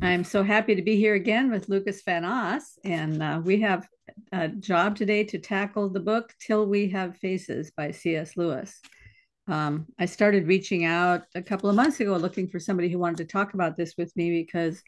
I'm 0.00 0.22
so 0.22 0.44
happy 0.44 0.76
to 0.76 0.82
be 0.82 0.96
here 0.96 1.14
again 1.14 1.50
with 1.50 1.68
Lucas 1.68 2.02
Van 2.02 2.24
Os, 2.24 2.78
and 2.84 3.20
uh, 3.20 3.40
we 3.44 3.60
have 3.62 3.88
a 4.30 4.46
job 4.46 4.94
today 4.94 5.24
to 5.24 5.38
tackle 5.38 5.88
the 5.88 5.98
book 5.98 6.32
Till 6.40 6.66
We 6.66 6.88
Have 6.90 7.16
Faces 7.16 7.72
by 7.76 7.90
C.S. 7.90 8.36
Lewis. 8.36 8.80
Um, 9.48 9.86
I 9.98 10.06
started 10.06 10.46
reaching 10.46 10.84
out 10.84 11.22
a 11.34 11.42
couple 11.42 11.68
of 11.68 11.74
months 11.74 11.98
ago 11.98 12.16
looking 12.16 12.46
for 12.46 12.60
somebody 12.60 12.88
who 12.88 12.98
wanted 13.00 13.16
to 13.18 13.24
talk 13.24 13.54
about 13.54 13.76
this 13.76 13.94
with 13.98 14.14
me 14.14 14.30
because 14.30 14.80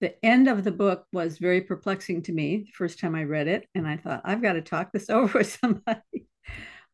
the 0.00 0.14
end 0.24 0.48
of 0.48 0.64
the 0.64 0.72
book 0.72 1.04
was 1.12 1.36
very 1.36 1.60
perplexing 1.60 2.22
to 2.22 2.32
me 2.32 2.64
the 2.64 2.72
first 2.72 2.98
time 2.98 3.14
I 3.14 3.24
read 3.24 3.46
it, 3.46 3.68
and 3.74 3.86
I 3.86 3.98
thought, 3.98 4.22
I've 4.24 4.40
got 4.40 4.54
to 4.54 4.62
talk 4.62 4.90
this 4.90 5.10
over 5.10 5.40
with 5.40 5.58
somebody. 5.60 6.28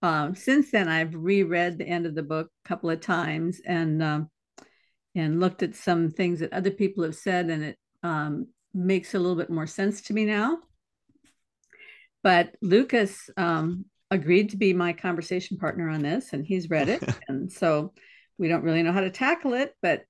Um, 0.03 0.35
since 0.35 0.73
then, 0.73 0.89
I've 0.89 1.15
reread 1.15 1.79
the 1.79 1.87
end 1.87 2.07
of 2.07 2.17
the 2.17 2.25
book 2.25 2.49
a 2.65 2.69
couple 2.69 2.91
of 2.91 3.01
times, 3.01 3.61
and 3.65 4.03
um, 4.03 4.31
and 5.17 5.41
looked 5.41 5.63
at 5.63 5.75
some 5.75 6.11
things 6.11 6.41
that 6.41 6.53
other 6.53 6.71
people 6.71 7.03
have 7.03 7.17
said, 7.17 7.47
and 7.51 7.65
it 7.65 7.79
um, 8.03 8.47
makes 8.75 9.15
a 9.15 9.19
little 9.19 9.37
bit 9.37 9.51
more 9.51 9.67
sense 9.67 10.03
to 10.03 10.13
me 10.13 10.27
now. 10.27 10.59
But 12.23 12.55
Lucas 12.61 13.31
um, 13.37 13.87
agreed 14.11 14.51
to 14.51 14.57
be 14.57 14.73
my 14.73 14.93
conversation 14.93 15.57
partner 15.57 15.89
on 15.89 16.03
this, 16.03 16.33
and 16.33 16.45
he's 16.45 16.71
read 16.71 16.89
it. 16.89 17.03
and 17.29 17.51
so 17.51 17.95
we 18.39 18.49
don't 18.49 18.63
really 18.63 18.83
know 18.83 18.93
how 18.93 19.01
to 19.01 19.11
tackle 19.11 19.55
it, 19.55 19.75
but 19.81 20.03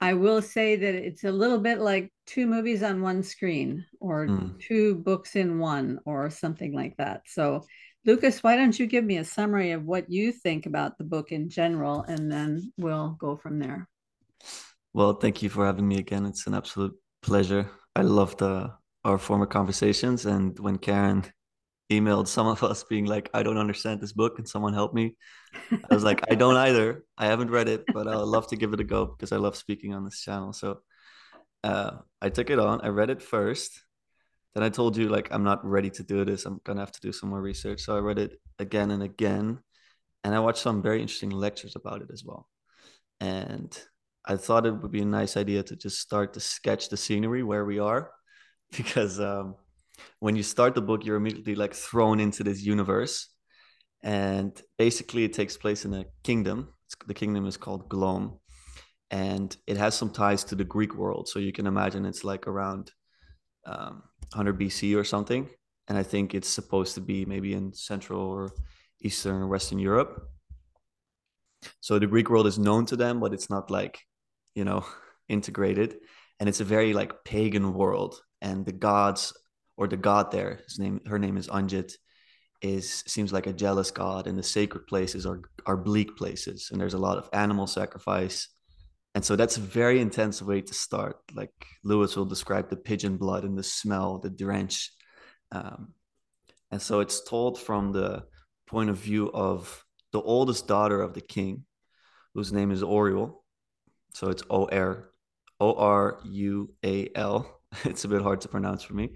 I 0.00 0.14
will 0.14 0.42
say 0.42 0.76
that 0.76 0.94
it's 0.96 1.24
a 1.24 1.30
little 1.30 1.60
bit 1.60 1.78
like 1.78 2.12
two 2.26 2.46
movies 2.46 2.82
on 2.82 3.02
one 3.02 3.22
screen 3.22 3.86
or 4.00 4.26
mm. 4.26 4.58
two 4.60 4.96
books 4.96 5.36
in 5.36 5.60
one 5.60 6.00
or 6.04 6.28
something 6.28 6.74
like 6.74 6.96
that. 6.96 7.22
So, 7.26 7.64
Lucas, 8.04 8.42
why 8.42 8.56
don't 8.56 8.76
you 8.76 8.86
give 8.86 9.04
me 9.04 9.18
a 9.18 9.24
summary 9.24 9.70
of 9.70 9.84
what 9.84 10.10
you 10.10 10.32
think 10.32 10.66
about 10.66 10.98
the 10.98 11.04
book 11.04 11.30
in 11.30 11.48
general, 11.48 12.02
and 12.02 12.30
then 12.30 12.72
we'll 12.76 13.10
go 13.20 13.36
from 13.36 13.60
there. 13.60 13.88
Well, 14.94 15.14
thank 15.14 15.42
you 15.42 15.48
for 15.48 15.64
having 15.64 15.88
me 15.88 15.98
again. 15.98 16.26
It's 16.26 16.46
an 16.46 16.54
absolute 16.54 16.94
pleasure. 17.22 17.70
I 17.96 18.02
loved 18.02 18.42
uh, 18.42 18.68
our 19.04 19.18
former 19.18 19.46
conversations, 19.46 20.26
and 20.26 20.58
when 20.58 20.76
Karen 20.76 21.24
emailed 21.90 22.28
some 22.28 22.46
of 22.46 22.62
us 22.62 22.84
being 22.84 23.06
like, 23.06 23.30
"I 23.32 23.42
don't 23.42 23.56
understand 23.56 24.00
this 24.00 24.12
book, 24.12 24.38
and 24.38 24.46
someone 24.46 24.74
help 24.74 24.92
me," 24.92 25.16
I 25.90 25.94
was 25.94 26.04
like, 26.04 26.20
"I 26.30 26.34
don't 26.34 26.56
either. 26.68 27.04
I 27.16 27.26
haven't 27.26 27.50
read 27.50 27.68
it, 27.68 27.84
but 27.94 28.06
I'd 28.06 28.16
love 28.16 28.48
to 28.48 28.56
give 28.56 28.74
it 28.74 28.80
a 28.80 28.84
go 28.84 29.06
because 29.06 29.32
I 29.32 29.36
love 29.36 29.56
speaking 29.56 29.94
on 29.94 30.04
this 30.04 30.20
channel." 30.20 30.52
So 30.52 30.80
uh, 31.64 31.92
I 32.20 32.28
took 32.28 32.50
it 32.50 32.58
on. 32.58 32.82
I 32.82 32.88
read 32.88 33.10
it 33.10 33.22
first. 33.22 33.82
Then 34.54 34.62
I 34.62 34.68
told 34.68 34.98
you 34.98 35.08
like 35.08 35.28
I'm 35.30 35.44
not 35.44 35.64
ready 35.64 35.88
to 35.90 36.02
do 36.02 36.24
this. 36.26 36.44
I'm 36.44 36.60
gonna 36.64 36.80
have 36.80 36.92
to 36.92 37.00
do 37.00 37.12
some 37.12 37.30
more 37.30 37.40
research. 37.40 37.80
So 37.80 37.96
I 37.96 38.00
read 38.00 38.18
it 38.18 38.32
again 38.58 38.90
and 38.90 39.02
again, 39.02 39.60
and 40.22 40.34
I 40.34 40.40
watched 40.40 40.62
some 40.62 40.82
very 40.82 41.00
interesting 41.00 41.30
lectures 41.30 41.76
about 41.76 42.02
it 42.02 42.08
as 42.12 42.24
well. 42.24 42.46
And 43.20 43.72
I 44.24 44.36
thought 44.36 44.66
it 44.66 44.80
would 44.80 44.92
be 44.92 45.02
a 45.02 45.06
nice 45.06 45.36
idea 45.36 45.62
to 45.64 45.76
just 45.76 46.00
start 46.00 46.34
to 46.34 46.40
sketch 46.40 46.88
the 46.88 46.96
scenery 46.96 47.42
where 47.42 47.64
we 47.64 47.78
are, 47.78 48.10
because 48.76 49.18
um, 49.20 49.56
when 50.20 50.36
you 50.36 50.42
start 50.42 50.74
the 50.74 50.82
book, 50.82 51.04
you're 51.04 51.16
immediately 51.16 51.54
like 51.54 51.74
thrown 51.74 52.20
into 52.20 52.44
this 52.44 52.62
universe, 52.62 53.28
and 54.02 54.60
basically 54.78 55.24
it 55.24 55.32
takes 55.32 55.56
place 55.56 55.84
in 55.84 55.94
a 55.94 56.04
kingdom. 56.22 56.72
the 57.06 57.14
kingdom 57.14 57.46
is 57.46 57.56
called 57.56 57.88
Glome, 57.88 58.38
and 59.10 59.56
it 59.66 59.76
has 59.76 59.94
some 59.94 60.10
ties 60.10 60.44
to 60.44 60.54
the 60.54 60.64
Greek 60.64 60.94
world. 60.94 61.28
So 61.28 61.38
you 61.38 61.52
can 61.52 61.66
imagine 61.66 62.04
it's 62.04 62.24
like 62.24 62.46
around 62.46 62.92
um, 63.66 64.02
100 64.32 64.58
BC 64.58 64.96
or 64.96 65.04
something, 65.04 65.48
and 65.88 65.98
I 65.98 66.02
think 66.04 66.34
it's 66.34 66.48
supposed 66.48 66.94
to 66.94 67.00
be 67.00 67.24
maybe 67.24 67.54
in 67.54 67.72
Central 67.72 68.20
or 68.20 68.52
Eastern 69.00 69.42
or 69.42 69.48
Western 69.48 69.78
Europe. 69.78 70.28
So 71.80 71.98
the 71.98 72.06
Greek 72.06 72.30
world 72.30 72.46
is 72.46 72.58
known 72.58 72.86
to 72.86 72.96
them, 72.96 73.20
but 73.20 73.32
it's 73.32 73.50
not 73.50 73.70
like 73.70 74.00
you 74.54 74.64
know 74.64 74.84
integrated. 75.28 75.96
And 76.38 76.48
it's 76.48 76.60
a 76.60 76.64
very 76.64 76.92
like 76.92 77.24
pagan 77.24 77.72
world. 77.72 78.20
And 78.40 78.66
the 78.66 78.72
gods 78.72 79.32
or 79.76 79.86
the 79.86 79.96
god 79.96 80.30
there 80.32 80.60
his 80.66 80.78
name 80.78 81.00
her 81.06 81.18
name 81.18 81.36
is 81.36 81.48
Ungit 81.48 81.92
is 82.60 83.02
seems 83.06 83.32
like 83.32 83.46
a 83.46 83.52
jealous 83.52 83.90
god. 83.90 84.26
And 84.26 84.38
the 84.38 84.42
sacred 84.42 84.86
places 84.86 85.26
are 85.26 85.42
are 85.66 85.76
bleak 85.76 86.16
places. 86.16 86.68
And 86.70 86.80
there's 86.80 86.94
a 86.94 86.98
lot 86.98 87.18
of 87.18 87.28
animal 87.32 87.66
sacrifice. 87.66 88.48
And 89.14 89.24
so 89.24 89.36
that's 89.36 89.58
a 89.58 89.60
very 89.60 90.00
intense 90.00 90.40
way 90.40 90.62
to 90.62 90.74
start. 90.74 91.16
Like 91.34 91.52
lewis 91.84 92.16
will 92.16 92.24
describe 92.24 92.70
the 92.70 92.76
pigeon 92.76 93.16
blood 93.16 93.44
and 93.44 93.56
the 93.56 93.62
smell 93.62 94.18
the 94.18 94.30
drench. 94.30 94.90
Um, 95.50 95.92
and 96.70 96.80
so 96.80 97.00
it's 97.00 97.22
told 97.22 97.60
from 97.60 97.92
the 97.92 98.24
point 98.66 98.88
of 98.88 98.96
view 98.96 99.30
of 99.32 99.84
the 100.12 100.20
oldest 100.20 100.66
daughter 100.66 101.02
of 101.02 101.12
the 101.12 101.20
king 101.20 101.64
whose 102.34 102.52
name 102.52 102.70
is 102.70 102.82
Orual 102.82 103.41
so 104.14 104.28
it's 104.28 104.42
O 104.50 104.66
R 104.66 105.10
O 105.60 105.74
R 105.74 106.18
U 106.24 106.74
A 106.84 107.08
L. 107.14 107.58
It's 107.84 108.04
a 108.04 108.08
bit 108.08 108.20
hard 108.20 108.42
to 108.42 108.48
pronounce 108.48 108.82
for 108.82 108.92
me, 108.92 109.12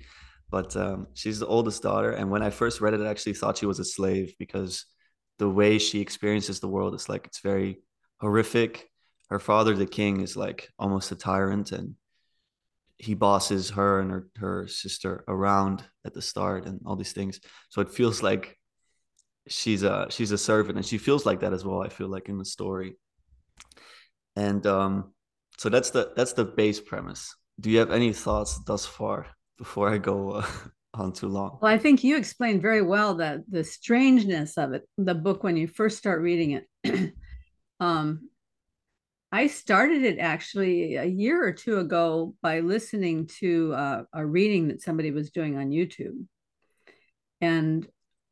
but 0.50 0.74
um, 0.76 1.08
she's 1.12 1.40
the 1.40 1.46
oldest 1.46 1.82
daughter. 1.82 2.12
And 2.12 2.30
when 2.30 2.42
I 2.42 2.48
first 2.48 2.80
read 2.80 2.94
it, 2.94 3.02
I 3.02 3.10
actually 3.10 3.34
thought 3.34 3.58
she 3.58 3.66
was 3.66 3.80
a 3.80 3.84
slave 3.84 4.32
because 4.38 4.86
the 5.38 5.50
way 5.50 5.76
she 5.78 6.00
experiences 6.00 6.58
the 6.58 6.68
world 6.68 6.94
is 6.94 7.06
like 7.06 7.26
it's 7.26 7.40
very 7.40 7.82
horrific. 8.18 8.88
Her 9.28 9.38
father, 9.38 9.74
the 9.74 9.86
king, 9.86 10.22
is 10.22 10.38
like 10.38 10.70
almost 10.78 11.12
a 11.12 11.16
tyrant, 11.16 11.72
and 11.72 11.96
he 12.96 13.12
bosses 13.12 13.70
her 13.70 14.00
and 14.00 14.10
her, 14.10 14.28
her 14.36 14.68
sister 14.68 15.22
around 15.28 15.84
at 16.06 16.14
the 16.14 16.22
start 16.22 16.64
and 16.64 16.80
all 16.86 16.96
these 16.96 17.12
things. 17.12 17.40
So 17.68 17.82
it 17.82 17.90
feels 17.90 18.22
like 18.22 18.56
she's 19.48 19.82
a 19.82 20.06
she's 20.08 20.32
a 20.32 20.38
servant, 20.38 20.78
and 20.78 20.86
she 20.86 20.96
feels 20.96 21.26
like 21.26 21.40
that 21.40 21.52
as 21.52 21.62
well. 21.62 21.82
I 21.82 21.90
feel 21.90 22.08
like 22.08 22.30
in 22.30 22.38
the 22.38 22.44
story 22.46 22.96
and 24.36 24.66
um, 24.66 25.12
so 25.58 25.68
that's 25.68 25.90
the 25.90 26.12
that's 26.16 26.34
the 26.34 26.44
base 26.44 26.80
premise. 26.80 27.34
Do 27.58 27.70
you 27.70 27.78
have 27.78 27.90
any 27.90 28.12
thoughts 28.12 28.58
thus 28.64 28.84
far 28.84 29.26
before 29.58 29.88
I 29.88 29.98
go 29.98 30.32
uh, 30.32 30.46
on 30.94 31.12
too 31.12 31.28
long? 31.28 31.58
Well, 31.60 31.72
I 31.72 31.78
think 31.78 32.04
you 32.04 32.16
explained 32.16 32.62
very 32.62 32.82
well 32.82 33.14
that 33.16 33.40
the 33.48 33.64
strangeness 33.64 34.58
of 34.58 34.72
it, 34.72 34.88
the 34.98 35.14
book 35.14 35.42
when 35.42 35.56
you 35.56 35.66
first 35.66 35.98
start 35.98 36.20
reading 36.20 36.62
it. 36.84 37.14
um, 37.80 38.28
I 39.32 39.48
started 39.48 40.02
it 40.02 40.18
actually 40.18 40.96
a 40.96 41.04
year 41.04 41.44
or 41.44 41.52
two 41.52 41.78
ago 41.78 42.34
by 42.42 42.60
listening 42.60 43.28
to 43.40 43.74
uh, 43.74 44.02
a 44.12 44.24
reading 44.24 44.68
that 44.68 44.82
somebody 44.82 45.10
was 45.10 45.30
doing 45.30 45.56
on 45.56 45.70
YouTube. 45.70 46.24
And 47.40 47.86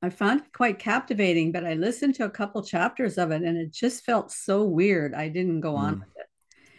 I 0.05 0.11
found 0.11 0.41
it 0.41 0.53
quite 0.53 0.79
captivating, 0.79 1.51
but 1.51 1.65
I 1.65 1.75
listened 1.75 2.15
to 2.17 2.25
a 2.25 2.31
couple 2.31 2.63
chapters 2.63 3.17
of 3.17 3.31
it 3.31 3.43
and 3.43 3.57
it 3.57 3.73
just 3.73 4.05
felt 4.05 4.31
so 4.31 4.63
weird. 4.63 5.15
I 5.15 5.29
didn't 5.29 5.61
go 5.61 5.77
on 5.77 5.97
mm. 5.97 6.01
with 6.01 6.09
it. 6.17 6.27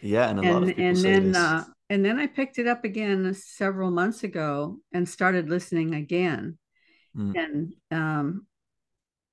Yeah, 0.06 0.28
and 0.28 0.38
a 0.38 0.42
and, 0.42 0.52
lot 0.52 0.62
of 0.62 0.68
people 0.68 0.84
and 0.84 0.98
say 0.98 1.10
then 1.10 1.32
this. 1.32 1.42
Uh, 1.42 1.64
and 1.90 2.04
then 2.04 2.18
I 2.18 2.28
picked 2.28 2.58
it 2.58 2.68
up 2.68 2.84
again 2.84 3.34
several 3.34 3.90
months 3.90 4.22
ago 4.22 4.78
and 4.92 5.08
started 5.08 5.50
listening 5.50 5.94
again. 5.94 6.58
Mm. 7.16 7.34
And 7.36 7.74
um, 7.90 8.46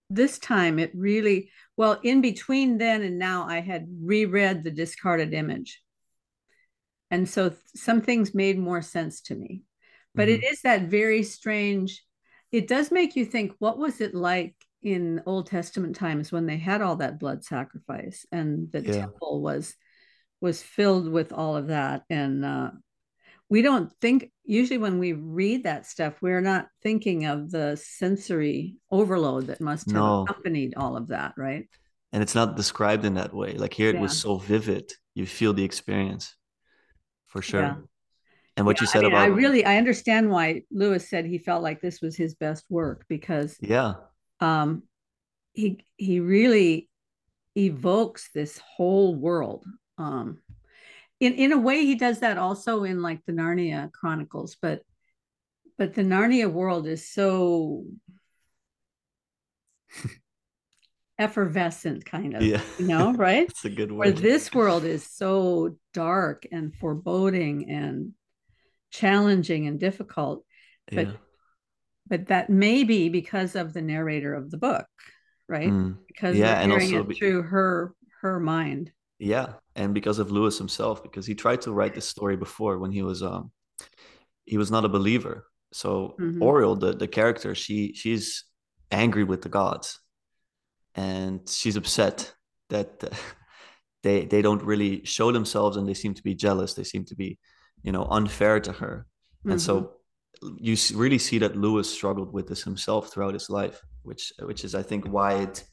this 0.10 0.40
time 0.40 0.80
it 0.80 0.92
really 0.96 1.52
well 1.78 2.00
in 2.04 2.22
between 2.22 2.80
then 2.80 3.04
and 3.04 3.20
now 3.20 3.46
I 3.48 3.62
had 3.62 3.88
reread 4.02 4.64
the 4.64 4.72
discarded 4.72 5.34
image, 5.34 5.82
and 7.12 7.28
so 7.28 7.50
th- 7.50 7.62
some 7.76 8.02
things 8.02 8.34
made 8.34 8.58
more 8.58 8.82
sense 8.82 9.22
to 9.24 9.36
me. 9.36 9.64
But 10.16 10.30
mm-hmm. 10.30 10.44
it 10.44 10.52
is 10.52 10.62
that 10.62 10.84
very 10.84 11.24
strange 11.24 12.04
it 12.54 12.68
does 12.68 12.92
make 12.92 13.16
you 13.16 13.26
think 13.26 13.52
what 13.58 13.80
was 13.80 14.00
it 14.00 14.14
like 14.14 14.56
in 14.84 15.24
old 15.26 15.48
testament 15.48 15.96
times 15.96 16.32
when 16.32 16.46
they 16.46 16.58
had 16.58 16.82
all 16.82 16.98
that 16.98 17.20
blood 17.20 17.44
sacrifice 17.44 18.26
and 18.32 18.72
the 18.72 18.82
yeah. 18.82 18.92
temple 18.94 19.42
was 19.42 19.76
was 20.40 20.62
filled 20.62 21.10
with 21.10 21.34
all 21.34 21.58
of 21.58 21.68
that? 21.68 22.04
And 22.10 22.46
uh, 22.46 22.72
we 23.50 23.64
don't 23.64 23.92
think 24.02 24.32
usually 24.44 24.78
when 24.78 25.00
we 25.00 25.14
read 25.14 25.64
that 25.64 25.88
stuff 25.88 26.14
we're 26.22 26.42
not 26.42 26.68
thinking 26.84 27.26
of 27.26 27.50
the 27.50 27.76
sensory 27.82 28.76
overload 28.92 29.48
that 29.48 29.62
must 29.62 29.88
have 29.88 29.96
no. 29.96 30.24
accompanied 30.24 30.76
all 30.78 30.96
of 30.96 31.08
that 31.08 31.34
right? 31.36 31.68
And 32.12 32.22
it's 32.22 32.36
not 32.36 32.56
described 32.56 33.04
in 33.04 33.16
that 33.16 33.34
way. 33.34 33.54
Like 33.54 33.74
here 33.74 33.90
it 33.90 34.00
was 34.00 34.16
so 34.16 34.38
vivid 34.38 34.94
you 35.16 35.26
feel 35.26 35.54
the 35.54 35.64
experience 35.64 36.36
for 37.26 37.42
sure. 37.42 37.62
Yeah 37.62 37.76
and 38.56 38.66
what 38.66 38.78
yeah, 38.78 38.84
you 38.84 38.88
said 38.88 39.00
I 39.00 39.02
mean, 39.04 39.12
about 39.14 39.24
I 39.24 39.28
really 39.28 39.66
I 39.66 39.78
understand 39.78 40.30
why 40.30 40.64
Lewis 40.72 41.10
said 41.10 41.26
he 41.26 41.38
felt 41.38 41.64
like 41.64 41.82
this 41.82 42.02
was 42.02 42.16
his 42.16 42.36
best 42.36 42.66
work 42.70 43.06
because 43.10 43.58
yeah. 43.60 43.96
um 44.40 44.84
he 45.54 45.86
he 45.98 46.20
really 46.20 46.90
evokes 47.58 48.30
this 48.34 48.60
whole 48.60 49.16
world 49.16 49.66
um 49.98 50.40
in 51.20 51.34
in 51.34 51.52
a 51.52 51.58
way 51.58 51.86
he 51.86 51.96
does 51.96 52.20
that 52.20 52.38
also 52.38 52.84
in 52.84 53.02
like 53.02 53.24
the 53.26 53.34
Narnia 53.34 53.92
chronicles 53.92 54.58
but 54.62 54.82
but 55.78 55.94
the 55.94 56.04
Narnia 56.04 56.52
world 56.52 56.88
is 56.88 57.08
so 57.10 57.86
effervescent 61.20 62.06
kind 62.06 62.36
of 62.36 62.42
yeah. 62.44 62.62
you 62.78 62.88
know 62.88 63.14
right? 63.18 63.50
It's 63.50 63.66
a 63.66 63.70
good 63.70 63.92
word. 63.92 64.00
where 64.00 64.12
this 64.12 64.54
world 64.54 64.84
is 64.84 65.06
so 65.06 65.78
dark 65.94 66.46
and 66.52 66.76
foreboding 66.76 67.70
and 67.70 68.14
challenging 68.94 69.68
and 69.68 69.80
difficult 69.80 70.46
but 70.88 71.08
yeah. 71.08 71.14
but 72.08 72.28
that 72.28 72.50
may 72.50 72.84
be 72.84 73.10
because 73.10 73.56
of 73.56 73.74
the 73.74 73.82
narrator 73.82 74.34
of 74.34 74.52
the 74.52 74.58
book 74.58 74.86
right 75.50 75.70
mm. 75.70 75.98
because 76.08 76.38
yeah 76.38 76.62
and 76.62 76.72
also 76.72 77.10
it 77.10 77.18
through 77.18 77.42
her 77.42 77.94
her 78.22 78.40
mind 78.40 78.92
Yeah, 79.20 79.54
and 79.76 79.94
because 79.94 80.20
of 80.20 80.32
Lewis 80.32 80.58
himself, 80.58 81.02
because 81.02 81.26
he 81.26 81.36
tried 81.36 81.62
to 81.62 81.72
write 81.72 81.94
this 81.96 82.08
story 82.08 82.36
before 82.36 82.78
when 82.78 82.92
he 82.92 83.02
was 83.02 83.24
um 83.24 83.52
he 84.46 84.58
was 84.58 84.70
not 84.70 84.86
a 84.86 84.90
believer. 84.90 85.46
So 85.72 86.16
mm-hmm. 86.20 86.42
Orual, 86.42 86.80
the 86.80 86.94
the 86.94 87.08
character, 87.08 87.56
she 87.56 87.94
she's 87.94 88.44
angry 88.92 89.24
with 89.24 89.42
the 89.42 89.50
gods, 89.50 90.00
and 90.96 91.48
she's 91.48 91.78
upset 91.78 92.34
that 92.70 93.04
they 94.04 94.26
they 94.26 94.42
don't 94.42 94.64
really 94.64 95.06
show 95.06 95.32
themselves, 95.32 95.78
and 95.78 95.88
they 95.88 95.94
seem 95.94 96.14
to 96.16 96.24
be 96.24 96.36
jealous. 96.36 96.74
They 96.74 96.84
seem 96.84 97.06
to 97.06 97.16
be, 97.16 97.40
you 97.84 97.92
know, 97.92 98.06
unfair 98.10 98.60
to 98.60 98.72
her, 98.72 99.06
mm-hmm. 99.40 99.52
and 99.52 99.62
so 99.62 99.92
mm-hmm. 100.44 100.56
you 100.60 100.76
really 100.96 101.20
see 101.20 101.38
that 101.40 101.56
Lewis 101.56 101.90
struggled 101.90 102.34
with 102.34 102.48
this 102.48 102.64
himself 102.64 103.12
throughout 103.12 103.34
his 103.34 103.50
life, 103.50 103.82
which 104.04 104.34
which 104.42 104.64
is 104.64 104.74
I 104.74 104.84
think 104.84 105.06
why 105.06 105.34
it 105.36 105.64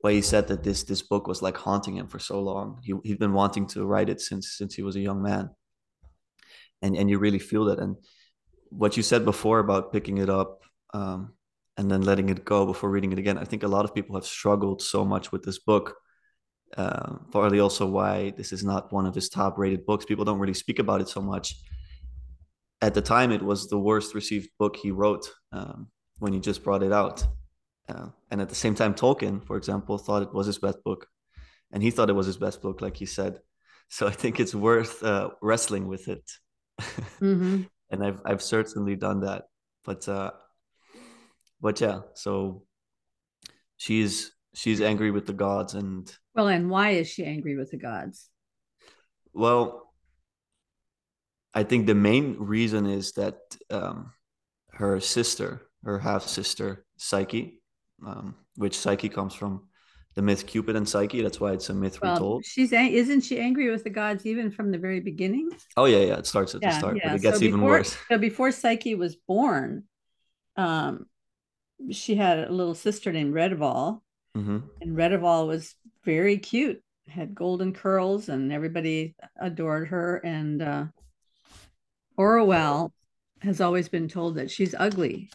why 0.00 0.12
he 0.12 0.22
said 0.22 0.48
that 0.48 0.62
this 0.62 0.82
this 0.82 1.02
book 1.02 1.26
was 1.26 1.42
like 1.42 1.56
haunting 1.56 1.96
him 1.96 2.08
for 2.08 2.18
so 2.18 2.40
long. 2.40 2.80
He 2.82 2.94
he'd 3.04 3.18
been 3.18 3.32
wanting 3.32 3.66
to 3.68 3.86
write 3.86 4.08
it 4.08 4.20
since 4.20 4.56
since 4.58 4.74
he 4.74 4.82
was 4.82 4.96
a 4.96 5.00
young 5.00 5.22
man, 5.22 5.50
and 6.82 6.96
and 6.96 7.08
you 7.08 7.18
really 7.18 7.38
feel 7.38 7.64
that. 7.66 7.78
And 7.78 7.96
what 8.68 8.96
you 8.96 9.02
said 9.02 9.24
before 9.24 9.60
about 9.60 9.92
picking 9.92 10.18
it 10.18 10.28
up 10.28 10.60
um, 10.92 11.32
and 11.76 11.90
then 11.90 12.02
letting 12.02 12.28
it 12.28 12.44
go 12.44 12.66
before 12.66 12.90
reading 12.90 13.12
it 13.12 13.18
again, 13.18 13.38
I 13.38 13.44
think 13.44 13.62
a 13.62 13.68
lot 13.68 13.84
of 13.84 13.94
people 13.94 14.14
have 14.16 14.26
struggled 14.26 14.82
so 14.82 15.04
much 15.04 15.32
with 15.32 15.42
this 15.42 15.58
book. 15.58 15.96
Uh, 16.76 17.16
partly 17.30 17.60
also 17.60 17.86
why 17.86 18.30
this 18.36 18.52
is 18.52 18.64
not 18.64 18.92
one 18.92 19.06
of 19.06 19.14
his 19.14 19.28
top 19.28 19.58
rated 19.58 19.86
books. 19.86 20.04
People 20.04 20.24
don't 20.24 20.40
really 20.40 20.54
speak 20.54 20.78
about 20.78 21.00
it 21.00 21.08
so 21.08 21.20
much. 21.20 21.54
At 22.82 22.94
the 22.94 23.02
time, 23.02 23.30
it 23.30 23.42
was 23.42 23.68
the 23.68 23.78
worst 23.78 24.14
received 24.14 24.50
book 24.58 24.76
he 24.76 24.90
wrote 24.90 25.30
um, 25.52 25.88
when 26.18 26.32
he 26.32 26.40
just 26.40 26.64
brought 26.64 26.82
it 26.82 26.92
out. 26.92 27.24
Uh, 27.88 28.08
and 28.30 28.40
at 28.40 28.48
the 28.48 28.54
same 28.54 28.74
time, 28.74 28.94
Tolkien, 28.94 29.44
for 29.46 29.56
example, 29.56 29.98
thought 29.98 30.22
it 30.22 30.34
was 30.34 30.46
his 30.46 30.58
best 30.58 30.82
book, 30.82 31.06
and 31.70 31.82
he 31.82 31.90
thought 31.90 32.10
it 32.10 32.14
was 32.14 32.26
his 32.26 32.38
best 32.38 32.60
book, 32.60 32.80
like 32.80 32.96
he 32.96 33.06
said. 33.06 33.40
So 33.88 34.06
I 34.06 34.10
think 34.10 34.40
it's 34.40 34.54
worth 34.54 35.02
uh, 35.04 35.30
wrestling 35.42 35.86
with 35.86 36.08
it, 36.08 36.28
mm-hmm. 36.80 37.62
and 37.90 38.04
I've 38.04 38.20
I've 38.24 38.42
certainly 38.42 38.96
done 38.96 39.20
that. 39.20 39.44
But 39.84 40.08
uh, 40.08 40.32
but 41.60 41.80
yeah, 41.80 42.00
so 42.14 42.64
she's 43.76 44.32
she's 44.54 44.80
angry 44.80 45.10
with 45.10 45.26
the 45.26 45.34
gods, 45.34 45.74
and 45.74 46.10
well, 46.34 46.48
and 46.48 46.70
why 46.70 46.90
is 46.90 47.08
she 47.08 47.24
angry 47.24 47.56
with 47.56 47.70
the 47.70 47.76
gods? 47.76 48.28
Well, 49.32 49.92
I 51.54 51.62
think 51.62 51.86
the 51.86 51.94
main 51.94 52.36
reason 52.38 52.86
is 52.86 53.12
that 53.12 53.38
um, 53.70 54.12
her 54.72 55.00
sister, 55.00 55.62
her 55.84 55.98
half 55.98 56.26
sister 56.26 56.84
Psyche, 56.96 57.60
um, 58.04 58.34
which 58.56 58.76
Psyche 58.76 59.08
comes 59.08 59.34
from 59.34 59.68
the 60.14 60.22
myth 60.22 60.46
Cupid 60.46 60.76
and 60.76 60.88
Psyche. 60.88 61.22
That's 61.22 61.40
why 61.40 61.52
it's 61.52 61.68
a 61.68 61.74
myth 61.74 62.00
well, 62.00 62.14
retold. 62.14 62.44
She's 62.44 62.72
isn't 62.72 63.22
she 63.22 63.38
angry 63.38 63.70
with 63.70 63.84
the 63.84 63.90
gods 63.90 64.26
even 64.26 64.50
from 64.50 64.70
the 64.70 64.78
very 64.78 65.00
beginning? 65.00 65.50
Oh 65.76 65.84
yeah, 65.84 65.98
yeah. 65.98 66.16
It 66.16 66.26
starts 66.26 66.54
at 66.54 66.62
yeah, 66.62 66.70
the 66.70 66.78
start, 66.78 66.96
yeah. 66.96 67.08
but 67.08 67.16
it 67.16 67.22
gets 67.22 67.38
so 67.38 67.44
even 67.44 67.60
before, 67.60 67.70
worse. 67.70 67.96
So 68.08 68.18
before 68.18 68.50
Psyche 68.50 68.94
was 68.94 69.16
born, 69.16 69.84
um, 70.56 71.06
she 71.90 72.14
had 72.14 72.38
a 72.38 72.52
little 72.52 72.74
sister 72.74 73.12
named 73.12 73.34
Redival, 73.34 74.00
mm-hmm. 74.36 74.58
and 74.80 74.96
Redival 74.96 75.48
was 75.48 75.74
very 76.04 76.38
cute, 76.38 76.82
had 77.08 77.34
golden 77.34 77.72
curls, 77.72 78.28
and 78.28 78.52
everybody 78.52 79.14
adored 79.40 79.88
her. 79.88 80.16
And 80.18 80.62
uh, 80.62 80.84
Orual 82.18 82.90
has 83.42 83.60
always 83.60 83.88
been 83.88 84.08
told 84.08 84.36
that 84.36 84.50
she's 84.50 84.74
ugly. 84.74 85.30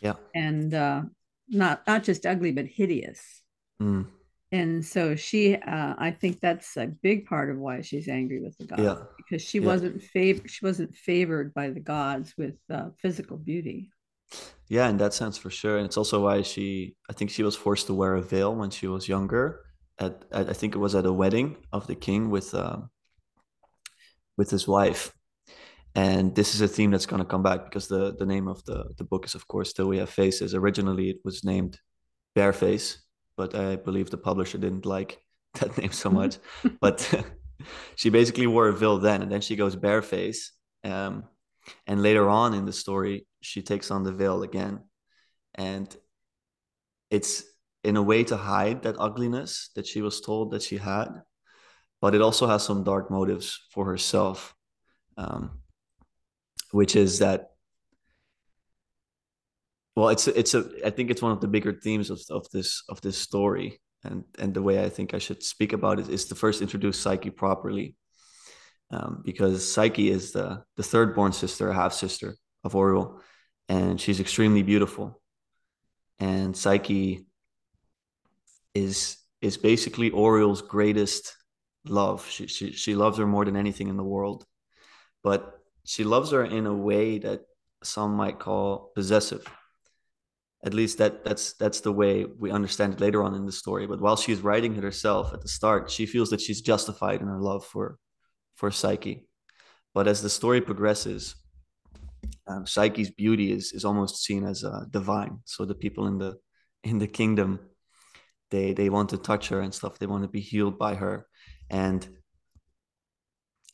Yeah, 0.00 0.14
and 0.34 0.72
uh, 0.74 1.02
not 1.48 1.86
not 1.86 2.02
just 2.02 2.26
ugly 2.26 2.52
but 2.52 2.66
hideous 2.66 3.42
mm. 3.80 4.06
and 4.52 4.84
so 4.84 5.14
she 5.14 5.54
uh, 5.54 5.94
i 5.98 6.10
think 6.10 6.40
that's 6.40 6.76
a 6.76 6.86
big 6.86 7.26
part 7.26 7.50
of 7.50 7.58
why 7.58 7.80
she's 7.80 8.08
angry 8.08 8.40
with 8.40 8.56
the 8.58 8.64
gods 8.64 8.82
yeah. 8.82 8.96
because 9.16 9.42
she 9.42 9.58
yeah. 9.58 9.66
wasn't 9.66 10.02
favored 10.02 10.50
she 10.50 10.64
wasn't 10.64 10.94
favored 10.94 11.54
by 11.54 11.70
the 11.70 11.80
gods 11.80 12.34
with 12.36 12.56
uh, 12.70 12.88
physical 12.98 13.36
beauty 13.36 13.90
yeah 14.68 14.88
in 14.88 14.96
that 14.96 15.14
sense 15.14 15.38
for 15.38 15.50
sure 15.50 15.76
and 15.76 15.86
it's 15.86 15.96
also 15.96 16.24
why 16.24 16.42
she 16.42 16.96
i 17.08 17.12
think 17.12 17.30
she 17.30 17.42
was 17.42 17.54
forced 17.54 17.86
to 17.86 17.94
wear 17.94 18.14
a 18.14 18.22
veil 18.22 18.54
when 18.54 18.70
she 18.70 18.86
was 18.86 19.08
younger 19.08 19.60
at, 19.98 20.24
at 20.32 20.48
i 20.50 20.52
think 20.52 20.74
it 20.74 20.78
was 20.78 20.94
at 20.94 21.06
a 21.06 21.12
wedding 21.12 21.56
of 21.72 21.86
the 21.86 21.94
king 21.94 22.30
with 22.30 22.54
um, 22.54 22.90
with 24.36 24.50
his 24.50 24.68
wife. 24.68 25.12
And 25.94 26.34
this 26.34 26.54
is 26.54 26.60
a 26.60 26.68
theme 26.68 26.90
that's 26.90 27.06
going 27.06 27.22
to 27.22 27.28
come 27.28 27.42
back 27.42 27.64
because 27.64 27.88
the 27.88 28.14
the 28.14 28.26
name 28.26 28.48
of 28.48 28.62
the 28.64 28.92
the 28.98 29.04
book 29.04 29.24
is 29.24 29.34
of 29.34 29.46
course 29.48 29.72
Till 29.72 29.88
We 29.88 29.98
Have 29.98 30.10
Faces. 30.10 30.54
Originally 30.54 31.08
it 31.10 31.20
was 31.24 31.42
named 31.42 31.78
bareface 32.36 32.98
but 33.36 33.54
i 33.54 33.76
believe 33.76 34.10
the 34.10 34.18
publisher 34.18 34.58
didn't 34.58 34.84
like 34.84 35.18
that 35.60 35.76
name 35.78 35.92
so 35.92 36.10
much. 36.10 36.38
But 36.80 36.98
she 37.96 38.10
basically 38.10 38.46
wore 38.46 38.68
a 38.68 38.72
veil 38.72 38.98
then 38.98 39.22
and 39.22 39.32
then 39.32 39.40
she 39.40 39.56
goes 39.56 39.74
bareface 39.74 40.50
um, 40.84 41.24
and 41.86 42.02
later 42.02 42.28
on 42.28 42.52
in 42.54 42.66
the 42.66 42.72
story 42.72 43.26
she 43.40 43.62
takes 43.62 43.90
on 43.90 44.02
the 44.02 44.12
veil 44.12 44.42
again. 44.42 44.80
And 45.54 45.88
it's 47.10 47.44
in 47.86 47.96
a 47.96 48.02
way 48.02 48.24
to 48.24 48.36
hide 48.36 48.82
that 48.82 48.96
ugliness 48.98 49.70
that 49.74 49.86
she 49.86 50.02
was 50.02 50.20
told 50.20 50.50
that 50.50 50.62
she 50.62 50.76
had 50.76 51.08
but 52.00 52.14
it 52.14 52.20
also 52.20 52.46
has 52.46 52.62
some 52.62 52.84
dark 52.84 53.10
motives 53.10 53.60
for 53.70 53.84
herself 53.86 54.54
um, 55.16 55.58
which 56.72 56.96
is 56.96 57.20
that 57.20 57.50
well 59.94 60.08
it's 60.08 60.28
it's 60.28 60.54
a 60.54 60.62
i 60.84 60.90
think 60.90 61.10
it's 61.10 61.22
one 61.22 61.32
of 61.32 61.40
the 61.40 61.48
bigger 61.48 61.72
themes 61.72 62.10
of, 62.10 62.20
of 62.30 62.46
this 62.52 62.82
of 62.88 63.00
this 63.00 63.18
story. 63.18 63.80
And 64.04 64.22
and 64.38 64.54
the 64.54 64.62
way 64.62 64.84
i 64.84 64.88
think 64.88 65.14
i 65.14 65.18
should 65.18 65.42
speak 65.42 65.72
about 65.72 65.98
it 65.98 66.08
is 66.08 66.26
to 66.26 66.34
first 66.36 66.62
introduce 66.62 66.98
psyche 67.00 67.30
properly 67.30 67.96
um, 68.92 69.22
because 69.24 69.72
psyche 69.74 70.10
is 70.10 70.30
the 70.30 70.62
the 70.76 70.88
third 70.92 71.14
born 71.16 71.32
sister 71.32 71.72
half 71.72 71.92
sister 71.92 72.36
of 72.62 72.74
Orual 72.74 73.20
and 73.68 74.00
she's 74.00 74.20
extremely 74.20 74.62
beautiful. 74.62 75.20
And 76.18 76.56
psyche 76.56 77.26
is 78.84 78.98
is 79.40 79.56
basically 79.70 80.10
Orual's 80.10 80.62
greatest 80.62 81.22
love. 82.00 82.18
She, 82.34 82.46
she 82.46 82.72
she 82.72 82.94
loves 82.94 83.18
her 83.18 83.26
more 83.26 83.44
than 83.44 83.56
anything 83.56 83.88
in 83.88 83.96
the 83.96 84.10
world 84.16 84.40
but 85.26 85.58
she 85.84 86.04
loves 86.04 86.30
her 86.30 86.44
in 86.44 86.66
a 86.66 86.72
way 86.72 87.18
that 87.18 87.40
some 87.82 88.12
might 88.14 88.38
call 88.38 88.92
possessive. 88.94 89.44
At 90.64 90.72
least 90.72 90.98
that 90.98 91.24
that's 91.24 91.54
that's 91.54 91.80
the 91.80 91.90
way 91.92 92.24
we 92.24 92.52
understand 92.52 92.94
it 92.94 93.00
later 93.00 93.24
on 93.24 93.34
in 93.34 93.44
the 93.44 93.50
story. 93.50 93.88
But 93.88 94.00
while 94.00 94.16
she's 94.16 94.40
writing 94.40 94.76
it 94.76 94.84
herself 94.84 95.34
at 95.34 95.40
the 95.40 95.48
start 95.48 95.90
she 95.90 96.06
feels 96.06 96.30
that 96.30 96.40
she's 96.40 96.60
justified 96.60 97.20
in 97.22 97.26
her 97.26 97.40
love 97.40 97.64
for 97.64 97.98
for 98.54 98.70
psyche. 98.70 99.26
But 99.94 100.06
as 100.06 100.22
the 100.22 100.30
story 100.30 100.60
progresses 100.60 101.34
um, 102.46 102.64
psyche's 102.64 103.10
beauty 103.10 103.50
is 103.50 103.72
is 103.72 103.84
almost 103.84 104.22
seen 104.22 104.44
as 104.44 104.62
uh, 104.62 104.84
divine. 104.90 105.40
So 105.44 105.64
the 105.64 105.80
people 105.84 106.06
in 106.06 106.18
the 106.18 106.36
in 106.84 106.98
the 106.98 107.08
kingdom 107.08 107.50
they 108.50 108.72
they 108.72 108.88
want 108.88 109.10
to 109.10 109.18
touch 109.18 109.48
her 109.48 109.60
and 109.60 109.74
stuff. 109.74 109.98
They 109.98 110.06
want 110.06 110.22
to 110.22 110.28
be 110.28 110.40
healed 110.40 110.78
by 110.78 110.94
her. 110.94 111.26
And 111.70 112.06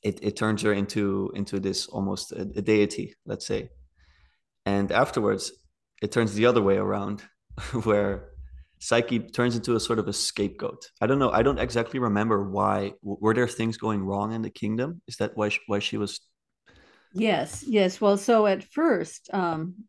it, 0.03 0.19
it 0.23 0.37
turns 0.37 0.63
her 0.63 0.73
into 0.73 1.31
into 1.35 1.61
this 1.61 1.87
almost 1.87 2.33
a, 2.33 2.43
a 2.43 2.63
deity 2.63 3.15
let's 3.27 3.47
say. 3.47 3.71
And 4.67 4.91
afterwards 4.93 5.53
it 6.03 6.13
turns 6.13 6.35
the 6.35 6.47
other 6.47 6.63
way 6.63 6.77
around 6.77 7.23
where 7.85 8.31
psyche 8.79 9.21
turns 9.21 9.55
into 9.55 9.77
a 9.77 9.81
sort 9.81 10.01
of 10.01 10.09
a 10.09 10.13
scapegoat. 10.13 10.91
I 11.01 11.07
don't 11.07 11.21
know. 11.21 11.31
I 11.31 11.43
don't 11.43 11.61
exactly 11.61 12.01
remember 12.01 12.51
why. 12.51 12.95
Were 13.03 13.33
there 13.35 13.47
things 13.47 13.77
going 13.77 14.03
wrong 14.03 14.33
in 14.33 14.43
the 14.43 14.51
kingdom? 14.51 15.01
Is 15.07 15.17
that 15.17 15.37
why 15.37 15.51
she, 15.51 15.61
why 15.67 15.79
she 15.79 15.97
was 15.99 16.21
yes 17.15 17.63
yes. 17.67 18.01
Well 18.01 18.17
so 18.17 18.47
at 18.47 18.65
first 18.65 19.31
um 19.33 19.85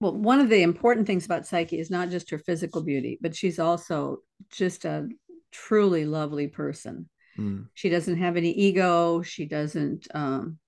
well 0.00 0.12
one 0.12 0.40
of 0.40 0.48
the 0.48 0.62
important 0.62 1.06
things 1.06 1.24
about 1.24 1.46
psyche 1.46 1.78
is 1.78 1.90
not 1.90 2.10
just 2.10 2.30
her 2.30 2.38
physical 2.38 2.82
beauty 2.82 3.18
but 3.20 3.34
she's 3.34 3.58
also 3.58 4.18
just 4.50 4.84
a 4.84 5.08
truly 5.50 6.04
lovely 6.04 6.46
person 6.46 7.08
Mm. 7.38 7.68
She 7.74 7.88
doesn't 7.88 8.18
have 8.18 8.36
any 8.36 8.50
ego. 8.50 9.22
She 9.22 9.46
doesn't 9.46 10.08
um, 10.14 10.58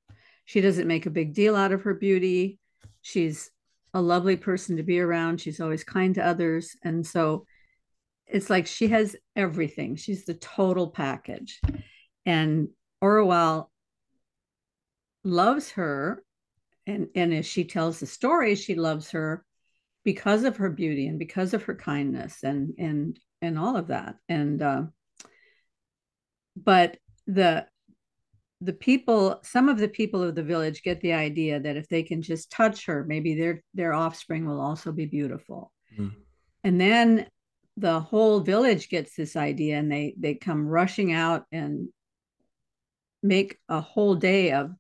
she 0.44 0.60
doesn't 0.60 0.86
make 0.86 1.06
a 1.06 1.10
big 1.10 1.34
deal 1.34 1.56
out 1.56 1.72
of 1.72 1.82
her 1.82 1.94
beauty. 1.94 2.58
She's 3.02 3.50
a 3.92 4.00
lovely 4.00 4.36
person 4.36 4.76
to 4.76 4.82
be 4.82 5.00
around. 5.00 5.40
She's 5.40 5.60
always 5.60 5.84
kind 5.84 6.14
to 6.14 6.26
others. 6.26 6.76
And 6.84 7.04
so 7.06 7.44
it's 8.26 8.48
like 8.48 8.66
she 8.66 8.88
has 8.88 9.16
everything. 9.34 9.96
She's 9.96 10.24
the 10.24 10.34
total 10.34 10.88
package. 10.88 11.60
And 12.24 12.68
Orual 13.02 13.68
loves 15.24 15.72
her. 15.72 16.22
And, 16.90 17.08
and 17.14 17.32
as 17.32 17.46
she 17.46 17.64
tells 17.64 18.00
the 18.00 18.06
story, 18.06 18.54
she 18.54 18.74
loves 18.74 19.10
her 19.10 19.44
because 20.04 20.44
of 20.44 20.56
her 20.56 20.70
beauty 20.70 21.06
and 21.06 21.18
because 21.18 21.54
of 21.54 21.62
her 21.64 21.74
kindness 21.74 22.42
and 22.42 22.74
and 22.78 23.18
and 23.42 23.58
all 23.58 23.76
of 23.76 23.88
that. 23.88 24.16
And 24.28 24.60
uh, 24.60 24.82
but 26.56 26.96
the 27.26 27.66
the 28.60 28.72
people 28.72 29.40
some 29.42 29.68
of 29.68 29.78
the 29.78 29.88
people 29.88 30.22
of 30.22 30.34
the 30.34 30.42
village 30.42 30.82
get 30.82 31.00
the 31.00 31.12
idea 31.12 31.60
that 31.60 31.76
if 31.76 31.88
they 31.88 32.02
can 32.02 32.22
just 32.22 32.50
touch 32.50 32.86
her 32.86 33.04
maybe 33.04 33.34
their 33.34 33.62
their 33.72 33.94
offspring 33.94 34.46
will 34.46 34.60
also 34.60 34.92
be 34.92 35.06
beautiful 35.06 35.72
mm. 35.98 36.12
and 36.62 36.80
then 36.80 37.26
the 37.76 38.00
whole 38.00 38.40
village 38.40 38.90
gets 38.90 39.16
this 39.16 39.36
idea 39.36 39.78
and 39.78 39.90
they 39.90 40.14
they 40.18 40.34
come 40.34 40.66
rushing 40.66 41.12
out 41.12 41.44
and 41.50 41.88
make 43.22 43.56
a 43.68 43.80
whole 43.80 44.14
day 44.14 44.52
of 44.52 44.72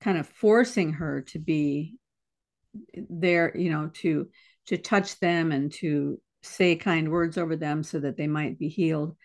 kind 0.00 0.18
of 0.18 0.26
forcing 0.26 0.94
her 0.94 1.22
to 1.22 1.38
be 1.38 1.96
there 3.08 3.56
you 3.56 3.70
know 3.70 3.90
to 3.94 4.28
to 4.66 4.76
touch 4.76 5.18
them 5.20 5.52
and 5.52 5.72
to 5.72 6.20
say 6.46 6.76
kind 6.76 7.10
words 7.10 7.38
over 7.38 7.56
them 7.56 7.82
so 7.82 7.98
that 8.00 8.16
they 8.16 8.26
might 8.26 8.58
be 8.58 8.68
healed. 8.68 9.16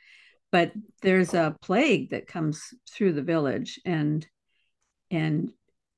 But 0.52 0.72
there's 1.02 1.34
a 1.34 1.56
plague 1.62 2.10
that 2.10 2.28
comes 2.28 2.74
through 2.90 3.14
the 3.14 3.22
village 3.22 3.80
and 3.86 4.26
and 5.10 5.52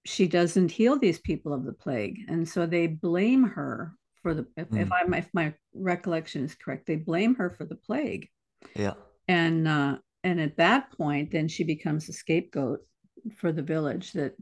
she 0.05 0.27
doesn't 0.27 0.71
heal 0.71 0.99
these 0.99 1.19
people 1.19 1.53
of 1.53 1.63
the 1.63 1.73
plague. 1.73 2.19
And 2.27 2.47
so 2.47 2.65
they 2.65 2.87
blame 2.87 3.43
her 3.43 3.93
for 4.21 4.33
the 4.33 4.45
if, 4.57 4.69
mm. 4.69 4.81
if 4.81 4.91
i 4.91 5.03
if 5.17 5.29
my 5.33 5.53
recollection 5.73 6.45
is 6.45 6.55
correct 6.55 6.85
they 6.85 6.95
blame 6.95 7.35
her 7.35 7.49
for 7.49 7.65
the 7.65 7.75
plague. 7.75 8.29
Yeah. 8.75 8.93
And 9.27 9.67
uh 9.67 9.97
and 10.23 10.39
at 10.39 10.57
that 10.57 10.91
point 10.91 11.31
then 11.31 11.47
she 11.47 11.63
becomes 11.63 12.07
a 12.09 12.13
scapegoat 12.13 12.79
for 13.37 13.51
the 13.51 13.63
village 13.63 14.11
that 14.13 14.33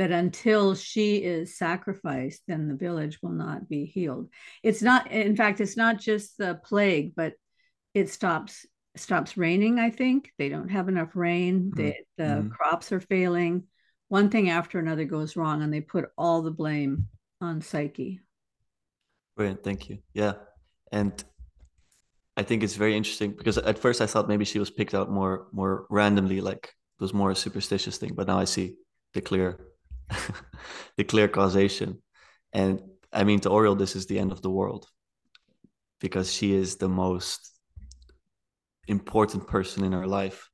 that 0.00 0.10
until 0.10 0.74
she 0.74 1.16
is 1.18 1.58
sacrificed 1.58 2.40
then 2.48 2.68
the 2.68 2.74
village 2.74 3.18
will 3.20 3.32
not 3.32 3.68
be 3.68 3.84
healed. 3.84 4.30
It's 4.62 4.80
not 4.80 5.12
in 5.12 5.36
fact 5.36 5.60
it's 5.60 5.76
not 5.76 6.00
just 6.00 6.38
the 6.38 6.58
plague 6.64 7.12
but 7.14 7.34
it 7.92 8.08
stops 8.08 8.64
stops 8.96 9.36
raining 9.36 9.78
i 9.78 9.90
think. 9.90 10.32
They 10.38 10.48
don't 10.48 10.70
have 10.70 10.88
enough 10.88 11.14
rain. 11.14 11.70
Mm-hmm. 11.76 11.90
the 12.16 12.24
mm-hmm. 12.24 12.48
crops 12.48 12.92
are 12.92 13.00
failing. 13.00 13.64
One 14.08 14.30
thing 14.30 14.48
after 14.48 14.78
another 14.78 15.04
goes 15.04 15.36
wrong 15.36 15.62
and 15.62 15.70
they 15.70 15.82
put 15.82 16.06
all 16.16 16.40
the 16.40 16.50
blame 16.50 17.08
on 17.42 17.60
psyche. 17.60 18.20
Brilliant 19.36 19.62
thank 19.62 19.90
you. 19.90 19.98
Yeah 20.14 20.32
and 20.90 21.22
i 22.38 22.42
think 22.42 22.62
it's 22.62 22.74
very 22.74 22.96
interesting 22.96 23.32
because 23.32 23.58
at 23.58 23.78
first 23.78 24.00
i 24.00 24.06
thought 24.06 24.28
maybe 24.28 24.46
she 24.46 24.58
was 24.58 24.70
picked 24.70 24.94
out 24.94 25.10
more 25.10 25.46
more 25.52 25.86
randomly 25.90 26.40
like 26.40 26.64
it 26.64 27.02
was 27.02 27.14
more 27.14 27.30
a 27.30 27.36
superstitious 27.36 27.96
thing 27.98 28.14
but 28.14 28.26
now 28.26 28.38
i 28.38 28.44
see 28.44 28.74
the 29.14 29.20
clear 29.20 29.69
the 30.96 31.04
clear 31.04 31.28
causation 31.28 32.02
and 32.52 32.80
i 33.12 33.24
mean 33.24 33.40
to 33.40 33.48
Orual 33.48 33.78
this 33.78 33.96
is 33.96 34.06
the 34.06 34.18
end 34.18 34.32
of 34.32 34.42
the 34.42 34.50
world 34.50 34.86
because 36.00 36.32
she 36.32 36.54
is 36.54 36.76
the 36.76 36.88
most 36.88 37.50
important 38.88 39.46
person 39.46 39.84
in 39.84 39.92
her 39.92 40.06
life. 40.06 40.48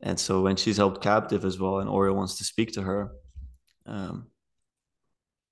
And 0.00 0.20
so 0.20 0.42
when 0.42 0.56
she's 0.56 0.76
held 0.76 1.00
captive 1.00 1.44
as 1.44 1.58
well, 1.58 1.78
and 1.78 1.88
Orual 1.88 2.14
wants 2.14 2.38
to 2.38 2.44
speak 2.44 2.72
to 2.72 2.82
her, 2.82 3.12
um, 3.86 4.26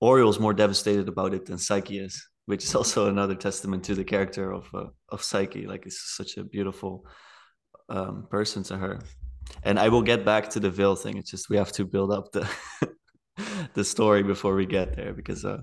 Orual's 0.01 0.39
more 0.39 0.53
devastated 0.53 1.07
about 1.07 1.33
it 1.33 1.45
than 1.45 1.57
Psyche 1.57 1.99
is, 1.99 2.27
which 2.45 2.63
is 2.63 2.75
also 2.75 3.07
another 3.09 3.35
testament 3.35 3.83
to 3.85 3.95
the 3.95 4.03
character 4.03 4.51
of 4.51 4.67
uh, 4.73 4.85
of 5.09 5.23
Psyche. 5.23 5.65
Like 5.65 5.85
it's 5.85 6.15
such 6.15 6.37
a 6.37 6.43
beautiful 6.43 7.07
um, 7.89 8.27
person 8.29 8.63
to 8.63 8.77
her. 8.77 8.99
And 9.63 9.79
I 9.79 9.89
will 9.89 10.01
get 10.01 10.25
back 10.25 10.49
to 10.51 10.59
the 10.59 10.69
veil 10.69 10.95
thing. 10.95 11.17
It's 11.17 11.31
just 11.31 11.49
we 11.49 11.57
have 11.57 11.71
to 11.73 11.85
build 11.85 12.11
up 12.11 12.31
the 12.31 12.47
the 13.73 13.83
story 13.83 14.23
before 14.23 14.55
we 14.55 14.65
get 14.65 14.95
there 14.95 15.13
because 15.13 15.45
uh, 15.45 15.61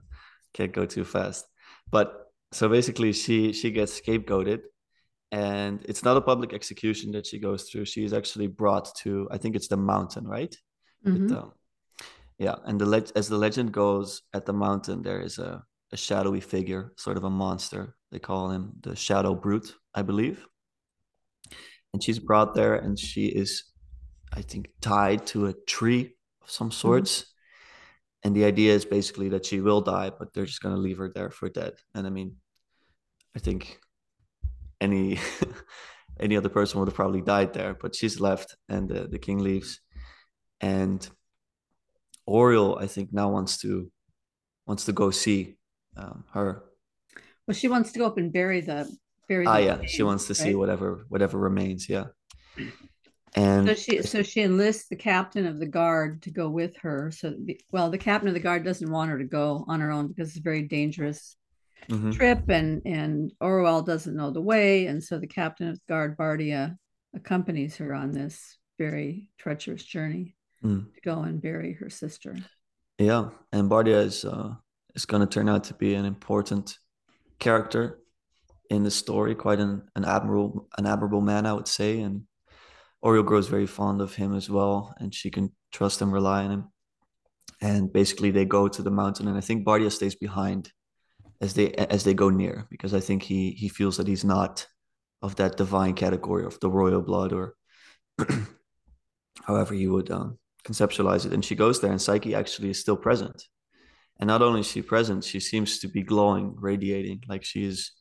can't 0.55 0.73
go 0.73 0.87
too 0.87 1.05
fast. 1.05 1.47
But 1.91 2.31
so 2.53 2.69
basically, 2.69 3.13
she 3.13 3.53
she 3.53 3.71
gets 3.71 4.01
scapegoated 4.01 4.61
and 5.33 5.85
it's 5.85 6.03
not 6.03 6.17
a 6.17 6.21
public 6.21 6.53
execution 6.53 7.13
that 7.13 7.27
she 7.27 7.39
goes 7.39 7.65
through 7.65 7.85
she 7.85 8.05
is 8.05 8.13
actually 8.13 8.47
brought 8.47 8.93
to 8.97 9.29
i 9.31 9.39
think 9.39 9.55
it's 9.55 9.69
the 9.69 9.77
mountain 9.77 10.27
right 10.27 10.57
mm-hmm. 11.07 11.35
um, 11.35 11.53
yeah 12.39 12.57
and 12.65 12.81
the 12.81 12.87
le- 12.87 13.13
as 13.15 13.29
the 13.29 13.39
legend 13.39 13.73
goes 13.73 14.23
at 14.35 14.45
the 14.47 14.53
mountain 14.53 15.03
there 15.03 15.21
is 15.21 15.39
a, 15.39 15.63
a 15.93 15.97
shadowy 15.97 16.41
figure 16.41 16.93
sort 16.97 17.17
of 17.17 17.25
a 17.25 17.31
monster 17.31 17.95
they 18.11 18.19
call 18.19 18.51
him 18.51 18.73
the 18.81 18.97
shadow 18.97 19.35
brute 19.35 19.75
i 19.95 20.03
believe 20.03 20.47
and 21.93 22.03
she's 22.03 22.19
brought 22.19 22.55
there 22.55 22.75
and 22.75 22.99
she 22.99 23.27
is 23.27 23.65
i 24.33 24.43
think 24.43 24.69
tied 24.81 25.25
to 25.27 25.47
a 25.47 25.55
tree 25.67 26.13
of 26.43 26.51
some 26.51 26.69
mm-hmm. 26.69 26.89
sorts 26.89 27.21
mm-hmm. 27.21 27.30
And 28.23 28.37
the 28.37 28.45
idea 28.45 28.75
is 28.75 28.85
basically 28.85 29.31
that 29.31 29.47
she 29.47 29.61
will 29.61 29.81
die 29.81 30.11
but 30.11 30.33
they're 30.33 30.47
just 30.47 30.63
going 30.63 30.75
to 30.75 30.81
leave 30.81 30.99
her 30.99 31.09
there 31.09 31.31
for 31.31 31.49
dead 31.49 31.75
and 31.95 32.07
i 32.07 32.11
mean 32.11 32.37
i 33.35 33.39
think 33.39 33.81
any 34.81 35.19
any 36.21 36.37
other 36.37 36.49
person 36.49 36.79
would 36.79 36.89
have 36.89 36.95
probably 36.95 37.23
died 37.23 37.53
there. 37.53 37.75
But 37.75 37.95
she's 37.95 38.21
left, 38.21 38.57
and 38.69 38.89
the, 38.89 39.09
the 39.09 39.19
king 39.19 39.39
leaves, 39.39 39.81
and 40.61 41.07
Orual, 42.29 42.81
I 42.81 42.87
think, 42.87 43.13
now 43.13 43.31
wants 43.31 43.59
to 43.59 43.91
wants 44.67 44.85
to 44.85 44.93
go 44.93 45.11
see 45.11 45.57
um, 45.97 46.25
her. 46.33 46.63
Well, 47.47 47.55
she 47.55 47.69
wants 47.69 47.93
to 47.93 47.99
go 47.99 48.07
up 48.07 48.19
and 48.19 48.33
bury 48.33 48.61
the 48.61 48.91
bury. 49.29 49.47
Ah, 49.47 49.59
yeah, 49.59 49.81
she 49.87 50.03
wants 50.03 50.27
to 50.27 50.33
right? 50.33 50.37
see 50.37 50.55
whatever 50.55 51.07
whatever 51.09 51.39
remains. 51.39 51.89
Yeah. 51.89 52.07
And 53.35 53.69
so 53.69 53.75
she 53.75 54.03
so 54.03 54.23
she 54.23 54.43
enlists 54.43 54.89
the 54.89 54.97
captain 54.97 55.47
of 55.47 55.59
the 55.61 55.67
guard 55.67 56.23
to 56.23 56.31
go 56.31 56.49
with 56.49 56.77
her. 56.79 57.11
So 57.13 57.35
well, 57.71 57.91
the 57.91 57.99
captain 57.99 58.29
of 58.29 58.35
the 58.35 58.41
guard 58.41 58.65
doesn't 58.65 58.91
want 58.91 59.11
her 59.11 59.19
to 59.19 59.25
go 59.25 59.65
on 59.69 59.81
her 59.81 59.93
own 59.93 60.09
because 60.09 60.31
it's 60.31 60.39
a 60.39 60.43
very 60.43 60.63
dangerous 60.63 61.37
mm-hmm. 61.89 62.11
trip 62.11 62.49
and 62.49 62.83
and 62.85 63.33
Orual 63.41 63.87
doesn't 63.87 64.17
know 64.17 64.31
the 64.31 64.41
way 64.41 64.87
and 64.87 65.03
so 65.03 65.19
the 65.19 65.27
captain 65.27 65.69
of 65.69 65.77
the 65.77 65.83
guard 65.89 66.17
Bardia 66.17 66.77
accompanies 67.15 67.77
her 67.77 67.95
on 67.95 68.13
this 68.13 68.59
very 68.79 69.29
treacherous 69.39 69.85
journey 69.85 70.35
mm. 70.65 70.93
to 70.95 71.01
go 71.03 71.21
and 71.21 71.41
bury 71.41 71.75
her 71.75 71.91
sister. 71.91 72.37
Yeah, 72.99 73.31
and 73.53 73.71
Bardia 73.71 74.05
is 74.05 74.25
uh, 74.25 74.55
is 74.95 75.07
going 75.07 75.21
to 75.21 75.27
turn 75.27 75.49
out 75.49 75.65
to 75.65 75.75
be 75.75 75.95
an 75.95 76.05
important 76.05 76.79
character 77.39 78.01
in 78.69 78.85
the 78.85 78.91
story, 78.91 79.35
quite 79.35 79.59
an, 79.59 79.83
an 79.97 80.05
admirable 80.05 80.69
an 80.79 80.87
admirable 80.87 81.21
man, 81.21 81.47
I 81.47 81.53
would 81.53 81.69
say, 81.69 82.01
and 82.01 82.23
Orual 83.05 83.25
grows 83.25 83.49
very 83.49 83.67
fond 83.67 84.01
of 84.01 84.15
him 84.15 84.35
as 84.35 84.51
well, 84.51 84.95
and 84.99 85.15
she 85.15 85.31
can 85.31 85.53
trust 85.73 86.03
and 86.03 86.13
rely 86.13 86.45
on 86.45 86.51
him. 86.51 86.65
And 87.63 87.93
basically, 87.93 88.31
they 88.31 88.45
go 88.45 88.69
to 88.69 88.83
the 88.83 88.91
mountain, 88.91 89.29
and 89.29 89.37
I 89.37 89.41
think 89.41 89.67
Bardia 89.67 89.91
stays 89.91 90.15
behind 90.15 90.73
as 91.41 91.55
they 91.55 91.73
as 91.73 92.05
they 92.05 92.15
go 92.15 92.29
near 92.29 92.67
because 92.71 92.93
I 92.93 93.01
think 93.01 93.23
he 93.23 93.53
he 93.53 93.69
feels 93.69 93.97
that 93.97 94.07
he's 94.07 94.25
not 94.25 94.67
of 95.23 95.37
that 95.37 95.57
divine 95.57 95.95
category 95.95 96.45
of 96.45 96.59
the 96.61 96.71
royal 96.71 97.03
blood 97.03 97.33
or 97.33 97.55
however 99.45 99.75
you 99.75 99.93
would 99.93 100.11
um, 100.11 100.39
conceptualize 100.65 101.27
it. 101.27 101.33
And 101.33 101.45
she 101.45 101.55
goes 101.55 101.81
there, 101.81 101.91
and 101.91 102.01
Psyche 102.01 102.35
actually 102.35 102.71
is 102.71 102.81
still 102.81 102.97
present. 102.97 103.45
And 104.19 104.29
not 104.29 104.43
only 104.43 104.61
is 104.61 104.67
she 104.67 104.83
present, 104.83 105.25
she 105.25 105.41
seems 105.41 105.79
to 105.79 105.89
be 105.89 106.03
glowing, 106.03 106.55
radiating, 106.59 107.25
like 107.29 107.45
she 107.45 107.65
is 107.65 107.93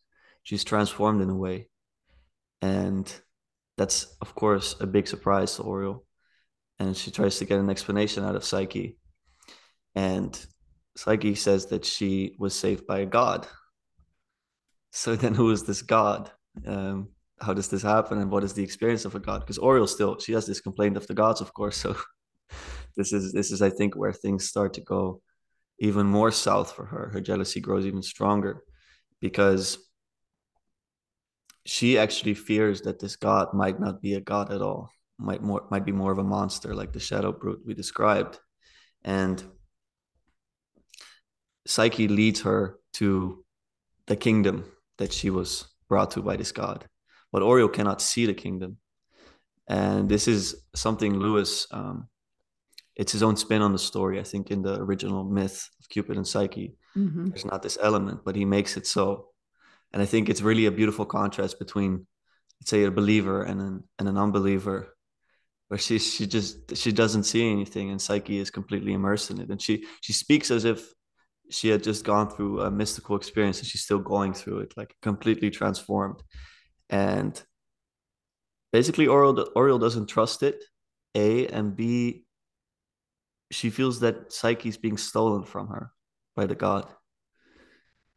she's 0.44 0.64
transformed 0.64 1.22
in 1.22 1.30
a 1.30 1.36
way. 1.36 1.70
And 2.62 3.12
that's 3.80 4.18
of 4.20 4.36
course 4.36 4.76
a 4.82 4.86
big 4.86 5.08
surprise 5.08 5.56
to 5.56 5.64
Orual. 5.64 6.04
And 6.80 6.96
she 6.96 7.12
tries 7.12 7.40
to 7.40 7.46
get 7.46 7.60
an 7.60 7.70
explanation 7.70 8.24
out 8.24 8.36
of 8.36 8.44
Psyche. 8.44 8.98
And 9.96 10.32
Psyche 10.96 11.36
says 11.36 11.68
that 11.68 11.86
she 11.86 12.36
was 12.38 12.54
saved 12.54 12.86
by 12.86 13.00
a 13.00 13.06
god. 13.06 13.48
So 14.92 15.16
then, 15.22 15.34
who 15.34 15.50
is 15.52 15.64
this 15.64 15.82
god? 15.82 16.32
Um, 16.66 17.10
how 17.42 17.54
does 17.54 17.70
this 17.70 17.84
happen, 17.84 18.18
and 18.18 18.30
what 18.30 18.44
is 18.44 18.54
the 18.54 18.64
experience 18.64 19.06
of 19.06 19.16
a 19.16 19.20
god? 19.20 19.40
Because 19.40 19.58
Orual 19.58 19.88
still 19.88 20.20
she 20.20 20.34
has 20.34 20.46
this 20.46 20.60
complaint 20.60 20.98
of 20.98 21.08
the 21.08 21.14
gods, 21.14 21.42
of 21.42 21.54
course. 21.54 21.84
So 21.86 21.96
this 22.98 23.14
is 23.14 23.32
this 23.32 23.52
is 23.52 23.62
I 23.62 23.70
think 23.70 23.96
where 23.96 24.12
things 24.12 24.50
start 24.50 24.74
to 24.74 24.82
go 24.82 25.22
even 25.80 26.06
more 26.08 26.32
south 26.32 26.74
for 26.74 26.86
her. 26.86 27.12
Her 27.14 27.22
jealousy 27.22 27.62
grows 27.62 27.86
even 27.86 28.02
stronger 28.02 28.64
because 29.22 29.78
she 31.66 31.98
actually 31.98 32.34
fears 32.34 32.82
that 32.82 33.00
this 33.00 33.16
god 33.16 33.54
might 33.54 33.80
not 33.80 34.02
be 34.02 34.14
a 34.14 34.22
god 34.22 34.52
at 34.52 34.62
all. 34.62 34.90
Might 35.18 35.44
more 35.44 35.68
might 35.70 35.86
be 35.86 35.92
more 35.92 36.12
of 36.12 36.18
a 36.18 36.24
monster 36.24 36.74
like 36.74 36.94
the 36.94 37.00
shadow 37.00 37.32
brute 37.32 37.62
we 37.66 37.74
described, 37.74 38.40
and 39.04 39.44
Psyche 41.68 42.08
leads 42.08 42.42
her 42.42 42.80
to 42.94 43.44
the 44.08 44.16
kingdom 44.16 44.66
that 44.98 45.14
she 45.14 45.30
was 45.30 45.68
brought 45.88 46.12
to 46.12 46.22
by 46.22 46.36
this 46.36 46.52
god. 46.52 46.86
But 47.32 47.44
Orual 47.44 47.72
cannot 47.72 48.02
see 48.02 48.26
the 48.26 48.34
kingdom. 48.34 48.78
And 49.68 50.10
this 50.10 50.28
is 50.28 50.56
something 50.76 51.20
Lewis, 51.20 51.68
um, 51.72 52.08
it's 52.96 53.12
his 53.12 53.22
own 53.22 53.38
spin 53.38 53.62
on 53.62 53.72
the 53.72 53.80
story. 53.80 54.20
I 54.20 54.24
think 54.24 54.50
in 54.50 54.64
the 54.64 54.82
original 54.82 55.24
myth 55.24 55.70
of 55.80 55.88
Cupid 55.90 56.18
and 56.18 56.28
Psyche, 56.28 56.74
mm-hmm. 56.98 57.30
there's 57.30 57.46
not 57.46 57.62
this 57.62 57.78
element, 57.82 58.22
but 58.26 58.36
he 58.36 58.46
makes 58.46 58.78
it 58.78 58.88
so. 58.88 59.29
And 59.92 60.02
I 60.02 60.06
think 60.06 60.30
it's 60.30 60.42
really 60.42 60.66
a 60.66 60.72
beautiful 60.72 61.06
contrast 61.06 61.60
between, 61.60 62.06
let's 62.62 62.70
say, 62.70 62.84
a 62.84 62.92
believer 62.92 63.44
and 63.44 63.62
an, 63.62 63.84
and 63.98 64.08
an 64.08 64.18
unbeliever 64.18 64.96
where 65.68 65.78
she 65.78 66.00
she 66.00 66.26
just 66.26 66.76
she 66.76 66.92
doesn't 66.92 67.24
see 67.24 67.52
anything 67.52 67.92
and 67.92 68.02
psyche 68.02 68.40
is 68.40 68.50
completely 68.50 68.94
immersed 68.94 69.30
in 69.30 69.40
it 69.40 69.50
and 69.50 69.62
she 69.62 69.86
she 70.02 70.14
speaks 70.14 70.50
as 70.50 70.66
if 70.66 70.92
she 71.50 71.70
had 71.70 71.84
just 71.84 72.06
gone 72.06 72.30
through 72.30 72.62
a 72.62 72.72
mystical 72.72 73.16
experience 73.16 73.60
and 73.60 73.68
she's 73.68 73.82
still 73.82 74.00
going 74.00 74.34
through 74.34 74.60
it, 74.60 74.74
like 74.78 74.96
completely 75.02 75.50
transformed. 75.50 76.22
And 76.90 77.42
basically, 78.72 79.08
Orual, 79.08 79.52
Orual 79.56 79.80
doesn't 79.80 80.08
trust 80.08 80.44
it, 80.44 80.64
A, 81.16 81.48
and 81.48 81.76
B, 81.76 82.26
she 83.52 83.70
feels 83.72 84.00
that 84.02 84.32
Psyche 84.32 84.70
is 84.70 84.78
being 84.78 84.98
stolen 84.98 85.44
from 85.44 85.68
her 85.68 85.92
by 86.36 86.46
the 86.46 86.56
god. 86.56 86.88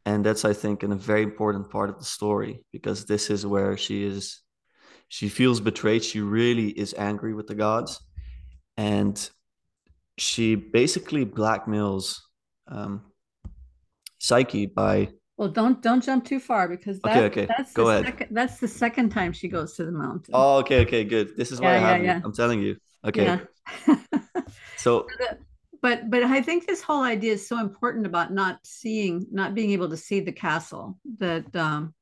And 0.05 0.25
that's 0.25 0.45
i 0.45 0.53
think 0.53 0.83
in 0.83 0.91
a 0.91 0.95
very 0.95 1.23
important 1.23 1.69
part 1.69 1.89
of 1.89 1.97
the 1.97 2.05
story 2.05 2.63
because 2.71 3.05
this 3.05 3.29
is 3.29 3.45
where 3.45 3.77
she 3.77 4.03
is 4.03 4.43
she 5.13 5.29
feels 5.29 5.59
betrayed. 5.59 6.03
She 6.03 6.21
really 6.21 6.69
is 6.69 6.95
angry 6.97 7.35
with 7.35 7.45
the 7.45 7.53
gods. 7.53 7.99
And 8.77 9.29
she 10.17 10.55
basically 10.55 11.23
blackmails 11.23 12.17
um, 12.67 13.03
psyche 14.17 14.65
by 14.65 15.09
well 15.37 15.49
don't 15.49 15.83
don't 15.83 16.03
jump 16.03 16.25
too 16.25 16.39
far 16.39 16.67
because 16.67 16.99
that, 17.01 17.17
okay. 17.17 17.25
okay 17.25 17.45
that's 17.45 17.73
go 17.73 17.89
ahead. 17.89 18.05
second, 18.05 18.27
that's 18.31 18.59
the 18.59 18.67
second 18.67 19.09
time 19.09 19.33
she 19.33 19.47
goes 19.47 19.75
to 19.75 19.85
the 19.85 19.91
mountain. 19.91 20.31
Oh 20.33 20.57
okay 20.59 20.81
okay 20.81 21.03
good. 21.03 21.37
This 21.37 21.51
is 21.51 21.61
why 21.61 21.73
yeah, 21.73 21.75
i 21.75 21.77
have 21.77 22.03
yeah, 22.03 22.21
i'm 22.23 22.33
telling 22.33 22.61
you. 22.61 22.77
Okay. 23.05 23.25
Yeah. 23.25 23.95
so 24.77 25.05
but 25.83 26.09
but 26.09 26.23
i 26.23 26.41
think 26.41 26.65
this 26.65 26.81
whole 26.81 27.03
idea 27.03 27.33
is 27.33 27.47
so 27.47 27.59
important 27.59 28.07
about 28.07 28.33
not 28.33 28.57
seeing 28.63 29.27
not 29.31 29.53
being 29.53 29.69
able 29.69 29.89
to 29.89 29.97
see 29.97 30.21
the 30.21 30.31
castle 30.31 30.97
that 31.19 31.55
um 31.55 31.93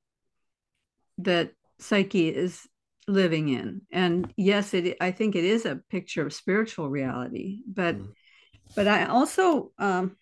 that 1.18 1.52
psyche 1.80 2.30
is 2.30 2.68
living 3.08 3.50
in 3.50 3.82
and 3.92 4.32
yes 4.38 4.74
it 4.74 4.96
i 5.02 5.12
think 5.12 5.36
it 5.36 5.44
is 5.44 5.66
a 5.66 5.82
picture 5.90 6.26
of 6.26 6.32
spiritual 6.32 6.88
reality 6.90 7.62
but 7.68 7.98
mm. 7.98 8.08
but 8.76 8.88
i 8.88 9.06
also 9.06 9.72
um 9.80 10.16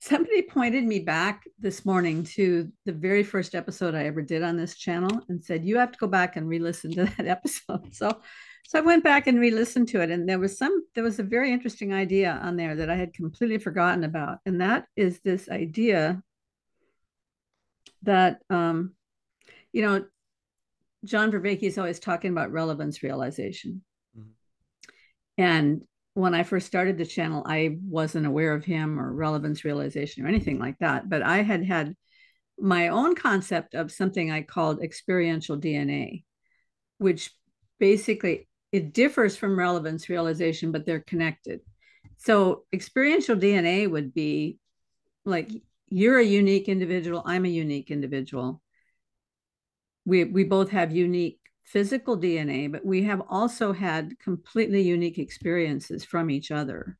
somebody 0.00 0.42
pointed 0.42 0.84
me 0.84 1.00
back 1.00 1.42
this 1.58 1.84
morning 1.84 2.22
to 2.22 2.70
the 2.84 2.92
very 2.92 3.24
first 3.24 3.56
episode 3.56 3.94
i 3.94 4.04
ever 4.04 4.22
did 4.22 4.42
on 4.42 4.56
this 4.56 4.76
channel 4.76 5.20
and 5.28 5.42
said 5.44 5.64
you 5.64 5.76
have 5.76 5.90
to 5.90 5.98
go 5.98 6.06
back 6.06 6.36
and 6.36 6.48
re-listen 6.48 6.92
to 6.92 7.04
that 7.16 7.26
episode 7.26 7.92
so 7.92 8.20
so 8.68 8.78
i 8.78 8.82
went 8.82 9.04
back 9.04 9.26
and 9.26 9.40
re-listened 9.40 9.88
to 9.88 10.00
it 10.00 10.10
and 10.10 10.28
there 10.28 10.38
was 10.38 10.58
some 10.58 10.84
there 10.94 11.04
was 11.04 11.18
a 11.18 11.24
very 11.24 11.52
interesting 11.52 11.92
idea 11.92 12.38
on 12.42 12.56
there 12.56 12.76
that 12.76 12.90
i 12.90 12.96
had 12.96 13.14
completely 13.14 13.58
forgotten 13.58 14.04
about 14.04 14.38
and 14.46 14.60
that 14.60 14.86
is 14.96 15.20
this 15.20 15.48
idea 15.48 16.22
that 18.02 18.40
um 18.50 18.94
you 19.72 19.82
know 19.82 20.04
John 21.06 21.30
Vervaeke 21.30 21.62
is 21.62 21.78
always 21.78 21.98
talking 21.98 22.32
about 22.32 22.52
relevance 22.52 23.02
realization. 23.02 23.82
Mm-hmm. 24.18 24.30
And 25.38 25.82
when 26.14 26.34
I 26.34 26.42
first 26.42 26.66
started 26.66 26.98
the 26.98 27.06
channel, 27.06 27.42
I 27.46 27.78
wasn't 27.82 28.26
aware 28.26 28.54
of 28.54 28.64
him 28.64 28.98
or 28.98 29.12
relevance 29.12 29.64
realization 29.64 30.24
or 30.24 30.28
anything 30.28 30.58
like 30.58 30.78
that. 30.80 31.08
But 31.08 31.22
I 31.22 31.42
had 31.42 31.64
had 31.64 31.94
my 32.58 32.88
own 32.88 33.14
concept 33.14 33.74
of 33.74 33.92
something 33.92 34.30
I 34.30 34.42
called 34.42 34.82
experiential 34.82 35.58
DNA, 35.58 36.24
which 36.98 37.30
basically 37.78 38.48
it 38.72 38.92
differs 38.92 39.36
from 39.36 39.58
relevance 39.58 40.08
realization, 40.08 40.72
but 40.72 40.84
they're 40.84 41.00
connected. 41.00 41.60
So 42.18 42.64
experiential 42.72 43.36
DNA 43.36 43.90
would 43.90 44.14
be 44.14 44.58
like 45.24 45.50
you're 45.88 46.18
a 46.18 46.24
unique 46.24 46.68
individual, 46.68 47.22
I'm 47.24 47.44
a 47.44 47.48
unique 47.48 47.90
individual 47.90 48.62
we 50.06 50.24
we 50.24 50.44
both 50.44 50.70
have 50.70 50.96
unique 50.96 51.40
physical 51.64 52.16
DNA, 52.16 52.70
but 52.70 52.86
we 52.86 53.02
have 53.02 53.20
also 53.28 53.72
had 53.72 54.18
completely 54.20 54.80
unique 54.82 55.18
experiences 55.18 56.04
from 56.04 56.30
each 56.30 56.50
other. 56.50 56.96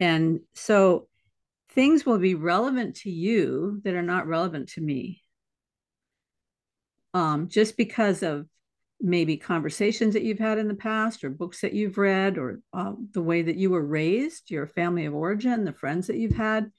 And 0.00 0.40
so 0.54 1.08
things 1.70 2.04
will 2.04 2.18
be 2.18 2.34
relevant 2.34 2.96
to 2.96 3.10
you 3.10 3.80
that 3.84 3.94
are 3.94 4.02
not 4.02 4.26
relevant 4.26 4.70
to 4.70 4.80
me. 4.80 5.22
Um, 7.14 7.48
just 7.48 7.76
because 7.76 8.22
of 8.22 8.46
maybe 9.02 9.36
conversations 9.36 10.14
that 10.14 10.22
you've 10.22 10.38
had 10.38 10.58
in 10.58 10.68
the 10.68 10.74
past 10.74 11.24
or 11.24 11.30
books 11.30 11.60
that 11.60 11.72
you've 11.72 11.98
read 11.98 12.38
or 12.38 12.60
uh, 12.72 12.92
the 13.10 13.22
way 13.22 13.42
that 13.42 13.56
you 13.56 13.70
were 13.70 13.84
raised, 13.84 14.50
your 14.50 14.66
family 14.66 15.04
of 15.06 15.14
origin, 15.14 15.64
the 15.64 15.72
friends 15.72 16.06
that 16.06 16.16
you've 16.16 16.36
had. 16.36 16.70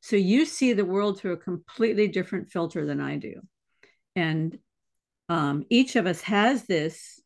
So 0.00 0.16
you 0.16 0.46
see 0.46 0.72
the 0.72 0.84
world 0.84 1.18
through 1.18 1.32
a 1.32 1.38
completely 1.38 2.08
different 2.08 2.50
filter 2.50 2.86
than 2.86 3.00
I 3.00 3.16
do. 3.16 3.40
And 4.14 4.58
um, 5.28 5.64
each 5.70 5.96
of 5.96 6.06
us 6.06 6.20
has 6.22 6.64
this 6.64 7.20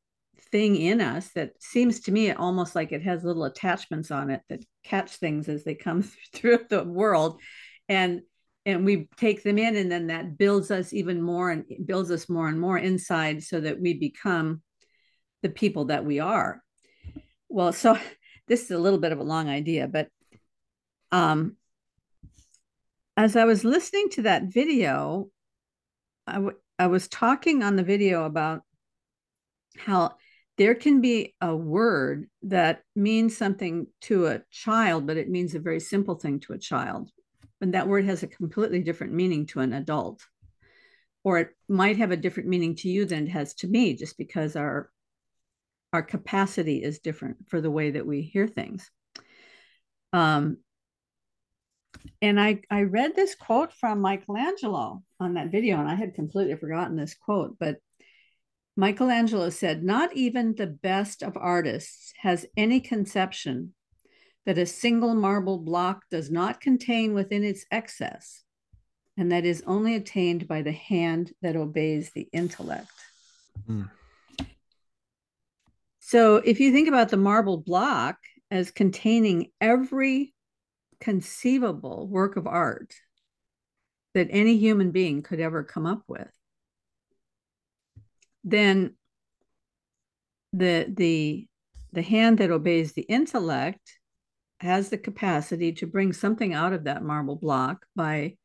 thing 0.51 0.77
in 0.77 1.01
us 1.01 1.31
that 1.35 1.53
seems 1.61 2.01
to 2.01 2.13
me 2.13 2.33
almost 2.33 2.75
like 2.75 2.93
it 2.93 3.03
has 3.03 3.25
little 3.25 3.45
attachments 3.45 4.11
on 4.11 4.31
it 4.31 4.43
that 4.49 4.65
catch 4.85 5.17
things 5.17 5.49
as 5.49 5.65
they 5.65 5.75
come 5.75 6.03
through 6.33 6.61
the 6.71 6.85
world 6.85 7.41
and 7.89 8.23
and 8.66 8.85
we 8.85 9.09
take 9.16 9.42
them 9.42 9.57
in 9.59 9.76
and 9.76 9.90
then 9.90 10.09
that 10.09 10.37
builds 10.37 10.70
us 10.70 10.92
even 10.92 11.22
more 11.22 11.50
and 11.50 11.64
builds 11.87 12.11
us 12.11 12.29
more 12.29 12.48
and 12.48 12.61
more 12.61 12.76
inside 12.76 13.42
so 13.42 13.61
that 13.61 13.81
we 13.81 13.94
become 13.94 14.61
the 15.42 15.48
people 15.48 15.87
that 15.87 16.05
we 16.05 16.18
are 16.18 16.62
well 17.48 17.72
so 17.72 17.96
this 18.48 18.64
is 18.64 18.70
a 18.72 18.79
little 18.79 18.98
bit 18.98 19.12
of 19.12 19.20
a 19.20 19.24
long 19.24 19.48
idea 19.48 19.88
but 19.88 20.09
um 21.12 21.57
as 23.16 23.37
i 23.37 23.44
was 23.44 23.64
listening 23.64 24.09
to 24.11 24.22
that 24.22 24.44
video 24.44 25.31
I, 26.26 26.35
w- 26.35 26.57
I 26.79 26.88
was 26.88 27.09
talking 27.09 27.62
on 27.62 27.76
the 27.76 27.83
video 27.83 28.24
about 28.24 28.62
how 29.79 30.16
there 30.59 30.74
can 30.74 31.00
be 31.00 31.35
a 31.40 31.55
word 31.55 32.29
that 32.42 32.83
means 32.94 33.37
something 33.37 33.87
to 34.02 34.26
a 34.26 34.42
child, 34.50 35.07
but 35.07 35.16
it 35.16 35.29
means 35.29 35.55
a 35.55 35.61
very 35.61 35.81
simple 35.81 36.14
thing 36.14 36.40
to 36.40 36.55
a 36.55 36.59
child. 36.59 37.11
And 37.61 37.75
that 37.75 37.88
word 37.88 38.05
has 38.05 38.23
a 38.23 38.29
completely 38.29 38.81
different 38.81 39.12
meaning 39.12 39.47
to 39.47 39.61
an 39.61 39.73
adult. 39.73 40.23
Or 41.25 41.38
it 41.38 41.49
might 41.69 41.97
have 41.97 42.11
a 42.11 42.16
different 42.16 42.49
meaning 42.49 42.77
to 42.77 42.88
you 42.88 43.05
than 43.05 43.27
it 43.27 43.31
has 43.31 43.55
to 43.55 43.66
me, 43.66 43.95
just 43.95 44.16
because 44.16 44.57
our 44.57 44.90
our 45.92 46.03
capacity 46.03 46.83
is 46.83 46.99
different 46.99 47.49
for 47.49 47.61
the 47.61 47.71
way 47.71 47.92
that 47.92 48.07
we 48.07 48.21
hear 48.21 48.47
things. 48.47 48.90
Um, 50.12 50.59
and 52.21 52.40
I, 52.40 52.61
I 52.71 52.83
read 52.83 53.16
this 53.16 53.35
quote 53.35 53.73
from 53.73 54.01
Michelangelo 54.01 55.03
on 55.21 55.35
that 55.35 55.51
video, 55.51 55.79
and 55.79 55.88
I 55.88 55.95
had 55.95 56.14
completely 56.14 56.57
forgotten 56.57 56.97
this 56.97 57.14
quote, 57.14 57.57
but 57.59 57.77
Michelangelo 58.77 59.49
said, 59.51 59.83
Not 59.83 60.14
even 60.14 60.55
the 60.55 60.66
best 60.66 61.23
of 61.23 61.37
artists 61.37 62.12
has 62.21 62.47
any 62.57 62.81
conception 62.81 63.73
that 64.46 64.59
a 64.59 64.64
single 64.64 65.14
marble 65.14 65.59
block 65.59 66.04
does 66.11 66.30
not 66.30 66.61
contain 66.61 67.12
within 67.12 67.42
its 67.42 67.66
excess, 67.70 68.44
and 69.16 69.30
that 69.32 69.44
is 69.44 69.62
only 69.66 69.96
attained 69.96 70.46
by 70.46 70.62
the 70.62 70.72
hand 70.72 71.32
that 71.42 71.56
obeys 71.56 72.12
the 72.12 72.28
intellect. 72.32 72.90
Mm. 73.68 73.90
So 75.98 76.37
if 76.37 76.61
you 76.61 76.70
think 76.70 76.87
about 76.87 77.09
the 77.09 77.16
marble 77.16 77.56
block 77.56 78.18
as 78.50 78.70
containing 78.70 79.50
every 79.61 80.32
conceivable 81.00 82.06
work 82.06 82.37
of 82.37 82.46
art 82.46 82.94
that 84.14 84.28
any 84.30 84.56
human 84.56 84.92
being 84.92 85.22
could 85.22 85.40
ever 85.40 85.64
come 85.64 85.85
up 85.85 86.02
with, 86.06 86.30
then 88.44 88.94
the 90.52 90.87
the 90.88 91.48
the 91.92 92.02
hand 92.02 92.38
that 92.38 92.52
obeys 92.52 92.92
the 92.92 93.02
intellect 93.02 93.98
has 94.61 94.88
the 94.88 94.99
capacity 94.99 95.73
to 95.73 95.87
bring 95.87 96.12
something 96.12 96.55
out 96.55 96.73
of 96.73 96.85
that 96.85 97.03
marble 97.03 97.37
block 97.37 97.87
by 97.95 98.37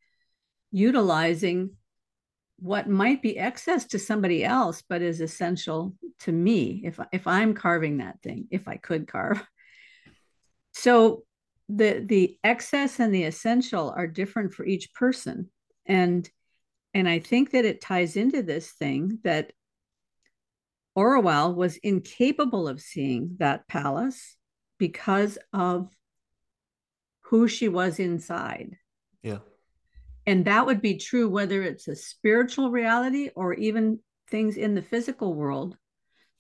utilizing 0.71 1.71
what 2.59 2.89
might 2.89 3.21
be 3.21 3.37
excess 3.37 3.85
to 3.85 3.99
somebody 3.99 4.43
else 4.43 4.83
but 4.87 5.01
is 5.01 5.19
essential 5.19 5.95
to 6.19 6.31
me 6.31 6.81
if 6.85 6.99
if 7.11 7.25
I'm 7.25 7.53
carving 7.53 7.97
that 7.97 8.21
thing 8.21 8.47
if 8.51 8.67
I 8.67 8.77
could 8.77 9.07
carve. 9.07 9.43
So 10.73 11.25
the 11.67 12.01
the 12.05 12.39
excess 12.45 13.01
and 13.01 13.13
the 13.13 13.25
essential 13.25 13.93
are 13.95 14.07
different 14.07 14.53
for 14.53 14.65
each 14.65 14.93
person. 14.93 15.51
And 15.85 16.29
and 16.93 17.07
i 17.07 17.19
think 17.19 17.51
that 17.51 17.65
it 17.65 17.81
ties 17.81 18.15
into 18.15 18.41
this 18.43 18.71
thing 18.71 19.19
that 19.23 19.51
Orual 20.97 21.55
was 21.55 21.77
incapable 21.77 22.67
of 22.67 22.81
seeing 22.81 23.37
that 23.39 23.67
palace 23.67 24.35
because 24.77 25.37
of 25.53 25.89
who 27.31 27.47
she 27.47 27.67
was 27.67 27.99
inside 27.99 28.77
yeah 29.23 29.39
and 30.27 30.45
that 30.45 30.67
would 30.67 30.81
be 30.81 30.97
true 30.97 31.27
whether 31.27 31.63
it's 31.63 31.87
a 31.87 31.95
spiritual 31.95 32.69
reality 32.69 33.29
or 33.35 33.55
even 33.55 33.97
things 34.29 34.55
in 34.55 34.75
the 34.75 34.81
physical 34.81 35.33
world 35.33 35.75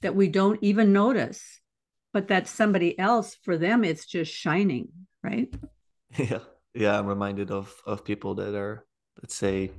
that 0.01 0.15
we 0.15 0.27
don't 0.27 0.59
even 0.61 0.93
notice 0.93 1.59
but 2.13 2.27
that 2.27 2.47
somebody 2.47 2.97
else 2.99 3.35
for 3.43 3.57
them 3.57 3.83
it's 3.83 4.05
just 4.05 4.31
shining 4.31 4.89
right? 5.23 5.53
Yeah, 6.17 6.39
yeah. 6.73 6.99
I'm 6.99 7.05
reminded 7.05 7.51
of 7.51 7.73
of 7.85 8.03
people 8.03 8.35
that 8.35 8.53
are, 8.53 8.85
let's 9.21 9.33
say, 9.33 9.71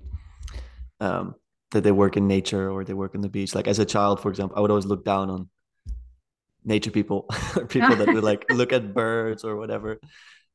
um, 0.98 1.34
that 1.72 1.84
they 1.84 1.92
work 1.92 2.16
in 2.16 2.26
nature 2.26 2.70
or 2.70 2.84
they 2.84 2.94
work 2.94 3.14
on 3.14 3.20
the 3.20 3.28
beach. 3.28 3.54
Like 3.54 3.68
as 3.68 3.78
a 3.78 3.84
child, 3.84 4.18
for 4.20 4.30
example, 4.30 4.56
I 4.56 4.60
would 4.60 4.70
always 4.70 4.86
look 4.86 5.04
down 5.04 5.28
on 5.28 5.50
nature 6.64 6.90
people, 6.90 7.26
people 7.68 7.96
that 7.96 8.08
would 8.08 8.24
like 8.24 8.46
look 8.50 8.72
at 8.72 8.94
birds 8.94 9.44
or 9.44 9.56
whatever, 9.56 10.00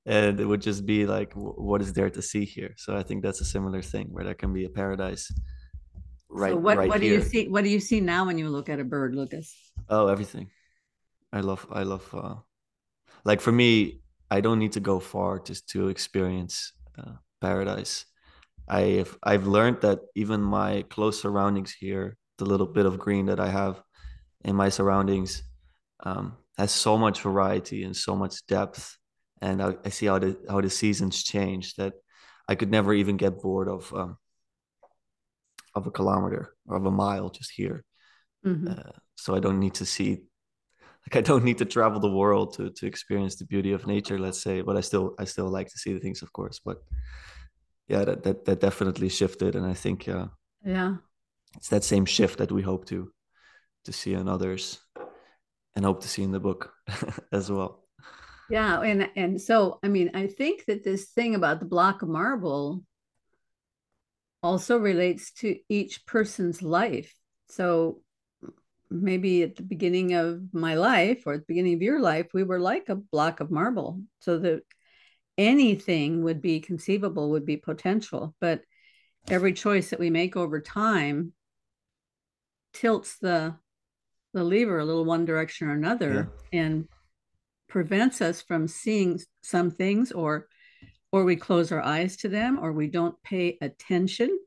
and 0.08 0.40
it 0.40 0.46
would 0.46 0.62
just 0.62 0.86
be 0.86 1.06
like, 1.06 1.34
what 1.34 1.82
is 1.82 1.92
there 1.92 2.10
to 2.10 2.22
see 2.22 2.46
here? 2.46 2.74
So 2.78 2.96
I 2.96 3.04
think 3.04 3.22
that's 3.22 3.42
a 3.42 3.46
similar 3.46 3.82
thing 3.82 4.08
where 4.10 4.24
there 4.24 4.34
can 4.34 4.54
be 4.54 4.64
a 4.64 4.70
paradise. 4.70 5.30
Right. 6.30 6.54
So 6.54 6.58
what 6.58 6.78
right 6.78 6.90
what 6.90 7.02
here. 7.02 7.12
do 7.12 7.16
you 7.18 7.30
see? 7.30 7.48
What 7.50 7.66
do 7.66 7.70
you 7.70 7.82
see 7.82 8.00
now 8.00 8.26
when 8.26 8.38
you 8.38 8.48
look 8.48 8.70
at 8.70 8.80
a 8.80 8.86
bird, 8.86 9.16
Lucas? 9.16 9.54
Oh, 9.90 10.08
everything. 10.08 10.50
I 11.34 11.42
love 11.42 11.68
I 11.70 11.84
love 11.84 12.08
uh, 12.14 12.36
like 13.26 13.42
for 13.42 13.52
me 13.52 14.00
I 14.32 14.40
don't 14.40 14.60
need 14.60 14.74
to 14.74 14.80
go 14.80 15.00
far 15.00 15.40
just 15.40 15.68
to 15.70 15.90
experience 15.90 16.72
uh, 16.98 17.14
paradise. 17.42 18.06
I've 18.70 19.18
I've 19.24 19.46
learned 19.46 19.82
that 19.82 20.00
even 20.16 20.42
my 20.42 20.86
close 20.90 21.22
surroundings 21.22 21.74
here, 21.74 22.18
the 22.38 22.46
little 22.46 22.68
bit 22.68 22.86
of 22.86 22.98
green 22.98 23.26
that 23.26 23.42
I 23.42 23.50
have 23.50 23.84
in 24.46 24.56
my 24.56 24.70
surroundings, 24.70 25.44
um, 26.04 26.38
has 26.58 26.72
so 26.72 26.98
much 26.98 27.22
variety 27.22 27.84
and 27.84 27.96
so 27.96 28.16
much 28.16 28.46
depth. 28.48 28.98
And 29.42 29.62
I, 29.62 29.76
I, 29.86 29.90
see 29.90 30.08
how 30.08 30.20
the 30.20 30.38
how 30.50 30.62
the 30.62 30.70
seasons 30.70 31.24
change 31.24 31.76
that 31.76 31.94
I 32.48 32.56
could 32.56 32.72
never 32.72 32.94
even 32.94 33.18
get 33.18 33.42
bored 33.42 33.68
of 33.68 33.94
um, 33.94 34.18
of 35.76 35.86
a 35.86 35.92
kilometer 35.92 36.54
or 36.66 36.78
of 36.78 36.86
a 36.86 36.92
mile 36.92 37.30
just 37.30 37.52
here. 37.52 37.86
Mm-hmm. 38.46 38.70
Uh, 38.70 38.92
so 39.16 39.36
I 39.36 39.40
don't 39.40 39.60
need 39.60 39.76
to 39.76 39.86
see 39.86 40.24
like 41.08 41.16
I 41.16 41.22
don't 41.22 41.44
need 41.44 41.60
to 41.60 41.66
travel 41.66 42.00
the 42.00 42.12
world 42.12 42.54
to 42.56 42.70
to 42.72 42.86
experience 42.86 43.36
the 43.36 43.46
beauty 43.46 43.72
of 43.74 43.88
nature, 43.88 44.20
let's 44.20 44.42
say. 44.42 44.62
But 44.62 44.76
I 44.76 44.82
still 44.82 45.16
I 45.18 45.26
still 45.26 45.50
like 45.50 45.70
to 45.70 45.78
see 45.78 45.94
the 45.94 46.00
things, 46.00 46.22
of 46.22 46.34
course. 46.34 46.60
But 46.64 46.84
yeah, 47.88 48.04
that 48.06 48.24
that, 48.24 48.46
that 48.46 48.60
definitely 48.60 49.10
shifted, 49.10 49.56
and 49.56 49.66
I 49.66 49.74
think 49.74 50.08
uh, 50.08 50.28
yeah, 50.66 50.98
it's 51.56 51.70
that 51.70 51.84
same 51.84 52.06
shift 52.06 52.40
that 52.40 52.52
we 52.52 52.62
hope 52.62 52.86
to 52.88 53.12
to 53.86 53.94
see 53.94 54.14
in 54.14 54.28
others, 54.28 54.80
and 55.76 55.86
hope 55.86 56.02
to 56.02 56.10
see 56.10 56.24
in 56.24 56.32
the 56.32 56.42
book 56.42 56.74
as 57.32 57.50
well. 57.50 57.87
Yeah, 58.50 58.82
and 58.82 59.10
and 59.16 59.42
so 59.42 59.80
I 59.84 59.88
mean, 59.88 60.12
I 60.14 60.28
think 60.28 60.66
that 60.66 60.84
this 60.84 61.10
thing 61.10 61.36
about 61.36 61.60
the 61.60 61.66
block 61.66 62.02
of 62.02 62.10
marble 62.10 62.84
also 64.42 64.78
relates 64.78 65.32
to 65.34 65.58
each 65.68 66.06
person's 66.06 66.62
life. 66.62 67.14
So 67.50 68.02
maybe 68.90 69.44
at 69.44 69.56
the 69.56 69.64
beginning 69.64 70.14
of 70.14 70.54
my 70.54 70.76
life 70.76 71.24
or 71.26 71.34
at 71.34 71.40
the 71.42 71.46
beginning 71.48 71.74
of 71.74 71.82
your 71.82 72.00
life, 72.00 72.28
we 72.34 72.44
were 72.44 72.60
like 72.60 72.90
a 72.90 72.96
block 72.96 73.40
of 73.40 73.52
marble. 73.52 74.02
So 74.20 74.38
that 74.40 74.62
anything 75.38 76.24
would 76.24 76.42
be 76.42 76.60
conceivable, 76.60 77.32
would 77.32 77.46
be 77.46 77.58
potential. 77.58 78.36
But 78.40 78.62
every 79.28 79.54
choice 79.54 79.90
that 79.90 80.00
we 80.00 80.10
make 80.10 80.36
over 80.36 80.62
time 80.62 81.34
tilts 82.74 83.18
the 83.18 83.56
the 84.34 84.44
lever 84.44 84.80
a 84.80 84.86
little 84.86 85.06
one 85.06 85.26
direction 85.26 85.68
or 85.68 85.74
another 85.74 86.30
yeah. 86.52 86.60
and 86.60 86.88
prevents 87.68 88.22
us 88.22 88.42
from 88.42 88.68
seeing 88.68 89.20
some 89.42 89.72
things 89.72 90.12
or 90.12 90.48
or 91.12 91.24
we 91.24 91.36
close 91.36 91.72
our 91.72 91.82
eyes 91.82 92.18
to 92.18 92.30
them 92.30 92.60
or 92.62 92.72
we 92.72 92.88
don't 92.88 93.22
pay 93.24 93.58
attention 93.62 94.38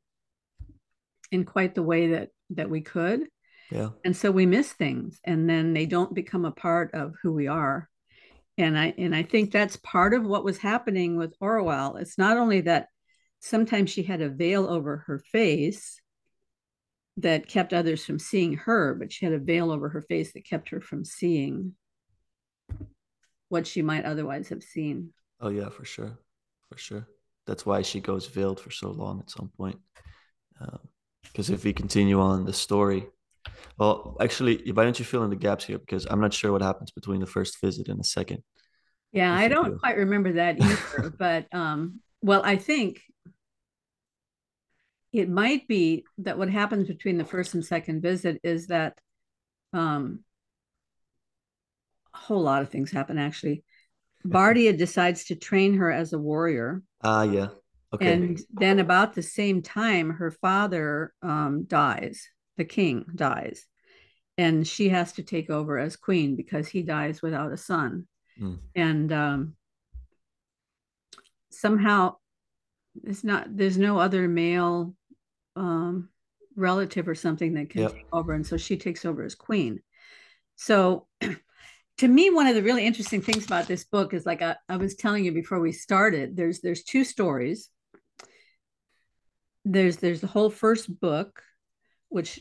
in 1.32 1.44
quite 1.44 1.74
the 1.74 1.82
way 1.82 2.08
that 2.08 2.28
that 2.50 2.70
we 2.70 2.80
could 2.80 3.26
yeah. 3.70 3.90
And 4.04 4.16
so 4.16 4.30
we 4.30 4.46
miss 4.46 4.72
things 4.72 5.20
and 5.24 5.48
then 5.48 5.72
they 5.72 5.86
don't 5.86 6.14
become 6.14 6.44
a 6.44 6.50
part 6.50 6.92
of 6.94 7.14
who 7.22 7.32
we 7.32 7.46
are. 7.46 7.88
And 8.58 8.78
I 8.78 8.92
and 8.98 9.14
I 9.14 9.22
think 9.22 9.52
that's 9.52 9.76
part 9.76 10.12
of 10.12 10.26
what 10.26 10.44
was 10.44 10.58
happening 10.58 11.16
with 11.16 11.38
Orual 11.40 12.00
It's 12.00 12.18
not 12.18 12.36
only 12.36 12.62
that 12.62 12.88
sometimes 13.38 13.90
she 13.90 14.02
had 14.02 14.20
a 14.20 14.28
veil 14.28 14.68
over 14.68 14.98
her 15.06 15.18
face 15.18 16.00
that 17.16 17.48
kept 17.48 17.72
others 17.72 18.04
from 18.04 18.18
seeing 18.18 18.54
her, 18.54 18.94
but 18.94 19.12
she 19.12 19.24
had 19.24 19.34
a 19.34 19.38
veil 19.38 19.70
over 19.70 19.88
her 19.90 20.02
face 20.02 20.32
that 20.32 20.44
kept 20.44 20.70
her 20.70 20.80
from 20.80 21.04
seeing 21.04 21.74
what 23.50 23.66
she 23.66 23.82
might 23.82 24.06
otherwise 24.06 24.48
have 24.48 24.62
seen. 24.62 25.12
Oh 25.40 25.50
yeah, 25.50 25.68
for 25.68 25.84
sure, 25.84 26.18
for 26.70 26.78
sure. 26.78 27.06
That's 27.46 27.66
why 27.66 27.82
she 27.82 28.00
goes 28.00 28.26
veiled 28.26 28.60
for 28.60 28.70
so 28.70 28.90
long 28.90 29.20
at 29.20 29.30
some 29.30 29.50
point. 29.56 29.78
Because 31.22 31.50
um, 31.50 31.54
if 31.54 31.64
we 31.64 31.72
continue 31.72 32.20
on 32.20 32.46
the 32.46 32.52
story, 32.52 33.06
well, 33.78 34.16
actually, 34.20 34.70
why 34.72 34.84
don't 34.84 34.98
you 34.98 35.04
fill 35.04 35.24
in 35.24 35.30
the 35.30 35.36
gaps 35.36 35.64
here? 35.64 35.78
Because 35.78 36.06
I'm 36.06 36.20
not 36.20 36.32
sure 36.32 36.52
what 36.52 36.62
happens 36.62 36.90
between 36.90 37.20
the 37.20 37.26
first 37.26 37.60
visit 37.60 37.88
and 37.88 37.98
the 37.98 38.04
second. 38.04 38.42
Yeah, 39.12 39.34
I 39.34 39.48
don't 39.48 39.72
do. 39.72 39.78
quite 39.78 39.96
remember 39.96 40.34
that 40.34 40.60
either. 40.62 41.10
but 41.18 41.52
um, 41.52 42.00
well, 42.22 42.42
I 42.44 42.56
think 42.56 43.00
it 45.12 45.28
might 45.28 45.66
be 45.66 46.04
that 46.18 46.38
what 46.38 46.50
happens 46.50 46.86
between 46.86 47.18
the 47.18 47.24
first 47.24 47.54
and 47.54 47.64
second 47.64 48.02
visit 48.02 48.40
is 48.44 48.68
that 48.68 49.00
um, 49.72 50.20
a 52.14 52.18
whole 52.18 52.42
lot 52.42 52.62
of 52.62 52.70
things 52.70 52.90
happen 52.90 53.18
actually. 53.18 53.64
Bardia 54.26 54.76
decides 54.76 55.24
to 55.24 55.34
train 55.34 55.74
her 55.74 55.90
as 55.90 56.12
a 56.12 56.18
warrior. 56.18 56.82
Ah, 57.02 57.20
uh, 57.20 57.22
yeah. 57.22 57.48
Okay. 57.92 58.12
And 58.12 58.40
then 58.52 58.78
about 58.78 59.14
the 59.14 59.22
same 59.22 59.62
time, 59.62 60.10
her 60.10 60.30
father 60.30 61.12
um, 61.22 61.64
dies 61.64 62.28
the 62.60 62.64
king 62.66 63.06
dies 63.14 63.64
and 64.36 64.68
she 64.68 64.90
has 64.90 65.14
to 65.14 65.22
take 65.22 65.48
over 65.48 65.78
as 65.78 65.96
queen 65.96 66.36
because 66.36 66.68
he 66.68 66.82
dies 66.82 67.22
without 67.22 67.52
a 67.52 67.56
son 67.56 68.06
mm. 68.38 68.58
and 68.74 69.10
um, 69.12 69.54
somehow 71.48 72.14
it's 73.04 73.24
not 73.24 73.46
there's 73.56 73.78
no 73.78 73.98
other 73.98 74.28
male 74.28 74.94
um, 75.56 76.10
relative 76.54 77.08
or 77.08 77.14
something 77.14 77.54
that 77.54 77.70
can 77.70 77.80
yep. 77.80 77.92
take 77.94 78.06
over 78.12 78.34
and 78.34 78.46
so 78.46 78.58
she 78.58 78.76
takes 78.76 79.06
over 79.06 79.24
as 79.24 79.34
queen 79.34 79.80
so 80.56 81.06
to 82.00 82.08
me 82.08 82.30
one 82.30 82.46
of 82.46 82.54
the 82.54 82.62
really 82.62 82.86
interesting 82.86 83.20
things 83.20 83.44
about 83.44 83.66
this 83.66 83.84
book 83.84 84.14
is 84.14 84.24
like 84.24 84.40
I, 84.40 84.56
I 84.70 84.78
was 84.78 84.94
telling 84.94 85.22
you 85.22 85.32
before 85.32 85.60
we 85.60 85.70
started 85.70 86.34
there's 86.34 86.60
there's 86.60 86.82
two 86.82 87.04
stories 87.04 87.68
there's 89.66 89.98
there's 89.98 90.22
the 90.22 90.26
whole 90.26 90.48
first 90.48 90.98
book 90.98 91.42
which 92.08 92.40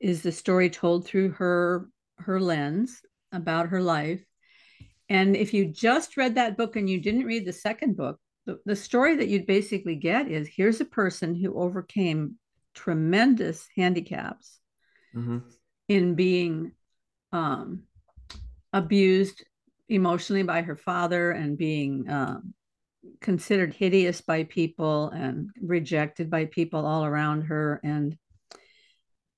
is 0.00 0.22
the 0.22 0.30
story 0.30 0.70
told 0.70 1.06
through 1.06 1.30
her 1.32 1.88
her 2.18 2.40
lens 2.40 3.02
about 3.32 3.70
her 3.70 3.82
life 3.82 4.24
and 5.08 5.34
if 5.34 5.52
you 5.52 5.66
just 5.66 6.16
read 6.16 6.36
that 6.36 6.56
book 6.56 6.76
and 6.76 6.88
you 6.88 7.00
didn't 7.00 7.26
read 7.26 7.44
the 7.44 7.52
second 7.52 7.96
book 7.96 8.16
the, 8.46 8.60
the 8.64 8.76
story 8.76 9.16
that 9.16 9.26
you'd 9.26 9.44
basically 9.44 9.96
get 9.96 10.28
is 10.28 10.46
here's 10.46 10.80
a 10.80 10.84
person 10.84 11.34
who 11.34 11.60
overcame 11.60 12.36
tremendous 12.74 13.66
handicaps 13.74 14.60
mm-hmm. 15.12 15.38
in 15.88 16.14
being 16.14 16.70
um, 17.32 17.82
abused 18.72 19.44
emotionally 19.88 20.42
by 20.42 20.62
her 20.62 20.76
father 20.76 21.32
and 21.32 21.58
being 21.58 22.08
um, 22.08 22.54
considered 23.20 23.74
hideous 23.74 24.20
by 24.20 24.44
people 24.44 25.10
and 25.10 25.50
rejected 25.60 26.30
by 26.30 26.44
people 26.44 26.86
all 26.86 27.04
around 27.04 27.42
her 27.42 27.80
and 27.82 28.16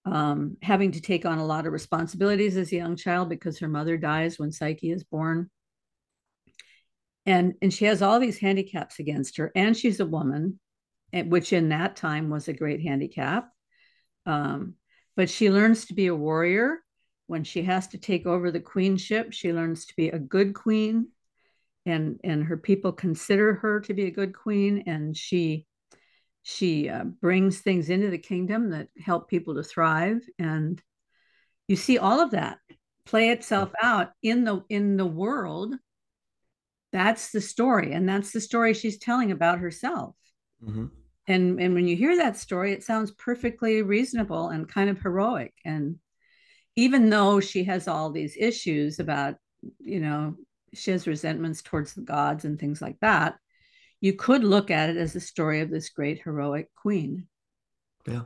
um, 0.05 0.57
having 0.63 0.93
to 0.93 1.01
take 1.01 1.25
on 1.25 1.39
a 1.39 1.47
lot 1.47 1.67
of 1.67 1.73
responsibilities 1.73 2.57
as 2.57 2.73
a 2.73 2.77
young 2.77 2.97
child 2.97 3.29
because 3.29 3.59
her 3.59 3.69
mother 3.69 3.97
dies 3.97 4.39
when 4.39 4.51
Psyche 4.51 4.91
is 4.91 5.05
born. 5.05 5.49
And, 7.25 7.55
and 7.63 7.73
she 7.73 7.85
has 7.85 8.03
all 8.03 8.19
these 8.19 8.39
handicaps 8.39 8.99
against 8.99 9.37
her, 9.37 9.53
and 9.55 9.77
she's 9.77 10.01
a 10.01 10.07
woman, 10.07 10.59
eh, 11.13 11.23
which 11.23 11.53
in 11.53 11.69
that 11.69 11.95
time 11.95 12.31
was 12.31 12.49
a 12.49 12.53
great 12.53 12.83
handicap. 12.83 13.49
Um, 14.27 14.75
but 15.15 15.31
she 15.31 15.49
learns 15.49 15.87
to 15.87 15.95
be 15.95 16.09
a 16.09 16.15
warrior. 16.17 16.79
When 17.33 17.45
she 17.45 17.63
has 17.63 17.89
to 17.89 17.99
take 17.99 18.27
over 18.27 18.51
the 18.51 18.61
queenship, 18.61 19.33
she 19.33 19.55
learns 19.55 19.87
to 19.87 19.97
be 19.97 20.11
a 20.11 20.19
good 20.19 20.53
queen, 20.53 21.09
and 21.87 22.21
and 22.23 22.45
her 22.45 22.59
people 22.59 22.93
consider 22.93 23.55
her 23.55 23.81
to 23.81 23.95
be 23.95 24.05
a 24.05 24.11
good 24.11 24.35
queen, 24.35 24.85
and 24.87 25.17
she 25.17 25.67
she 26.43 26.91
uh, 26.91 27.05
brings 27.05 27.61
things 27.61 27.89
into 27.89 28.11
the 28.11 28.19
kingdom 28.19 28.71
that 28.73 28.89
help 28.99 29.31
people 29.31 29.55
to 29.55 29.63
thrive. 29.63 30.21
And 30.39 30.83
you 31.69 31.77
see 31.77 31.97
all 31.97 32.21
of 32.21 32.33
that 32.33 32.59
play 33.07 33.31
itself 33.31 33.73
out 33.83 34.11
in 34.23 34.45
the 34.45 34.63
in 34.69 34.99
the 34.99 35.07
world. 35.07 35.75
That's 36.93 37.31
the 37.31 37.41
story. 37.41 37.95
And 37.95 38.07
that's 38.07 38.33
the 38.33 38.43
story 38.43 38.75
she's 38.75 38.99
telling 38.99 39.33
about 39.33 39.59
herself. 39.59 40.17
Mm-hmm. 40.63 40.87
and 41.29 41.59
and 41.59 41.75
when 41.75 41.89
you 41.89 41.97
hear 41.97 42.19
that 42.19 42.37
story 42.37 42.73
it 42.73 42.85
sounds 42.85 43.11
perfectly 43.13 43.81
reasonable 43.81 44.51
and 44.51 44.69
kind 44.69 44.91
of 44.91 45.01
heroic. 45.01 45.55
And 45.65 45.97
even 46.77 47.11
though 47.11 47.41
she 47.41 47.65
has 47.65 47.89
all 47.89 48.11
these 48.11 48.37
issues 48.39 48.99
about 48.99 49.37
you 49.79 50.01
know 50.01 50.37
she 50.75 50.91
has 50.91 51.07
resentments 51.07 51.63
towards 51.63 51.95
the 51.95 52.01
gods 52.01 52.45
and 52.45 52.59
things 52.59 52.81
like 52.81 52.99
that 53.01 53.37
you 54.03 54.13
could 54.13 54.43
look 54.43 54.71
at 54.71 54.91
it 54.91 54.97
as 54.97 55.15
the 55.15 55.21
story 55.21 55.61
of 55.61 55.71
this 55.71 55.89
great 55.89 56.21
heroic 56.23 56.69
queen. 56.75 57.29
Yeah. 58.07 58.25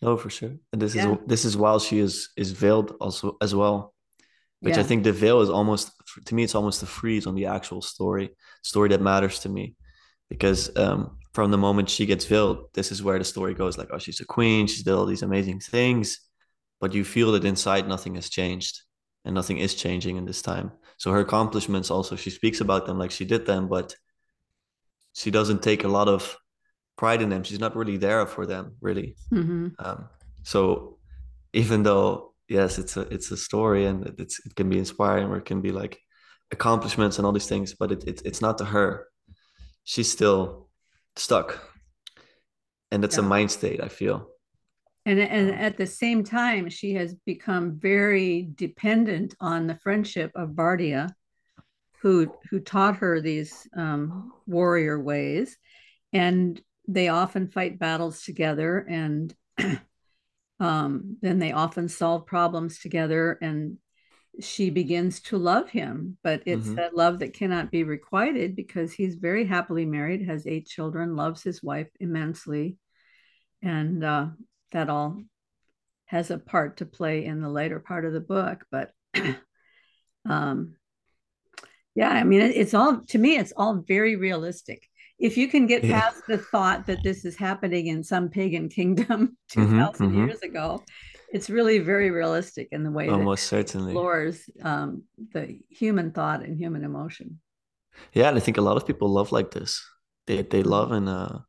No, 0.00 0.16
for 0.16 0.30
sure. 0.30 0.54
And 0.72 0.80
this 0.80 0.94
yeah. 0.94 1.12
is 1.12 1.18
this 1.26 1.44
is 1.44 1.56
while 1.56 1.78
she 1.78 1.98
is 1.98 2.30
is 2.36 2.50
veiled 2.52 2.96
also 2.98 3.36
as 3.40 3.54
well. 3.54 3.94
Which 4.60 4.74
yeah. 4.74 4.80
I 4.80 4.84
think 4.84 5.04
the 5.04 5.12
veil 5.12 5.42
is 5.42 5.50
almost 5.50 5.92
to 6.24 6.34
me 6.34 6.42
it's 6.42 6.54
almost 6.54 6.82
a 6.82 6.86
freeze 6.86 7.26
on 7.26 7.34
the 7.34 7.46
actual 7.46 7.82
story, 7.82 8.30
story 8.62 8.88
that 8.88 9.02
matters 9.02 9.40
to 9.40 9.50
me. 9.50 9.76
Because 10.30 10.74
um, 10.76 11.18
from 11.32 11.50
the 11.50 11.58
moment 11.58 11.90
she 11.90 12.06
gets 12.06 12.24
veiled, 12.24 12.68
this 12.72 12.90
is 12.90 13.02
where 13.02 13.18
the 13.18 13.24
story 13.24 13.54
goes 13.54 13.76
like, 13.76 13.88
oh, 13.92 13.98
she's 13.98 14.20
a 14.20 14.26
queen, 14.26 14.66
she's 14.66 14.82
did 14.82 14.94
all 14.94 15.06
these 15.06 15.22
amazing 15.22 15.60
things, 15.60 16.18
but 16.80 16.94
you 16.94 17.04
feel 17.04 17.32
that 17.32 17.44
inside 17.44 17.88
nothing 17.88 18.14
has 18.14 18.28
changed 18.28 18.82
and 19.24 19.34
nothing 19.34 19.58
is 19.58 19.74
changing 19.74 20.16
in 20.16 20.24
this 20.24 20.42
time. 20.42 20.72
So 20.96 21.12
her 21.12 21.20
accomplishments 21.20 21.90
also, 21.90 22.16
she 22.16 22.30
speaks 22.30 22.60
about 22.60 22.86
them 22.86 22.98
like 22.98 23.10
she 23.10 23.24
did 23.24 23.46
them, 23.46 23.68
but 23.68 23.94
she 25.14 25.30
doesn't 25.30 25.62
take 25.62 25.84
a 25.84 25.88
lot 25.88 26.08
of 26.08 26.36
pride 26.96 27.22
in 27.22 27.28
them. 27.28 27.42
She's 27.42 27.60
not 27.60 27.76
really 27.76 27.96
there 27.96 28.26
for 28.26 28.46
them, 28.46 28.76
really. 28.80 29.16
Mm-hmm. 29.32 29.68
Um, 29.78 30.08
so 30.42 30.98
even 31.52 31.82
though 31.82 32.34
yes, 32.48 32.78
it's 32.78 32.96
a 32.96 33.02
it's 33.02 33.30
a 33.30 33.36
story 33.36 33.86
and 33.86 34.14
it's 34.18 34.44
it 34.46 34.54
can 34.54 34.68
be 34.68 34.78
inspiring 34.78 35.28
or 35.28 35.36
it 35.38 35.44
can 35.44 35.60
be 35.60 35.72
like 35.72 36.00
accomplishments 36.50 37.18
and 37.18 37.26
all 37.26 37.32
these 37.32 37.48
things, 37.48 37.74
but 37.74 37.92
it, 37.92 38.04
it 38.04 38.22
it's 38.24 38.40
not 38.40 38.58
to 38.58 38.64
her. 38.64 39.06
She's 39.84 40.10
still 40.10 40.68
stuck. 41.16 41.60
and 42.90 43.02
that's 43.02 43.16
yeah. 43.16 43.24
a 43.24 43.26
mind 43.26 43.50
state 43.50 43.80
i 43.82 43.88
feel 43.88 44.28
and, 45.08 45.18
and 45.20 45.50
at 45.50 45.78
the 45.78 45.86
same 45.86 46.22
time 46.22 46.68
she 46.68 46.92
has 46.92 47.14
become 47.24 47.78
very 47.78 48.50
dependent 48.54 49.34
on 49.40 49.66
the 49.66 49.76
friendship 49.76 50.30
of 50.34 50.50
bardia 50.50 51.08
who 52.02 52.30
who 52.50 52.60
taught 52.60 52.96
her 52.96 53.20
these 53.20 53.66
um, 53.74 54.32
warrior 54.46 55.00
ways. 55.00 55.56
And 56.12 56.60
they 56.86 57.08
often 57.08 57.48
fight 57.48 57.78
battles 57.78 58.22
together 58.22 58.78
and 58.78 59.34
um, 60.60 61.16
then 61.22 61.38
they 61.38 61.52
often 61.52 61.88
solve 61.88 62.26
problems 62.26 62.78
together 62.78 63.38
and 63.40 63.78
she 64.40 64.68
begins 64.68 65.20
to 65.20 65.38
love 65.38 65.70
him. 65.70 66.18
But 66.22 66.42
it's 66.44 66.66
mm-hmm. 66.66 66.74
that 66.74 66.94
love 66.94 67.20
that 67.20 67.32
cannot 67.32 67.70
be 67.70 67.82
requited 67.82 68.54
because 68.54 68.92
he's 68.92 69.14
very 69.14 69.46
happily 69.46 69.86
married 69.86 70.26
has 70.28 70.46
eight 70.46 70.66
children 70.66 71.16
loves 71.16 71.42
his 71.42 71.62
wife 71.62 71.88
immensely. 71.98 72.76
And 73.62 74.04
uh, 74.04 74.26
that 74.72 74.88
all 74.88 75.18
has 76.06 76.30
a 76.30 76.38
part 76.38 76.78
to 76.78 76.86
play 76.86 77.24
in 77.24 77.40
the 77.40 77.48
later 77.48 77.78
part 77.78 78.04
of 78.04 78.12
the 78.12 78.20
book 78.20 78.64
but 78.70 78.90
um, 80.28 80.74
yeah 81.94 82.10
i 82.10 82.24
mean 82.24 82.40
it's 82.40 82.74
all 82.74 83.00
to 83.08 83.18
me 83.18 83.36
it's 83.36 83.52
all 83.56 83.84
very 83.86 84.16
realistic 84.16 84.82
if 85.18 85.36
you 85.36 85.48
can 85.48 85.66
get 85.66 85.84
yeah. 85.84 86.00
past 86.00 86.22
the 86.28 86.38
thought 86.38 86.86
that 86.86 87.02
this 87.02 87.24
is 87.24 87.36
happening 87.36 87.88
in 87.88 88.02
some 88.02 88.28
pagan 88.28 88.68
kingdom 88.68 89.36
2000 89.50 89.76
mm-hmm, 89.76 90.04
mm-hmm. 90.04 90.26
years 90.26 90.40
ago 90.42 90.82
it's 91.30 91.50
really 91.50 91.78
very 91.78 92.10
realistic 92.10 92.68
in 92.72 92.84
the 92.84 92.90
way 92.90 93.08
almost 93.08 93.50
that 93.50 93.68
certainly 93.68 93.92
explores 93.92 94.48
um, 94.62 95.02
the 95.34 95.58
human 95.68 96.10
thought 96.10 96.42
and 96.42 96.56
human 96.56 96.84
emotion 96.84 97.40
yeah 98.12 98.28
and 98.28 98.36
i 98.36 98.40
think 98.40 98.56
a 98.56 98.62
lot 98.62 98.76
of 98.76 98.86
people 98.86 99.08
love 99.08 99.32
like 99.32 99.50
this 99.50 99.84
they 100.26 100.42
they 100.42 100.60
mm-hmm. 100.60 100.70
love 100.70 100.92
and 100.92 101.08
a 101.08 101.44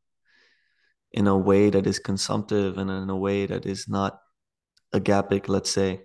in 1.12 1.26
a 1.26 1.36
way 1.36 1.70
that 1.70 1.86
is 1.86 1.98
consumptive 1.98 2.78
and 2.78 2.90
in 2.90 3.10
a 3.10 3.16
way 3.16 3.46
that 3.46 3.66
is 3.66 3.88
not 3.88 4.20
agapic 4.94 5.48
let's 5.48 5.70
say 5.70 6.00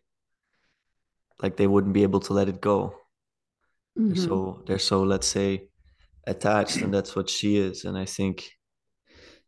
like 1.41 1.57
they 1.57 1.67
wouldn't 1.67 1.93
be 1.93 2.03
able 2.03 2.19
to 2.21 2.33
let 2.33 2.49
it 2.49 2.61
go. 2.61 2.95
Mm-hmm. 3.97 4.13
they're 4.13 4.23
so 4.23 4.63
they're 4.65 4.79
so 4.79 5.03
let's 5.03 5.27
say 5.27 5.69
attached 6.27 6.77
and 6.77 6.93
that's 6.93 7.15
what 7.15 7.29
she 7.29 7.57
is. 7.57 7.85
And 7.85 7.97
i 7.97 8.05
think 8.05 8.49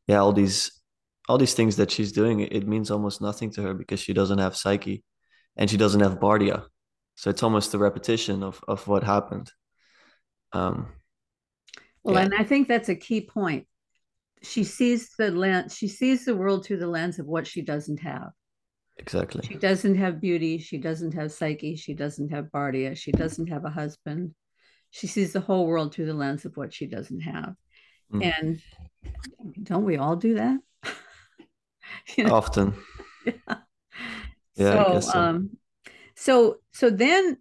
yeah 0.08 0.20
all 0.20 0.34
these 0.34 0.72
all 1.28 1.38
these 1.38 1.54
things 1.54 1.76
that 1.76 1.92
she's 1.92 2.14
doing 2.14 2.40
it 2.40 2.68
means 2.68 2.90
almost 2.90 3.22
nothing 3.22 3.52
to 3.52 3.62
her 3.62 3.74
because 3.74 4.00
she 4.00 4.14
doesn't 4.14 4.38
have 4.38 4.56
psyche 4.56 5.04
and 5.58 5.70
she 5.70 5.78
doesn't 5.78 6.02
have 6.02 6.20
bardia. 6.20 6.64
So 7.16 7.30
it's 7.30 7.44
almost 7.44 7.74
a 7.74 7.78
repetition 7.78 8.44
of 8.44 8.64
of 8.68 8.88
what 8.88 9.04
happened. 9.04 9.52
Um 10.54 10.94
well 12.04 12.16
yeah. 12.16 12.22
and 12.22 12.34
i 12.36 12.44
think 12.44 12.68
that's 12.68 12.90
a 12.90 12.96
key 12.96 13.22
point 13.22 13.68
she 14.44 14.64
sees 14.64 15.10
the 15.18 15.32
lens 15.32 15.76
she 15.76 15.88
sees 15.88 16.26
the 16.26 16.36
world 16.36 16.66
through 16.66 16.78
the 16.78 16.88
lens 16.88 17.20
of 17.20 17.26
what 17.26 17.48
she 17.48 17.62
doesn't 17.62 18.00
have. 18.00 18.30
Exactly. 18.98 19.48
She 19.48 19.56
doesn't 19.56 19.96
have 19.96 20.22
beauty 20.22 20.58
she 20.58 20.78
doesn't 20.78 21.14
have 21.14 21.32
psyche 21.32 21.76
she 21.76 21.94
doesn't 21.94 22.30
have 22.30 22.46
bardia 22.46 22.98
she 22.98 23.12
doesn't 23.12 23.48
have 23.48 23.66
a 23.66 23.70
husband. 23.70 24.34
She 24.92 25.08
sees 25.08 25.34
the 25.34 25.42
whole 25.42 25.68
world 25.68 25.94
through 25.94 26.06
the 26.06 26.14
lens 26.14 26.46
of 26.46 26.56
what 26.56 26.74
she 26.74 26.88
doesn't 26.88 27.22
have. 27.22 27.56
Mm. 28.14 28.34
and 28.40 28.62
don't 29.64 29.84
we 29.86 29.98
all 29.98 30.16
do 30.16 30.36
that? 30.36 30.60
You 32.16 32.26
know? 32.26 32.36
often. 32.36 32.74
Yeah, 33.26 33.56
yeah 34.56 35.00
so, 35.00 35.12
so. 35.12 35.20
um 35.20 35.50
so 36.16 36.58
so 36.72 36.90
then 36.90 37.38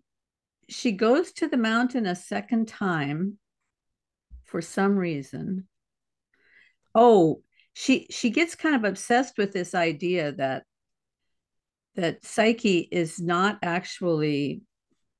she 0.68 0.92
goes 0.92 1.32
to 1.32 1.48
the 1.48 1.56
mountain 1.56 2.06
a 2.06 2.14
second 2.14 2.68
time 2.68 3.38
for 4.44 4.60
some 4.60 4.96
reason 4.96 5.66
oh 6.96 7.40
she 7.74 8.06
she 8.10 8.30
gets 8.30 8.56
kind 8.56 8.74
of 8.74 8.84
obsessed 8.84 9.38
with 9.38 9.52
this 9.52 9.74
idea 9.74 10.32
that 10.32 10.64
that 11.94 12.24
psyche 12.24 12.88
is 12.90 13.20
not 13.20 13.58
actually 13.62 14.62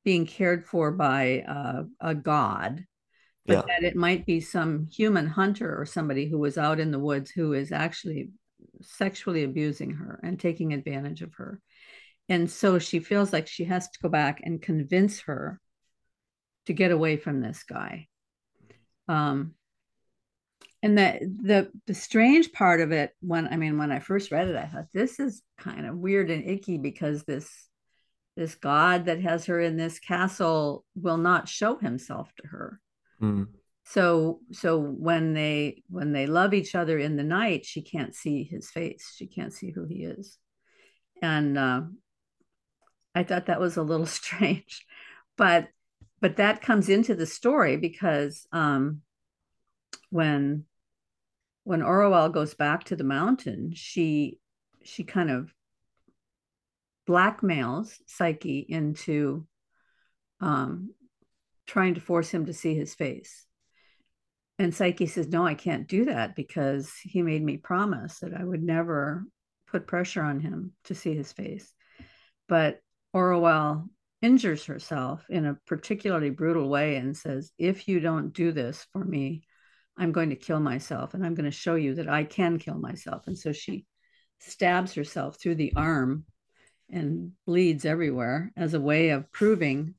being 0.05 0.25
cared 0.25 0.65
for 0.65 0.93
by 0.93 1.41
uh, 1.41 1.83
a 2.01 2.15
god, 2.15 2.85
but 3.45 3.55
yeah. 3.55 3.63
that 3.67 3.85
it 3.85 3.97
might 3.97 4.25
be 4.25 4.41
some 4.41 4.87
human 4.91 5.27
hunter 5.27 5.79
or 5.79 5.85
somebody 5.85 6.29
who 6.29 6.39
was 6.39 6.57
out 6.57 6.79
in 6.79 6.91
the 6.93 6.99
woods 6.99 7.31
who 7.31 7.53
is 7.53 7.73
actually 7.73 8.31
sexually 8.83 9.43
abusing 9.43 9.91
her 9.93 10.21
and 10.23 10.39
taking 10.39 10.73
advantage 10.73 11.23
of 11.23 11.35
her. 11.35 11.61
And 12.29 12.51
so 12.51 12.79
she 12.79 13.01
feels 13.01 13.33
like 13.33 13.49
she 13.49 13.65
has 13.65 13.89
to 13.89 13.99
go 14.03 14.09
back 14.09 14.41
and 14.45 14.63
convince 14.63 15.21
her 15.23 15.61
to 16.67 16.73
get 16.73 16.91
away 16.91 17.17
from 17.17 17.41
this 17.41 17.65
guy. 17.65 18.07
Um, 19.09 19.55
and 20.83 20.97
the 20.97 21.35
the 21.43 21.71
the 21.87 21.95
strange 21.95 22.53
part 22.53 22.81
of 22.81 22.93
it 22.93 23.13
when 23.21 23.49
I 23.49 23.57
mean 23.57 23.79
when 23.79 23.91
I 23.91 23.99
first 23.99 24.31
read 24.31 24.49
it, 24.49 24.57
I 24.57 24.67
thought 24.67 24.87
this 24.93 25.19
is 25.19 25.43
kind 25.59 25.87
of 25.87 25.97
weird 25.97 26.31
and 26.31 26.49
icky 26.49 26.79
because 26.79 27.25
this 27.25 27.51
this 28.37 28.55
god 28.55 29.07
that 29.07 29.21
has 29.21 29.47
her 29.47 29.61
in 29.61 29.77
this 29.77 29.99
castle 29.99 30.85
will 30.95 31.17
not 31.17 31.49
show 31.49 31.77
himself 31.77 32.31
to 32.41 32.49
her. 32.49 32.81
Mm. 33.23 33.47
so 33.85 34.41
so 34.53 34.79
when 34.79 35.33
they 35.33 35.83
when 35.89 36.13
they 36.13 36.27
love 36.27 36.53
each 36.53 36.75
other 36.75 36.99
in 36.99 37.17
the 37.17 37.25
night 37.25 37.65
she 37.65 37.81
can't 37.81 38.15
see 38.15 38.45
his 38.45 38.71
face. 38.71 39.15
She 39.17 39.27
can't 39.27 39.55
see 39.55 39.71
who 39.71 39.87
he 39.87 40.05
is. 40.05 40.39
And 41.23 41.57
uh, 41.57 41.83
i 43.15 43.23
thought 43.23 43.47
that 43.47 43.61
was 43.61 43.79
a 43.79 43.83
little 43.83 44.07
strange. 44.21 44.85
But 45.39 45.69
but 46.21 46.37
that 46.37 46.63
comes 46.63 46.89
into 46.89 47.15
the 47.15 47.27
story 47.27 47.77
because 47.77 48.47
um, 48.53 49.03
when 50.17 50.65
when 51.65 51.81
Orual 51.81 52.33
goes 52.33 52.55
back 52.55 52.85
to 52.85 52.97
the 52.97 53.05
mountain, 53.05 53.73
she 53.75 54.41
she 54.83 55.05
kind 55.05 55.31
of 55.31 55.53
blackmails 57.09 57.99
Psyche 58.07 58.65
into 58.69 59.47
um, 60.41 60.95
trying 61.67 61.95
to 61.95 62.01
force 62.01 62.31
him 62.31 62.47
to 62.47 62.53
see 62.53 62.75
his 62.75 62.95
face. 62.95 63.47
And 64.59 64.75
Psyche 64.75 65.07
says, 65.07 65.29
No, 65.29 65.47
I 65.47 65.55
can't 65.55 65.87
do 65.87 66.07
that 66.07 66.35
because 66.35 66.93
he 67.03 67.23
made 67.23 67.43
me 67.43 67.59
promise 67.59 68.21
that 68.21 68.35
I 68.35 68.43
would 68.43 68.63
never 68.63 69.25
put 69.67 69.87
pressure 69.87 70.23
on 70.23 70.41
him 70.41 70.73
to 70.85 70.95
see 70.95 71.15
his 71.15 71.33
face. 71.33 71.75
But 72.49 72.81
Orual 73.15 73.89
injures 74.23 74.65
herself 74.65 75.27
in 75.29 75.47
a 75.47 75.59
particularly 75.67 76.31
brutal 76.31 76.69
way 76.69 76.97
and 76.97 77.17
says, 77.17 77.53
If 77.59 77.87
you 77.87 78.01
don't 78.01 78.33
do 78.33 78.53
this 78.53 78.87
for 78.93 79.05
me, 79.05 79.43
I'm 79.97 80.13
going 80.13 80.31
to 80.31 80.37
kill 80.37 80.61
myself 80.61 81.15
and 81.15 81.25
I'm 81.25 81.35
going 81.35 81.51
to 81.51 81.57
show 81.57 81.75
you 81.75 81.95
that 81.95 82.09
I 82.09 82.25
can 82.25 82.59
kill 82.59 82.79
myself. 82.79 83.27
And 83.27 83.39
so 83.39 83.53
she 83.53 83.87
stabs 84.39 84.95
herself 84.95 85.41
through 85.41 85.55
the 85.55 85.73
arm 85.77 86.25
and 86.91 87.33
bleeds 87.47 87.85
everywhere 87.85 88.53
as 88.57 88.75
a 88.75 88.81
way 88.81 89.11
of 89.11 89.31
proving 89.33 89.95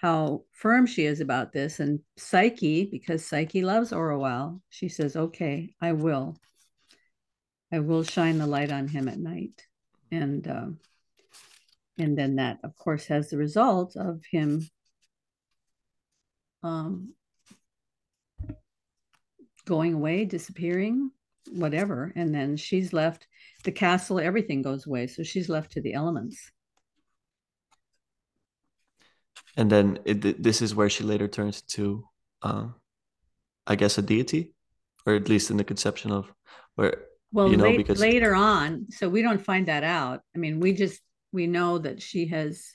how 0.00 0.42
firm 0.50 0.86
she 0.86 1.06
is 1.06 1.20
about 1.20 1.52
this. 1.52 1.78
And 1.78 2.00
Psyche, 2.16 2.86
because 2.86 3.24
Psyche 3.24 3.62
loves 3.62 3.92
Orual, 3.92 4.60
she 4.68 4.88
says, 4.88 5.16
Okay, 5.16 5.74
I 5.80 5.92
will. 5.92 6.36
I 7.72 7.78
will 7.78 8.02
shine 8.02 8.38
the 8.38 8.46
light 8.46 8.72
on 8.72 8.88
him 8.88 9.08
at 9.08 9.18
night. 9.18 9.66
And 10.10 10.46
uh, 10.46 10.66
and 11.98 12.18
then 12.18 12.36
that, 12.36 12.58
of 12.64 12.76
course, 12.76 13.06
has 13.06 13.30
the 13.30 13.36
result 13.36 13.96
of 13.96 14.22
him 14.30 14.68
um, 16.62 17.14
going 19.64 19.94
away, 19.94 20.24
disappearing, 20.24 21.10
whatever. 21.50 22.12
And 22.16 22.34
then 22.34 22.56
she's 22.56 22.92
left 22.92 23.26
the 23.64 23.72
castle, 23.72 24.18
everything 24.18 24.62
goes 24.62 24.86
away. 24.86 25.06
So 25.06 25.22
she's 25.22 25.48
left 25.48 25.72
to 25.72 25.80
the 25.80 25.94
elements. 25.94 26.50
And 29.56 29.70
then 29.70 29.98
it, 30.04 30.42
this 30.42 30.62
is 30.62 30.74
where 30.74 30.88
she 30.88 31.04
later 31.04 31.28
turns 31.28 31.62
to, 31.62 32.04
uh, 32.42 32.68
I 33.66 33.76
guess, 33.76 33.98
a 33.98 34.02
deity, 34.02 34.52
or 35.06 35.14
at 35.14 35.28
least 35.28 35.50
in 35.50 35.56
the 35.56 35.64
conception 35.64 36.10
of 36.10 36.32
where. 36.74 37.04
Well, 37.32 37.50
you 37.50 37.56
know, 37.56 37.64
late, 37.64 37.78
because 37.78 38.00
later 38.00 38.34
on, 38.34 38.86
so 38.90 39.08
we 39.08 39.22
don't 39.22 39.42
find 39.42 39.66
that 39.68 39.84
out. 39.84 40.20
I 40.34 40.38
mean, 40.38 40.60
we 40.60 40.74
just 40.74 41.00
we 41.32 41.46
know 41.46 41.78
that 41.78 42.02
she 42.02 42.26
has. 42.26 42.72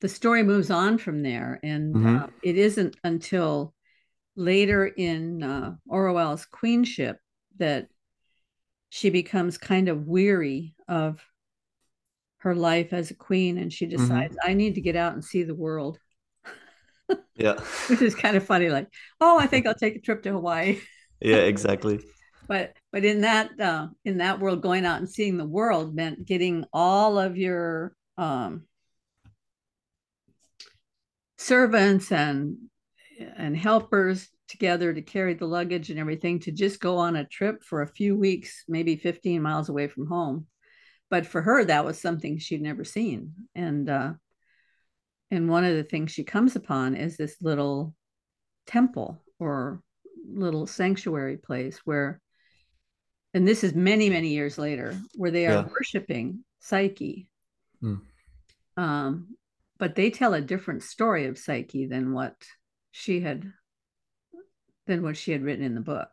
The 0.00 0.08
story 0.08 0.42
moves 0.42 0.70
on 0.70 0.98
from 0.98 1.22
there, 1.22 1.58
and 1.62 1.94
mm-hmm. 1.94 2.16
uh, 2.16 2.26
it 2.42 2.56
isn't 2.56 2.96
until 3.02 3.74
later 4.36 4.86
in 4.86 5.42
uh, 5.42 5.74
Orual's 5.90 6.44
queenship 6.46 7.18
that 7.58 7.88
she 8.88 9.10
becomes 9.10 9.58
kind 9.58 9.88
of 9.88 10.06
weary 10.06 10.74
of 10.88 11.20
her 12.38 12.54
life 12.54 12.92
as 12.92 13.10
a 13.10 13.14
queen 13.14 13.58
and 13.58 13.72
she 13.72 13.86
mm-hmm. 13.86 13.96
decides 13.96 14.36
mm-hmm. 14.36 14.50
i 14.50 14.54
need 14.54 14.74
to 14.74 14.80
get 14.80 14.96
out 14.96 15.14
and 15.14 15.24
see 15.24 15.42
the 15.42 15.54
world 15.54 15.98
yeah 17.34 17.58
which 17.88 18.02
is 18.02 18.14
kind 18.14 18.36
of 18.36 18.44
funny 18.44 18.68
like 18.68 18.86
oh 19.20 19.38
i 19.38 19.46
think 19.46 19.66
i'll 19.66 19.74
take 19.74 19.96
a 19.96 20.00
trip 20.00 20.22
to 20.22 20.30
hawaii 20.30 20.78
yeah 21.20 21.36
exactly 21.36 21.98
but 22.46 22.74
but 22.92 23.04
in 23.04 23.22
that 23.22 23.58
uh, 23.58 23.88
in 24.04 24.18
that 24.18 24.38
world 24.38 24.60
going 24.60 24.84
out 24.84 24.98
and 24.98 25.08
seeing 25.08 25.38
the 25.38 25.46
world 25.46 25.94
meant 25.94 26.26
getting 26.26 26.64
all 26.72 27.18
of 27.18 27.36
your 27.36 27.96
um, 28.18 28.64
servants 31.38 32.12
and 32.12 32.56
and 33.36 33.56
helpers 33.56 34.28
together 34.48 34.92
to 34.92 35.02
carry 35.02 35.34
the 35.34 35.46
luggage 35.46 35.90
and 35.90 35.98
everything 35.98 36.38
to 36.40 36.52
just 36.52 36.80
go 36.80 36.98
on 36.98 37.16
a 37.16 37.26
trip 37.26 37.62
for 37.62 37.82
a 37.82 37.88
few 37.88 38.16
weeks, 38.16 38.64
maybe 38.68 38.96
15 38.96 39.40
miles 39.42 39.68
away 39.68 39.88
from 39.88 40.06
home. 40.06 40.46
But 41.10 41.26
for 41.26 41.42
her, 41.42 41.64
that 41.64 41.84
was 41.84 42.00
something 42.00 42.38
she'd 42.38 42.62
never 42.62 42.84
seen. 42.84 43.32
And 43.54 43.88
uh, 43.88 44.12
and 45.30 45.48
one 45.48 45.64
of 45.64 45.74
the 45.74 45.84
things 45.84 46.12
she 46.12 46.24
comes 46.24 46.56
upon 46.56 46.94
is 46.94 47.16
this 47.16 47.36
little 47.40 47.94
temple 48.66 49.22
or 49.38 49.82
little 50.26 50.66
sanctuary 50.66 51.36
place 51.36 51.80
where 51.84 52.20
and 53.34 53.46
this 53.46 53.64
is 53.64 53.74
many 53.74 54.08
many 54.08 54.28
years 54.28 54.58
later 54.58 54.96
where 55.16 55.30
they 55.30 55.46
are 55.46 55.52
yeah. 55.52 55.68
worshiping 55.70 56.44
psyche 56.60 57.28
mm. 57.82 58.00
um, 58.76 59.36
but 59.78 59.94
they 59.94 60.08
tell 60.08 60.32
a 60.32 60.40
different 60.40 60.82
story 60.82 61.26
of 61.26 61.38
psyche 61.38 61.86
than 61.86 62.12
what 62.12 62.34
she 62.96 63.20
had 63.20 63.52
than 64.86 65.02
what 65.02 65.16
she 65.16 65.32
had 65.32 65.42
written 65.42 65.64
in 65.64 65.74
the 65.74 65.80
book 65.80 66.08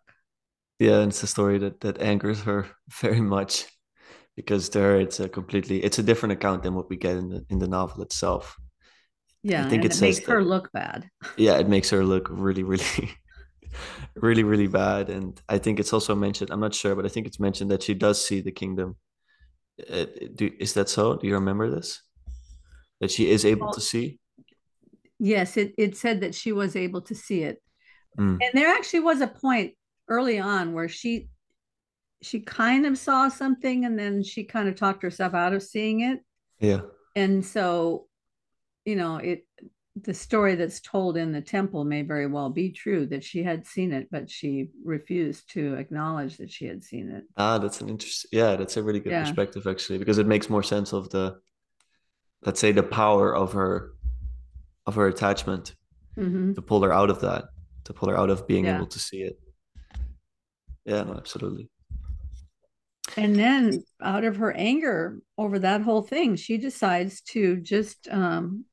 yeah 0.80 1.00
and 1.00 1.12
it's 1.12 1.22
a 1.22 1.28
story 1.28 1.60
that 1.60 1.80
that 1.82 2.02
angers 2.02 2.42
her 2.42 2.66
very 3.02 3.22
much 3.22 3.66
because 4.36 4.70
there 4.70 5.00
it's 5.00 5.20
a 5.20 5.30
completely 5.30 5.84
it's 5.84 6.00
a 6.00 6.04
different 6.04 6.34
account 6.34 6.64
than 6.64 6.74
what 6.74 6.90
we 6.90 6.98
get 6.98 7.18
in 7.18 7.30
the 7.30 7.46
in 7.50 7.60
the 7.60 7.68
novel 7.68 8.02
itself 8.02 8.58
yeah, 9.44 9.66
I 9.66 9.70
think 9.70 9.86
it, 9.86 9.96
it 9.96 10.02
makes 10.02 10.26
her 10.26 10.44
look 10.44 10.72
bad. 10.72 11.10
Yeah, 11.38 11.58
it 11.58 11.68
makes 11.68 11.90
her 11.90 12.04
look 12.04 12.28
really, 12.30 12.64
really, 12.64 13.16
really, 14.16 14.44
really 14.44 14.68
bad. 14.68 15.10
And 15.10 15.42
I 15.50 15.58
think 15.58 15.80
it's 15.80 15.94
also 15.94 16.16
mentioned. 16.16 16.52
I'm 16.52 16.60
not 16.60 16.76
sure, 16.76 16.96
but 16.96 17.06
I 17.06 17.10
think 17.10 17.26
it's 17.26 17.40
mentioned 17.40 17.72
that 17.72 17.84
she 17.84 17.94
does 17.94 18.24
see 18.24 18.42
the 18.42 18.52
kingdom. 18.52 18.98
Uh, 19.90 20.06
do, 20.36 20.52
is 20.60 20.74
that 20.74 20.90
so? 20.90 21.16
Do 21.16 21.28
you 21.28 21.34
remember 21.34 21.70
this? 21.70 22.02
That 23.00 23.10
she 23.10 23.32
is 23.32 23.46
able 23.46 23.68
well, 23.68 23.74
to 23.74 23.82
see. 23.82 24.20
Yes, 25.24 25.56
it 25.56 25.76
it 25.78 25.96
said 25.96 26.22
that 26.22 26.34
she 26.34 26.52
was 26.52 26.76
able 26.76 27.02
to 27.02 27.14
see 27.14 27.44
it, 27.44 27.62
mm. 28.18 28.40
and 28.42 28.52
there 28.54 28.70
actually 28.70 29.02
was 29.02 29.22
a 29.22 29.28
point 29.28 29.74
early 30.08 30.40
on 30.40 30.74
where 30.74 30.90
she 30.90 31.30
she 32.24 32.40
kind 32.40 32.88
of 32.88 32.98
saw 32.98 33.30
something, 33.30 33.86
and 33.86 34.00
then 34.00 34.24
she 34.24 34.44
kind 34.44 34.68
of 34.68 34.76
talked 34.76 35.04
herself 35.04 35.36
out 35.36 35.54
of 35.54 35.62
seeing 35.62 36.02
it. 36.02 36.22
Yeah. 36.60 36.82
And 37.16 37.46
so 37.46 38.08
you 38.84 38.96
know, 38.96 39.18
it 39.18 39.46
the 39.96 40.14
story 40.14 40.56
that's 40.56 40.80
told 40.80 41.18
in 41.18 41.34
the 41.34 41.42
temple 41.42 41.84
may 41.84 42.02
very 42.02 42.26
well 42.26 42.50
be 42.50 42.72
true 42.72 43.06
that 43.06 43.24
she 43.24 43.44
had 43.44 43.68
seen 43.68 43.92
it, 43.92 44.08
but 44.10 44.28
she 44.28 44.70
refused 44.84 45.52
to 45.52 45.76
acknowledge 45.76 46.38
that 46.38 46.50
she 46.50 46.66
had 46.66 46.84
seen 46.84 47.12
it. 47.12 47.26
Ah, 47.38 47.60
that's 47.60 47.82
an 47.82 47.90
interesting. 47.90 48.30
Yeah, 48.32 48.56
that's 48.56 48.78
a 48.78 48.82
really 48.82 49.02
good 49.02 49.12
yeah. 49.12 49.24
perspective 49.24 49.68
actually, 49.68 50.00
because 50.00 50.18
it 50.18 50.26
makes 50.26 50.50
more 50.50 50.64
sense 50.64 50.94
of 50.94 51.10
the, 51.10 51.38
let's 52.44 52.60
say, 52.60 52.72
the 52.72 52.82
power 52.82 53.36
of 53.36 53.54
her, 53.54 53.92
of 54.86 54.96
her 54.96 55.08
attachment, 55.08 55.76
mm-hmm. 56.18 56.54
to 56.54 56.62
pull 56.62 56.82
her 56.84 56.94
out 56.94 57.10
of 57.10 57.22
that, 57.22 57.46
to 57.86 57.94
pull 57.94 58.10
her 58.10 58.18
out 58.18 58.30
of 58.30 58.48
being 58.48 58.66
yeah. 58.66 58.78
able 58.78 58.88
to 58.88 59.00
see 59.00 59.22
it. 59.22 59.40
Yeah, 60.86 61.04
no, 61.04 61.14
absolutely. 61.14 61.70
And 63.18 63.36
then, 63.36 63.84
out 64.02 64.24
of 64.24 64.38
her 64.38 64.52
anger 64.54 65.20
over 65.38 65.60
that 65.60 65.82
whole 65.82 66.02
thing, 66.02 66.36
she 66.36 66.58
decides 66.58 67.22
to 67.22 67.58
just 67.58 68.08
um, 68.10 68.66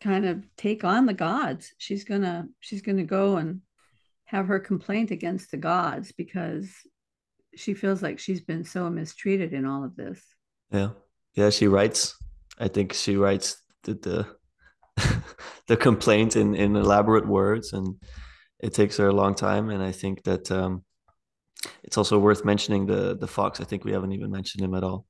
kind 0.00 0.26
of 0.26 0.44
take 0.56 0.84
on 0.84 1.06
the 1.06 1.14
gods. 1.14 1.72
She's 1.78 2.04
gonna 2.04 2.48
she's 2.60 2.82
gonna 2.82 3.04
go 3.04 3.36
and 3.36 3.60
have 4.24 4.46
her 4.46 4.60
complaint 4.60 5.10
against 5.10 5.50
the 5.50 5.56
gods 5.56 6.12
because 6.12 6.70
she 7.54 7.74
feels 7.74 8.02
like 8.02 8.18
she's 8.18 8.40
been 8.40 8.64
so 8.64 8.90
mistreated 8.90 9.52
in 9.52 9.64
all 9.64 9.84
of 9.84 9.96
this. 9.96 10.22
Yeah, 10.72 10.90
yeah. 11.34 11.50
She 11.50 11.68
writes. 11.68 12.16
I 12.58 12.68
think 12.68 12.92
she 12.92 13.16
writes 13.16 13.62
the 13.84 13.94
the, 13.94 14.26
the 15.68 15.76
complaint 15.76 16.36
in 16.36 16.54
in 16.54 16.76
elaborate 16.76 17.26
words, 17.28 17.72
and 17.72 17.96
it 18.60 18.74
takes 18.74 18.96
her 18.96 19.08
a 19.08 19.14
long 19.14 19.34
time. 19.34 19.70
And 19.70 19.82
I 19.82 19.92
think 19.92 20.24
that 20.24 20.50
um, 20.50 20.84
it's 21.84 21.98
also 21.98 22.18
worth 22.18 22.44
mentioning 22.44 22.86
the 22.86 23.16
the 23.16 23.28
fox. 23.28 23.60
I 23.60 23.64
think 23.64 23.84
we 23.84 23.92
haven't 23.92 24.12
even 24.12 24.30
mentioned 24.30 24.64
him 24.64 24.74
at 24.74 24.84
all. 24.84 25.06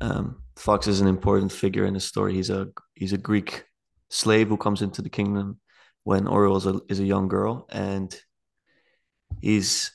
Um, 0.00 0.42
fox 0.56 0.86
is 0.86 1.00
an 1.00 1.08
important 1.08 1.52
figure 1.52 1.86
in 1.86 1.94
the 1.94 2.00
story. 2.00 2.34
He's 2.34 2.50
a 2.50 2.68
he's 2.94 3.12
a 3.12 3.18
Greek 3.18 3.64
slave 4.10 4.48
who 4.48 4.56
comes 4.56 4.82
into 4.82 5.02
the 5.02 5.08
kingdom 5.10 5.58
when 6.04 6.24
Orual 6.24 6.56
is 6.56 6.66
a, 6.66 6.80
is 6.88 7.00
a 7.00 7.04
young 7.04 7.28
girl, 7.28 7.66
and 7.70 8.14
he's 9.40 9.92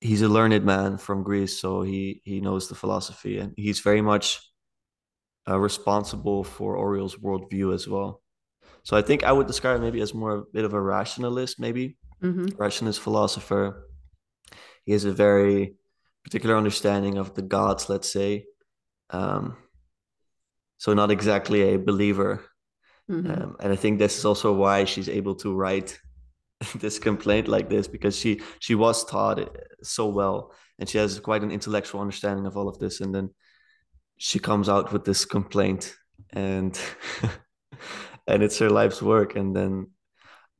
he's 0.00 0.22
a 0.22 0.28
learned 0.28 0.64
man 0.64 0.98
from 0.98 1.24
Greece, 1.24 1.60
so 1.60 1.82
he 1.82 2.22
he 2.24 2.40
knows 2.40 2.68
the 2.68 2.74
philosophy, 2.74 3.38
and 3.38 3.52
he's 3.56 3.80
very 3.80 4.02
much 4.02 4.40
uh, 5.48 5.58
responsible 5.58 6.44
for 6.44 6.76
Orual's 6.76 7.16
worldview 7.16 7.74
as 7.74 7.88
well. 7.88 8.22
So 8.84 8.96
I 8.96 9.02
think 9.02 9.24
I 9.24 9.32
would 9.32 9.46
describe 9.46 9.80
maybe 9.80 10.00
as 10.00 10.14
more 10.14 10.36
a 10.36 10.42
bit 10.52 10.64
of 10.64 10.74
a 10.74 10.80
rationalist, 10.80 11.58
maybe 11.58 11.96
mm-hmm. 12.22 12.46
rationalist 12.56 13.00
philosopher. 13.00 13.88
He 14.84 14.92
has 14.92 15.04
a 15.04 15.12
very 15.12 15.74
particular 16.22 16.56
understanding 16.56 17.18
of 17.18 17.34
the 17.34 17.42
gods, 17.42 17.88
let's 17.88 18.12
say. 18.12 18.44
Um, 19.10 19.56
so 20.78 20.94
not 20.94 21.10
exactly 21.10 21.74
a 21.74 21.78
believer 21.78 22.44
Mm-hmm. 23.10 23.30
Um, 23.30 23.56
and 23.60 23.72
I 23.72 23.76
think 23.76 23.98
this 23.98 24.16
is 24.18 24.24
also 24.24 24.52
why 24.52 24.84
she's 24.84 25.08
able 25.08 25.34
to 25.36 25.54
write 25.54 25.98
this 26.76 26.98
complaint 26.98 27.48
like 27.48 27.68
this 27.68 27.86
because 27.86 28.16
she 28.16 28.40
she 28.60 28.74
was 28.74 29.04
taught 29.04 29.56
so 29.82 30.08
well 30.08 30.52
and 30.78 30.88
she 30.88 30.98
has 30.98 31.20
quite 31.20 31.42
an 31.42 31.50
intellectual 31.50 32.00
understanding 32.00 32.46
of 32.46 32.56
all 32.56 32.68
of 32.68 32.78
this 32.78 33.00
and 33.00 33.14
then 33.14 33.30
she 34.16 34.38
comes 34.38 34.68
out 34.68 34.92
with 34.92 35.04
this 35.04 35.24
complaint 35.24 35.94
and 36.30 36.80
and 38.26 38.42
it's 38.42 38.58
her 38.58 38.70
life's 38.70 39.02
work 39.02 39.36
and 39.36 39.54
then 39.54 39.86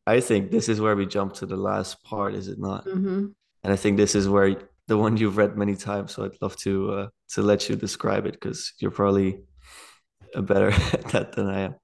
i 0.07 0.20
think 0.20 0.50
this 0.50 0.68
is 0.68 0.81
where 0.81 0.96
we 0.96 1.07
jump 1.07 1.35
to 1.35 1.46
the 1.46 1.57
last 1.57 2.03
part 2.05 2.35
is 2.35 2.48
it 2.48 2.59
not 2.59 2.85
mm-hmm. 2.87 3.27
and 3.62 3.72
i 3.72 3.77
think 3.77 3.96
this 3.96 4.14
is 4.14 4.29
where 4.29 4.57
the 4.87 4.98
one 4.98 5.16
you've 5.16 5.37
read 5.37 5.57
many 5.57 5.74
times 5.74 6.12
so 6.12 6.24
i'd 6.24 6.42
love 6.42 6.57
to 6.57 6.92
uh, 6.92 7.09
to 7.29 7.42
let 7.42 7.68
you 7.68 7.77
describe 7.77 8.27
it 8.27 8.33
because 8.33 8.72
you're 8.79 8.90
probably 8.90 9.40
a 10.35 10.42
better 10.42 10.68
at 10.92 11.05
that 11.09 11.33
than 11.33 11.48
i 11.48 11.61
am 11.61 11.74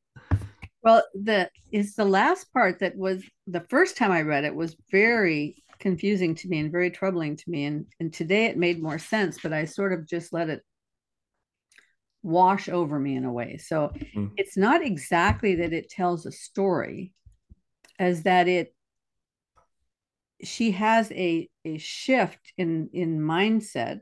well, 0.83 1.03
the 1.15 1.51
is 1.73 1.95
the 1.95 2.05
last 2.05 2.53
part 2.53 2.79
that 2.81 2.97
was 2.97 3.23
the 3.47 3.65
first 3.69 3.97
time 3.97 4.11
I 4.11 4.23
read 4.23 4.45
it 4.45 4.55
was 4.55 4.77
very 4.91 5.63
confusing 5.79 6.35
to 6.37 6.49
me 6.49 6.59
and 6.59 6.73
very 6.73 6.91
troubling 6.91 7.37
to 7.37 7.51
me. 7.51 7.65
And 7.65 7.87
and 7.99 8.13
today 8.13 8.47
it 8.47 8.57
made 8.57 8.83
more 8.83 8.99
sense, 8.99 9.39
but 9.43 9.53
I 9.53 9.65
sort 9.67 9.93
of 9.93 10.07
just 10.07 10.33
let 10.33 10.49
it 10.49 10.63
wash 12.23 12.69
over 12.69 12.99
me 12.99 13.17
in 13.17 13.25
a 13.25 13.33
way. 13.33 13.57
So 13.57 13.93
mm-hmm. 13.95 14.27
it's 14.37 14.57
not 14.57 14.85
exactly 14.85 15.57
that 15.57 15.73
it 15.73 15.91
tells 15.91 16.27
a 16.27 16.33
story, 16.33 17.13
as 17.99 18.23
that 18.25 18.49
it 18.49 18.75
she 20.43 20.71
has 20.73 21.11
a 21.13 21.49
a 21.65 21.79
shift 21.79 22.53
in 22.57 22.91
in 22.93 23.21
mindset. 23.21 24.01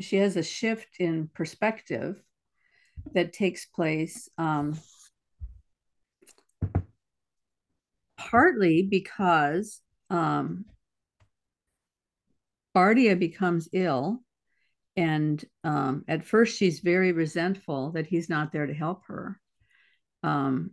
She 0.00 0.16
has 0.16 0.36
a 0.36 0.42
shift 0.42 0.96
in 0.98 1.30
perspective 1.32 2.22
that 3.14 3.32
takes 3.32 3.64
place 3.64 4.28
um, 4.36 4.78
partly 8.16 8.82
because 8.82 9.80
um, 10.10 10.66
Bardia 12.76 13.18
becomes 13.18 13.68
ill. 13.72 14.22
And 14.96 15.44
um, 15.62 16.04
at 16.08 16.24
first, 16.24 16.56
she's 16.56 16.80
very 16.80 17.12
resentful 17.12 17.92
that 17.92 18.06
he's 18.06 18.28
not 18.28 18.52
there 18.52 18.66
to 18.66 18.74
help 18.74 19.02
her. 19.06 19.38
Um, 20.22 20.70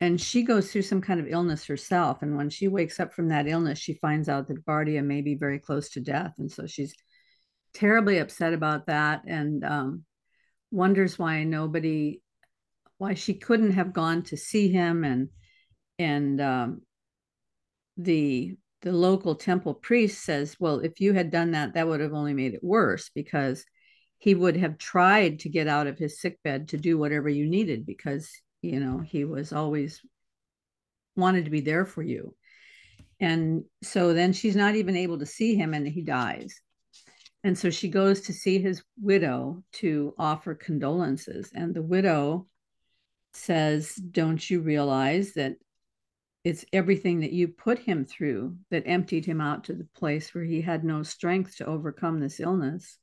and 0.00 0.20
she 0.20 0.42
goes 0.42 0.70
through 0.70 0.82
some 0.82 1.00
kind 1.00 1.20
of 1.20 1.28
illness 1.28 1.64
herself. 1.66 2.22
And 2.22 2.36
when 2.36 2.50
she 2.50 2.68
wakes 2.68 2.98
up 2.98 3.14
from 3.14 3.28
that 3.28 3.46
illness, 3.46 3.78
she 3.78 3.94
finds 3.94 4.28
out 4.28 4.48
that 4.48 4.66
Bardia 4.66 5.04
may 5.04 5.22
be 5.22 5.34
very 5.34 5.58
close 5.58 5.90
to 5.90 6.00
death. 6.00 6.34
And 6.38 6.50
so 6.50 6.66
she's 6.66 6.94
terribly 7.72 8.18
upset 8.18 8.52
about 8.52 8.86
that 8.86 9.22
and 9.26 9.64
um, 9.64 10.04
wonders 10.70 11.18
why 11.18 11.44
nobody, 11.44 12.20
why 12.98 13.14
she 13.14 13.34
couldn't 13.34 13.72
have 13.72 13.92
gone 13.92 14.22
to 14.24 14.36
see 14.36 14.68
him 14.68 15.04
and 15.04 15.28
and 15.98 16.40
um, 16.40 16.82
the 17.96 18.56
the 18.84 18.92
local 18.92 19.34
temple 19.34 19.72
priest 19.72 20.22
says, 20.22 20.56
well, 20.60 20.80
if 20.80 21.00
you 21.00 21.14
had 21.14 21.30
done 21.30 21.52
that, 21.52 21.72
that 21.72 21.88
would 21.88 22.00
have 22.00 22.12
only 22.12 22.34
made 22.34 22.52
it 22.52 22.62
worse 22.62 23.08
because 23.14 23.64
he 24.18 24.34
would 24.34 24.56
have 24.58 24.76
tried 24.76 25.40
to 25.40 25.48
get 25.48 25.66
out 25.66 25.86
of 25.86 25.98
his 25.98 26.20
sick 26.20 26.38
bed 26.44 26.68
to 26.68 26.76
do 26.76 26.98
whatever 26.98 27.28
you 27.30 27.46
needed 27.46 27.86
because 27.86 28.30
you 28.60 28.78
know 28.80 28.98
he 28.98 29.24
was 29.24 29.52
always 29.52 30.00
wanted 31.16 31.46
to 31.46 31.50
be 31.50 31.62
there 31.62 31.86
for 31.86 32.02
you. 32.02 32.34
And 33.20 33.64
so 33.82 34.12
then 34.12 34.34
she's 34.34 34.56
not 34.56 34.74
even 34.74 34.96
able 34.96 35.18
to 35.18 35.26
see 35.26 35.54
him 35.54 35.72
and 35.72 35.88
he 35.88 36.02
dies. 36.02 36.60
And 37.42 37.56
so 37.56 37.70
she 37.70 37.88
goes 37.88 38.22
to 38.22 38.34
see 38.34 38.58
his 38.58 38.82
widow 39.00 39.62
to 39.74 40.14
offer 40.18 40.54
condolences. 40.54 41.50
And 41.54 41.74
the 41.74 41.82
widow 41.82 42.48
says 43.32 43.94
don't 43.94 44.48
you 44.48 44.60
realize 44.60 45.32
that 45.34 45.56
it's 46.44 46.66
everything 46.74 47.20
that 47.20 47.32
you 47.32 47.48
put 47.48 47.78
him 47.78 48.04
through 48.04 48.56
that 48.70 48.84
emptied 48.86 49.24
him 49.24 49.40
out 49.40 49.64
to 49.64 49.72
the 49.72 49.88
place 49.96 50.34
where 50.34 50.44
he 50.44 50.60
had 50.60 50.84
no 50.84 51.02
strength 51.02 51.56
to 51.56 51.66
overcome 51.66 52.20
this 52.20 52.38
illness. 52.38 52.98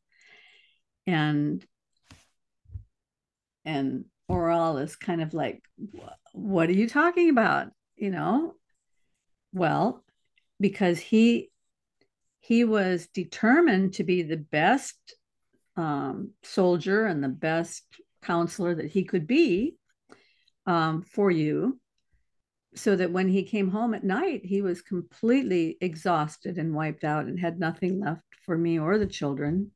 And 1.08 1.66
and 3.66 4.06
Orual 4.30 4.82
is 4.82 4.96
kind 4.96 5.22
of 5.22 5.34
like 5.34 5.64
what 6.34 6.70
are 6.70 6.74
you 6.74 6.88
talking 6.88 7.30
about? 7.30 7.70
You 7.96 8.12
know? 8.12 8.54
Well, 9.52 10.04
because 10.60 11.00
he 11.00 11.50
he 12.40 12.64
was 12.64 13.08
determined 13.08 13.96
to 13.96 14.04
be 14.04 14.22
the 14.22 14.38
best 14.38 14.96
um, 15.76 16.32
soldier 16.44 17.06
and 17.06 17.24
the 17.24 17.30
best 17.30 17.84
counselor 18.22 18.76
that 18.76 18.92
he 18.92 19.04
could 19.04 19.26
be 19.26 19.78
um, 20.68 21.02
for 21.02 21.32
you 21.32 21.80
so 22.74 22.96
that 22.96 23.12
when 23.12 23.28
he 23.28 23.44
came 23.44 23.70
home 23.70 23.94
at 23.94 24.04
night 24.04 24.42
he 24.46 24.62
was 24.62 24.82
completely 24.82 25.78
exhausted 25.82 26.58
and 26.58 26.74
wiped 26.74 27.04
out 27.04 27.26
and 27.26 27.40
had 27.40 27.60
nothing 27.60 28.00
left 28.00 28.24
for 28.46 28.58
me 28.58 28.80
or 28.80 28.98
the 28.98 29.06
children. 29.06 29.72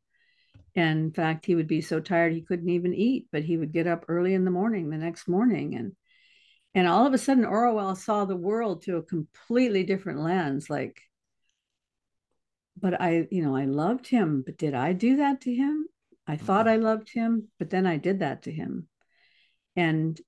And 0.76 1.00
in 1.00 1.12
fact 1.12 1.46
he 1.46 1.56
would 1.56 1.68
be 1.68 1.82
so 1.82 2.00
tired 2.00 2.34
he 2.34 2.42
couldn't 2.42 2.70
even 2.70 2.94
eat 2.94 3.28
but 3.32 3.44
he 3.44 3.58
would 3.58 3.72
get 3.72 3.88
up 3.88 4.06
early 4.08 4.34
in 4.34 4.46
the 4.46 4.52
morning 4.52 4.90
the 4.90 4.98
next 4.98 5.28
morning 5.28 5.76
and 5.76 5.96
and 6.74 6.88
all 6.88 7.08
of 7.08 7.14
a 7.14 7.18
sudden 7.18 7.46
orual 7.46 7.96
saw 7.96 8.26
the 8.26 8.36
world 8.36 8.84
through 8.84 8.98
a 8.98 9.04
completely 9.04 9.84
different 9.84 10.20
lens 10.20 10.70
like 10.70 11.02
but 12.78 13.00
i 13.02 13.26
you 13.32 13.42
know 13.42 13.56
i 13.56 13.64
loved 13.64 14.08
him 14.08 14.44
but 14.46 14.58
did 14.58 14.74
i 14.74 14.92
do 14.92 15.18
that 15.18 15.42
to 15.42 15.54
him? 15.54 15.88
I 16.28 16.36
thought 16.36 16.66
mm-hmm. 16.66 16.86
i 16.86 16.90
loved 16.90 17.10
him 17.14 17.48
but 17.58 17.70
then 17.70 17.86
i 17.86 17.98
did 17.98 18.20
that 18.20 18.44
to 18.44 18.52
him. 18.52 18.88
And 19.78 20.20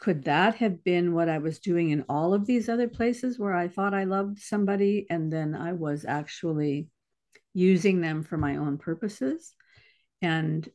could 0.00 0.24
that 0.24 0.56
have 0.56 0.82
been 0.82 1.14
what 1.14 1.28
i 1.28 1.38
was 1.38 1.58
doing 1.58 1.90
in 1.90 2.04
all 2.08 2.34
of 2.34 2.46
these 2.46 2.68
other 2.68 2.88
places 2.88 3.38
where 3.38 3.54
i 3.54 3.68
thought 3.68 3.94
i 3.94 4.04
loved 4.04 4.38
somebody 4.38 5.06
and 5.10 5.32
then 5.32 5.54
i 5.54 5.72
was 5.72 6.04
actually 6.04 6.88
using 7.54 8.00
them 8.00 8.22
for 8.22 8.36
my 8.36 8.56
own 8.56 8.78
purposes 8.78 9.54
and 10.22 10.68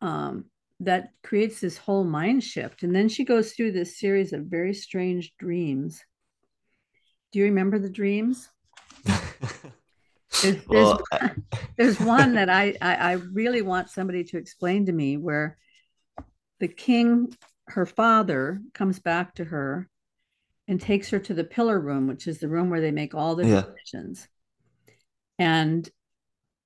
um, 0.00 0.46
that 0.80 1.10
creates 1.22 1.60
this 1.60 1.76
whole 1.76 2.04
mind 2.04 2.42
shift. 2.42 2.82
And 2.82 2.94
then 2.94 3.08
she 3.08 3.24
goes 3.24 3.52
through 3.52 3.72
this 3.72 3.98
series 3.98 4.32
of 4.32 4.46
very 4.46 4.74
strange 4.74 5.34
dreams. 5.38 6.02
Do 7.32 7.38
you 7.38 7.46
remember 7.46 7.78
the 7.78 7.90
dreams? 7.90 8.48
there's, 10.42 10.66
well, 10.66 11.02
there's, 11.10 11.20
one, 11.20 11.44
there's, 11.76 12.00
one 12.00 12.34
that 12.34 12.48
I, 12.48 12.74
I, 12.80 12.94
I 12.94 13.12
really 13.12 13.62
want 13.62 13.90
somebody 13.90 14.24
to 14.24 14.38
explain 14.38 14.86
to 14.86 14.92
me 14.92 15.16
where 15.16 15.58
the 16.58 16.68
king, 16.68 17.36
her 17.70 17.86
father, 17.86 18.60
comes 18.74 18.98
back 18.98 19.34
to 19.36 19.44
her 19.44 19.88
and 20.68 20.80
takes 20.80 21.10
her 21.10 21.18
to 21.18 21.34
the 21.34 21.44
pillar 21.44 21.80
room, 21.80 22.06
which 22.06 22.26
is 22.26 22.38
the 22.38 22.48
room 22.48 22.70
where 22.70 22.80
they 22.80 22.92
make 22.92 23.14
all 23.14 23.34
the 23.34 23.46
yeah. 23.46 23.62
decisions. 23.62 24.28
And 25.38 25.88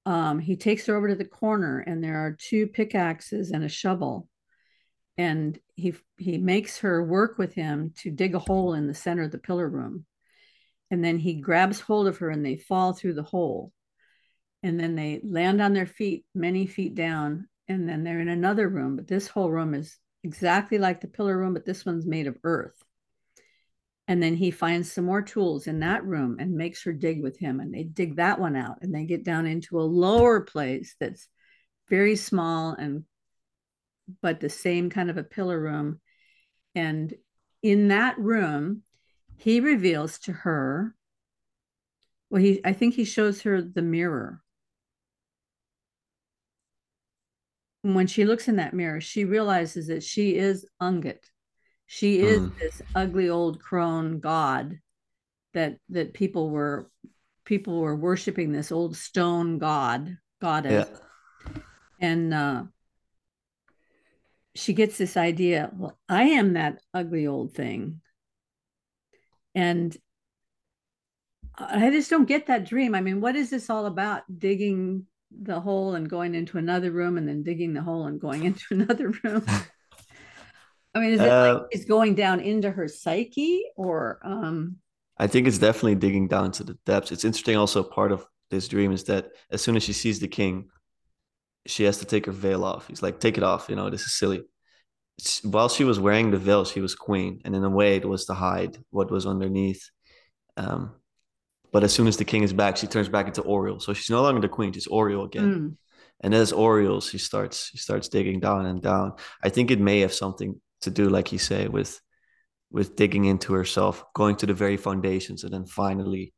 um, 0.06 0.38
he 0.38 0.56
takes 0.56 0.86
her 0.86 0.96
over 0.96 1.08
to 1.08 1.14
the 1.14 1.24
corner 1.24 1.80
and 1.80 2.02
there 2.02 2.18
are 2.18 2.36
two 2.38 2.66
pickaxes 2.66 3.50
and 3.50 3.64
a 3.64 3.68
shovel 3.68 4.28
and 5.16 5.58
he 5.76 5.94
he 6.18 6.38
makes 6.38 6.78
her 6.78 7.02
work 7.02 7.38
with 7.38 7.54
him 7.54 7.92
to 7.98 8.10
dig 8.10 8.34
a 8.34 8.38
hole 8.38 8.74
in 8.74 8.86
the 8.86 8.94
center 8.94 9.22
of 9.22 9.30
the 9.30 9.38
pillar 9.38 9.68
room 9.68 10.04
and 10.90 11.04
then 11.04 11.18
he 11.18 11.34
grabs 11.34 11.80
hold 11.80 12.06
of 12.06 12.18
her 12.18 12.30
and 12.30 12.44
they 12.44 12.56
fall 12.56 12.92
through 12.92 13.14
the 13.14 13.22
hole 13.22 13.72
and 14.62 14.78
then 14.78 14.94
they 14.94 15.20
land 15.24 15.62
on 15.62 15.72
their 15.72 15.86
feet 15.86 16.24
many 16.34 16.66
feet 16.66 16.94
down 16.94 17.48
and 17.68 17.88
then 17.88 18.04
they're 18.04 18.20
in 18.20 18.28
another 18.28 18.68
room 18.68 18.96
but 18.96 19.06
this 19.06 19.28
whole 19.28 19.50
room 19.50 19.72
is 19.72 19.96
exactly 20.24 20.78
like 20.78 21.00
the 21.00 21.06
pillar 21.06 21.38
room 21.38 21.54
but 21.54 21.64
this 21.64 21.84
one's 21.84 22.06
made 22.06 22.26
of 22.26 22.36
earth 22.42 22.82
and 24.06 24.22
then 24.22 24.34
he 24.34 24.50
finds 24.50 24.92
some 24.92 25.04
more 25.04 25.22
tools 25.22 25.66
in 25.66 25.80
that 25.80 26.04
room 26.04 26.36
and 26.38 26.54
makes 26.54 26.82
her 26.84 26.92
dig 26.92 27.22
with 27.22 27.38
him. 27.38 27.60
And 27.60 27.72
they 27.72 27.84
dig 27.84 28.16
that 28.16 28.38
one 28.38 28.54
out 28.54 28.78
and 28.82 28.94
they 28.94 29.04
get 29.04 29.24
down 29.24 29.46
into 29.46 29.80
a 29.80 29.82
lower 29.82 30.42
place 30.42 30.94
that's 31.00 31.28
very 31.88 32.16
small 32.16 32.72
and 32.72 33.04
but 34.20 34.40
the 34.40 34.50
same 34.50 34.90
kind 34.90 35.08
of 35.08 35.16
a 35.16 35.24
pillar 35.24 35.58
room. 35.58 36.00
And 36.74 37.14
in 37.62 37.88
that 37.88 38.18
room, 38.18 38.82
he 39.36 39.60
reveals 39.60 40.18
to 40.20 40.32
her, 40.32 40.94
well, 42.28 42.42
he 42.42 42.60
I 42.62 42.74
think 42.74 42.94
he 42.94 43.06
shows 43.06 43.40
her 43.42 43.62
the 43.62 43.80
mirror. 43.80 44.42
And 47.72 47.73
when 47.84 48.06
she 48.06 48.24
looks 48.24 48.48
in 48.48 48.56
that 48.56 48.74
mirror, 48.74 49.00
she 49.00 49.24
realizes 49.24 49.86
that 49.86 50.02
she 50.02 50.36
is 50.36 50.66
Ungit 50.82 51.18
she 51.86 52.20
is 52.20 52.40
mm. 52.40 52.58
this 52.58 52.82
ugly 52.94 53.28
old 53.28 53.60
crone 53.60 54.20
god 54.20 54.78
that 55.52 55.78
that 55.90 56.14
people 56.14 56.50
were 56.50 56.90
people 57.44 57.80
were 57.80 57.94
worshiping 57.94 58.52
this 58.52 58.72
old 58.72 58.96
stone 58.96 59.58
god 59.58 60.16
goddess. 60.40 60.88
Yeah. 60.90 61.62
And 62.00 62.34
uh 62.34 62.64
she 64.56 64.72
gets 64.72 64.96
this 64.98 65.16
idea, 65.16 65.70
well, 65.74 65.98
I 66.08 66.24
am 66.24 66.52
that 66.52 66.80
ugly 66.92 67.26
old 67.26 67.54
thing. 67.54 68.00
And 69.54 69.96
I 71.56 71.90
just 71.90 72.08
don't 72.08 72.26
get 72.26 72.46
that 72.46 72.64
dream. 72.64 72.94
I 72.94 73.00
mean, 73.00 73.20
what 73.20 73.34
is 73.34 73.50
this 73.50 73.68
all 73.68 73.86
about? 73.86 74.22
Digging 74.38 75.06
the 75.42 75.60
hole 75.60 75.94
and 75.94 76.08
going 76.08 76.34
into 76.34 76.58
another 76.58 76.90
room 76.90 77.18
and 77.18 77.28
then 77.28 77.42
digging 77.42 77.74
the 77.74 77.82
hole 77.82 78.06
and 78.06 78.20
going 78.20 78.44
into 78.50 78.64
another 78.70 79.12
room. 79.22 79.44
I 80.96 81.00
mean, 81.00 81.10
is 81.10 81.20
it 81.20 81.28
uh, 81.28 81.54
like 81.54 81.62
it's 81.72 81.84
going 81.86 82.14
down 82.14 82.38
into 82.40 82.70
her 82.70 82.86
psyche 82.86 83.64
or 83.76 84.20
um 84.22 84.76
I 85.16 85.26
think 85.26 85.46
it's 85.46 85.58
definitely 85.58 85.96
digging 85.96 86.28
down 86.28 86.52
to 86.52 86.64
the 86.64 86.78
depths. 86.86 87.12
It's 87.12 87.24
interesting 87.24 87.56
also 87.56 87.82
part 87.82 88.12
of 88.12 88.26
this 88.50 88.68
dream 88.68 88.92
is 88.92 89.04
that 89.04 89.30
as 89.50 89.62
soon 89.62 89.76
as 89.76 89.82
she 89.82 89.92
sees 89.92 90.18
the 90.18 90.28
king, 90.28 90.68
she 91.66 91.84
has 91.84 91.98
to 91.98 92.04
take 92.04 92.26
her 92.26 92.32
veil 92.32 92.64
off. 92.64 92.88
He's 92.88 93.02
like, 93.02 93.20
take 93.20 93.38
it 93.38 93.44
off, 93.44 93.68
you 93.68 93.76
know, 93.76 93.90
this 93.90 94.02
is 94.02 94.18
silly. 94.18 94.42
While 95.42 95.68
she 95.68 95.84
was 95.84 96.00
wearing 96.00 96.30
the 96.30 96.38
veil, 96.38 96.64
she 96.64 96.80
was 96.80 96.94
queen, 96.94 97.40
and 97.44 97.54
in 97.54 97.62
a 97.62 97.70
way 97.70 97.96
it 97.96 98.04
was 98.04 98.24
to 98.26 98.34
hide 98.34 98.76
what 98.90 99.10
was 99.10 99.26
underneath. 99.26 99.88
Um, 100.56 100.94
but 101.74 101.82
as 101.82 101.92
soon 101.92 102.06
as 102.06 102.16
the 102.16 102.24
king 102.24 102.44
is 102.44 102.52
back, 102.52 102.76
she 102.76 102.86
turns 102.86 103.08
back 103.08 103.26
into 103.26 103.42
Orual. 103.42 103.82
So 103.82 103.92
she's 103.92 104.08
no 104.08 104.22
longer 104.22 104.40
the 104.40 104.48
queen, 104.48 104.72
she's 104.72 104.86
Orual 104.86 105.24
again. 105.24 105.54
Mm. 105.54 105.76
And 106.20 106.32
as 106.32 106.52
Orual, 106.52 107.02
she 107.02 107.18
starts 107.18 107.68
she 107.72 107.78
starts 107.78 108.08
digging 108.08 108.38
down 108.38 108.64
and 108.64 108.80
down. 108.80 109.14
I 109.42 109.48
think 109.48 109.72
it 109.72 109.80
may 109.80 109.98
have 110.00 110.14
something 110.14 110.60
to 110.82 110.90
do 110.90 111.08
like 111.08 111.32
you 111.32 111.38
say 111.38 111.66
with 111.66 112.00
with 112.70 112.94
digging 112.94 113.24
into 113.24 113.54
herself 113.54 114.04
going 114.14 114.36
to 114.36 114.46
the 114.46 114.54
very 114.54 114.76
foundations 114.76 115.42
and 115.42 115.52
then 115.52 115.66
finally 115.66 116.32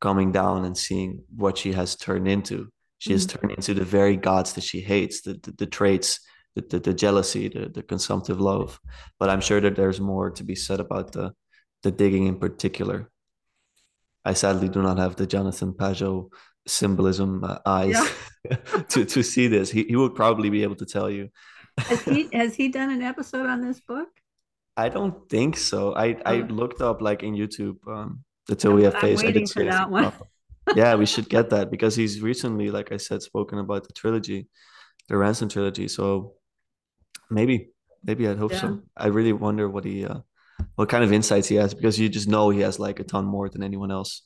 coming 0.00 0.32
down 0.32 0.64
and 0.64 0.76
seeing 0.76 1.22
what 1.36 1.56
she 1.56 1.72
has 1.72 1.94
turned 1.94 2.26
into 2.26 2.68
she 2.98 3.10
mm-hmm. 3.10 3.14
has 3.14 3.26
turned 3.26 3.52
into 3.52 3.74
the 3.74 3.84
very 3.84 4.16
gods 4.16 4.54
that 4.54 4.64
she 4.64 4.80
hates 4.80 5.22
the 5.22 5.34
the, 5.42 5.52
the 5.58 5.66
traits 5.66 6.20
the, 6.54 6.62
the, 6.70 6.78
the, 6.78 6.94
jealousy 6.94 7.48
the, 7.48 7.68
the 7.68 7.82
consumptive 7.82 8.40
love 8.40 8.78
but 9.18 9.28
i'm 9.28 9.40
sure 9.40 9.60
that 9.60 9.74
there's 9.74 10.00
more 10.00 10.30
to 10.30 10.44
be 10.44 10.54
said 10.54 10.80
about 10.80 11.12
the 11.12 11.32
the 11.82 11.90
digging 11.90 12.26
in 12.26 12.38
particular 12.38 13.10
i 14.30 14.34
sadly 14.42 14.68
do 14.68 14.80
not 14.88 14.98
have 15.04 15.16
the 15.16 15.26
jonathan 15.34 15.72
pageau 15.72 16.14
symbolism 16.66 17.42
uh, 17.44 17.58
eyes 17.78 17.96
yeah. 17.98 18.56
to 18.92 19.04
to 19.04 19.22
see 19.22 19.46
this 19.54 19.70
he, 19.70 19.84
he 19.84 19.96
would 19.96 20.14
probably 20.14 20.50
be 20.56 20.62
able 20.62 20.78
to 20.82 20.88
tell 20.96 21.08
you 21.18 21.28
has 21.78 22.02
he 22.02 22.28
has 22.32 22.54
he 22.54 22.68
done 22.68 22.90
an 22.90 23.02
episode 23.02 23.46
on 23.46 23.60
this 23.60 23.80
book? 23.80 24.08
I 24.76 24.88
don't 24.88 25.28
think 25.28 25.56
so. 25.56 25.94
I 25.94 26.14
oh. 26.14 26.22
I 26.26 26.34
looked 26.42 26.80
up 26.80 27.00
like 27.00 27.22
in 27.22 27.34
YouTube 27.34 27.76
um 27.86 28.24
the 28.46 28.56
Till 28.56 28.72
We 28.72 28.84
Have 28.84 28.94
Face. 28.94 29.20
I'm 29.20 29.26
waiting 29.26 29.46
for 29.46 29.64
that 29.64 29.90
one. 29.90 30.12
yeah, 30.76 30.94
we 30.94 31.06
should 31.06 31.28
get 31.28 31.50
that 31.50 31.70
because 31.70 31.94
he's 31.94 32.20
recently, 32.20 32.70
like 32.70 32.92
I 32.92 32.96
said, 32.96 33.22
spoken 33.22 33.58
about 33.58 33.86
the 33.86 33.92
trilogy, 33.92 34.48
the 35.08 35.16
Ransom 35.16 35.48
trilogy. 35.48 35.88
So 35.88 36.34
maybe, 37.30 37.68
maybe 38.02 38.26
I'd 38.26 38.38
hope 38.38 38.52
yeah. 38.52 38.60
so. 38.60 38.80
I 38.96 39.08
really 39.08 39.34
wonder 39.34 39.68
what 39.68 39.84
he, 39.84 40.06
uh, 40.06 40.20
what 40.76 40.88
kind 40.88 41.04
of 41.04 41.12
insights 41.12 41.48
he 41.48 41.56
has 41.56 41.74
because 41.74 41.98
you 41.98 42.08
just 42.08 42.28
know 42.28 42.50
he 42.50 42.60
has 42.60 42.78
like 42.78 43.00
a 43.00 43.04
ton 43.04 43.24
more 43.24 43.48
than 43.48 43.62
anyone 43.62 43.90
else. 43.90 44.22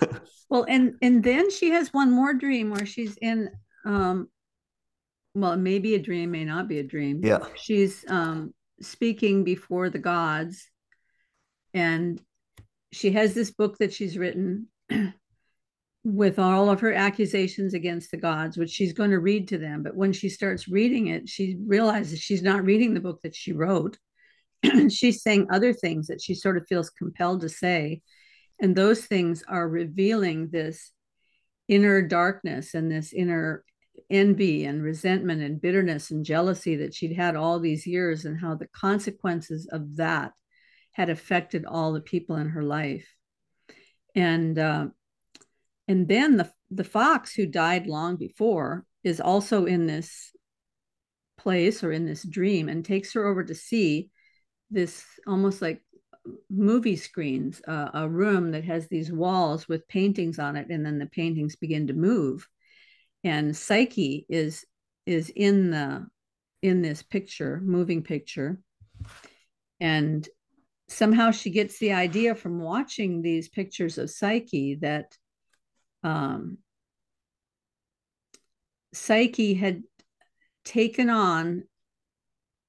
well, 0.48 0.64
and 0.68 0.94
and 1.02 1.22
then 1.22 1.50
she 1.50 1.70
has 1.70 1.92
one 1.92 2.10
more 2.10 2.34
dream 2.34 2.70
where 2.70 2.86
she's 2.86 3.16
in 3.16 3.50
um 3.84 4.28
well, 5.34 5.52
it 5.52 5.58
may 5.58 5.78
be 5.78 5.94
a 5.94 5.98
dream, 5.98 6.30
may 6.30 6.44
not 6.44 6.68
be 6.68 6.78
a 6.78 6.84
dream. 6.84 7.20
Yeah. 7.22 7.40
She's 7.56 8.04
um, 8.08 8.54
speaking 8.80 9.44
before 9.44 9.90
the 9.90 9.98
gods, 9.98 10.68
and 11.72 12.20
she 12.92 13.10
has 13.12 13.34
this 13.34 13.50
book 13.50 13.78
that 13.78 13.92
she's 13.92 14.16
written 14.16 14.68
with 16.04 16.38
all 16.38 16.70
of 16.70 16.80
her 16.80 16.92
accusations 16.92 17.74
against 17.74 18.12
the 18.12 18.16
gods, 18.16 18.56
which 18.56 18.70
she's 18.70 18.92
going 18.92 19.10
to 19.10 19.18
read 19.18 19.48
to 19.48 19.58
them. 19.58 19.82
But 19.82 19.96
when 19.96 20.12
she 20.12 20.28
starts 20.28 20.68
reading 20.68 21.08
it, 21.08 21.28
she 21.28 21.56
realizes 21.66 22.20
she's 22.20 22.42
not 22.42 22.64
reading 22.64 22.94
the 22.94 23.00
book 23.00 23.20
that 23.22 23.34
she 23.34 23.52
wrote. 23.52 23.98
she's 24.90 25.22
saying 25.22 25.48
other 25.50 25.72
things 25.72 26.06
that 26.08 26.20
she 26.20 26.34
sort 26.34 26.56
of 26.56 26.66
feels 26.66 26.90
compelled 26.90 27.40
to 27.42 27.48
say. 27.48 28.02
And 28.60 28.74
those 28.74 29.04
things 29.04 29.42
are 29.48 29.68
revealing 29.68 30.48
this 30.50 30.92
inner 31.68 32.02
darkness 32.02 32.74
and 32.74 32.90
this 32.90 33.12
inner 33.12 33.64
envy 34.10 34.64
and 34.64 34.82
resentment 34.82 35.42
and 35.42 35.60
bitterness 35.60 36.10
and 36.10 36.24
jealousy 36.24 36.76
that 36.76 36.94
she'd 36.94 37.16
had 37.16 37.36
all 37.36 37.60
these 37.60 37.86
years 37.86 38.24
and 38.24 38.38
how 38.38 38.54
the 38.54 38.68
consequences 38.68 39.68
of 39.70 39.96
that 39.96 40.32
had 40.92 41.10
affected 41.10 41.64
all 41.64 41.92
the 41.92 42.00
people 42.00 42.36
in 42.36 42.48
her 42.48 42.62
life 42.62 43.08
and 44.14 44.58
uh, 44.58 44.86
and 45.88 46.08
then 46.08 46.36
the 46.36 46.50
the 46.70 46.84
fox 46.84 47.34
who 47.34 47.46
died 47.46 47.86
long 47.86 48.16
before 48.16 48.84
is 49.02 49.20
also 49.20 49.66
in 49.66 49.86
this 49.86 50.30
place 51.36 51.84
or 51.84 51.92
in 51.92 52.06
this 52.06 52.22
dream 52.22 52.68
and 52.68 52.84
takes 52.84 53.12
her 53.12 53.26
over 53.26 53.44
to 53.44 53.54
see 53.54 54.10
this 54.70 55.04
almost 55.26 55.62
like 55.62 55.82
movie 56.50 56.96
screens, 56.96 57.60
uh, 57.68 57.90
a 57.94 58.08
room 58.08 58.52
that 58.52 58.64
has 58.64 58.88
these 58.88 59.12
walls 59.12 59.68
with 59.68 59.88
paintings 59.88 60.38
on 60.38 60.56
it, 60.56 60.68
and 60.70 60.84
then 60.84 60.98
the 60.98 61.06
paintings 61.06 61.56
begin 61.56 61.86
to 61.86 61.92
move. 61.92 62.48
And 63.22 63.56
Psyche 63.56 64.26
is 64.28 64.64
is 65.06 65.30
in 65.30 65.70
the 65.70 66.06
in 66.62 66.82
this 66.82 67.02
picture, 67.02 67.60
moving 67.62 68.02
picture, 68.02 68.58
and 69.80 70.26
somehow 70.88 71.30
she 71.30 71.50
gets 71.50 71.78
the 71.78 71.92
idea 71.92 72.34
from 72.34 72.60
watching 72.60 73.22
these 73.22 73.48
pictures 73.48 73.98
of 73.98 74.10
Psyche 74.10 74.76
that 74.76 75.16
um, 76.02 76.58
Psyche 78.92 79.54
had 79.54 79.82
taken 80.64 81.10
on 81.10 81.64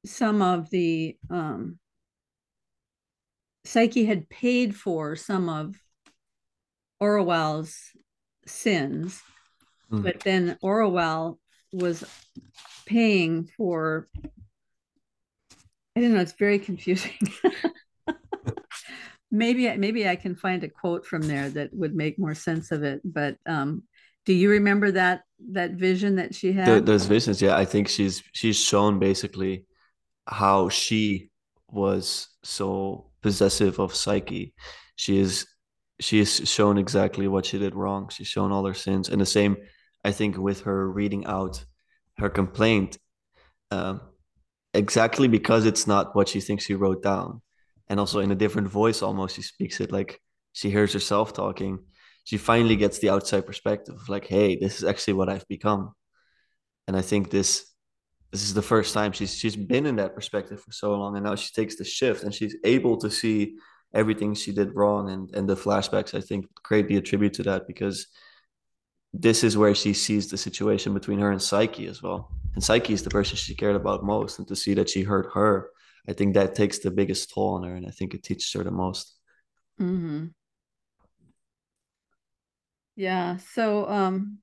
some 0.06 0.42
of 0.42 0.70
the 0.70 1.18
um, 1.30 1.80
Psyche 3.66 4.06
had 4.06 4.30
paid 4.30 4.76
for 4.76 5.16
some 5.16 5.50
of 5.50 5.76
Orual's 7.02 7.76
sins, 8.46 9.22
mm. 9.92 10.04
but 10.04 10.20
then 10.22 10.58
Orual 10.64 11.38
was 11.74 12.04
paying 12.86 13.50
for. 13.58 14.08
I 15.98 16.02
don't 16.02 16.14
know. 16.14 16.22
It's 16.22 16.34
very 16.34 16.60
confusing. 16.60 17.14
maybe 19.32 19.76
maybe 19.78 20.08
I 20.08 20.16
can 20.16 20.36
find 20.36 20.64
a 20.64 20.70
quote 20.70 21.06
from 21.06 21.24
there 21.24 21.50
that 21.50 21.74
would 21.74 21.96
make 21.96 22.20
more 22.20 22.36
sense 22.36 22.72
of 22.72 22.84
it. 22.84 23.02
But 23.04 23.38
um, 23.46 23.84
do 24.26 24.34
you 24.34 24.50
remember 24.50 24.92
that 24.92 25.24
that 25.52 25.72
vision 25.72 26.16
that 26.16 26.36
she 26.36 26.52
had? 26.52 26.68
The, 26.68 26.82
those 26.82 27.06
visions, 27.06 27.42
yeah. 27.42 27.56
I 27.56 27.66
think 27.66 27.88
she's 27.88 28.24
she's 28.34 28.58
shown 28.58 29.00
basically 29.00 29.66
how 30.28 30.70
she 30.70 31.30
was 31.70 32.30
so 32.44 33.12
possessive 33.26 33.80
of 33.80 33.96
Psyche. 33.96 34.54
She 34.96 35.14
is 35.26 35.48
she 36.00 36.20
is 36.20 36.32
shown 36.56 36.78
exactly 36.78 37.28
what 37.28 37.46
she 37.46 37.58
did 37.58 37.74
wrong. 37.74 38.02
She's 38.10 38.28
shown 38.36 38.52
all 38.52 38.66
her 38.70 38.80
sins, 38.88 39.10
and 39.10 39.20
the 39.20 39.26
same, 39.40 39.54
I 40.10 40.12
think, 40.12 40.38
with 40.38 40.60
her 40.68 40.82
reading 41.00 41.26
out 41.26 41.66
her 42.22 42.30
complaint, 42.30 42.92
um, 43.72 43.96
exactly 44.74 45.28
because 45.28 45.66
it's 45.66 45.88
not 45.88 46.16
what 46.16 46.30
she 46.30 46.42
thinks 46.42 46.66
she 46.66 46.76
wrote 46.84 47.02
down, 47.02 47.42
and 47.90 48.00
also 48.00 48.20
in 48.20 48.32
a 48.32 48.42
different 48.44 48.70
voice. 48.82 49.02
Almost, 49.02 49.36
she 49.36 49.42
speaks 49.42 49.82
it 49.82 49.92
like 49.92 50.12
she 50.54 50.70
hears 50.70 50.94
herself 50.94 51.34
talking. 51.34 51.80
She 52.26 52.38
finally 52.38 52.76
gets 52.76 53.00
the 53.00 53.10
outside 53.16 53.46
perspective, 53.50 53.96
of 53.96 54.10
like, 54.10 54.28
"Hey, 54.36 54.50
this 54.56 54.78
is 54.78 54.84
actually 54.90 55.16
what 55.20 55.30
I've 55.30 55.48
become," 55.48 55.84
and 56.88 56.96
I 56.96 57.02
think 57.02 57.30
this 57.30 57.75
this 58.32 58.44
is 58.44 58.54
the 58.54 58.62
first 58.62 58.94
time 58.94 59.12
she's 59.12 59.36
she's 59.36 59.56
been 59.56 59.86
in 59.86 59.96
that 59.96 60.16
perspective 60.16 60.62
for 60.62 60.72
so 60.72 60.94
long 60.96 61.16
and 61.16 61.26
now 61.26 61.36
she 61.36 61.52
takes 61.54 61.76
the 61.76 61.84
shift 61.84 62.24
and 62.24 62.34
she's 62.34 62.56
able 62.64 62.98
to 62.98 63.10
see 63.10 63.56
everything 63.94 64.34
she 64.34 64.52
did 64.52 64.76
wrong 64.76 65.10
and 65.10 65.34
and 65.36 65.48
the 65.48 65.56
flashbacks 65.56 66.14
i 66.14 66.22
think 66.22 66.46
greatly 66.64 66.98
attribute 66.98 67.34
to 67.34 67.44
that 67.44 67.68
because 67.68 68.08
this 69.14 69.44
is 69.44 69.58
where 69.58 69.74
she 69.74 69.94
sees 69.94 70.30
the 70.30 70.38
situation 70.38 70.94
between 70.94 71.20
her 71.20 71.32
and 71.32 71.42
psyche 71.42 71.88
as 71.88 72.02
well 72.04 72.30
and 72.56 72.64
psyche 72.64 72.94
is 72.94 73.04
the 73.04 73.10
person 73.10 73.38
she 73.38 73.56
cared 73.56 73.76
about 73.76 74.04
most 74.04 74.40
and 74.40 74.48
to 74.48 74.56
see 74.56 74.74
that 74.74 74.90
she 74.90 75.04
hurt 75.04 75.30
her 75.34 75.70
i 76.10 76.14
think 76.14 76.34
that 76.34 76.56
takes 76.56 76.80
the 76.80 76.92
biggest 76.92 77.34
toll 77.34 77.56
on 77.56 77.64
her 77.64 77.76
and 77.76 77.88
i 77.88 77.92
think 77.92 78.14
it 78.14 78.24
teaches 78.24 78.52
her 78.52 78.64
the 78.64 78.72
most 78.72 79.14
mm-hmm. 79.80 80.26
yeah 82.98 83.38
so 83.38 83.88
um 83.90 84.40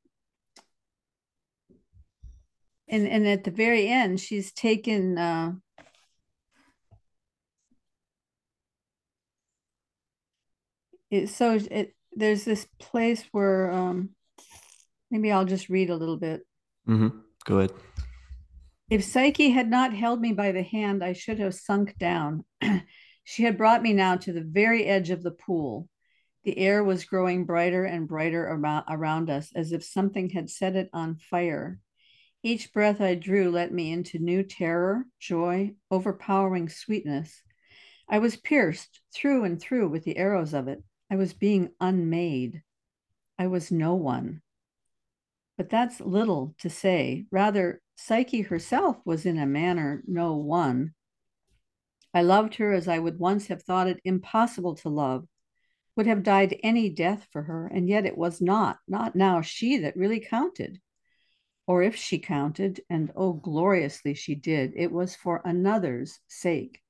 and 2.93 3.09
and 3.09 3.27
at 3.27 3.43
the 3.43 3.51
very 3.51 3.89
end 3.89 4.21
she's 4.21 4.53
taken 4.53 5.19
uh 5.19 5.53
it 11.11 11.29
so 11.29 11.59
it 11.71 11.95
there's 12.13 12.45
this 12.45 12.69
place 12.79 13.25
where 13.33 13.73
um 13.73 14.11
maybe 15.11 15.33
i'll 15.33 15.47
just 15.47 15.69
read 15.69 15.91
a 15.91 15.97
little 15.97 16.19
bit. 16.19 16.43
Mm-hmm. 16.89 17.19
go 17.45 17.59
ahead. 17.59 17.73
If 18.91 19.05
psyche 19.05 19.51
had 19.51 19.71
not 19.71 19.95
held 19.95 20.21
me 20.21 20.33
by 20.33 20.53
the 20.53 20.63
hand 20.63 21.03
i 21.03 21.15
should 21.15 21.41
have 21.41 21.55
sunk 21.55 21.99
down. 21.99 22.45
She 23.25 23.45
had 23.45 23.57
brought 23.57 23.85
me 23.85 23.93
now 23.93 24.17
to 24.17 24.33
the 24.33 24.43
very 24.43 24.85
edge 24.85 25.11
of 25.11 25.23
the 25.23 25.31
pool. 25.31 25.89
The 26.43 26.59
air 26.59 26.83
was 26.83 27.05
growing 27.05 27.45
brighter 27.45 27.85
and 27.85 28.09
brighter 28.09 28.45
around, 28.45 28.85
around 28.91 29.31
us 29.31 29.53
as 29.55 29.71
if 29.71 29.85
something 29.85 30.31
had 30.31 30.51
set 30.51 30.75
it 30.75 30.91
on 30.93 31.19
fire 31.31 31.79
each 32.45 32.73
breath 32.73 33.01
I 33.01 33.15
drew 33.15 33.51
let 33.51 33.73
me 33.73 33.93
into 33.93 34.19
new 34.19 34.43
terror, 34.43 35.05
joy, 35.21 35.75
overpowering 35.91 36.69
sweetness. 36.69 37.43
I 38.09 38.19
was 38.19 38.37
pierced 38.37 39.01
through 39.15 39.45
and 39.45 39.61
through 39.61 39.89
with 39.89 40.03
the 40.05 40.17
arrows 40.17 40.53
of 40.53 40.67
it. 40.67 40.83
I 41.11 41.17
was 41.17 41.35
being 41.35 41.71
unmade. 41.81 42.63
I 43.39 43.47
was 43.47 43.71
no 43.71 43.95
one. 43.95 44.43
But 45.57 45.71
that's 45.71 46.01
little 46.01 46.55
to 46.59 46.69
say. 46.69 47.27
Rather, 47.31 47.81
Psyche 47.95 48.43
herself 48.43 48.97
was 49.05 49.25
in 49.25 49.39
a 49.39 49.47
manner 49.47 50.03
no 50.07 50.35
one. 50.35 50.95
I 52.13 52.23
loved 52.23 52.57
her 52.57 52.73
as 52.73 52.89
I 52.89 52.99
would 52.99 53.19
once 53.21 53.47
have 53.47 53.63
thought 53.63 53.87
it 53.87 54.01
impossible 54.05 54.75
to 54.77 54.89
love, 54.89 55.27
would 55.95 56.07
have 56.07 56.25
died 56.25 56.57
any 56.63 56.91
death 56.91 57.29
for 57.31 57.43
her, 57.43 57.69
and 57.69 57.89
yet 57.89 58.05
it 58.05 58.19
was 58.19 58.41
not, 58.41 58.79
not 58.89 59.15
now 59.15 59.41
she 59.43 59.79
that 59.79 59.97
really 59.97 60.21
counted 60.21 60.81
or 61.67 61.83
if 61.83 61.95
she 61.95 62.19
counted, 62.19 62.81
and 62.91 63.13
oh, 63.15 63.33
gloriously 63.33 64.15
she 64.15 64.35
did, 64.35 64.73
it 64.77 64.91
was 64.91 65.15
for 65.15 65.41
another's 65.45 66.21
sake. 66.27 66.81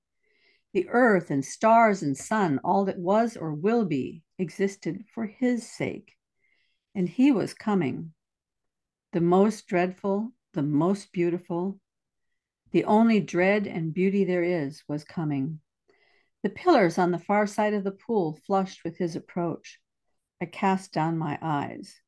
The 0.72 0.88
earth 0.88 1.30
and 1.30 1.44
stars 1.44 2.02
and 2.02 2.16
sun, 2.16 2.58
all 2.64 2.86
that 2.86 2.98
was 2.98 3.36
or 3.36 3.52
will 3.52 3.84
be, 3.84 4.22
existed 4.38 5.04
for 5.14 5.26
his 5.26 5.70
sake. 5.70 6.16
And 6.94 7.08
he 7.08 7.30
was 7.30 7.52
coming. 7.52 8.14
The 9.12 9.20
most 9.20 9.66
dreadful, 9.66 10.32
the 10.54 10.62
most 10.62 11.12
beautiful, 11.12 11.78
the 12.72 12.84
only 12.84 13.20
dread 13.20 13.66
and 13.66 13.92
beauty 13.92 14.24
there 14.24 14.42
is 14.42 14.82
was 14.88 15.04
coming. 15.04 15.60
The 16.42 16.50
pillars 16.50 16.96
on 16.98 17.12
the 17.12 17.18
far 17.18 17.46
side 17.46 17.74
of 17.74 17.84
the 17.84 17.92
pool 17.92 18.38
flushed 18.46 18.82
with 18.82 18.96
his 18.96 19.14
approach. 19.14 19.78
I 20.40 20.46
cast 20.46 20.92
down 20.92 21.18
my 21.18 21.38
eyes. 21.40 22.00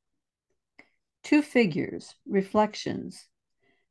Two 1.25 1.41
figures, 1.41 2.15
reflections. 2.27 3.29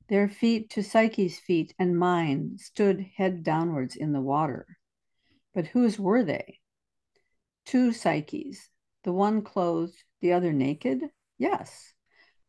Their 0.07 0.29
feet 0.29 0.69
to 0.71 0.83
Psyche's 0.83 1.39
feet 1.39 1.73
and 1.79 1.97
mine 1.97 2.57
stood 2.59 3.07
head 3.17 3.41
downwards 3.41 3.95
in 3.95 4.13
the 4.13 4.21
water. 4.21 4.67
But 5.51 5.65
whose 5.65 5.99
were 5.99 6.23
they? 6.23 6.59
Two 7.65 7.91
Psyches, 7.91 8.69
the 9.03 9.11
one 9.11 9.41
clothed, 9.41 10.03
the 10.21 10.33
other 10.33 10.53
naked? 10.53 11.01
Yes. 11.39 11.93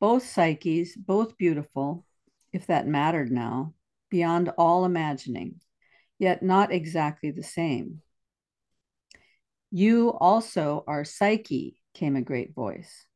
Both 0.00 0.26
Psyches, 0.26 0.94
both 0.96 1.38
beautiful, 1.38 2.04
if 2.52 2.66
that 2.66 2.86
mattered 2.86 3.32
now, 3.32 3.72
beyond 4.10 4.50
all 4.58 4.84
imagining, 4.84 5.60
yet 6.18 6.42
not 6.42 6.72
exactly 6.72 7.30
the 7.30 7.42
same. 7.42 8.02
You 9.70 10.12
also 10.12 10.84
are 10.86 11.04
Psyche, 11.04 11.80
came 11.94 12.16
a 12.16 12.22
great 12.22 12.54
voice. 12.54 13.06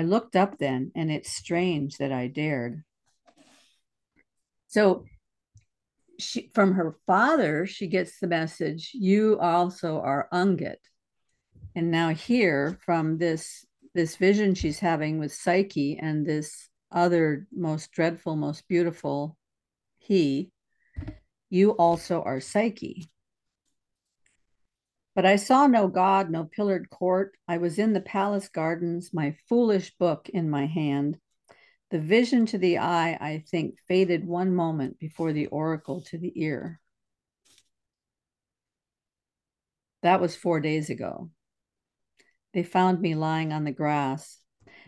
I 0.00 0.02
looked 0.02 0.34
up 0.34 0.56
then, 0.56 0.92
and 0.96 1.10
it's 1.10 1.30
strange 1.30 1.98
that 1.98 2.10
I 2.10 2.26
dared. 2.26 2.82
So 4.68 5.04
she 6.18 6.50
from 6.54 6.72
her 6.72 6.96
father, 7.06 7.66
she 7.66 7.86
gets 7.86 8.18
the 8.18 8.26
message, 8.26 8.92
you 8.94 9.38
also 9.38 10.00
are 10.00 10.26
Ungit. 10.32 10.78
And 11.76 11.90
now 11.90 12.14
here 12.14 12.78
from 12.86 13.18
this 13.18 13.66
this 13.92 14.16
vision 14.16 14.54
she's 14.54 14.78
having 14.78 15.18
with 15.18 15.34
Psyche 15.34 15.98
and 15.98 16.24
this 16.24 16.70
other 16.90 17.46
most 17.52 17.92
dreadful, 17.92 18.36
most 18.36 18.66
beautiful 18.68 19.36
he, 19.98 20.50
you 21.50 21.72
also 21.72 22.22
are 22.22 22.40
Psyche. 22.40 23.10
But 25.14 25.26
I 25.26 25.36
saw 25.36 25.66
no 25.66 25.88
God, 25.88 26.30
no 26.30 26.44
pillared 26.44 26.88
court. 26.90 27.36
I 27.48 27.58
was 27.58 27.78
in 27.78 27.92
the 27.92 28.00
palace 28.00 28.48
gardens, 28.48 29.12
my 29.12 29.36
foolish 29.48 29.94
book 29.98 30.28
in 30.28 30.48
my 30.48 30.66
hand. 30.66 31.18
The 31.90 31.98
vision 31.98 32.46
to 32.46 32.58
the 32.58 32.78
eye, 32.78 33.18
I 33.20 33.44
think, 33.50 33.74
faded 33.88 34.24
one 34.24 34.54
moment 34.54 35.00
before 35.00 35.32
the 35.32 35.46
oracle 35.46 36.02
to 36.02 36.18
the 36.18 36.32
ear. 36.36 36.80
That 40.02 40.20
was 40.20 40.36
four 40.36 40.60
days 40.60 40.88
ago. 40.88 41.30
They 42.54 42.62
found 42.62 43.00
me 43.00 43.14
lying 43.14 43.52
on 43.52 43.64
the 43.64 43.72
grass. 43.72 44.38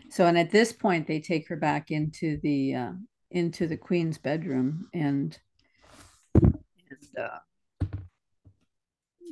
So, 0.09 0.25
and 0.25 0.37
at 0.37 0.51
this 0.51 0.71
point, 0.71 1.07
they 1.07 1.19
take 1.19 1.47
her 1.49 1.55
back 1.55 1.91
into 1.91 2.39
the 2.41 2.75
uh, 2.75 2.91
into 3.31 3.67
the 3.67 3.77
queen's 3.77 4.17
bedroom, 4.17 4.87
and 4.93 5.37
and 6.33 7.17
uh, 7.17 7.39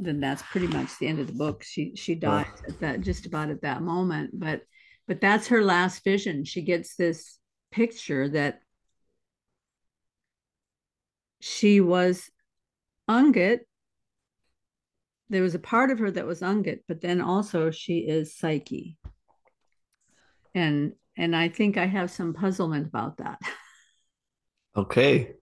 then 0.02 0.20
that's 0.20 0.42
pretty 0.44 0.68
much 0.68 0.98
the 1.00 1.08
end 1.08 1.20
of 1.20 1.28
the 1.28 1.34
book. 1.34 1.64
She 1.64 1.96
she 1.96 2.16
dies 2.16 2.48
at 2.68 2.80
that 2.80 3.02
just 3.02 3.26
about 3.26 3.50
at 3.50 3.62
that 3.62 3.82
moment. 3.82 4.32
But 4.40 4.64
but 5.08 5.22
that's 5.22 5.48
her 5.48 5.64
last 5.64 6.04
vision. 6.04 6.46
She 6.46 6.62
gets 6.64 6.96
this 6.96 7.38
picture 7.72 8.30
that 8.30 8.62
she 11.42 11.82
was 11.82 12.30
Ungit, 13.10 13.62
there 15.30 15.42
was 15.42 15.56
a 15.56 15.60
part 15.60 15.90
of 15.90 15.98
her 16.00 16.12
that 16.12 16.28
was 16.28 16.42
Ungit, 16.42 16.82
but 16.88 17.02
then 17.02 17.22
also 17.22 17.72
she 17.72 18.00
is 18.00 18.36
Psyche. 18.36 18.98
And 20.56 20.94
and 21.18 21.36
I 21.36 21.50
think 21.50 21.78
I 21.78 21.86
have 21.86 22.10
some 22.12 22.34
puzzlement 22.34 22.88
about 22.88 23.18
that. 23.18 23.40
Okay. 24.76 25.34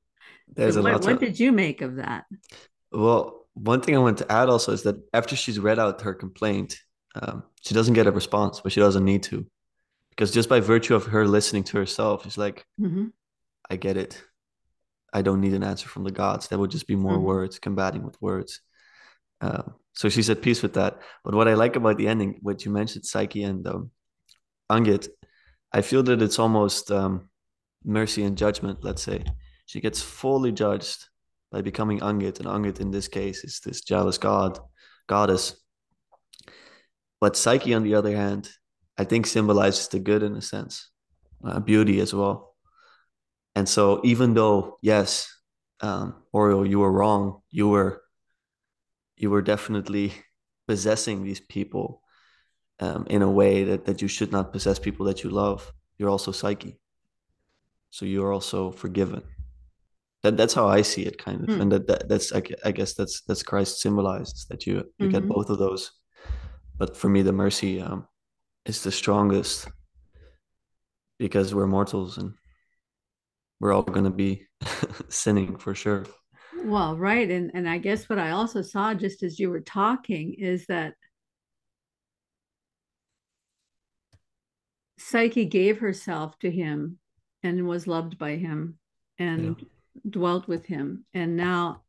There's 0.55 0.75
So 0.75 0.77
a 0.77 0.81
what, 0.81 0.83
lot 0.83 1.01
what 1.01 1.19
to 1.19 1.19
did 1.19 1.39
you 1.39 1.51
make 1.51 1.81
of 1.81 1.95
that? 1.97 2.25
well, 2.91 3.38
one 3.61 3.81
thing 3.81 3.95
I 3.95 3.99
want 3.99 4.17
to 4.19 4.31
add 4.31 4.49
also 4.49 4.71
is 4.71 4.83
that 4.83 4.95
after 5.13 5.35
she's 5.35 5.59
read 5.59 5.79
out 5.79 6.01
her 6.01 6.13
complaint, 6.13 6.79
um, 7.15 7.43
she 7.61 7.73
doesn't 7.73 7.93
get 7.93 8.07
a 8.07 8.11
response, 8.11 8.61
but 8.61 8.71
she 8.71 8.79
doesn't 8.79 9.03
need 9.03 9.23
to. 9.23 9.45
Because 10.11 10.31
just 10.31 10.49
by 10.49 10.59
virtue 10.59 10.95
of 10.95 11.05
her 11.07 11.27
listening 11.27 11.63
to 11.65 11.77
herself, 11.77 12.23
she's 12.23 12.37
like, 12.37 12.65
Mhm, 12.79 13.11
I 13.69 13.75
get 13.75 13.97
it. 13.97 14.23
I 15.11 15.21
don't 15.21 15.41
need 15.41 15.53
an 15.53 15.63
answer 15.63 15.89
from 15.89 16.03
the 16.03 16.11
gods. 16.11 16.47
That 16.47 16.59
would 16.59 16.71
just 16.71 16.87
be 16.87 16.95
more 16.95 17.17
Mhm. 17.17 17.23
words, 17.23 17.59
combating 17.59 18.03
with 18.03 18.21
words. 18.21 18.61
Um, 19.41 19.75
so 19.93 20.07
she's 20.09 20.29
at 20.29 20.41
peace 20.41 20.61
with 20.61 20.73
that. 20.73 21.01
But 21.23 21.33
what 21.33 21.47
I 21.47 21.55
like 21.55 21.75
about 21.75 21.97
the 21.97 22.07
ending, 22.07 22.39
what 22.41 22.63
you 22.63 22.71
mentioned, 22.71 23.05
Psyche 23.05 23.43
and 23.43 23.65
um, 23.67 23.91
Ungit, 24.69 25.09
I 25.73 25.81
feel 25.81 26.03
that 26.03 26.21
it's 26.21 26.39
almost 26.39 26.91
um, 26.91 27.29
mercy 27.83 28.23
and 28.23 28.37
judgment, 28.37 28.83
let's 28.83 29.03
say. 29.03 29.23
She 29.65 29.81
gets 29.81 30.01
fully 30.01 30.51
judged 30.51 31.08
by 31.51 31.61
becoming 31.61 31.99
Ungit, 31.99 32.39
and 32.39 32.47
Ungit 32.47 32.79
in 32.79 32.91
this 32.91 33.07
case 33.07 33.43
is 33.43 33.59
this 33.59 33.81
jealous 33.81 34.17
god, 34.17 34.59
goddess. 35.07 35.55
But 37.19 37.35
Psyche, 37.35 37.73
on 37.73 37.83
the 37.83 37.95
other 37.95 38.15
hand, 38.15 38.49
I 38.97 39.03
think 39.03 39.25
symbolizes 39.25 39.87
the 39.87 39.99
good 39.99 40.23
in 40.23 40.35
a 40.35 40.41
sense, 40.41 40.89
uh, 41.43 41.59
beauty 41.59 41.99
as 41.99 42.13
well. 42.13 42.55
And 43.55 43.67
so, 43.67 44.01
even 44.03 44.33
though, 44.33 44.77
yes, 44.81 45.33
um, 45.81 46.15
Orual, 46.33 46.69
you 46.69 46.79
were 46.79 46.91
wrong, 46.91 47.41
you 47.49 47.67
were 47.69 48.01
you 49.17 49.29
were 49.29 49.41
definitely 49.41 50.13
possessing 50.67 51.23
these 51.23 51.41
people 51.41 52.01
um, 52.79 53.05
in 53.09 53.21
a 53.21 53.29
way 53.29 53.65
that, 53.65 53.85
that 53.85 54.01
you 54.01 54.07
should 54.07 54.31
not 54.31 54.53
possess 54.53 54.79
people 54.79 55.05
that 55.07 55.23
you 55.23 55.29
love. 55.29 55.73
You're 55.97 56.09
also 56.09 56.31
psyche. 56.31 56.79
So 57.89 58.05
you're 58.05 58.31
also 58.31 58.71
forgiven. 58.71 59.23
That 60.23 60.35
that's 60.35 60.53
how 60.53 60.67
I 60.67 60.81
see 60.81 61.03
it, 61.03 61.17
kind 61.17 61.43
of, 61.47 61.55
Hmm. 61.55 61.61
and 61.61 61.71
that, 61.71 61.87
that 61.87 62.09
that's 62.09 62.33
I, 62.33 62.41
I 62.65 62.71
guess 62.71 62.93
that's 62.93 63.21
that's 63.21 63.43
Christ 63.43 63.79
symbolized 63.81 64.47
that 64.49 64.65
you 64.67 64.83
you 64.99 65.07
get 65.07 65.23
Mhm. 65.23 65.29
both 65.29 65.49
of 65.49 65.57
those. 65.59 65.91
But 66.77 66.95
for 66.97 67.09
me, 67.09 67.21
the 67.21 67.31
mercy 67.33 67.81
um, 67.81 68.07
is 68.65 68.83
the 68.83 68.91
strongest 68.91 69.67
because 71.19 71.53
we're 71.55 71.67
mortals 71.67 72.17
and 72.17 72.33
we're 73.59 73.73
all 73.73 73.83
gonna 73.83 74.09
be 74.09 74.47
sinning 75.09 75.57
for 75.57 75.73
sure. 75.75 76.05
Well, 76.65 76.97
right. 76.97 77.29
And 77.29 77.51
and 77.53 77.69
I 77.69 77.77
guess 77.77 78.09
what 78.09 78.19
I 78.19 78.31
also 78.31 78.61
saw 78.61 78.93
just 78.93 79.23
as 79.23 79.39
you 79.39 79.49
were 79.49 79.61
talking 79.61 80.33
is 80.33 80.65
that 80.67 80.95
Psyche 84.97 85.45
gave 85.45 85.79
herself 85.79 86.37
to 86.39 86.51
him 86.51 86.99
and 87.41 87.67
was 87.67 87.87
loved 87.87 88.17
by 88.17 88.35
him 88.35 88.77
and 89.17 89.55
dwelt 90.07 90.47
with 90.47 90.65
him. 90.65 91.05
And 91.13 91.35
now 91.37 91.83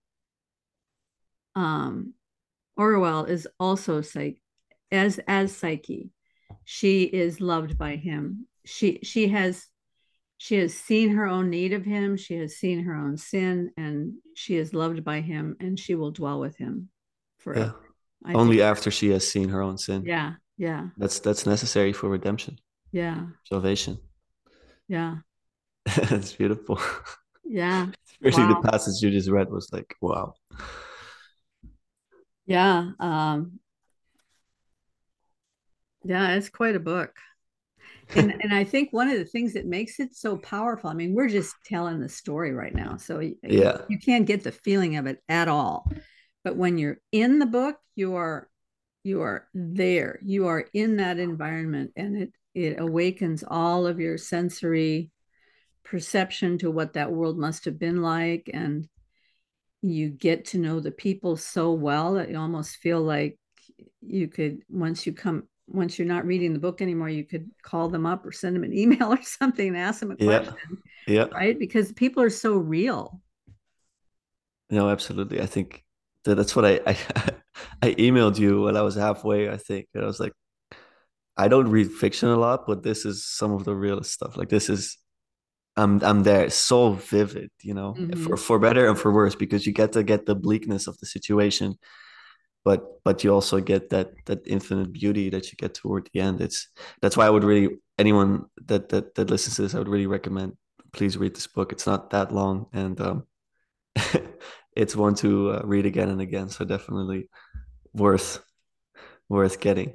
um 1.54 2.14
Orual 2.78 3.28
is 3.28 3.46
also 3.58 4.00
psych 4.00 4.40
as 4.90 5.20
as 5.26 5.54
Psyche. 5.56 6.10
She 6.64 7.02
is 7.04 7.40
loved 7.40 7.76
by 7.76 7.96
him. 7.96 8.46
She 8.64 9.00
she 9.02 9.28
has 9.28 9.66
she 10.38 10.56
has 10.56 10.74
seen 10.74 11.10
her 11.10 11.26
own 11.26 11.50
need 11.50 11.74
of 11.74 11.84
him, 11.84 12.16
she 12.16 12.36
has 12.36 12.56
seen 12.56 12.84
her 12.84 12.94
own 12.94 13.18
sin, 13.18 13.72
and 13.76 14.14
she 14.34 14.56
is 14.56 14.72
loved 14.72 15.04
by 15.04 15.20
him, 15.20 15.56
and 15.60 15.78
she 15.78 15.94
will 15.94 16.12
dwell 16.12 16.40
with 16.40 16.56
him 16.56 16.88
Yeah. 17.38 17.44
forever. 17.44 17.74
I 18.24 18.32
Only 18.34 18.62
after 18.62 18.90
she 18.90 19.10
has 19.10 19.28
seen 19.30 19.48
her 19.50 19.60
own 19.62 19.76
sin. 19.78 20.04
yeah, 20.04 20.34
yeah, 20.56 20.88
That's 20.96 21.20
that's 21.20 21.44
necessary 21.46 21.92
for 21.92 22.08
redemption, 22.08 22.58
yeah, 22.92 23.26
salvation. 23.44 23.98
yeah, 24.88 25.16
it's 25.86 26.32
beautiful. 26.34 26.80
yeah, 27.50 27.86
Especially 28.06 28.44
Wow. 28.44 28.62
the 28.62 28.70
passage 28.70 29.02
you 29.02 29.10
just 29.10 29.30
read 29.30 29.50
was 29.50 29.68
like, 29.72 29.94
wow. 30.00 30.34
yeah. 32.46 32.90
Um, 32.98 33.60
yeah, 36.04 36.34
it's 36.34 36.48
quite 36.48 36.76
a 36.76 36.80
book. 36.80 37.12
And 38.14 38.34
and 38.42 38.52
I 38.52 38.64
think 38.64 38.92
one 38.92 39.08
of 39.08 39.18
the 39.18 39.24
things 39.24 39.54
that 39.54 39.66
makes 39.66 40.00
it 40.00 40.14
so 40.14 40.36
powerful, 40.36 40.90
I 40.90 40.94
mean, 40.94 41.14
we're 41.14 41.28
just 41.28 41.54
telling 41.66 42.00
the 42.00 42.08
story 42.08 42.52
right 42.52 42.74
now. 42.74 42.96
So 42.96 43.20
Yeah. 43.42 43.78
you 43.88 43.98
can't 43.98 44.26
get 44.26 44.42
the 44.44 44.52
feeling 44.52 44.96
of 44.96 45.06
it 45.06 45.22
at 45.28 45.48
all. 45.48 45.90
But 46.44 46.56
when 46.56 46.78
you're 46.78 46.98
in 47.12 47.38
the 47.38 47.46
book, 47.46 47.76
you 47.94 48.16
are 48.16 48.48
you 49.04 49.22
are 49.22 49.48
there. 49.54 50.18
You 50.24 50.48
are 50.48 50.66
in 50.74 50.96
that 50.96 51.18
environment 51.18 51.92
and 51.96 52.16
it 52.22 52.32
it 52.54 52.80
awakens 52.80 53.44
all 53.46 53.86
of 53.86 54.00
your 54.00 54.18
sensory 54.18 55.10
perception 55.84 56.58
to 56.58 56.70
what 56.70 56.94
that 56.94 57.12
world 57.12 57.38
must 57.38 57.64
have 57.64 57.78
been 57.78 58.02
like 58.02 58.50
and 58.52 58.88
you 59.82 60.10
get 60.10 60.44
to 60.46 60.58
know 60.58 60.80
the 60.80 60.90
people 60.90 61.36
so 61.36 61.72
well 61.72 62.14
that 62.14 62.30
you 62.30 62.38
almost 62.38 62.76
feel 62.76 63.00
like 63.00 63.38
you 64.02 64.28
could 64.28 64.62
once 64.68 65.06
you 65.06 65.12
come 65.12 65.44
once 65.68 65.98
you're 65.98 66.08
not 66.08 66.26
reading 66.26 66.52
the 66.52 66.58
book 66.58 66.82
anymore 66.82 67.08
you 67.08 67.24
could 67.24 67.50
call 67.62 67.88
them 67.88 68.06
up 68.06 68.26
or 68.26 68.32
send 68.32 68.56
them 68.56 68.64
an 68.64 68.72
email 68.76 69.12
or 69.12 69.22
something 69.22 69.68
and 69.68 69.76
ask 69.78 70.00
them 70.00 70.10
a 70.10 70.16
Yeah. 70.18 70.44
question 70.44 70.56
Yeah. 71.06 71.28
right 71.32 71.58
because 71.58 71.92
people 71.92 72.22
are 72.22 72.30
so 72.30 72.56
real 72.56 73.20
No, 74.70 74.88
absolutely. 74.88 75.40
I 75.40 75.46
think 75.46 75.84
that 76.24 76.36
that's 76.36 76.54
what 76.54 76.64
I, 76.64 76.80
I 76.86 76.92
I 77.82 77.94
emailed 77.94 78.38
you 78.38 78.62
when 78.62 78.76
I 78.76 78.82
was 78.82 78.94
halfway, 78.94 79.50
I 79.50 79.56
think. 79.56 79.88
And 79.94 80.04
I 80.04 80.06
was 80.06 80.20
like, 80.20 80.32
I 81.36 81.48
don't 81.48 81.68
read 81.68 81.90
fiction 81.90 82.28
a 82.28 82.36
lot, 82.36 82.66
but 82.66 82.82
this 82.82 83.04
is 83.04 83.24
some 83.24 83.52
of 83.52 83.64
the 83.64 83.74
realest 83.74 84.12
stuff. 84.12 84.36
Like 84.36 84.48
this 84.48 84.68
is 84.68 84.98
I'm 85.80 86.02
I'm 86.04 86.22
there. 86.24 86.44
It's 86.46 86.56
so 86.56 86.92
vivid, 86.94 87.50
you 87.62 87.74
know, 87.74 87.92
Mhm. 87.98 88.10
for 88.16 88.36
for 88.36 88.58
better 88.58 88.88
and 88.88 88.98
for 88.98 89.12
worse, 89.12 89.34
because 89.36 89.66
you 89.66 89.72
get 89.74 89.92
to 89.94 90.02
get 90.04 90.26
the 90.26 90.34
bleakness 90.36 90.86
of 90.88 90.98
the 91.00 91.06
situation, 91.06 91.76
but 92.64 93.02
but 93.04 93.24
you 93.24 93.32
also 93.34 93.60
get 93.60 93.90
that 93.90 94.12
that 94.26 94.46
infinite 94.46 94.92
beauty 94.92 95.30
that 95.30 95.50
you 95.52 95.56
get 95.56 95.74
toward 95.74 96.08
the 96.12 96.20
end. 96.20 96.40
It's 96.40 96.68
that's 97.02 97.16
why 97.16 97.26
I 97.26 97.30
would 97.30 97.44
really 97.44 97.78
anyone 97.98 98.46
that 98.66 98.88
that 98.90 99.14
that 99.16 99.30
listens 99.30 99.56
to 99.56 99.62
this, 99.62 99.74
I 99.74 99.78
would 99.78 99.88
really 99.88 100.06
recommend 100.08 100.54
please 100.92 101.16
read 101.18 101.34
this 101.36 101.46
book. 101.46 101.72
It's 101.72 101.86
not 101.86 102.10
that 102.10 102.32
long 102.32 102.66
and 102.72 103.00
um 103.00 103.26
it's 104.76 104.96
one 104.96 105.14
to 105.16 105.52
uh, 105.52 105.62
read 105.64 105.86
again 105.86 106.10
and 106.10 106.20
again. 106.20 106.48
So 106.50 106.64
definitely 106.64 107.28
worth 107.94 108.44
worth 109.28 109.60
getting. 109.60 109.94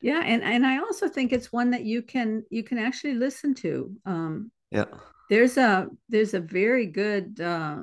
yeah 0.00 0.22
and 0.24 0.42
and 0.42 0.66
i 0.66 0.78
also 0.78 1.08
think 1.08 1.32
it's 1.32 1.52
one 1.52 1.70
that 1.70 1.84
you 1.84 2.02
can 2.02 2.44
you 2.50 2.62
can 2.62 2.78
actually 2.78 3.14
listen 3.14 3.54
to 3.54 3.94
um 4.04 4.50
Yeah. 4.76 4.84
there's 5.30 5.56
a 5.56 5.88
there's 6.08 6.34
a 6.34 6.40
very 6.40 6.86
good 6.86 7.40
uh 7.40 7.78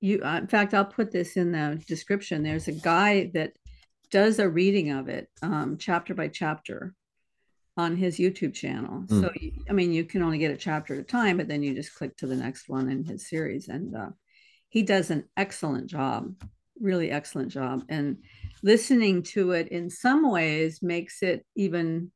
you 0.00 0.20
uh, 0.22 0.36
in 0.38 0.46
fact 0.46 0.74
i'll 0.74 0.84
put 0.84 1.10
this 1.10 1.36
in 1.36 1.52
the 1.52 1.82
description 1.88 2.42
there's 2.42 2.68
a 2.68 2.72
guy 2.72 3.30
that 3.34 3.52
does 4.10 4.38
a 4.38 4.48
reading 4.48 4.90
of 4.90 5.08
it 5.08 5.28
um 5.42 5.76
chapter 5.78 6.14
by 6.14 6.28
chapter 6.28 6.94
on 7.76 7.96
his 7.96 8.18
youtube 8.18 8.54
channel 8.54 9.04
Mm. 9.08 9.20
so 9.20 9.32
i 9.68 9.72
mean 9.72 9.92
you 9.92 10.04
can 10.04 10.22
only 10.22 10.38
get 10.38 10.50
a 10.52 10.56
chapter 10.56 10.94
at 10.94 11.00
a 11.00 11.04
time 11.04 11.36
but 11.38 11.48
then 11.48 11.62
you 11.62 11.74
just 11.74 11.94
click 11.94 12.16
to 12.18 12.26
the 12.26 12.36
next 12.36 12.68
one 12.68 12.88
in 12.90 13.04
his 13.04 13.28
series 13.28 13.68
and 13.68 13.96
uh 13.96 14.10
he 14.68 14.82
does 14.82 15.10
an 15.10 15.24
excellent 15.36 15.86
job 15.88 16.34
really 16.80 17.10
excellent 17.10 17.50
job 17.50 17.82
and 17.88 18.18
listening 18.62 19.22
to 19.22 19.52
it 19.52 19.68
in 19.68 19.90
some 19.90 20.30
ways 20.30 20.80
makes 20.82 21.22
it 21.22 21.44
even 21.56 22.12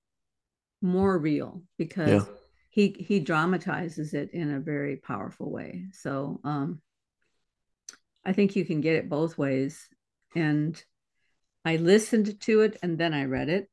more 0.83 1.19
real 1.19 1.63
because 1.79 2.09
Yeah. 2.11 2.25
He 2.73 2.97
he 2.99 3.21
dramatizes 3.21 4.15
it 4.15 4.31
in 4.33 4.51
a 4.51 4.59
very 4.59 4.97
powerful 4.97 5.51
way. 5.51 5.89
So 5.93 6.41
um 6.43 6.81
i 8.25 8.33
think 8.33 8.57
you 8.57 8.65
can 8.65 8.81
get 8.81 8.97
it 8.97 9.11
both 9.11 9.37
ways. 9.37 9.89
And 10.35 10.83
i 11.67 11.77
listened 11.77 12.41
to 12.41 12.63
it 12.63 12.79
and 12.83 12.97
then 12.97 13.13
i 13.13 13.25
read 13.25 13.51
it. 13.51 13.69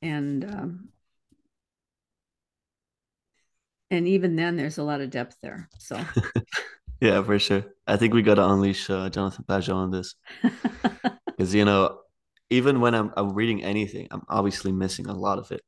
And 0.00 0.44
um 0.44 0.88
and 3.90 4.06
even 4.06 4.36
then 4.36 4.56
there's 4.56 4.78
a 4.78 4.84
lot 4.84 5.00
of 5.00 5.10
depth 5.10 5.36
there. 5.42 5.68
So. 5.78 6.00
Yeah, 7.00 7.22
for 7.22 7.38
sure. 7.38 7.64
I 7.86 7.98
think 7.98 8.14
we 8.14 8.22
got 8.22 8.36
to 8.36 8.48
unleash 8.48 8.88
uh, 8.88 9.10
Jonathan 9.10 9.44
Pageau 9.46 9.74
on 9.74 9.90
this. 9.90 10.14
Because 11.26 11.52
you 11.52 11.66
know, 11.66 11.98
even 12.48 12.80
when 12.80 12.94
I'm 12.94 13.12
I'm 13.16 13.34
reading 13.34 13.62
anything, 13.62 14.06
I'm 14.10 14.22
obviously 14.28 14.72
missing 14.72 15.06
a 15.08 15.12
lot 15.12 15.38
of 15.38 15.50
it. 15.50 15.60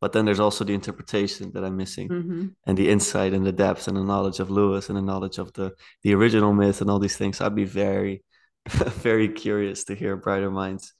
But 0.00 0.12
then 0.12 0.24
there's 0.26 0.40
also 0.40 0.62
the 0.64 0.74
interpretation 0.74 1.52
that 1.52 1.64
I'm 1.64 1.76
missing, 1.76 2.08
Mhm. 2.08 2.54
and 2.66 2.76
the 2.76 2.88
insight 2.90 3.32
and 3.32 3.44
the 3.46 3.52
depth 3.52 3.88
and 3.88 3.96
the 3.96 4.04
knowledge 4.04 4.40
of 4.40 4.50
Lewis 4.50 4.88
and 4.88 4.96
the 4.98 5.02
knowledge 5.02 5.38
of 5.38 5.52
the 5.54 5.74
the 6.02 6.12
original 6.14 6.52
myth 6.52 6.80
and 6.80 6.90
all 6.90 6.98
these 6.98 7.16
things. 7.16 7.40
I'd 7.40 7.54
be 7.54 7.64
very, 7.64 8.22
very 9.08 9.28
curious 9.28 9.84
to 9.84 9.94
hear 9.94 10.16
brighter 10.16 10.50
minds. 10.50 10.92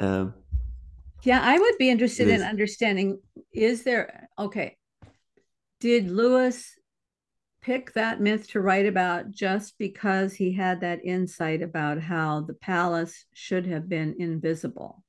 Um, 0.00 0.34
yeah 1.22 1.40
i 1.42 1.58
would 1.58 1.76
be 1.78 1.90
interested 1.90 2.28
in 2.28 2.40
understanding 2.40 3.20
is 3.52 3.82
there 3.82 4.26
okay 4.38 4.78
did 5.80 6.10
lewis 6.10 6.78
pick 7.60 7.92
that 7.92 8.20
myth 8.22 8.48
to 8.48 8.60
write 8.60 8.86
about 8.86 9.30
just 9.30 9.76
because 9.78 10.32
he 10.32 10.52
had 10.52 10.80
that 10.80 11.04
insight 11.04 11.60
about 11.60 12.00
how 12.00 12.40
the 12.40 12.54
palace 12.54 13.26
should 13.34 13.66
have 13.66 13.86
been 13.86 14.14
invisible. 14.18 15.04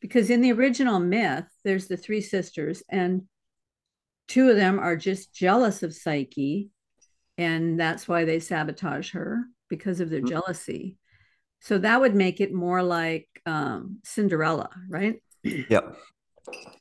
Because 0.00 0.30
in 0.30 0.40
the 0.40 0.52
original 0.52 1.00
myth, 1.00 1.46
there's 1.64 1.86
the 1.86 1.96
three 1.96 2.20
sisters, 2.20 2.82
and 2.88 3.22
two 4.28 4.50
of 4.50 4.56
them 4.56 4.78
are 4.78 4.96
just 4.96 5.34
jealous 5.34 5.82
of 5.82 5.94
Psyche, 5.94 6.70
and 7.38 7.78
that's 7.78 8.06
why 8.06 8.24
they 8.24 8.40
sabotage 8.40 9.12
her 9.12 9.44
because 9.68 10.00
of 10.00 10.10
their 10.10 10.20
mm-hmm. 10.20 10.28
jealousy. 10.28 10.96
So 11.60 11.78
that 11.78 12.00
would 12.00 12.14
make 12.14 12.40
it 12.40 12.52
more 12.52 12.82
like 12.82 13.28
um, 13.46 13.98
Cinderella, 14.04 14.70
right? 14.88 15.22
Yep. 15.42 15.96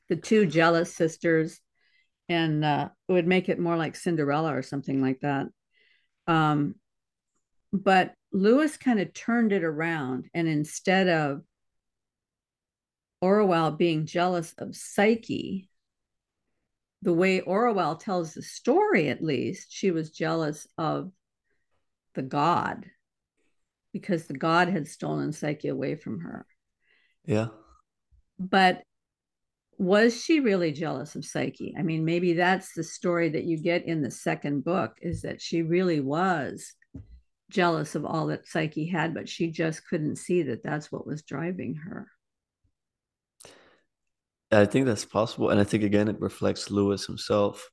The 0.10 0.16
two 0.16 0.46
jealous 0.46 0.94
sisters 0.94 1.60
and 2.30 2.66
uh, 2.66 2.90
it 3.08 3.14
would 3.14 3.28
make 3.28 3.50
it 3.50 3.60
more 3.60 3.78
like 3.78 3.96
Cinderella 3.96 4.56
or 4.56 4.62
something 4.62 5.02
like 5.02 5.20
that. 5.22 5.48
Um, 6.28 6.76
but 7.72 8.14
Lewis 8.32 8.78
kind 8.78 9.00
of 9.00 9.14
turned 9.14 9.52
it 9.52 9.64
around, 9.64 10.26
and 10.34 10.48
instead 10.48 11.08
of 11.08 11.42
Orual 13.26 13.76
being 13.76 14.06
jealous 14.06 14.54
of 14.60 14.76
Psyche, 14.76 15.68
the 17.02 17.14
way 17.14 17.42
Orual 17.42 18.00
tells 18.00 18.36
the 18.36 18.44
story, 18.44 19.10
at 19.10 19.24
least, 19.24 19.68
she 19.72 19.90
was 19.90 20.12
jealous 20.12 20.68
of 20.78 21.12
the 22.14 22.22
god 22.22 22.86
because 23.94 24.26
the 24.26 24.38
god 24.38 24.68
had 24.68 24.88
stolen 24.88 25.32
Psyche 25.32 25.70
away 25.70 25.96
from 25.96 26.20
her. 26.20 26.46
Yeah. 27.26 27.48
But 28.38 28.84
was 29.80 30.24
she 30.24 30.40
really 30.40 30.72
jealous 30.72 31.16
of 31.16 31.26
Psyche? 31.26 31.74
I 31.78 31.82
mean, 31.82 32.06
maybe 32.06 32.34
that's 32.34 32.74
the 32.74 32.84
story 32.84 33.30
that 33.30 33.46
you 33.46 33.58
get 33.58 33.86
in 33.86 34.04
the 34.04 34.12
second 34.12 34.64
book 34.64 34.98
is 35.02 35.24
that 35.24 35.42
she 35.42 35.64
really 35.64 36.00
was 36.00 36.74
jealous 37.50 37.96
of 37.96 38.06
all 38.06 38.28
that 38.28 38.48
Psyche 38.48 38.86
had, 38.86 39.16
but 39.16 39.28
she 39.28 39.50
just 39.50 39.88
couldn't 39.88 40.18
see 40.18 40.44
that 40.44 40.64
that's 40.64 40.92
what 40.92 41.08
was 41.08 41.24
driving 41.24 41.76
her. 41.76 42.08
I 44.52 44.66
think 44.66 44.86
that's 44.86 45.06
possible. 45.06 45.50
And 45.50 45.60
I 45.60 45.64
think, 45.64 45.84
again, 45.84 46.08
it 46.08 46.20
reflects 46.20 46.72
Lewis 46.72 47.06
himself. 47.06 47.70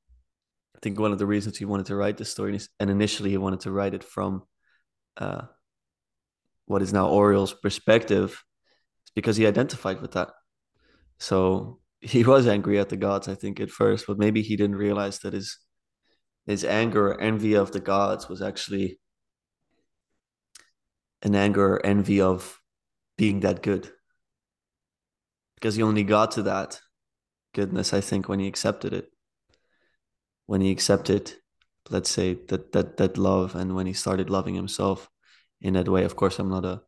I 0.74 0.78
think 0.80 0.98
one 0.98 1.12
of 1.12 1.18
the 1.18 1.26
reasons 1.26 1.58
he 1.58 1.64
wanted 1.64 1.86
to 1.86 1.96
write 1.96 2.16
this 2.16 2.30
story, 2.30 2.58
and 2.80 2.90
initially 2.90 3.30
he 3.30 3.36
wanted 3.36 3.60
to 3.60 3.70
write 3.70 3.94
it 3.94 4.02
from 4.02 4.42
uh, 5.16 5.42
what 6.66 6.82
is 6.82 6.92
now 6.92 7.08
Orual's 7.08 7.52
perspective, 7.52 8.42
is 9.06 9.12
because 9.14 9.36
he 9.36 9.46
identified 9.46 10.00
with 10.00 10.12
that. 10.12 10.30
So 11.18 11.80
he 12.00 12.24
was 12.24 12.46
angry 12.46 12.78
at 12.78 12.88
the 12.88 12.96
gods, 12.96 13.28
I 13.28 13.34
think, 13.34 13.60
at 13.60 13.70
first, 13.70 14.06
but 14.06 14.18
maybe 14.18 14.42
he 14.42 14.56
didn't 14.56 14.76
realize 14.76 15.20
that 15.20 15.34
his 15.34 15.58
his 16.46 16.64
anger 16.64 17.12
or 17.12 17.20
envy 17.20 17.54
of 17.54 17.70
the 17.70 17.78
gods 17.78 18.28
was 18.28 18.42
actually 18.42 18.98
an 21.22 21.36
anger 21.36 21.74
or 21.74 21.86
envy 21.86 22.20
of 22.20 22.58
being 23.16 23.40
that 23.40 23.62
good. 23.62 23.92
Because 25.62 25.76
he 25.76 25.82
only 25.84 26.02
got 26.02 26.32
to 26.32 26.42
that 26.42 26.80
goodness, 27.54 27.94
I 27.94 28.00
think, 28.00 28.28
when 28.28 28.40
he 28.40 28.48
accepted 28.48 28.92
it. 28.92 29.12
When 30.46 30.60
he 30.60 30.72
accepted, 30.72 31.34
let's 31.88 32.10
say, 32.10 32.34
that 32.48 32.72
that 32.72 32.96
that 32.96 33.16
love 33.16 33.54
and 33.54 33.76
when 33.76 33.86
he 33.86 33.92
started 33.92 34.28
loving 34.28 34.56
himself 34.56 35.08
in 35.60 35.74
that 35.74 35.88
way. 35.88 36.02
Of 36.02 36.16
course, 36.16 36.40
I'm 36.40 36.50
not 36.50 36.64
a 36.64 36.82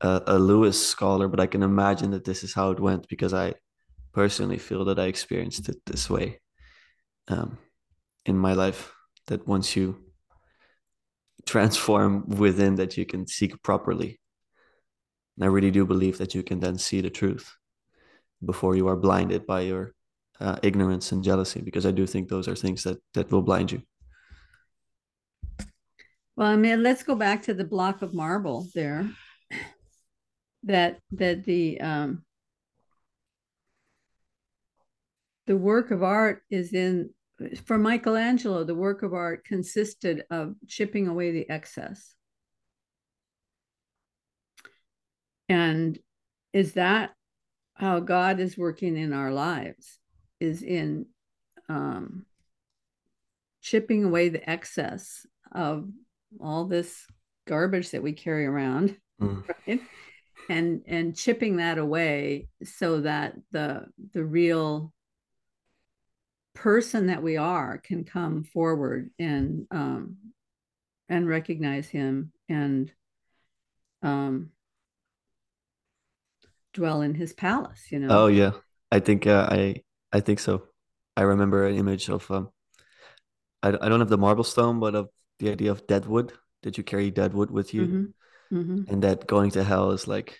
a, 0.00 0.22
a 0.28 0.38
Lewis 0.38 0.86
scholar, 0.86 1.26
but 1.26 1.40
I 1.40 1.46
can 1.46 1.64
imagine 1.64 2.12
that 2.12 2.24
this 2.24 2.44
is 2.44 2.54
how 2.54 2.70
it 2.70 2.78
went 2.78 3.08
because 3.08 3.34
I 3.34 3.54
personally 4.12 4.58
feel 4.58 4.84
that 4.84 5.00
I 5.00 5.06
experienced 5.06 5.68
it 5.68 5.78
this 5.84 6.08
way 6.08 6.38
um, 7.26 7.58
in 8.24 8.38
my 8.38 8.52
life. 8.52 8.92
That 9.26 9.48
once 9.48 9.74
you 9.74 10.04
transform 11.44 12.28
within, 12.28 12.76
that 12.76 12.96
you 12.96 13.04
can 13.04 13.26
seek 13.26 13.60
properly. 13.64 14.20
And 15.36 15.44
I 15.44 15.48
really 15.48 15.72
do 15.72 15.84
believe 15.84 16.18
that 16.18 16.36
you 16.36 16.44
can 16.44 16.60
then 16.60 16.78
see 16.78 17.00
the 17.00 17.10
truth 17.10 17.56
before 18.44 18.76
you 18.76 18.88
are 18.88 18.96
blinded 18.96 19.46
by 19.46 19.62
your 19.62 19.92
uh, 20.40 20.58
ignorance 20.62 21.12
and 21.12 21.24
jealousy, 21.24 21.60
because 21.60 21.86
I 21.86 21.90
do 21.90 22.06
think 22.06 22.28
those 22.28 22.48
are 22.48 22.54
things 22.54 22.82
that 22.82 22.98
that 23.14 23.30
will 23.30 23.42
blind 23.42 23.72
you. 23.72 23.82
Well, 26.36 26.48
I 26.48 26.56
mean, 26.56 26.82
let's 26.82 27.02
go 27.02 27.14
back 27.14 27.42
to 27.44 27.54
the 27.54 27.64
block 27.64 28.02
of 28.02 28.12
marble 28.12 28.68
there. 28.74 29.10
That 30.64 30.98
that 31.12 31.44
the 31.44 31.80
um, 31.80 32.24
the 35.46 35.56
work 35.56 35.90
of 35.90 36.02
art 36.02 36.42
is 36.50 36.72
in 36.72 37.10
for 37.64 37.78
Michelangelo, 37.78 38.64
the 38.64 38.74
work 38.74 39.02
of 39.02 39.14
art 39.14 39.44
consisted 39.44 40.24
of 40.30 40.54
chipping 40.66 41.06
away 41.06 41.30
the 41.32 41.48
excess. 41.48 42.14
And 45.48 45.98
is 46.52 46.72
that 46.72 47.12
how 47.76 48.00
God 48.00 48.40
is 48.40 48.58
working 48.58 48.96
in 48.96 49.12
our 49.12 49.32
lives? 49.32 49.98
Is 50.40 50.62
in 50.62 51.06
um, 51.68 52.26
chipping 53.62 54.04
away 54.04 54.28
the 54.28 54.48
excess 54.48 55.26
of 55.52 55.88
all 56.40 56.66
this 56.66 57.06
garbage 57.46 57.90
that 57.90 58.02
we 58.02 58.12
carry 58.12 58.46
around, 58.46 58.96
mm. 59.20 59.42
right? 59.66 59.80
and 60.48 60.82
and 60.86 61.16
chipping 61.16 61.56
that 61.56 61.78
away 61.78 62.48
so 62.62 63.00
that 63.00 63.34
the 63.52 63.86
the 64.12 64.24
real 64.24 64.92
person 66.54 67.06
that 67.06 67.22
we 67.22 67.36
are 67.36 67.78
can 67.78 68.04
come 68.04 68.44
forward 68.44 69.10
and 69.18 69.66
um, 69.70 70.16
and 71.08 71.28
recognize 71.28 71.88
him 71.88 72.32
and 72.48 72.90
um, 74.02 74.50
dwell 76.76 77.02
in 77.02 77.14
his 77.14 77.32
palace. 77.32 77.90
You 77.90 78.00
know. 78.00 78.08
Oh 78.10 78.26
yeah, 78.28 78.52
I 78.92 79.00
think 79.00 79.26
uh, 79.26 79.48
I 79.50 79.82
I 80.12 80.20
think 80.20 80.38
so. 80.38 80.62
I 81.16 81.22
remember 81.22 81.66
an 81.66 81.76
image 81.76 82.08
of 82.08 82.30
um, 82.30 82.50
I 83.62 83.68
I 83.68 83.88
don't 83.88 84.00
have 84.00 84.14
the 84.14 84.24
marble 84.26 84.44
stone, 84.44 84.78
but 84.80 84.94
of 84.94 85.08
the 85.40 85.50
idea 85.50 85.70
of 85.70 85.86
deadwood. 85.86 86.32
Did 86.62 86.78
you 86.78 86.84
carry 86.84 87.10
deadwood 87.10 87.50
with 87.50 87.74
you? 87.74 87.82
Mm-hmm. 87.86 88.58
Mm-hmm. 88.58 88.92
And 88.92 89.02
that 89.02 89.26
going 89.26 89.50
to 89.52 89.64
hell 89.64 89.90
is 89.90 90.06
like 90.06 90.38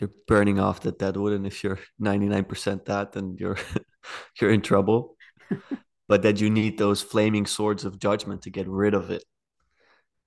you're 0.00 0.14
burning 0.26 0.58
off 0.58 0.80
the 0.80 0.92
deadwood 0.92 1.32
and 1.34 1.46
if 1.46 1.62
you're 1.62 1.78
ninety 1.98 2.26
nine 2.26 2.44
percent 2.44 2.86
that, 2.86 3.12
then 3.12 3.36
you're 3.38 3.58
you're 4.40 4.50
in 4.50 4.62
trouble 4.62 5.16
but 6.08 6.22
that 6.22 6.40
you 6.40 6.50
need 6.50 6.78
those 6.78 7.02
flaming 7.02 7.46
swords 7.46 7.84
of 7.84 7.98
judgment 7.98 8.42
to 8.42 8.50
get 8.50 8.66
rid 8.68 8.94
of 8.94 9.10
it. 9.10 9.24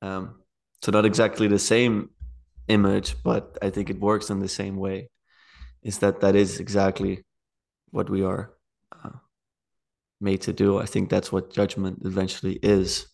Um, 0.02 0.42
so 0.82 0.92
not 0.92 1.06
exactly 1.06 1.48
the 1.48 1.60
same 1.60 2.10
image, 2.68 3.16
but 3.24 3.58
I 3.62 3.70
think 3.70 3.90
it 3.90 4.00
works 4.00 4.30
in 4.30 4.40
the 4.40 4.50
same 4.50 4.78
way. 4.78 5.10
Is 5.84 6.00
that 6.00 6.22
that 6.22 6.36
is 6.36 6.60
exactly 6.60 7.24
what 7.90 8.10
we 8.10 8.24
are 8.24 8.54
uh, 9.04 9.18
made 10.20 10.42
to 10.42 10.54
do? 10.54 10.78
I 10.78 10.86
think 10.86 11.10
that's 11.10 11.32
what 11.32 11.54
judgment 11.54 12.02
eventually 12.06 12.60
is, 12.62 13.08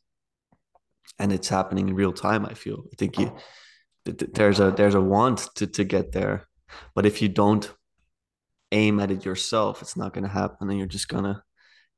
and 1.18 1.32
it's 1.32 1.48
happening 1.48 1.88
in 1.88 1.96
real 1.96 2.14
time. 2.14 2.46
I 2.46 2.54
feel. 2.54 2.84
I 2.92 2.96
think 2.98 3.18
you 3.18 3.36
there's 4.06 4.60
a 4.60 4.72
there's 4.72 4.96
a 4.96 5.02
want 5.02 5.50
to 5.56 5.68
to 5.68 5.84
get 5.84 6.12
there, 6.12 6.48
but 6.94 7.06
if 7.06 7.22
you 7.22 7.30
don't 7.30 7.72
aim 8.72 9.00
at 9.00 9.12
it 9.12 9.26
yourself, 9.26 9.82
it's 9.82 9.96
not 9.96 10.14
going 10.14 10.26
to 10.26 10.30
happen, 10.30 10.70
and 10.70 10.78
you're 10.78 10.88
just 10.88 11.08
gonna 11.08 11.44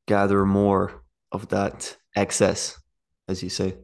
gather 0.07 0.45
more 0.45 1.03
of 1.31 1.49
that 1.49 1.97
excess, 2.15 2.79
as 3.27 3.43
you 3.43 3.49
say. 3.49 3.75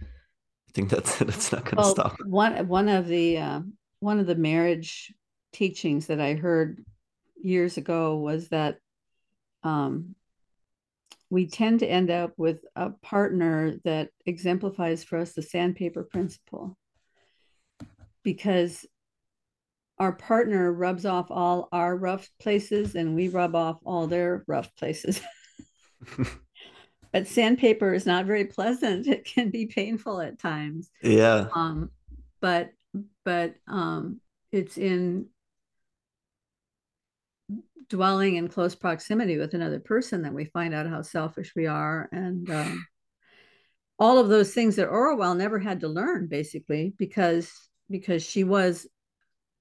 I 0.00 0.72
think 0.72 0.90
that's 0.90 1.18
that's 1.18 1.52
not 1.52 1.64
going 1.64 1.76
to 1.76 1.82
well, 1.82 1.90
stop. 1.90 2.16
One 2.24 2.68
one 2.68 2.88
of 2.88 3.06
the 3.06 3.38
uh, 3.38 3.60
one 4.00 4.20
of 4.20 4.26
the 4.26 4.36
marriage 4.36 5.12
teachings 5.52 6.06
that 6.06 6.20
I 6.20 6.34
heard 6.34 6.84
years 7.42 7.76
ago 7.76 8.16
was 8.16 8.48
that 8.48 8.78
um, 9.62 10.14
we 11.28 11.46
tend 11.46 11.80
to 11.80 11.86
end 11.86 12.10
up 12.10 12.32
with 12.36 12.64
a 12.74 12.90
partner 12.90 13.76
that 13.84 14.10
exemplifies 14.26 15.04
for 15.04 15.18
us 15.18 15.32
the 15.32 15.42
sandpaper 15.42 16.02
principle 16.02 16.76
because 18.22 18.84
our 19.98 20.12
partner 20.12 20.72
rubs 20.72 21.04
off 21.04 21.30
all 21.30 21.68
our 21.72 21.94
rough 21.94 22.28
places 22.40 22.94
and 22.94 23.14
we 23.14 23.28
rub 23.28 23.54
off 23.54 23.78
all 23.84 24.06
their 24.06 24.44
rough 24.46 24.74
places. 24.76 25.20
but 27.12 27.26
sandpaper 27.26 27.92
is 27.92 28.06
not 28.06 28.24
very 28.24 28.46
pleasant. 28.46 29.06
It 29.06 29.24
can 29.24 29.50
be 29.50 29.66
painful 29.66 30.20
at 30.20 30.38
times. 30.38 30.90
Yeah. 31.02 31.48
Um, 31.54 31.90
but 32.40 32.70
but 33.24 33.54
um, 33.68 34.20
it's 34.50 34.78
in 34.78 35.26
dwelling 37.88 38.36
in 38.36 38.48
close 38.48 38.74
proximity 38.74 39.36
with 39.36 39.54
another 39.54 39.80
person 39.80 40.22
that 40.22 40.34
we 40.34 40.44
find 40.44 40.74
out 40.74 40.88
how 40.88 41.02
selfish 41.02 41.52
we 41.56 41.66
are 41.66 42.08
and 42.12 42.50
um, 42.50 42.86
all 43.98 44.18
of 44.18 44.28
those 44.28 44.54
things 44.54 44.76
that 44.76 44.88
Orual 44.88 45.36
never 45.36 45.58
had 45.58 45.80
to 45.80 45.88
learn 45.88 46.26
basically 46.26 46.92
because 46.96 47.52
because 47.90 48.24
she 48.24 48.44
was 48.44 48.86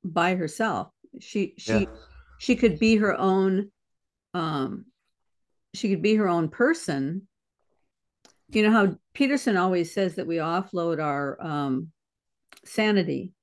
by 0.04 0.36
herself. 0.36 0.90
She 1.20 1.56
she 1.58 1.74
yeah. 1.74 1.86
she 2.38 2.56
could 2.56 2.80
be 2.80 2.98
her 2.98 3.18
own 3.18 3.72
um 4.34 4.86
she 5.74 5.90
could 5.90 6.02
be 6.02 6.16
her 6.16 6.28
own 6.28 6.50
person 6.50 7.28
you 8.52 8.64
know 8.64 8.72
how 8.72 8.96
Peterson 9.14 9.58
always 9.58 9.94
says 9.94 10.16
that 10.16 10.28
we 10.28 10.38
offload 10.38 11.02
our 11.04 11.38
um, 11.42 11.92
sanity 12.66 13.34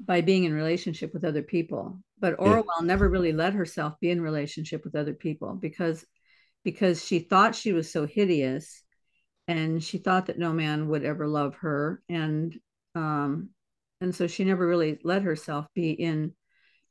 by 0.00 0.20
being 0.20 0.44
in 0.44 0.52
relationship 0.52 1.12
with 1.12 1.24
other 1.24 1.42
people 1.42 2.00
but 2.18 2.36
orual 2.38 2.64
yeah. 2.80 2.86
never 2.86 3.08
really 3.08 3.32
let 3.32 3.54
herself 3.54 3.98
be 4.00 4.10
in 4.10 4.20
relationship 4.20 4.84
with 4.84 4.94
other 4.94 5.14
people 5.14 5.54
because 5.54 6.04
because 6.64 7.04
she 7.04 7.18
thought 7.18 7.54
she 7.54 7.72
was 7.72 7.90
so 7.90 8.06
hideous 8.06 8.82
and 9.46 9.82
she 9.82 9.98
thought 9.98 10.26
that 10.26 10.38
no 10.38 10.52
man 10.52 10.88
would 10.88 11.04
ever 11.04 11.26
love 11.26 11.56
her 11.56 12.02
and 12.08 12.58
um 12.94 13.50
and 14.00 14.14
so 14.14 14.26
she 14.26 14.44
never 14.44 14.66
really 14.66 14.98
let 15.04 15.22
herself 15.22 15.66
be 15.74 15.90
in 15.90 16.32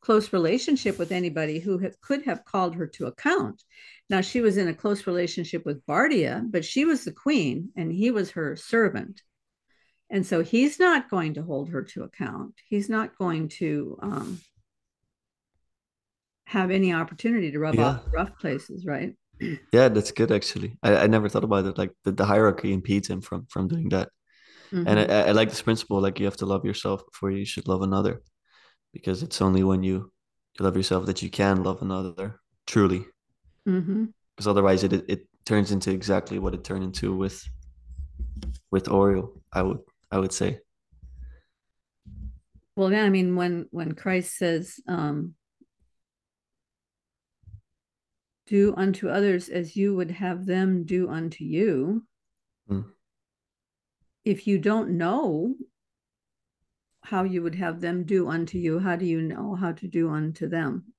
close 0.02 0.34
relationship 0.34 1.00
with 1.00 1.12
anybody 1.12 1.60
who 1.60 1.82
could 2.02 2.24
have 2.26 2.44
called 2.44 2.76
her 2.76 2.86
to 2.86 3.06
account. 3.06 3.64
Now 4.10 4.20
she 4.20 4.42
was 4.42 4.58
in 4.58 4.68
a 4.68 4.74
close 4.74 5.08
relationship 5.08 5.66
with 5.66 5.86
bardia 5.86 6.44
but 6.50 6.66
she 6.66 6.86
was 6.86 7.06
the 7.06 7.14
queen 7.14 7.70
and 7.76 7.92
he 7.92 8.12
was 8.12 8.32
her 8.32 8.56
servant. 8.56 9.22
And 10.10 10.26
so 10.26 10.44
he's 10.44 10.80
not 10.80 11.10
going 11.10 11.36
to 11.36 11.44
hold 11.44 11.70
her 11.70 11.82
to 11.82 12.04
account. 12.04 12.54
He's 12.68 12.90
not 12.90 13.18
going 13.18 13.48
to 13.60 13.98
um, 14.02 14.42
have 16.54 16.70
any 16.70 16.94
opportunity 16.94 17.52
to 17.52 17.60
rub 17.60 17.76
yeah. 17.76 17.86
off 17.86 18.02
rough 18.14 18.40
places 18.40 18.86
right 18.86 19.16
yeah 19.74 19.90
that's 19.90 20.12
good 20.12 20.32
actually 20.32 20.78
I, 20.84 20.96
I 21.04 21.08
never 21.08 21.28
thought 21.28 21.44
about 21.44 21.66
it 21.66 21.78
like 21.78 21.92
the, 22.04 22.12
the 22.12 22.26
hierarchy 22.26 22.72
impedes 22.72 23.10
him 23.10 23.22
from 23.22 23.48
from 23.50 23.68
doing 23.68 23.90
that 23.90 24.10
mm-hmm. 24.72 24.88
and 24.88 25.00
I, 25.00 25.30
I 25.30 25.32
like 25.32 25.50
this 25.50 25.64
principle 25.64 26.00
like 26.00 26.20
you 26.20 26.26
have 26.26 26.38
to 26.38 26.46
love 26.46 26.64
yourself 26.64 27.04
before 27.12 27.32
you 27.32 27.44
should 27.44 27.68
love 27.68 27.82
another 27.82 28.22
because 28.94 29.24
it's 29.24 29.42
only 29.42 29.64
when 29.64 29.82
you, 29.82 30.12
you 30.58 30.64
love 30.64 30.78
yourself 30.78 31.08
that 31.08 31.24
you 31.24 31.30
can 31.32 31.64
love 31.64 31.82
another 31.82 32.40
truly 32.68 33.06
mm-hmm. 33.68 34.06
because 34.36 34.48
otherwise 34.48 34.84
it, 34.84 34.94
it, 34.94 35.28
turns 35.46 35.74
into 35.74 35.92
exactly 35.92 36.40
what 36.40 36.54
it 36.54 36.64
turned 36.64 36.86
into 36.86 37.14
with 37.18 37.44
with 38.72 38.86
Orual 38.86 39.42
I 39.52 39.62
would 39.62 39.80
I 40.10 40.20
would 40.20 40.32
say. 40.32 40.60
Well, 42.76 42.92
yeah, 42.92 43.04
I 43.04 43.10
mean, 43.10 43.36
when 43.36 43.68
when 43.72 43.94
Christ 43.94 44.38
says, 44.38 44.80
um, 44.88 45.34
"Do 48.48 48.74
unto 48.76 49.10
others 49.10 49.50
as 49.50 49.76
you 49.76 49.96
would 49.96 50.12
have 50.12 50.46
them 50.46 50.84
do 50.84 51.10
unto 51.10 51.44
you," 51.44 52.06
mm. 52.70 52.86
if 54.26 54.48
you 54.48 54.60
don't 54.60 54.98
know 54.98 55.56
how 57.02 57.24
you 57.24 57.42
would 57.42 57.56
have 57.56 57.82
them 57.82 58.04
do 58.04 58.30
unto 58.30 58.58
you, 58.58 58.80
how 58.80 58.96
do 58.96 59.06
you 59.06 59.22
know 59.22 59.56
how 59.56 59.72
to 59.74 59.88
do 59.88 60.10
unto 60.10 60.48
them? 60.48 60.94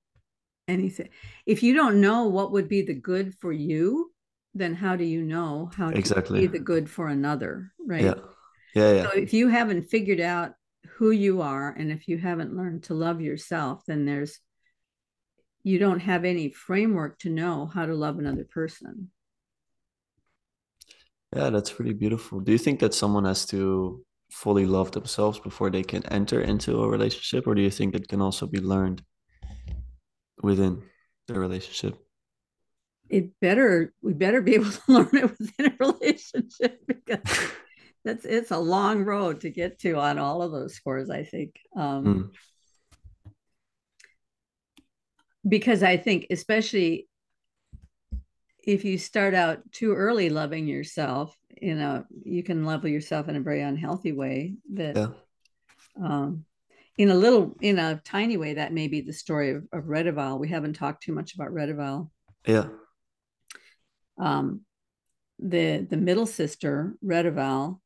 Anything. 0.68 1.08
If 1.46 1.62
you 1.62 1.74
don't 1.74 2.00
know 2.00 2.28
what 2.28 2.52
would 2.52 2.68
be 2.68 2.82
the 2.82 2.94
good 2.94 3.34
for 3.40 3.52
you, 3.52 4.12
then 4.54 4.74
how 4.74 4.96
do 4.96 5.04
you 5.04 5.22
know 5.22 5.70
how 5.76 5.90
to 5.90 5.98
exactly. 5.98 6.40
be 6.40 6.46
the 6.46 6.58
good 6.58 6.88
for 6.88 7.08
another? 7.08 7.72
Right. 7.78 8.02
Yeah. 8.02 8.14
Yeah, 8.74 8.92
yeah. 8.92 9.02
So 9.04 9.10
if 9.10 9.32
you 9.32 9.48
haven't 9.48 9.88
figured 9.88 10.20
out 10.20 10.52
who 10.96 11.10
you 11.10 11.40
are 11.40 11.70
and 11.70 11.90
if 11.92 12.08
you 12.08 12.18
haven't 12.18 12.56
learned 12.56 12.84
to 12.84 12.94
love 12.94 13.20
yourself, 13.20 13.84
then 13.86 14.04
there's 14.04 14.40
you 15.64 15.78
don't 15.78 16.00
have 16.00 16.24
any 16.24 16.50
framework 16.50 17.18
to 17.20 17.30
know 17.30 17.66
how 17.66 17.86
to 17.86 17.94
love 17.94 18.18
another 18.18 18.44
person. 18.44 19.10
Yeah, 21.34 21.50
that's 21.50 21.72
pretty 21.72 21.94
beautiful. 21.94 22.38
Do 22.40 22.52
you 22.52 22.58
think 22.58 22.78
that 22.80 22.94
someone 22.94 23.24
has 23.24 23.44
to 23.46 24.04
fully 24.30 24.66
love 24.66 24.92
themselves 24.92 25.40
before 25.40 25.70
they 25.70 25.82
can 25.82 26.04
enter 26.06 26.40
into 26.40 26.82
a 26.82 26.88
relationship, 26.88 27.46
or 27.46 27.54
do 27.54 27.62
you 27.62 27.70
think 27.70 27.94
it 27.94 28.08
can 28.08 28.20
also 28.20 28.46
be 28.46 28.60
learned 28.60 29.02
within 30.42 30.82
the 31.26 31.40
relationship? 31.40 31.96
It 33.08 33.30
better 33.40 33.92
we 34.02 34.12
better 34.12 34.42
be 34.42 34.54
able 34.54 34.70
to 34.70 34.82
learn 34.88 35.10
it 35.12 35.38
within 35.38 35.72
a 35.72 35.76
relationship 35.80 36.80
because 36.86 37.50
that's 38.04 38.24
it's 38.24 38.50
a 38.50 38.58
long 38.58 39.04
road 39.04 39.40
to 39.40 39.50
get 39.50 39.78
to 39.80 39.94
on 39.94 40.18
all 40.18 40.42
of 40.42 40.52
those 40.52 40.74
scores 40.74 41.08
i 41.10 41.22
think 41.22 41.56
um, 41.76 42.04
mm. 42.04 42.30
Because 45.46 45.82
i 45.82 45.96
think 45.96 46.26
especially 46.30 47.08
if 48.62 48.84
you 48.84 48.96
start 48.96 49.34
out 49.34 49.60
too 49.72 49.92
early 49.92 50.30
loving 50.30 50.66
yourself 50.66 51.36
you 51.60 51.74
know 51.74 52.04
you 52.24 52.42
can 52.42 52.64
love 52.64 52.84
yourself 52.84 53.28
in 53.28 53.36
a 53.36 53.40
very 53.40 53.60
unhealthy 53.62 54.12
way 54.12 54.54
that 54.72 54.96
yeah. 54.96 55.08
um, 56.02 56.44
in 56.96 57.10
a 57.10 57.14
little 57.14 57.54
in 57.60 57.78
a 57.78 58.00
tiny 58.04 58.36
way 58.36 58.54
that 58.54 58.72
may 58.72 58.88
be 58.88 59.00
the 59.00 59.12
story 59.12 59.50
of, 59.50 59.64
of 59.72 59.84
Redival. 59.84 60.38
we 60.38 60.48
haven't 60.48 60.74
talked 60.74 61.02
too 61.02 61.12
much 61.12 61.34
about 61.34 61.48
Redival. 61.48 62.10
yeah 62.46 62.68
um 64.18 64.60
the 65.38 65.86
the 65.90 65.96
middle 65.96 66.26
sister 66.26 66.94
Redival 67.04 67.80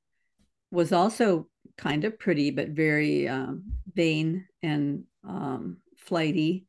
was 0.70 0.92
also 0.92 1.48
kind 1.78 2.04
of 2.04 2.18
pretty, 2.18 2.50
but 2.50 2.68
very 2.70 3.28
um, 3.28 3.62
vain 3.94 4.46
and 4.62 5.04
um, 5.26 5.78
flighty. 5.96 6.66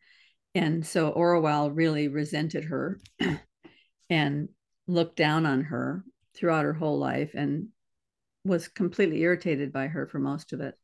And 0.60 0.86
so 0.86 1.14
Orual 1.14 1.72
really 1.74 2.10
resented 2.10 2.66
her 2.66 2.99
and 4.10 4.49
looked 4.88 5.16
down 5.16 5.45
on 5.45 5.62
her 5.62 6.03
throughout 6.36 6.66
her 6.66 6.74
whole 6.74 6.99
life 6.99 7.32
and 7.34 7.70
was 8.43 8.68
completely 8.68 9.22
irritated 9.22 9.72
by 9.72 9.88
her 9.88 10.05
for 10.05 10.20
most 10.20 10.51
of 10.51 10.60
it. 10.60 10.76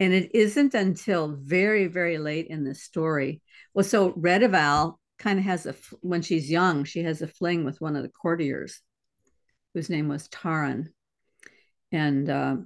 And 0.00 0.12
it 0.12 0.34
isn't 0.34 0.74
until 0.74 1.36
very, 1.40 1.86
very 1.86 2.18
late 2.18 2.48
in 2.48 2.64
the 2.64 2.74
story. 2.74 3.40
Well, 3.72 3.84
so 3.84 4.14
Redival 4.14 4.96
kind 5.20 5.38
of 5.38 5.44
has 5.44 5.66
a, 5.66 5.76
when 6.00 6.22
she's 6.22 6.50
young, 6.50 6.82
she 6.82 7.04
has 7.04 7.22
a 7.22 7.28
fling 7.28 7.64
with 7.64 7.80
one 7.80 7.94
of 7.94 8.02
the 8.02 8.08
courtiers 8.08 8.80
whose 9.74 9.88
name 9.88 10.08
was 10.08 10.28
Tarin. 10.28 10.88
And 11.92 12.28
uh, 12.28 12.56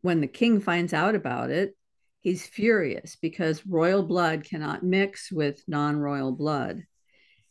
when 0.00 0.22
the 0.22 0.28
king 0.28 0.60
finds 0.60 0.94
out 0.94 1.14
about 1.14 1.50
it, 1.50 1.76
he's 2.22 2.46
furious 2.46 3.16
because 3.20 3.66
royal 3.66 4.02
blood 4.02 4.44
cannot 4.44 4.82
mix 4.82 5.30
with 5.30 5.62
non 5.68 5.96
royal 5.96 6.32
blood. 6.32 6.84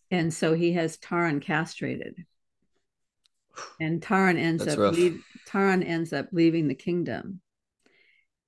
And 0.10 0.34
so 0.34 0.54
he 0.54 0.74
has 0.74 0.98
Tarin 0.98 1.42
castrated. 1.42 2.16
And 3.80 4.02
Tarin 4.02 4.38
ends 4.38 4.66
That's 4.66 4.80
up 4.80 4.94
leave, 4.94 5.24
Tarin 5.48 5.86
ends 5.88 6.14
up 6.14 6.28
leaving 6.32 6.68
the 6.68 6.76
kingdom. 6.76 7.42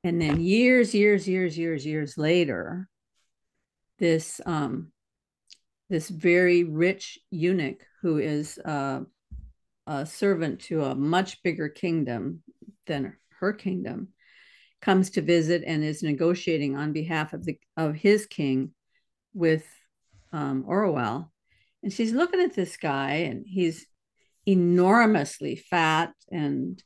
And 0.03 0.21
then 0.21 0.41
years, 0.41 0.93
years, 0.93 1.27
years, 1.27 1.57
years, 1.57 1.85
years 1.85 2.17
later, 2.17 2.89
this 3.99 4.41
um, 4.45 4.91
this 5.89 6.09
very 6.09 6.63
rich 6.63 7.19
eunuch 7.29 7.85
who 8.01 8.17
is 8.17 8.57
uh, 8.65 9.01
a 9.87 10.05
servant 10.05 10.61
to 10.61 10.83
a 10.83 10.95
much 10.95 11.43
bigger 11.43 11.69
kingdom 11.69 12.41
than 12.87 13.15
her 13.39 13.53
kingdom, 13.53 14.09
comes 14.83 15.09
to 15.11 15.21
visit 15.21 15.63
and 15.65 15.81
is 15.81 16.03
negotiating 16.03 16.75
on 16.75 16.91
behalf 16.91 17.31
of 17.31 17.45
the 17.45 17.57
of 17.77 17.95
his 17.95 18.25
king 18.25 18.71
with 19.33 19.65
um, 20.33 20.65
Orual. 20.67 21.29
And 21.81 21.91
she's 21.91 22.11
looking 22.11 22.41
at 22.41 22.53
this 22.53 22.75
guy, 22.75 23.11
and 23.29 23.45
he's 23.47 23.87
enormously 24.45 25.55
fat 25.55 26.13
and 26.31 26.83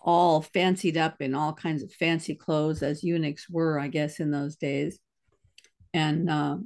all 0.00 0.40
fancied 0.40 0.96
up 0.96 1.20
in 1.20 1.34
all 1.34 1.52
kinds 1.52 1.82
of 1.82 1.92
fancy 1.92 2.34
clothes, 2.34 2.82
as 2.82 3.04
eunuchs 3.04 3.48
were, 3.50 3.78
I 3.78 3.88
guess, 3.88 4.18
in 4.18 4.30
those 4.30 4.56
days. 4.56 4.98
And 5.92 6.30
uh, 6.30 6.56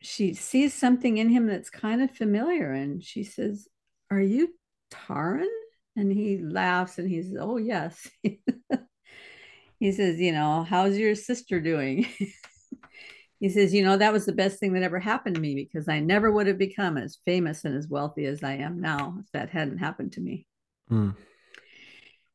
she 0.00 0.34
sees 0.34 0.72
something 0.72 1.18
in 1.18 1.30
him 1.30 1.46
that's 1.46 1.70
kind 1.70 2.00
of 2.00 2.12
familiar 2.12 2.72
and 2.72 3.02
she 3.02 3.24
says, 3.24 3.66
Are 4.10 4.20
you 4.20 4.54
Tarin? 4.92 5.48
And 5.96 6.10
he 6.10 6.38
laughs 6.38 6.98
and 6.98 7.08
he 7.08 7.22
says, 7.22 7.36
Oh, 7.38 7.56
yes. 7.56 8.08
he 9.80 9.92
says, 9.92 10.20
You 10.20 10.32
know, 10.32 10.64
how's 10.64 10.98
your 10.98 11.14
sister 11.14 11.60
doing? 11.60 12.06
he 13.40 13.48
says, 13.48 13.72
You 13.72 13.84
know, 13.84 13.96
that 13.96 14.12
was 14.12 14.26
the 14.26 14.32
best 14.32 14.58
thing 14.58 14.72
that 14.72 14.82
ever 14.82 14.98
happened 14.98 15.36
to 15.36 15.40
me 15.40 15.54
because 15.54 15.88
I 15.88 16.00
never 16.00 16.30
would 16.30 16.46
have 16.46 16.58
become 16.58 16.96
as 16.96 17.18
famous 17.24 17.64
and 17.64 17.76
as 17.76 17.88
wealthy 17.88 18.26
as 18.26 18.42
I 18.42 18.54
am 18.54 18.80
now 18.80 19.16
if 19.20 19.30
that 19.32 19.50
hadn't 19.50 19.78
happened 19.78 20.12
to 20.12 20.20
me. 20.20 20.46
Mm. 20.90 21.14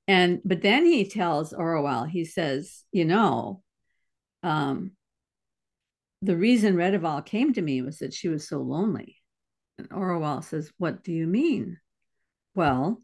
And, 0.07 0.41
but 0.43 0.61
then 0.61 0.85
he 0.85 1.07
tells 1.07 1.53
Orual, 1.53 2.09
he 2.09 2.25
says, 2.25 2.83
You 2.91 3.05
know, 3.05 3.61
um, 4.41 4.93
the 6.21 6.35
reason 6.35 6.75
Redival 6.75 7.25
came 7.25 7.53
to 7.53 7.61
me 7.61 7.81
was 7.81 7.99
that 7.99 8.13
she 8.13 8.27
was 8.27 8.47
so 8.47 8.59
lonely. 8.59 9.17
And 9.77 9.89
Orual 9.89 10.43
says, 10.43 10.71
What 10.77 11.03
do 11.03 11.11
you 11.11 11.27
mean? 11.27 11.77
Well, 12.55 13.01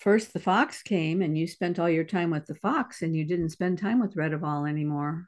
first 0.00 0.32
the 0.32 0.40
fox 0.40 0.82
came 0.82 1.22
and 1.22 1.36
you 1.36 1.46
spent 1.46 1.78
all 1.78 1.88
your 1.88 2.04
time 2.04 2.30
with 2.30 2.46
the 2.46 2.54
fox 2.54 3.02
and 3.02 3.14
you 3.14 3.24
didn't 3.24 3.50
spend 3.50 3.78
time 3.78 4.00
with 4.00 4.16
Redival 4.16 4.68
anymore. 4.68 5.26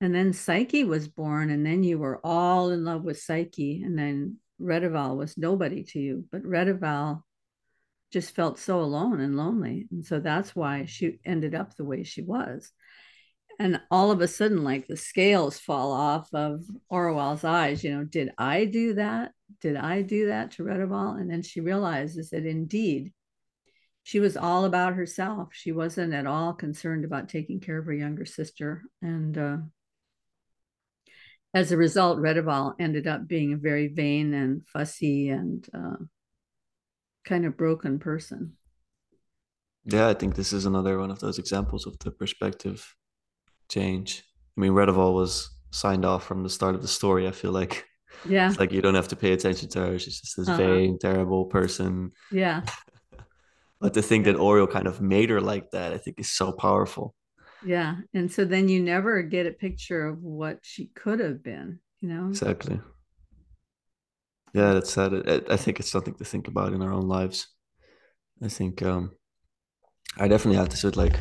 And 0.00 0.14
then 0.14 0.32
Psyche 0.32 0.82
was 0.82 1.06
born, 1.06 1.50
and 1.50 1.64
then 1.64 1.84
you 1.84 1.96
were 1.96 2.20
all 2.24 2.70
in 2.70 2.84
love 2.84 3.04
with 3.04 3.20
Psyche. 3.20 3.82
And 3.84 3.96
then 3.96 4.38
Redival 4.60 5.16
was 5.16 5.38
nobody 5.38 5.84
to 5.84 6.00
you, 6.00 6.24
but 6.32 6.42
Redival 6.42 7.22
just 8.12 8.34
felt 8.34 8.58
so 8.58 8.80
alone 8.80 9.20
and 9.20 9.36
lonely. 9.36 9.86
And 9.92 10.04
so 10.04 10.18
that's 10.18 10.56
why 10.56 10.86
she 10.86 11.20
ended 11.24 11.54
up 11.54 11.76
the 11.76 11.84
way 11.84 12.02
she 12.02 12.22
was 12.22 12.72
and 13.58 13.78
all 13.90 14.10
of 14.10 14.22
a 14.22 14.26
sudden 14.26 14.64
like 14.64 14.86
the 14.86 14.96
scales 14.96 15.58
fall 15.58 15.92
off 15.92 16.26
of 16.32 16.62
Orual's 16.90 17.44
eyes 17.44 17.84
you 17.84 17.94
know 17.94 18.02
did 18.02 18.30
I 18.38 18.64
do 18.64 18.94
that 18.94 19.32
did 19.62 19.76
I 19.76 20.02
do 20.02 20.26
that 20.26 20.52
to 20.52 20.64
Redival? 20.64 21.20
And 21.20 21.30
then 21.30 21.42
she 21.42 21.60
realizes 21.60 22.30
that 22.30 22.44
indeed 22.44 23.12
she 24.02 24.20
was 24.20 24.36
all 24.36 24.64
about 24.64 24.94
herself. 24.94 25.50
She 25.52 25.72
wasn't 25.72 26.12
at 26.12 26.26
all 26.26 26.52
concerned 26.52 27.04
about 27.04 27.28
taking 27.28 27.60
care 27.60 27.78
of 27.78 27.86
her 27.86 27.92
younger 27.92 28.24
sister. 28.24 28.82
And 29.00 29.38
uh, 29.38 29.56
as 31.54 31.70
a 31.70 31.76
result, 31.76 32.18
Redival 32.18 32.74
ended 32.80 33.06
up 33.06 33.28
being 33.28 33.52
a 33.52 33.56
very 33.56 33.88
vain 33.88 34.34
and 34.34 34.66
fussy 34.66 35.28
and 35.28 35.66
uh, 35.72 35.96
kind 37.24 37.46
of 37.46 37.56
broken 37.56 37.98
person. 37.98 38.56
Yeah, 39.84 40.08
I 40.08 40.14
think 40.14 40.34
this 40.34 40.52
is 40.52 40.66
another 40.66 40.98
one 40.98 41.10
of 41.10 41.20
those 41.20 41.38
examples 41.38 41.86
of 41.86 41.98
the 41.98 42.10
perspective 42.10 42.94
change. 43.68 44.24
I 44.56 44.60
mean, 44.60 44.72
Redival 44.72 45.14
was 45.14 45.50
signed 45.70 46.04
off 46.04 46.24
from 46.24 46.42
the 46.42 46.50
start 46.50 46.74
of 46.74 46.82
the 46.82 46.88
story. 46.88 47.26
I 47.26 47.32
feel 47.32 47.52
like, 47.52 47.84
yeah, 48.28 48.48
it's 48.48 48.60
like 48.60 48.72
you 48.72 48.82
don't 48.82 48.94
have 48.94 49.08
to 49.08 49.16
pay 49.16 49.32
attention 49.32 49.68
to 49.70 49.80
her. 49.80 49.98
She's 49.98 50.20
just 50.20 50.36
this 50.36 50.48
uh-huh. 50.48 50.58
vain, 50.58 50.98
terrible 50.98 51.46
person. 51.46 52.12
Yeah. 52.30 52.62
But 53.82 53.94
to 53.94 54.02
think 54.02 54.26
that 54.26 54.36
Orual 54.36 54.70
kind 54.70 54.86
of 54.86 55.00
made 55.00 55.28
her 55.30 55.40
like 55.40 55.72
that, 55.72 55.92
I 55.92 55.98
think 55.98 56.20
is 56.20 56.30
so 56.30 56.52
powerful. 56.52 57.16
Yeah, 57.66 57.96
and 58.14 58.30
so 58.30 58.44
then 58.44 58.68
you 58.68 58.80
never 58.80 59.22
get 59.22 59.46
a 59.46 59.50
picture 59.50 60.06
of 60.06 60.22
what 60.22 60.60
she 60.62 60.86
could 60.94 61.18
have 61.18 61.42
been. 61.42 61.80
You 62.00 62.08
know. 62.08 62.28
Exactly. 62.28 62.80
Yeah, 64.54 64.74
that's 64.74 64.92
sad. 64.92 65.12
I 65.50 65.56
think 65.56 65.80
it's 65.80 65.90
something 65.90 66.14
to 66.14 66.24
think 66.24 66.46
about 66.46 66.72
in 66.72 66.82
our 66.82 66.92
own 66.92 67.08
lives. 67.08 67.48
I 68.40 68.48
think 68.48 68.82
um, 68.82 69.12
I 70.16 70.28
definitely 70.28 70.58
had 70.58 70.70
this 70.70 70.84
with 70.84 70.96
like 70.96 71.18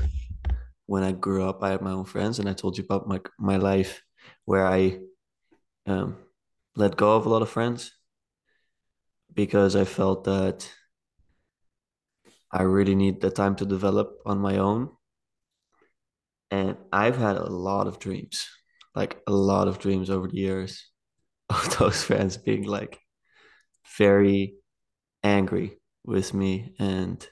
when 0.86 1.04
I 1.04 1.14
grew 1.14 1.44
up, 1.44 1.64
I 1.64 1.70
had 1.70 1.82
my 1.82 1.92
own 1.92 2.06
friends, 2.06 2.38
and 2.38 2.48
I 2.48 2.54
told 2.54 2.78
you 2.78 2.84
about 2.84 3.08
my 3.08 3.20
my 3.40 3.58
life 3.58 4.04
where 4.46 4.68
I 4.68 5.00
um, 5.88 6.18
let 6.76 6.96
go 6.96 7.16
of 7.16 7.26
a 7.26 7.30
lot 7.30 7.42
of 7.42 7.50
friends 7.50 7.92
because 9.34 9.76
I 9.76 9.86
felt 9.86 10.26
that 10.26 10.70
I 12.54 12.64
really 12.64 12.96
need 12.96 13.22
the 13.22 13.30
time 13.30 13.56
to 13.58 13.66
develop 13.66 14.20
on 14.26 14.40
my 14.40 14.58
own. 14.58 14.90
And 16.50 16.78
I've 16.92 17.18
had 17.18 17.38
a 17.38 17.50
lot 17.50 17.88
of 17.88 18.00
dreams, 18.00 18.48
like 18.94 19.22
a 19.26 19.32
lot 19.32 19.70
of 19.70 19.80
dreams 19.80 20.10
over 20.10 20.28
the 20.28 20.38
years 20.38 20.90
of 21.50 21.78
those 21.78 22.04
friends 22.04 22.38
being 22.38 22.64
like 22.64 23.00
very 23.98 24.56
angry 25.24 25.80
with 26.04 26.34
me 26.34 26.74
and 26.80 27.26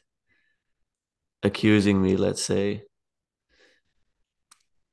accusing 1.44 2.02
me, 2.02 2.16
let's 2.16 2.44
say. 2.44 2.84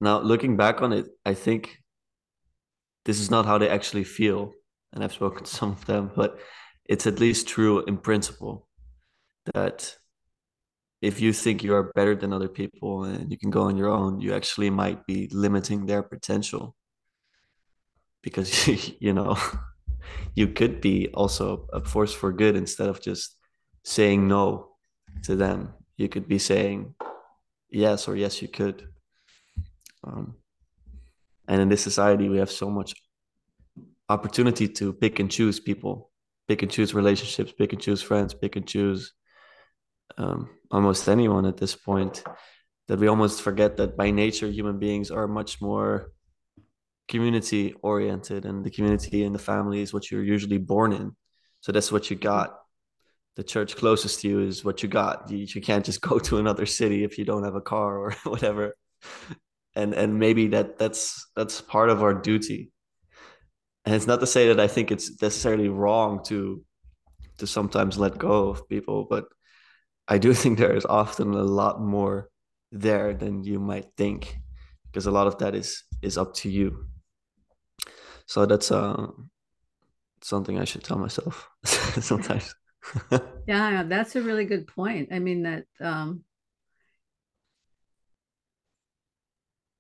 Now, 0.01 0.21
looking 0.21 0.57
back 0.57 0.83
on 0.83 0.93
it, 0.93 1.07
I 1.25 1.35
think 1.35 1.79
this 3.05 3.21
is 3.21 3.31
not 3.31 3.47
how 3.47 3.59
they 3.59 3.69
actually 3.69 4.05
feel. 4.05 4.53
And 4.93 5.05
I've 5.05 5.13
spoken 5.13 5.45
to 5.45 5.51
some 5.51 5.71
of 5.71 5.85
them, 5.87 6.11
but 6.15 6.39
it's 6.85 7.07
at 7.07 7.21
least 7.21 7.49
true 7.49 7.85
in 7.85 7.99
principle 7.99 8.69
that 9.55 9.97
if 11.01 11.21
you 11.21 11.33
think 11.33 11.63
you 11.63 11.75
are 11.75 11.93
better 11.95 12.15
than 12.15 12.33
other 12.33 12.49
people 12.49 13.05
and 13.05 13.31
you 13.31 13.39
can 13.39 13.51
go 13.51 13.63
on 13.63 13.77
your 13.77 13.91
own, 13.91 14.21
you 14.21 14.35
actually 14.35 14.71
might 14.71 15.07
be 15.07 15.29
limiting 15.33 15.87
their 15.87 16.03
potential. 16.03 16.75
Because 18.23 18.67
you 19.01 19.13
know 19.13 19.37
you 20.35 20.49
could 20.49 20.81
be 20.81 21.09
also 21.15 21.67
a 21.73 21.85
force 21.85 22.13
for 22.13 22.33
good 22.33 22.57
instead 22.57 22.89
of 22.89 23.01
just 23.01 23.37
saying 23.85 24.27
no 24.27 24.71
to 25.25 25.37
them. 25.37 25.75
You 25.97 26.09
could 26.09 26.29
be 26.29 26.39
saying 26.39 26.95
yes 27.71 28.09
or 28.09 28.17
yes 28.17 28.43
you 28.43 28.49
could. 28.49 28.89
Um, 30.05 30.37
and 31.49 31.61
in 31.61 31.69
this 31.69 31.83
society 31.83 32.29
we 32.29 32.39
have 32.39 32.51
so 32.51 32.71
much 32.71 32.95
opportunity 34.09 34.69
to 34.69 34.93
pick 34.93 35.19
and 35.19 35.31
choose 35.31 35.59
people 35.59 36.11
pick 36.47 36.63
and 36.63 36.71
choose 36.71 36.95
relationships 36.95 37.53
pick 37.53 37.73
and 37.73 37.83
choose 37.83 38.03
friends 38.03 38.35
pick 38.35 38.55
and 38.57 38.67
choose 38.67 39.15
um, 40.19 40.49
almost 40.71 41.09
anyone 41.09 41.47
at 41.47 41.57
this 41.57 41.75
point 41.75 42.23
that 42.89 42.99
we 42.99 43.09
almost 43.09 43.43
forget 43.43 43.77
that 43.77 43.97
by 43.97 44.11
nature 44.11 44.49
human 44.49 44.79
beings 44.79 45.11
are 45.11 45.27
much 45.27 45.61
more 45.61 46.13
community 47.09 47.75
oriented 47.83 48.45
and 48.45 48.65
the 48.65 48.71
community 48.71 49.25
and 49.25 49.35
the 49.35 49.41
family 49.41 49.81
is 49.81 49.93
what 49.93 50.11
you're 50.11 50.23
usually 50.25 50.59
born 50.59 50.93
in. 50.93 51.15
So 51.61 51.73
that's 51.73 51.93
what 51.93 52.11
you 52.11 52.17
got. 52.17 52.57
The 53.37 53.45
church 53.45 53.77
closest 53.77 54.21
to 54.21 54.29
you 54.29 54.41
is 54.41 54.65
what 54.65 54.83
you 54.83 54.89
got. 54.89 55.31
You, 55.31 55.39
you 55.39 55.61
can't 55.61 55.85
just 55.85 56.01
go 56.09 56.19
to 56.19 56.39
another 56.39 56.67
city 56.67 57.05
if 57.05 57.19
you 57.19 57.25
don't 57.25 57.45
have 57.45 57.55
a 57.55 57.61
car 57.61 57.99
or 57.99 58.13
whatever. 58.25 58.77
And 59.75 59.93
and 59.93 60.19
maybe 60.19 60.49
that 60.49 60.79
that's 60.79 61.29
that's 61.37 61.61
part 61.61 61.91
of 61.91 62.03
our 62.03 62.15
duty. 62.15 62.71
And 63.85 63.95
it's 63.95 64.07
not 64.07 64.19
to 64.21 64.27
say 64.27 64.49
that 64.49 64.59
i 64.59 64.67
think 64.67 64.91
it's 64.91 65.23
necessarily 65.23 65.69
wrong 65.69 66.25
to 66.25 66.65
to 67.39 67.47
sometimes 67.47 67.97
let 67.99 68.19
go 68.19 68.49
of 68.49 68.69
people 68.69 69.07
but 69.09 69.27
i 70.09 70.19
do 70.19 70.33
think 70.41 70.59
there 70.59 70.75
is 70.75 70.87
often 70.87 71.33
a 71.35 71.43
lot 71.43 71.81
more 71.81 72.29
there 72.73 73.15
than 73.15 73.45
you 73.45 73.59
might 73.59 73.87
think 73.97 74.37
because 74.87 75.07
a 75.07 75.11
lot 75.11 75.27
of 75.27 75.39
that 75.39 75.55
is 75.55 75.85
is 76.03 76.19
up 76.19 76.35
to 76.35 76.51
you 76.51 76.87
so 78.27 78.45
that's 78.45 78.73
uh, 78.73 79.07
something 80.21 80.59
I 80.59 80.65
should 80.65 80.83
tell 80.83 80.99
myself 80.99 81.49
sometimes. 81.65 82.55
yeah, 83.47 83.85
that's 83.85 84.17
a 84.17 84.23
really 84.23 84.45
good 84.45 84.67
point. 84.67 85.11
I 85.13 85.21
mean 85.21 85.45
that 85.45 85.65
um, 85.81 86.23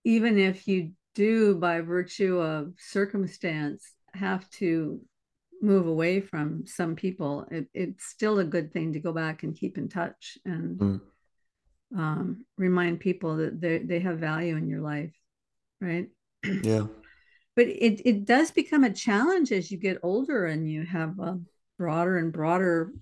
even 0.04 0.38
if 0.38 0.68
you 0.68 0.92
do, 1.14 1.56
by 1.56 1.80
virtue 1.80 2.38
of 2.38 2.74
circumstance, 2.78 3.92
have 4.14 4.48
to 4.50 5.00
move 5.66 5.86
away 5.86 6.20
from 6.20 6.66
some 6.66 6.96
people, 6.96 7.46
it, 7.50 7.66
it's 7.74 8.06
still 8.06 8.38
a 8.38 8.44
good 8.44 8.72
thing 8.72 8.92
to 8.92 9.00
go 9.00 9.12
back 9.12 9.42
and 9.42 9.58
keep 9.58 9.76
in 9.76 9.88
touch 9.88 10.38
and 10.44 10.78
mm. 10.78 11.00
um, 11.96 12.44
remind 12.56 13.00
people 13.00 13.36
that 13.36 13.60
they 13.60 13.78
they 13.78 14.00
have 14.00 14.18
value 14.18 14.56
in 14.56 14.68
your 14.68 14.80
life, 14.80 15.12
right? 15.80 16.08
Yeah 16.44 16.86
but 17.56 17.66
it, 17.66 18.02
it 18.04 18.24
does 18.26 18.50
become 18.50 18.84
a 18.84 18.92
challenge 18.92 19.50
as 19.50 19.72
you 19.72 19.78
get 19.78 19.98
older 20.02 20.44
and 20.44 20.70
you 20.70 20.84
have 20.84 21.18
a 21.18 21.40
broader 21.78 22.18
and 22.18 22.32
broader 22.32 22.92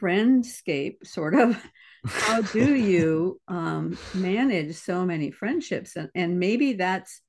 friendscape 0.00 1.04
sort 1.04 1.34
of 1.34 1.60
how 2.06 2.40
do 2.40 2.74
you 2.74 3.40
um, 3.48 3.98
manage 4.14 4.74
so 4.76 5.04
many 5.04 5.30
friendships 5.30 5.96
and, 5.96 6.08
and 6.14 6.38
maybe 6.38 6.74
that's 6.74 7.20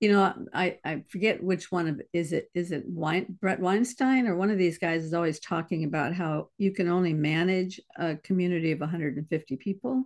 you 0.00 0.10
know 0.10 0.34
I, 0.52 0.78
I 0.84 1.04
forget 1.08 1.42
which 1.42 1.70
one 1.70 1.86
of 1.86 2.00
is 2.12 2.32
it 2.32 2.50
is 2.54 2.72
it 2.72 2.84
Wein, 2.88 3.38
Bret 3.40 3.60
Weinstein 3.60 4.26
or 4.26 4.34
one 4.34 4.50
of 4.50 4.58
these 4.58 4.78
guys 4.78 5.04
is 5.04 5.14
always 5.14 5.38
talking 5.38 5.84
about 5.84 6.14
how 6.14 6.48
you 6.58 6.72
can 6.72 6.88
only 6.88 7.12
manage 7.12 7.80
a 7.96 8.16
community 8.16 8.72
of 8.72 8.80
150 8.80 9.56
people 9.56 10.04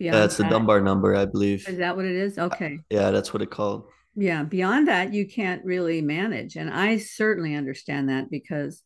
that's 0.00 0.36
the 0.36 0.44
Dunbar 0.44 0.80
number 0.80 1.16
I 1.16 1.24
believe. 1.24 1.68
Is 1.68 1.78
that 1.78 1.96
what 1.96 2.04
it 2.04 2.14
is? 2.14 2.38
Okay. 2.38 2.76
uh, 2.76 2.82
yeah 2.88 3.10
that's 3.10 3.34
what 3.34 3.42
it 3.42 3.50
called. 3.50 3.88
Yeah 4.14 4.44
beyond 4.44 4.86
that 4.88 5.12
you 5.12 5.26
can't 5.26 5.64
really 5.64 6.00
manage 6.00 6.56
and 6.56 6.70
i 6.70 6.98
certainly 6.98 7.54
understand 7.54 8.08
that 8.08 8.30
because 8.30 8.82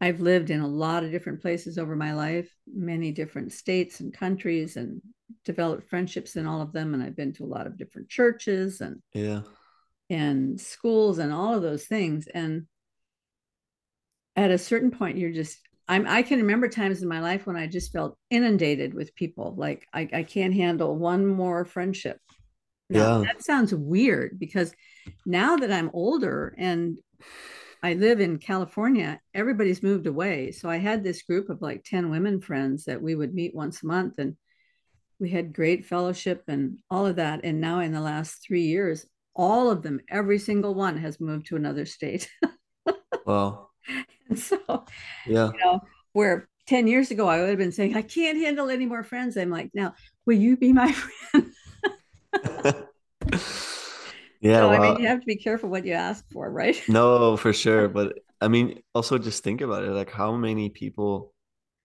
i've 0.00 0.20
lived 0.20 0.50
in 0.50 0.60
a 0.60 0.68
lot 0.68 1.04
of 1.04 1.10
different 1.10 1.40
places 1.40 1.78
over 1.78 1.96
my 1.96 2.12
life 2.14 2.50
many 2.66 3.12
different 3.12 3.52
states 3.52 4.00
and 4.00 4.12
countries 4.12 4.76
and 4.76 5.00
developed 5.44 5.88
friendships 5.88 6.36
in 6.36 6.46
all 6.46 6.60
of 6.60 6.72
them 6.72 6.94
and 6.94 7.02
i've 7.02 7.16
been 7.16 7.32
to 7.32 7.44
a 7.44 7.46
lot 7.46 7.66
of 7.66 7.76
different 7.76 8.08
churches 8.08 8.80
and 8.80 9.02
yeah 9.12 9.40
and 10.08 10.60
schools 10.60 11.18
and 11.18 11.32
all 11.32 11.54
of 11.54 11.62
those 11.62 11.84
things 11.84 12.28
and 12.32 12.66
at 14.36 14.50
a 14.50 14.58
certain 14.58 14.90
point 14.90 15.18
you're 15.18 15.32
just 15.32 15.58
I'm, 15.88 16.04
I 16.08 16.22
can 16.22 16.40
remember 16.40 16.68
times 16.68 17.00
in 17.00 17.08
my 17.08 17.20
life 17.20 17.46
when 17.46 17.54
I 17.54 17.68
just 17.68 17.92
felt 17.92 18.18
inundated 18.28 18.92
with 18.92 19.14
people. 19.14 19.54
Like 19.56 19.86
I, 19.94 20.08
I 20.12 20.22
can't 20.24 20.52
handle 20.52 20.96
one 20.96 21.24
more 21.24 21.64
friendship 21.64 22.18
now, 22.88 23.20
yeah. 23.20 23.24
that 23.24 23.44
sounds 23.44 23.74
weird 23.74 24.38
because 24.38 24.72
now 25.24 25.56
that 25.56 25.72
I'm 25.72 25.90
older 25.92 26.54
and 26.56 26.98
I 27.82 27.94
live 27.94 28.20
in 28.20 28.38
California, 28.38 29.20
everybody's 29.34 29.82
moved 29.82 30.06
away. 30.06 30.52
So 30.52 30.68
I 30.68 30.76
had 30.76 31.02
this 31.02 31.22
group 31.22 31.50
of 31.50 31.62
like 31.62 31.84
10 31.84 32.10
women 32.10 32.40
friends 32.40 32.84
that 32.84 33.02
we 33.02 33.14
would 33.14 33.34
meet 33.34 33.54
once 33.54 33.82
a 33.82 33.86
month 33.86 34.18
and 34.18 34.36
we 35.18 35.30
had 35.30 35.52
great 35.52 35.86
fellowship 35.86 36.44
and 36.48 36.78
all 36.90 37.06
of 37.06 37.16
that. 37.16 37.40
And 37.44 37.60
now 37.60 37.80
in 37.80 37.92
the 37.92 38.00
last 38.00 38.44
three 38.46 38.64
years, 38.64 39.06
all 39.34 39.70
of 39.70 39.82
them, 39.82 40.00
every 40.10 40.38
single 40.38 40.74
one 40.74 40.96
has 40.98 41.20
moved 41.20 41.46
to 41.46 41.56
another 41.56 41.86
state. 41.86 42.28
wow. 43.26 43.68
And 44.28 44.38
so, 44.38 44.84
yeah, 45.26 45.52
you 45.52 45.58
know, 45.64 45.80
where 46.12 46.48
10 46.66 46.86
years 46.86 47.10
ago 47.10 47.28
I 47.28 47.40
would 47.40 47.50
have 47.50 47.58
been 47.58 47.72
saying, 47.72 47.96
I 47.96 48.02
can't 48.02 48.38
handle 48.38 48.70
any 48.70 48.86
more 48.86 49.04
friends. 49.04 49.36
I'm 49.36 49.50
like, 49.50 49.70
now, 49.74 49.94
will 50.24 50.36
you 50.36 50.56
be 50.56 50.72
my 50.72 50.92
friend? 51.30 51.52
yeah, 54.40 54.60
so, 54.60 54.68
well, 54.68 54.70
I 54.70 54.78
mean, 54.78 55.00
you 55.00 55.06
have 55.06 55.20
to 55.20 55.26
be 55.26 55.36
careful 55.36 55.68
what 55.68 55.86
you 55.86 55.92
ask 55.92 56.24
for, 56.32 56.50
right? 56.50 56.80
no, 56.88 57.36
for 57.36 57.52
sure. 57.52 57.88
But 57.88 58.18
I 58.40 58.48
mean, 58.48 58.82
also 58.94 59.18
just 59.18 59.44
think 59.44 59.60
about 59.60 59.84
it. 59.84 59.90
Like, 59.90 60.10
how 60.10 60.34
many 60.34 60.68
people, 60.68 61.32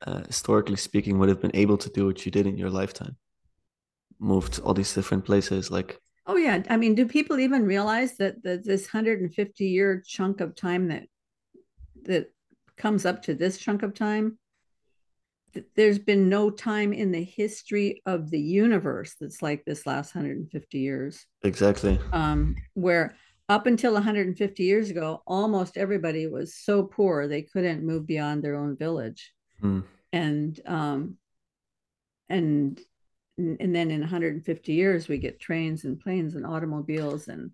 uh, 0.05 0.23
historically 0.25 0.77
speaking, 0.77 1.19
would 1.19 1.29
have 1.29 1.41
been 1.41 1.55
able 1.55 1.77
to 1.77 1.89
do 1.89 2.07
what 2.07 2.25
you 2.25 2.32
did 2.32 2.47
in 2.47 2.57
your 2.57 2.69
lifetime? 2.69 3.15
Moved 4.22 4.53
to 4.53 4.61
all 4.61 4.74
these 4.74 4.93
different 4.93 5.26
places, 5.26 5.72
like. 5.72 5.99
Oh 6.28 6.38
yeah, 6.38 6.61
I 6.69 6.78
mean, 6.78 6.95
do 6.95 7.07
people 7.07 7.39
even 7.39 7.65
realize 7.65 8.15
that, 8.17 8.43
that 8.43 8.63
this 8.63 8.93
150 8.93 9.65
year 9.65 10.03
chunk 10.05 10.39
of 10.39 10.55
time 10.55 10.88
that 10.89 11.07
that 12.03 12.32
comes 12.78 13.05
up 13.05 13.24
to 13.24 13.34
this 13.34 13.57
chunk 13.57 13.84
of 13.84 13.93
time, 13.95 14.38
there's 15.76 15.99
been 15.99 16.30
no 16.30 16.49
time 16.49 16.93
in 16.93 17.11
the 17.11 17.24
history 17.24 18.01
of 18.05 18.30
the 18.30 18.39
universe 18.39 19.15
that's 19.19 19.41
like 19.41 19.65
this 19.65 19.86
last 19.86 20.15
150 20.15 20.78
years. 20.78 21.26
Exactly. 21.43 21.99
Um, 22.13 22.55
where 22.74 23.15
up 23.49 23.65
until 23.65 23.93
150 23.93 24.63
years 24.63 24.89
ago, 24.89 25.22
almost 25.28 25.78
everybody 25.78 26.28
was 26.28 26.55
so 26.55 26.84
poor 26.84 27.28
they 27.28 27.41
couldn't 27.41 27.84
move 27.84 28.07
beyond 28.07 28.43
their 28.43 28.55
own 28.55 28.78
village. 28.78 29.34
Mm. 29.61 29.84
And 30.13 30.59
um, 30.65 31.17
and 32.30 32.80
and 33.59 33.75
then 33.75 33.91
in 33.91 34.01
150 34.01 34.73
years 34.73 35.07
we 35.07 35.17
get 35.17 35.39
trains 35.39 35.83
and 35.83 35.99
planes 35.99 36.35
and 36.35 36.45
automobiles 36.45 37.27
and 37.27 37.51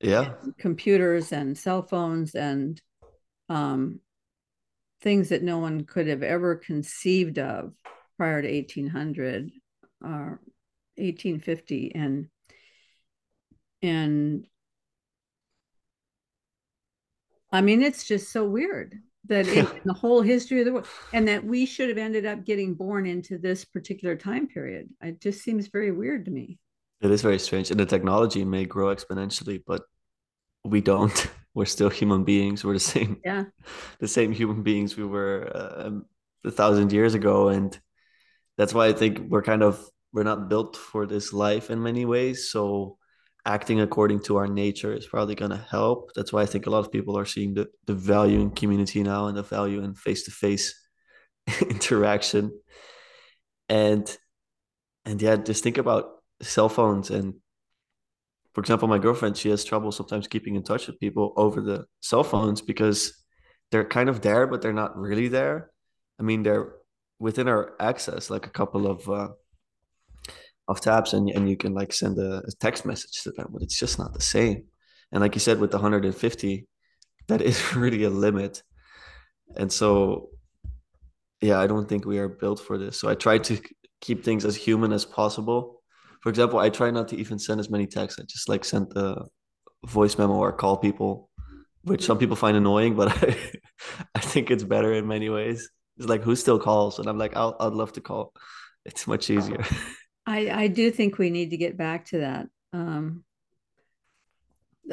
yeah. 0.00 0.34
and 0.42 0.56
computers 0.58 1.32
and 1.32 1.56
cell 1.56 1.82
phones 1.82 2.34
and 2.34 2.80
um, 3.48 4.00
things 5.00 5.30
that 5.30 5.42
no 5.42 5.58
one 5.58 5.84
could 5.84 6.06
have 6.06 6.22
ever 6.22 6.56
conceived 6.56 7.38
of 7.38 7.72
prior 8.16 8.42
to 8.42 8.48
1800 8.48 9.50
or 10.02 10.40
1850 10.96 11.92
and 11.94 12.28
and 13.82 14.46
I 17.50 17.60
mean, 17.62 17.82
it's 17.82 18.04
just 18.04 18.30
so 18.30 18.44
weird 18.44 18.98
that 19.28 19.48
in 19.48 19.66
the 19.84 19.92
whole 19.94 20.22
history 20.22 20.60
of 20.60 20.66
the 20.66 20.72
world, 20.72 20.86
and 21.12 21.28
that 21.28 21.44
we 21.44 21.66
should 21.66 21.88
have 21.88 21.98
ended 21.98 22.26
up 22.26 22.44
getting 22.44 22.74
born 22.74 23.06
into 23.06 23.38
this 23.38 23.64
particular 23.64 24.16
time 24.16 24.46
period. 24.46 24.88
It 25.02 25.20
just 25.20 25.42
seems 25.42 25.68
very 25.68 25.90
weird 25.90 26.24
to 26.26 26.30
me. 26.30 26.58
It 27.00 27.10
is 27.10 27.22
very 27.22 27.38
strange, 27.38 27.70
and 27.70 27.78
the 27.78 27.86
technology 27.86 28.44
may 28.44 28.64
grow 28.64 28.94
exponentially, 28.94 29.62
but 29.66 29.82
we 30.64 30.80
don't. 30.80 31.30
We're 31.54 31.64
still 31.64 31.88
human 31.90 32.24
beings. 32.24 32.64
We're 32.64 32.74
the 32.74 32.80
same. 32.80 33.20
Yeah. 33.24 33.44
The 33.98 34.08
same 34.08 34.30
human 34.32 34.62
beings 34.62 34.96
we 34.96 35.04
were 35.04 35.50
uh, 35.52 35.90
a 36.44 36.50
thousand 36.50 36.92
years 36.92 37.14
ago, 37.14 37.48
and 37.48 37.76
that's 38.56 38.74
why 38.74 38.86
I 38.86 38.92
think 38.92 39.20
we're 39.28 39.42
kind 39.42 39.62
of 39.62 39.84
we're 40.12 40.24
not 40.24 40.48
built 40.48 40.76
for 40.76 41.06
this 41.06 41.32
life 41.32 41.70
in 41.70 41.82
many 41.82 42.04
ways. 42.04 42.50
So 42.50 42.97
acting 43.48 43.80
according 43.80 44.20
to 44.20 44.36
our 44.36 44.46
nature 44.46 44.92
is 44.92 45.06
probably 45.06 45.34
going 45.34 45.50
to 45.50 45.66
help. 45.70 46.10
That's 46.14 46.32
why 46.32 46.42
I 46.42 46.46
think 46.46 46.66
a 46.66 46.70
lot 46.70 46.80
of 46.80 46.92
people 46.92 47.18
are 47.18 47.24
seeing 47.24 47.54
the, 47.54 47.66
the 47.86 47.94
value 47.94 48.40
in 48.40 48.50
community 48.50 49.02
now 49.02 49.26
and 49.26 49.36
the 49.36 49.42
value 49.42 49.82
in 49.82 49.94
face 49.94 50.24
to 50.24 50.30
face 50.30 50.74
interaction. 51.62 52.52
And 53.68 54.16
and 55.06 55.22
yeah, 55.22 55.36
just 55.36 55.64
think 55.64 55.78
about 55.78 56.04
cell 56.42 56.68
phones 56.68 57.10
and 57.10 57.34
for 58.54 58.60
example, 58.60 58.88
my 58.88 58.98
girlfriend, 58.98 59.36
she 59.36 59.50
has 59.50 59.64
trouble 59.64 59.92
sometimes 59.92 60.26
keeping 60.26 60.56
in 60.56 60.64
touch 60.64 60.86
with 60.86 60.98
people 60.98 61.32
over 61.36 61.60
the 61.60 61.84
cell 62.00 62.24
phones 62.24 62.60
because 62.60 63.14
they're 63.70 63.84
kind 63.84 64.08
of 64.08 64.20
there, 64.20 64.46
but 64.46 64.62
they're 64.62 64.72
not 64.72 64.98
really 64.98 65.28
there. 65.28 65.70
I 66.18 66.22
mean, 66.24 66.42
they're 66.42 66.72
within 67.20 67.46
our 67.46 67.74
access, 67.78 68.30
like 68.30 68.46
a 68.46 68.50
couple 68.50 68.86
of 68.88 69.08
uh, 69.08 69.28
of 70.68 70.80
tabs 70.80 71.14
and, 71.14 71.30
and 71.30 71.48
you 71.48 71.56
can 71.56 71.72
like 71.72 71.92
send 71.92 72.18
a, 72.18 72.42
a, 72.46 72.50
text 72.60 72.84
message 72.84 73.22
to 73.22 73.30
them, 73.32 73.48
but 73.50 73.62
it's 73.62 73.78
just 73.78 73.98
not 73.98 74.12
the 74.12 74.20
same. 74.20 74.64
And 75.10 75.22
like 75.22 75.34
you 75.34 75.40
said, 75.40 75.58
with 75.58 75.70
the 75.70 75.78
150, 75.78 76.66
that 77.28 77.42
is 77.42 77.74
really 77.74 78.04
a 78.04 78.10
limit. 78.10 78.62
And 79.56 79.72
so, 79.72 80.28
yeah, 81.40 81.58
I 81.58 81.66
don't 81.66 81.88
think 81.88 82.04
we 82.04 82.18
are 82.18 82.28
built 82.28 82.60
for 82.60 82.76
this. 82.76 83.00
So 83.00 83.08
I 83.08 83.14
try 83.14 83.38
to 83.38 83.58
keep 84.00 84.24
things 84.24 84.44
as 84.44 84.56
human 84.56 84.92
as 84.92 85.04
possible. 85.04 85.82
For 86.22 86.28
example, 86.28 86.58
I 86.58 86.68
try 86.68 86.90
not 86.90 87.08
to 87.08 87.16
even 87.16 87.38
send 87.38 87.60
as 87.60 87.70
many 87.70 87.86
texts. 87.86 88.20
I 88.20 88.24
just 88.24 88.48
like 88.48 88.64
send 88.64 88.90
the 88.90 89.26
voice 89.86 90.18
memo 90.18 90.34
or 90.34 90.52
call 90.52 90.76
people, 90.76 91.30
which 91.82 92.04
some 92.04 92.18
people 92.18 92.36
find 92.36 92.56
annoying, 92.56 92.94
but 92.94 93.08
I, 93.22 93.36
I 94.14 94.20
think 94.20 94.50
it's 94.50 94.64
better 94.64 94.92
in 94.92 95.06
many 95.06 95.30
ways. 95.30 95.70
It's 95.96 96.08
like 96.08 96.22
who 96.22 96.36
still 96.36 96.58
calls, 96.58 96.98
and 96.98 97.08
I'm 97.08 97.18
like, 97.18 97.36
I'll, 97.36 97.56
I'd 97.58 97.72
love 97.72 97.92
to 97.94 98.00
call. 98.00 98.32
It's 98.84 99.06
much 99.06 99.30
easier. 99.30 99.64
I, 100.28 100.64
I 100.64 100.66
do 100.68 100.90
think 100.90 101.16
we 101.16 101.30
need 101.30 101.50
to 101.50 101.56
get 101.56 101.78
back 101.78 102.04
to 102.06 102.18
that. 102.18 102.48
Um, 102.74 103.24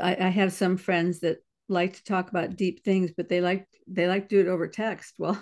I, 0.02 0.16
I 0.16 0.30
have 0.30 0.54
some 0.54 0.78
friends 0.78 1.20
that 1.20 1.40
like 1.68 1.98
to 1.98 2.04
talk 2.06 2.30
about 2.30 2.56
deep 2.56 2.86
things, 2.86 3.12
but 3.16 3.28
they 3.28 3.42
like 3.42 3.68
they 3.86 4.08
like 4.08 4.30
to 4.30 4.36
do 4.36 4.50
it 4.50 4.52
over 4.52 4.68
text. 4.68 5.16
Well, 5.20 5.42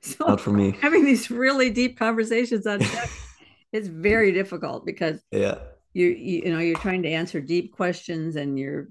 so 0.00 0.26
not 0.26 0.40
for 0.40 0.50
me. 0.50 0.76
Having 0.80 1.04
these 1.04 1.30
really 1.30 1.70
deep 1.70 1.96
conversations 1.96 2.66
on 2.66 2.80
text 2.80 3.16
is 3.72 3.86
very 3.86 4.32
difficult 4.32 4.84
because 4.84 5.22
yeah, 5.30 5.58
you, 5.92 6.06
you 6.06 6.42
you 6.44 6.52
know 6.52 6.58
you're 6.58 6.78
trying 6.78 7.02
to 7.04 7.10
answer 7.10 7.40
deep 7.40 7.76
questions 7.76 8.34
and 8.34 8.58
you're 8.58 8.88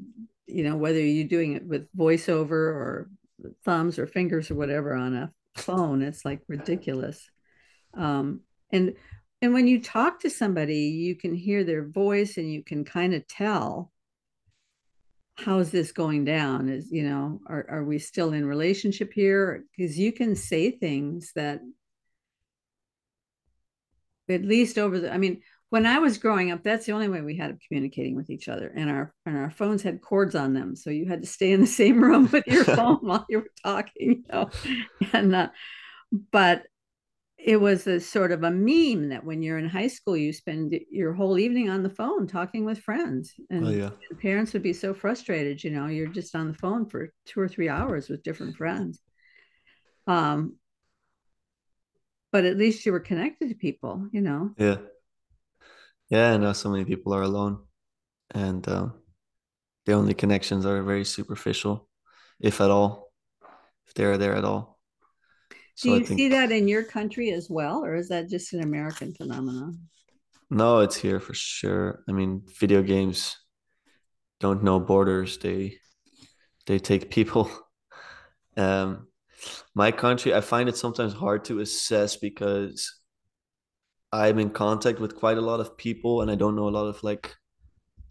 you 0.47 0.63
know 0.63 0.77
whether 0.77 0.99
you're 0.99 1.27
doing 1.27 1.53
it 1.53 1.65
with 1.65 1.91
voiceover 1.97 2.51
or 2.51 3.09
thumbs 3.65 3.99
or 3.99 4.07
fingers 4.07 4.49
or 4.49 4.55
whatever 4.55 4.93
on 4.93 5.13
a 5.13 5.31
phone, 5.57 6.01
it's 6.01 6.23
like 6.23 6.39
ridiculous. 6.47 7.29
Um, 7.93 8.41
and 8.71 8.93
and 9.41 9.53
when 9.53 9.67
you 9.67 9.81
talk 9.81 10.19
to 10.21 10.29
somebody 10.29 10.75
you 10.75 11.15
can 11.15 11.33
hear 11.33 11.63
their 11.63 11.87
voice 11.87 12.37
and 12.37 12.51
you 12.51 12.63
can 12.63 12.83
kind 12.83 13.13
of 13.13 13.27
tell 13.27 13.91
how's 15.35 15.71
this 15.71 15.91
going 15.91 16.23
down? 16.23 16.69
Is 16.69 16.91
you 16.91 17.03
know 17.03 17.41
are, 17.47 17.65
are 17.69 17.83
we 17.83 17.99
still 17.99 18.33
in 18.33 18.45
relationship 18.45 19.11
here? 19.13 19.63
Because 19.75 19.97
you 19.97 20.11
can 20.11 20.35
say 20.35 20.71
things 20.71 21.31
that 21.35 21.61
at 24.29 24.45
least 24.45 24.77
over 24.77 24.99
the 24.99 25.13
i 25.13 25.17
mean 25.17 25.41
when 25.69 25.85
i 25.85 25.99
was 25.99 26.17
growing 26.17 26.51
up 26.51 26.63
that's 26.63 26.85
the 26.85 26.91
only 26.91 27.09
way 27.09 27.21
we 27.21 27.35
had 27.35 27.51
of 27.51 27.59
communicating 27.67 28.15
with 28.15 28.29
each 28.29 28.47
other 28.47 28.71
and 28.75 28.89
our 28.89 29.13
and 29.25 29.37
our 29.37 29.49
phones 29.49 29.81
had 29.81 30.01
cords 30.01 30.35
on 30.35 30.53
them 30.53 30.75
so 30.75 30.89
you 30.89 31.05
had 31.05 31.21
to 31.21 31.27
stay 31.27 31.51
in 31.51 31.59
the 31.59 31.67
same 31.67 32.01
room 32.01 32.29
with 32.31 32.45
your 32.47 32.63
phone 32.77 32.97
while 33.01 33.25
you 33.29 33.39
were 33.39 33.51
talking 33.63 33.91
you 33.99 34.23
know? 34.31 34.49
And 35.13 35.35
uh, 35.35 35.49
but 36.31 36.63
it 37.43 37.59
was 37.59 37.87
a 37.87 37.99
sort 37.99 38.31
of 38.31 38.43
a 38.43 38.51
meme 38.51 39.09
that 39.09 39.23
when 39.23 39.41
you're 39.41 39.57
in 39.57 39.67
high 39.67 39.87
school 39.87 40.15
you 40.15 40.31
spend 40.31 40.75
your 40.91 41.13
whole 41.13 41.39
evening 41.39 41.69
on 41.69 41.81
the 41.81 41.89
phone 41.89 42.27
talking 42.27 42.65
with 42.65 42.79
friends 42.79 43.33
and 43.49 43.67
oh, 43.67 43.69
yeah. 43.69 43.89
parents 44.21 44.53
would 44.53 44.61
be 44.61 44.73
so 44.73 44.93
frustrated 44.93 45.63
you 45.63 45.71
know 45.71 45.87
you're 45.87 46.07
just 46.07 46.35
on 46.35 46.47
the 46.47 46.53
phone 46.53 46.87
for 46.87 47.11
two 47.25 47.39
or 47.39 47.47
three 47.47 47.69
hours 47.69 48.09
with 48.09 48.23
different 48.23 48.55
friends. 48.55 49.01
Um 50.07 50.55
but 52.31 52.45
at 52.45 52.57
least 52.57 52.85
you 52.85 52.91
were 52.91 52.99
connected 52.99 53.49
to 53.49 53.55
people 53.55 54.07
you 54.11 54.21
know? 54.21 54.51
Yeah. 54.57 54.77
Yeah 56.09 56.33
and 56.33 56.43
now 56.43 56.53
so 56.53 56.69
many 56.69 56.85
people 56.85 57.13
are 57.13 57.23
alone 57.23 57.63
and 58.31 58.67
um, 58.69 58.93
the 59.85 59.93
only 59.93 60.13
connections 60.13 60.65
are 60.65 60.83
very 60.83 61.05
superficial 61.05 61.89
if 62.39 62.61
at 62.61 62.69
all 62.69 63.11
if 63.87 63.93
they're 63.93 64.17
there 64.17 64.35
at 64.35 64.45
all 64.45 64.79
do 65.81 65.91
you 65.91 66.05
think, 66.05 66.19
see 66.19 66.29
that 66.29 66.51
in 66.51 66.67
your 66.67 66.83
country 66.83 67.31
as 67.31 67.49
well, 67.49 67.83
or 67.83 67.95
is 67.95 68.09
that 68.09 68.29
just 68.29 68.53
an 68.53 68.61
American 68.61 69.13
phenomenon? 69.13 69.79
No, 70.49 70.79
it's 70.79 70.95
here 70.95 71.19
for 71.19 71.33
sure. 71.33 72.03
I 72.07 72.11
mean, 72.11 72.43
video 72.59 72.81
games 72.81 73.37
don't 74.39 74.63
know 74.63 74.79
borders. 74.79 75.37
They 75.37 75.77
they 76.67 76.79
take 76.79 77.09
people. 77.09 77.49
Um, 78.57 79.07
my 79.73 79.93
country, 79.93 80.33
I 80.33 80.41
find 80.41 80.67
it 80.67 80.75
sometimes 80.75 81.13
hard 81.13 81.45
to 81.45 81.61
assess 81.61 82.17
because 82.17 82.99
I'm 84.11 84.39
in 84.39 84.49
contact 84.49 84.99
with 84.99 85.15
quite 85.15 85.37
a 85.37 85.41
lot 85.41 85.61
of 85.61 85.77
people, 85.77 86.21
and 86.21 86.29
I 86.29 86.35
don't 86.35 86.57
know 86.57 86.67
a 86.67 86.69
lot 86.69 86.85
of 86.85 87.01
like 87.01 87.33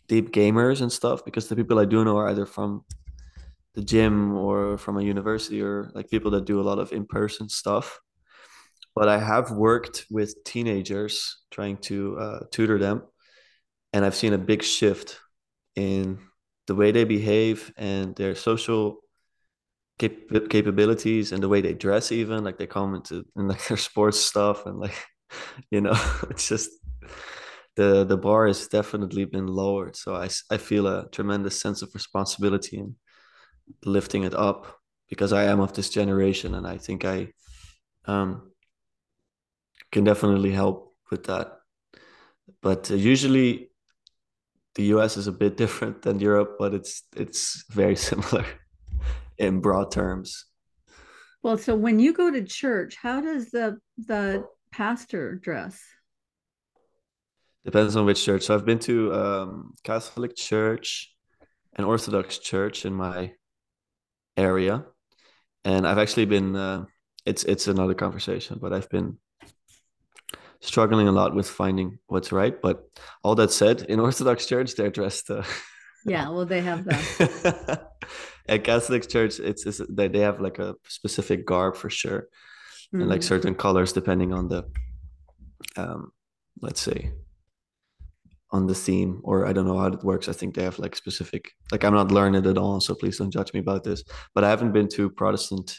deep 0.09 0.33
gamers 0.33 0.81
and 0.81 0.91
stuff 0.91 1.25
because 1.27 1.47
the 1.47 1.57
people 1.57 1.79
I 1.79 1.85
do 1.85 2.05
know 2.05 2.17
are 2.17 2.29
either 2.31 2.47
from 2.47 2.85
the 3.75 3.83
gym 3.83 4.37
or 4.37 4.79
from 4.79 4.99
a 4.99 5.03
university 5.03 5.63
or 5.63 5.91
like 5.95 6.11
people 6.11 6.31
that 6.33 6.45
do 6.47 6.61
a 6.61 6.63
lot 6.71 6.79
of 6.79 6.93
in-person 6.93 7.49
stuff. 7.49 8.01
But 8.95 9.09
i 9.09 9.19
have 9.19 9.51
worked 9.53 10.07
with 10.11 10.43
teenagers 10.45 11.39
trying 11.51 11.79
to 11.79 12.19
uh, 12.19 12.41
tutor 12.51 12.79
them 12.79 13.03
and 13.93 14.05
i've 14.05 14.17
seen 14.17 14.33
a 14.35 14.39
big 14.39 14.63
shift 14.63 15.21
in 15.77 16.19
the 16.69 16.75
way 16.75 16.93
they 16.93 17.05
behave 17.05 17.73
and 17.77 18.17
their 18.17 18.35
social 18.35 19.01
cap- 19.99 20.49
capabilities 20.51 21.33
and 21.33 21.43
the 21.43 21.49
way 21.49 21.61
they 21.61 21.75
dress 21.75 22.13
even 22.13 22.45
like 22.45 22.59
they 22.59 22.67
come 22.67 22.95
into 22.95 23.25
in 23.37 23.49
like 23.49 23.65
their 23.69 23.77
sports 23.77 24.21
stuff 24.21 24.67
and 24.67 24.79
like 24.79 24.95
you 25.71 25.81
know 25.81 25.95
it's 26.31 26.49
just 26.49 26.71
the 27.77 28.05
the 28.05 28.17
bar 28.17 28.47
has 28.47 28.67
definitely 28.69 29.25
been 29.25 29.47
lowered. 29.47 29.97
So 29.97 30.15
i 30.15 30.29
i 30.51 30.57
feel 30.57 30.87
a 30.87 31.09
tremendous 31.11 31.61
sense 31.61 31.83
of 31.83 31.95
responsibility 31.95 32.79
and 32.79 32.95
lifting 33.85 34.25
it 34.25 34.35
up 34.35 34.81
because 35.09 35.33
I 35.33 35.45
am 35.45 35.61
of 35.61 35.73
this 35.73 35.91
generation 35.91 36.55
and 36.55 36.67
I 36.67 36.79
think 36.79 37.05
I 37.05 37.33
um, 38.07 38.53
can 39.93 40.05
definitely 40.05 40.53
help 40.53 40.95
with 41.11 41.25
that. 41.25 41.59
But 42.63 42.91
uh, 42.91 42.95
usually 42.95 43.71
the 44.75 44.85
US 44.95 45.17
is 45.17 45.27
a 45.27 45.33
bit 45.33 45.57
different 45.65 46.03
than 46.03 46.21
Europe, 46.21 46.57
but 46.59 46.75
it's 46.75 47.03
it's 47.17 47.65
very 47.71 47.97
similar 48.09 48.45
in 49.39 49.61
broad 49.61 49.91
terms. 49.91 50.47
Well, 51.43 51.57
so 51.57 51.75
when 51.75 51.99
you 51.99 52.13
go 52.13 52.31
to 52.31 52.45
church, 52.45 52.97
how 53.01 53.21
does 53.21 53.51
the 53.51 53.79
the 53.97 54.45
pastor 54.73 55.37
dress? 55.37 55.81
Depends 57.65 57.97
on 57.97 58.07
which 58.07 58.25
church. 58.25 58.45
So 58.45 58.55
I've 58.55 58.65
been 58.65 58.79
to 58.81 59.13
um, 59.15 59.75
Catholic 59.85 60.37
church, 60.37 61.15
and 61.75 61.87
Orthodox 61.87 62.39
church 62.39 62.85
in 62.85 62.95
my 62.95 63.33
area 64.37 64.85
and 65.65 65.87
I've 65.87 65.99
actually 65.99 66.27
been. 66.27 66.57
Uh, 66.57 66.85
it's 67.27 67.45
it's 67.45 67.69
another 67.69 67.95
conversation, 67.95 68.59
but 68.61 68.73
I've 68.73 68.89
been 68.89 69.19
struggling 70.61 71.09
a 71.09 71.13
lot 71.13 71.35
with 71.35 71.49
finding 71.49 71.99
what's 72.07 72.33
right. 72.33 72.61
But 72.61 72.85
all 73.23 73.35
that 73.37 73.51
said, 73.51 73.83
in 73.83 74.01
Orthodox 74.09 74.47
Church, 74.47 74.75
they're 74.75 74.91
dressed. 74.91 75.31
Uh, 75.31 75.43
yeah, 76.07 76.29
well, 76.31 76.47
they 76.47 76.63
have 76.63 76.85
that 76.85 77.91
At 78.49 78.65
Catholic 78.65 79.09
Church, 79.09 79.39
it's, 79.39 79.67
it's 79.67 79.81
they 79.89 80.09
they 80.09 80.21
have 80.21 80.41
like 80.41 80.59
a 80.59 80.75
specific 80.89 81.47
garb 81.47 81.77
for 81.77 81.91
sure, 81.91 82.23
mm-hmm. 82.23 83.01
and 83.03 83.11
like 83.11 83.21
mm. 83.21 83.25
certain 83.25 83.55
colors 83.55 83.93
depending 83.93 84.33
on 84.33 84.49
the, 84.49 84.65
um, 85.77 86.11
let's 86.61 86.81
say, 86.81 87.13
on 88.53 88.67
the 88.67 88.75
theme, 88.75 89.21
or 89.23 89.47
I 89.47 89.53
don't 89.53 89.67
know 89.67 89.79
how 89.79 89.87
it 89.87 90.03
works. 90.03 90.29
I 90.29 90.33
think 90.33 90.55
they 90.55 90.65
have 90.65 90.79
like 90.79 90.97
specific. 90.97 91.53
Like 91.71 91.85
I'm 91.85 91.95
not 91.95 92.11
learned 92.11 92.47
at 92.47 92.59
all, 92.59 92.81
so 92.81 92.95
please 92.95 93.19
don't 93.19 93.31
judge 93.31 93.53
me 93.53 93.61
about 93.61 93.85
this. 93.85 94.03
But 94.35 94.45
I 94.45 94.51
haven't 94.51 94.73
been 94.73 94.89
to 94.89 95.11
Protestant 95.11 95.79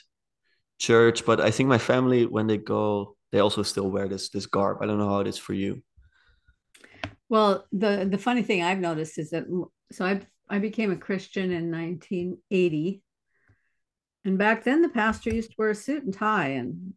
church, 0.80 1.26
but 1.26 1.42
I 1.42 1.52
think 1.52 1.70
my 1.70 1.78
family 1.78 2.26
when 2.26 2.48
they 2.48 2.58
go 2.58 3.16
they 3.32 3.40
also 3.40 3.64
still 3.64 3.90
wear 3.90 4.08
this 4.08 4.30
this 4.30 4.46
garb. 4.46 4.80
I 4.82 4.86
don't 4.86 4.98
know 4.98 5.10
how 5.10 5.20
it 5.20 5.28
is 5.28 5.38
for 5.38 5.54
you. 5.54 5.82
Well, 7.30 7.66
the 7.72 8.08
the 8.10 8.18
funny 8.18 8.44
thing 8.44 8.62
I've 8.62 8.80
noticed 8.80 9.18
is 9.18 9.30
that 9.32 9.46
so 9.92 10.06
I 10.06 10.22
I 10.50 10.60
became 10.60 10.92
a 10.92 10.98
Christian 10.98 11.52
in 11.52 11.72
1980, 11.72 13.02
and 14.26 14.38
back 14.38 14.64
then 14.64 14.82
the 14.82 14.90
pastor 14.90 15.34
used 15.34 15.52
to 15.52 15.56
wear 15.58 15.70
a 15.70 15.76
suit 15.76 16.04
and 16.04 16.14
tie 16.14 16.50
and 16.50 16.94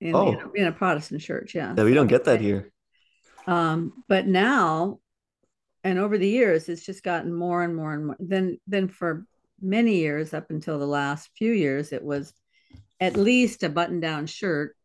in, 0.00 0.14
oh. 0.14 0.32
in, 0.32 0.40
a, 0.40 0.52
in 0.54 0.66
a 0.66 0.72
Protestant 0.72 1.20
church. 1.20 1.54
Yeah, 1.54 1.74
yeah, 1.76 1.84
we 1.84 1.94
don't 1.94 2.08
get 2.08 2.24
that 2.24 2.40
here. 2.40 2.72
Um, 3.48 4.04
but 4.08 4.26
now, 4.26 5.00
and 5.82 5.98
over 5.98 6.18
the 6.18 6.28
years, 6.28 6.68
it's 6.68 6.84
just 6.84 7.02
gotten 7.02 7.32
more 7.32 7.64
and 7.64 7.74
more 7.74 7.94
and 7.94 8.06
more. 8.06 8.16
Then, 8.20 8.58
then 8.66 8.88
for 8.88 9.24
many 9.58 9.96
years, 9.96 10.34
up 10.34 10.50
until 10.50 10.78
the 10.78 10.86
last 10.86 11.30
few 11.34 11.52
years, 11.52 11.92
it 11.94 12.04
was 12.04 12.34
at 13.00 13.16
least 13.16 13.62
a 13.62 13.70
button-down 13.70 14.26
shirt 14.26 14.76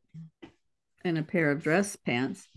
and 1.04 1.18
a 1.18 1.24
pair 1.24 1.52
of 1.52 1.62
dress 1.62 1.98
pants. 1.98 2.48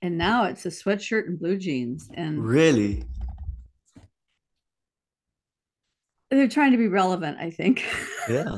And 0.00 0.16
now 0.16 0.44
it's 0.44 0.64
a 0.64 0.68
sweatshirt 0.68 1.26
and 1.26 1.40
blue 1.40 1.58
jeans. 1.58 2.08
And 2.14 2.44
really, 2.44 3.02
they're 6.30 6.46
trying 6.46 6.70
to 6.70 6.78
be 6.78 6.88
relevant, 6.88 7.38
I 7.40 7.50
think. 7.50 7.84
Yeah. 8.28 8.56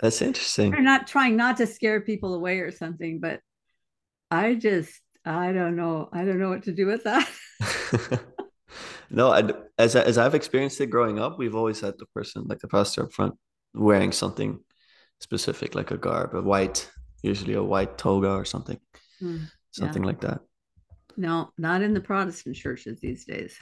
That's 0.00 0.22
interesting. 0.22 0.70
they're 0.72 0.80
not 0.80 1.06
trying 1.06 1.36
not 1.36 1.58
to 1.58 1.66
scare 1.66 2.00
people 2.00 2.32
away 2.32 2.60
or 2.60 2.72
something, 2.72 3.20
but 3.20 3.40
I 4.30 4.54
just 4.54 5.02
I 5.28 5.52
don't 5.52 5.76
know. 5.76 6.08
I 6.12 6.24
don't 6.24 6.38
know 6.38 6.48
what 6.48 6.62
to 6.64 6.72
do 6.72 6.86
with 6.86 7.04
that. 7.04 7.28
no, 9.10 9.30
I, 9.30 9.52
as 9.78 9.94
as 9.94 10.16
I've 10.16 10.34
experienced 10.34 10.80
it 10.80 10.86
growing 10.86 11.18
up, 11.18 11.38
we've 11.38 11.54
always 11.54 11.80
had 11.80 11.94
the 11.98 12.06
person 12.06 12.44
like 12.46 12.60
the 12.60 12.68
pastor 12.68 13.04
up 13.04 13.12
front 13.12 13.34
wearing 13.74 14.12
something 14.12 14.58
specific, 15.20 15.74
like 15.74 15.90
a 15.90 15.98
garb, 15.98 16.34
a 16.34 16.40
white 16.40 16.90
usually 17.22 17.54
a 17.54 17.62
white 17.62 17.98
toga 17.98 18.30
or 18.30 18.44
something, 18.44 18.78
mm, 19.20 19.46
something 19.72 20.02
yeah. 20.02 20.06
like 20.06 20.20
that. 20.20 20.40
No, 21.16 21.50
not 21.58 21.82
in 21.82 21.92
the 21.92 22.00
Protestant 22.00 22.56
churches 22.56 23.00
these 23.00 23.24
days. 23.24 23.58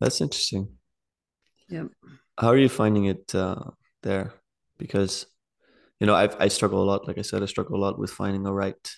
That's 0.00 0.20
interesting. 0.20 0.68
Yep. 1.68 1.88
How 2.38 2.48
are 2.48 2.58
you 2.58 2.68
finding 2.68 3.06
it 3.06 3.34
uh, 3.34 3.70
there? 4.02 4.34
Because, 4.78 5.26
you 6.00 6.06
know, 6.06 6.14
I 6.14 6.28
I 6.38 6.48
struggle 6.48 6.82
a 6.82 6.84
lot. 6.84 7.08
Like 7.08 7.18
I 7.18 7.22
said, 7.22 7.42
I 7.42 7.46
struggle 7.46 7.76
a 7.76 7.82
lot 7.82 7.98
with 7.98 8.10
finding 8.10 8.46
a 8.46 8.52
right 8.52 8.94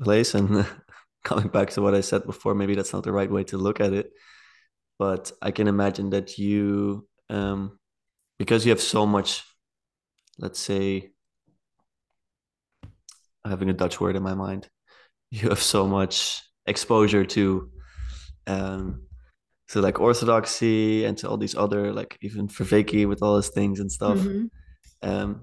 place. 0.00 0.34
And 0.34 0.66
coming 1.24 1.48
back 1.48 1.70
to 1.70 1.82
what 1.82 1.94
I 1.94 2.00
said 2.00 2.24
before, 2.24 2.54
maybe 2.54 2.74
that's 2.74 2.92
not 2.92 3.04
the 3.04 3.12
right 3.12 3.30
way 3.30 3.44
to 3.44 3.58
look 3.58 3.80
at 3.80 3.92
it. 3.92 4.10
But 4.98 5.30
I 5.40 5.50
can 5.52 5.68
imagine 5.68 6.10
that 6.10 6.38
you, 6.38 7.06
um, 7.30 7.78
because 8.38 8.64
you 8.64 8.70
have 8.70 8.80
so 8.80 9.06
much, 9.06 9.44
let's 10.38 10.58
say, 10.58 11.10
having 13.44 13.70
a 13.70 13.72
Dutch 13.72 14.00
word 14.00 14.16
in 14.16 14.22
my 14.22 14.34
mind. 14.34 14.68
You 15.30 15.50
have 15.50 15.60
so 15.60 15.86
much 15.86 16.42
exposure 16.64 17.24
to 17.24 17.70
um 18.46 19.02
to 19.68 19.82
like 19.82 20.00
orthodoxy 20.00 21.04
and 21.04 21.18
to 21.18 21.28
all 21.28 21.36
these 21.36 21.54
other 21.54 21.92
like 21.92 22.16
even 22.22 22.48
Vervaeke 22.48 23.06
with 23.06 23.22
all 23.22 23.36
his 23.36 23.50
things 23.50 23.80
and 23.80 23.92
stuff. 23.92 24.16
Mm-hmm. 24.18 24.46
Um 25.02 25.42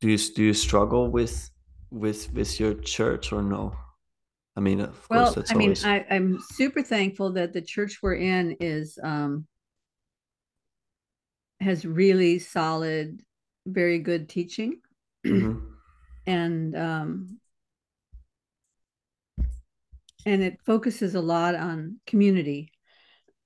do 0.00 0.08
you 0.08 0.18
do 0.18 0.44
you 0.44 0.54
struggle 0.54 1.10
with 1.10 1.50
with 1.90 2.32
with 2.32 2.60
your 2.60 2.74
church 2.74 3.32
or 3.32 3.42
no? 3.42 3.74
I 4.58 4.60
mean, 4.60 4.80
of 4.80 5.06
well, 5.08 5.22
course, 5.26 5.36
that's 5.36 5.50
I 5.52 5.54
always... 5.54 5.84
mean, 5.84 5.92
I, 5.92 6.14
I'm 6.16 6.40
super 6.50 6.82
thankful 6.82 7.34
that 7.34 7.52
the 7.52 7.62
church 7.62 8.00
we're 8.02 8.16
in 8.16 8.56
is 8.58 8.98
um, 9.00 9.46
has 11.60 11.84
really 11.84 12.40
solid, 12.40 13.20
very 13.66 14.00
good 14.00 14.28
teaching. 14.28 14.80
Mm-hmm. 15.24 15.58
And 16.26 16.76
um, 16.76 17.38
and 20.26 20.42
it 20.42 20.58
focuses 20.66 21.14
a 21.14 21.22
lot 21.22 21.54
on 21.54 22.00
community. 22.06 22.70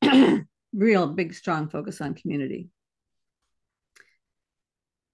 Real 0.72 1.06
big 1.06 1.32
strong 1.32 1.68
focus 1.68 2.00
on 2.00 2.14
community. 2.14 2.70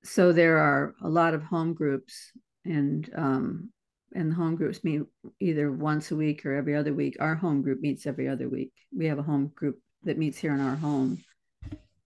So 0.03 0.33
there 0.33 0.57
are 0.57 0.95
a 1.03 1.11
lot 1.11 1.35
of 1.35 1.43
home 1.43 1.75
groups 1.75 2.33
and 2.65 3.11
um, 3.15 3.71
and 4.15 4.31
the 4.31 4.35
home 4.35 4.57
groups 4.57 4.85
meet 4.85 5.03
either 5.41 5.71
once 5.71 6.11
a 6.11 6.17
week 6.17 6.47
or 6.47 6.55
every 6.55 6.75
other 6.75 6.95
week. 6.95 7.17
Our 7.21 7.35
home 7.35 7.63
group 7.63 7.81
meets 7.81 8.07
every 8.07 8.29
other 8.29 8.49
week. 8.49 8.73
We 8.97 9.07
have 9.07 9.19
a 9.19 9.23
home 9.23 9.53
group 9.55 9.81
that 10.05 10.19
meets 10.19 10.39
here 10.39 10.55
in 10.55 10.61
our 10.61 10.77
home 10.77 11.23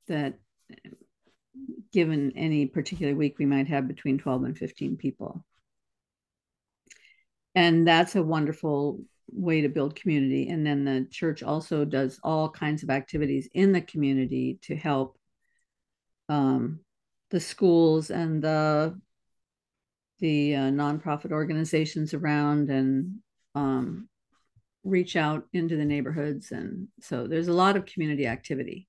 that 0.09 0.39
given 1.93 2.33
any 2.37 2.67
particular 2.67 3.15
week 3.15 3.39
we 3.39 3.47
might 3.47 3.69
have 3.69 3.87
between 3.87 4.19
12 4.19 4.45
and 4.45 4.59
15 4.59 4.97
people. 4.97 5.45
And 7.55 7.87
that's 7.87 8.17
a 8.17 8.23
wonderful 8.23 9.01
way 9.31 9.61
to 9.61 9.69
build 9.69 9.95
community. 9.95 10.49
And 10.49 10.67
then 10.67 10.85
the 10.85 11.07
church 11.11 11.43
also 11.43 11.85
does 11.85 12.19
all 12.23 12.49
kinds 12.49 12.83
of 12.83 12.91
activities 12.91 13.49
in 13.55 13.73
the 13.73 13.81
community 13.81 14.59
to 14.63 14.75
help 14.75 15.19
um, 16.29 16.81
the 17.31 17.41
schools 17.41 18.11
and 18.11 18.43
the 18.43 18.99
the 20.23 20.55
uh, 20.55 20.71
nonprofit 20.71 21.33
organizations 21.33 22.15
around 22.15 22.71
and 22.71 23.17
um, 23.57 24.09
reach 24.85 25.17
out 25.17 25.45
into 25.53 25.77
the 25.77 25.85
neighborhoods. 25.85 26.53
And 26.53 26.87
so 27.01 27.27
there's 27.27 27.49
a 27.49 27.53
lot 27.53 27.77
of 27.77 27.87
community 27.87 28.27
activity. 28.27 28.89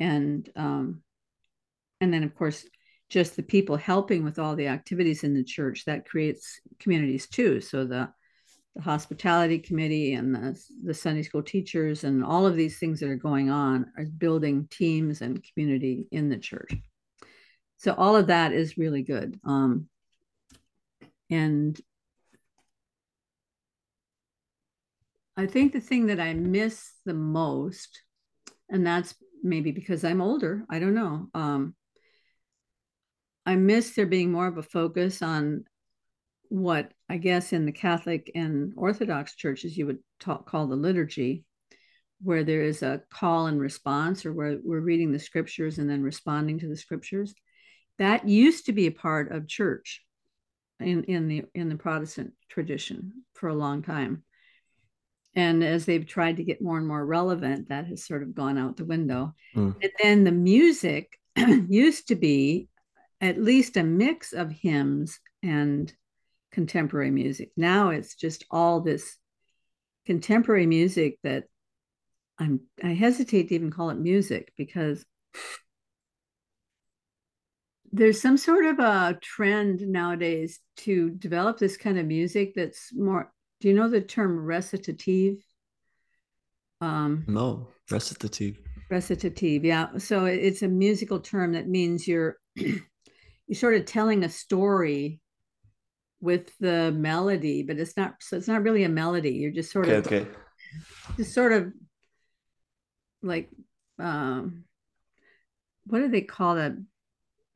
And 0.00 0.50
um, 0.56 1.02
and 2.00 2.12
then 2.12 2.24
of 2.24 2.34
course 2.34 2.66
just 3.08 3.36
the 3.36 3.42
people 3.42 3.76
helping 3.76 4.24
with 4.24 4.40
all 4.40 4.56
the 4.56 4.66
activities 4.66 5.22
in 5.22 5.32
the 5.32 5.44
church 5.44 5.84
that 5.84 6.08
creates 6.08 6.60
communities 6.80 7.28
too. 7.28 7.60
So 7.60 7.84
the 7.84 8.10
the 8.74 8.82
hospitality 8.82 9.58
committee 9.58 10.14
and 10.14 10.34
the, 10.34 10.58
the 10.82 10.94
sunday 10.94 11.22
school 11.22 11.42
teachers 11.42 12.04
and 12.04 12.24
all 12.24 12.46
of 12.46 12.56
these 12.56 12.78
things 12.78 13.00
that 13.00 13.10
are 13.10 13.16
going 13.16 13.50
on 13.50 13.92
are 13.98 14.06
building 14.06 14.66
teams 14.70 15.20
and 15.20 15.44
community 15.52 16.06
in 16.10 16.30
the 16.30 16.38
church. 16.38 16.72
So 17.76 17.92
all 17.92 18.16
of 18.16 18.28
that 18.28 18.52
is 18.52 18.78
really 18.78 19.02
good. 19.02 19.38
Um, 19.44 19.88
and 21.32 21.80
i 25.36 25.46
think 25.46 25.72
the 25.72 25.80
thing 25.80 26.06
that 26.06 26.20
i 26.20 26.32
miss 26.34 26.92
the 27.04 27.14
most 27.14 28.02
and 28.70 28.86
that's 28.86 29.14
maybe 29.42 29.72
because 29.72 30.04
i'm 30.04 30.20
older 30.20 30.64
i 30.70 30.78
don't 30.78 30.94
know 30.94 31.26
um, 31.34 31.74
I 33.44 33.56
miss 33.56 33.94
there 33.94 34.06
being 34.06 34.30
more 34.30 34.46
of 34.46 34.58
a 34.58 34.62
focus 34.62 35.20
on 35.20 35.64
what 36.48 36.92
I 37.08 37.16
guess 37.16 37.52
in 37.52 37.66
the 37.66 37.72
Catholic 37.72 38.30
and 38.34 38.72
Orthodox 38.76 39.34
churches 39.34 39.76
you 39.76 39.86
would 39.86 39.98
talk, 40.20 40.48
call 40.48 40.66
the 40.66 40.76
liturgy, 40.76 41.44
where 42.22 42.44
there 42.44 42.62
is 42.62 42.82
a 42.82 43.02
call 43.10 43.46
and 43.46 43.60
response, 43.60 44.24
or 44.24 44.32
where 44.32 44.58
we're 44.62 44.80
reading 44.80 45.12
the 45.12 45.18
scriptures 45.18 45.78
and 45.78 45.90
then 45.90 46.02
responding 46.02 46.60
to 46.60 46.68
the 46.68 46.76
scriptures. 46.76 47.34
That 47.98 48.28
used 48.28 48.66
to 48.66 48.72
be 48.72 48.86
a 48.86 48.92
part 48.92 49.32
of 49.32 49.48
church 49.48 50.02
in, 50.80 51.04
in 51.04 51.28
the 51.28 51.44
in 51.54 51.68
the 51.68 51.76
Protestant 51.76 52.32
tradition 52.48 53.24
for 53.34 53.48
a 53.48 53.54
long 53.54 53.82
time. 53.82 54.24
And 55.34 55.64
as 55.64 55.86
they've 55.86 56.06
tried 56.06 56.36
to 56.36 56.44
get 56.44 56.60
more 56.60 56.76
and 56.76 56.86
more 56.86 57.04
relevant, 57.04 57.70
that 57.70 57.86
has 57.86 58.04
sort 58.04 58.22
of 58.22 58.34
gone 58.34 58.58
out 58.58 58.76
the 58.76 58.84
window. 58.84 59.34
Mm. 59.56 59.74
And 59.82 59.92
then 60.02 60.24
the 60.24 60.32
music 60.32 61.18
used 61.36 62.08
to 62.08 62.16
be 62.16 62.68
at 63.20 63.40
least 63.40 63.76
a 63.76 63.82
mix 63.82 64.32
of 64.32 64.50
hymns 64.50 65.18
and 65.42 65.92
contemporary 66.50 67.10
music. 67.10 67.50
Now 67.56 67.90
it's 67.90 68.14
just 68.14 68.44
all 68.50 68.80
this 68.80 69.16
contemporary 70.04 70.66
music 70.66 71.18
that 71.22 71.44
I'm 72.38 72.60
I 72.82 72.88
hesitate 72.88 73.48
to 73.48 73.54
even 73.54 73.70
call 73.70 73.90
it 73.90 73.98
music 73.98 74.52
because 74.56 75.04
there's 77.92 78.20
some 78.20 78.36
sort 78.36 78.64
of 78.64 78.78
a 78.78 79.18
trend 79.20 79.80
nowadays 79.86 80.60
to 80.78 81.10
develop 81.10 81.58
this 81.58 81.76
kind 81.76 81.98
of 81.98 82.06
music 82.06 82.52
that's 82.54 82.94
more 82.94 83.32
do 83.60 83.68
you 83.68 83.74
know 83.74 83.88
the 83.88 84.00
term 84.00 84.38
recitative 84.38 85.36
um 86.80 87.26
no 87.26 87.68
recitative 87.90 88.58
recitative 88.90 89.64
yeah 89.64 89.96
so 89.98 90.26
it's 90.26 90.62
a 90.62 90.68
musical 90.68 91.20
term 91.20 91.52
that 91.52 91.68
means 91.68 92.06
you're 92.06 92.36
you're 92.56 92.76
sort 93.54 93.74
of 93.74 93.84
telling 93.86 94.24
a 94.24 94.28
story 94.28 95.20
with 96.20 96.56
the 96.60 96.92
melody, 96.92 97.64
but 97.64 97.78
it's 97.78 97.96
not 97.96 98.14
so 98.20 98.36
it's 98.36 98.48
not 98.48 98.62
really 98.62 98.84
a 98.84 98.88
melody. 98.88 99.30
You're 99.32 99.50
just 99.50 99.72
sort 99.72 99.86
Okay, 99.88 99.96
of 99.96 100.06
okay. 100.06 100.26
just 101.16 101.34
sort 101.34 101.52
of 101.52 101.72
like 103.22 103.50
um 103.98 104.64
what 105.86 105.98
do 106.00 106.08
they 106.08 106.20
call 106.22 106.54
that? 106.56 106.72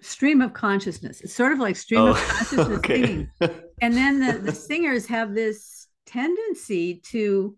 Stream 0.00 0.40
of 0.42 0.52
consciousness. 0.52 1.20
It's 1.22 1.34
sort 1.34 1.52
of 1.52 1.58
like 1.58 1.76
stream 1.76 2.02
of 2.02 2.16
Oh, 2.16 2.26
consciousness 2.28 2.78
okay. 2.78 3.02
singing. 3.02 3.30
And 3.82 3.94
then 3.94 4.20
the, 4.20 4.38
the 4.38 4.52
singers 4.52 5.06
have 5.06 5.34
this 5.34 5.86
tendency 6.06 7.02
to 7.10 7.56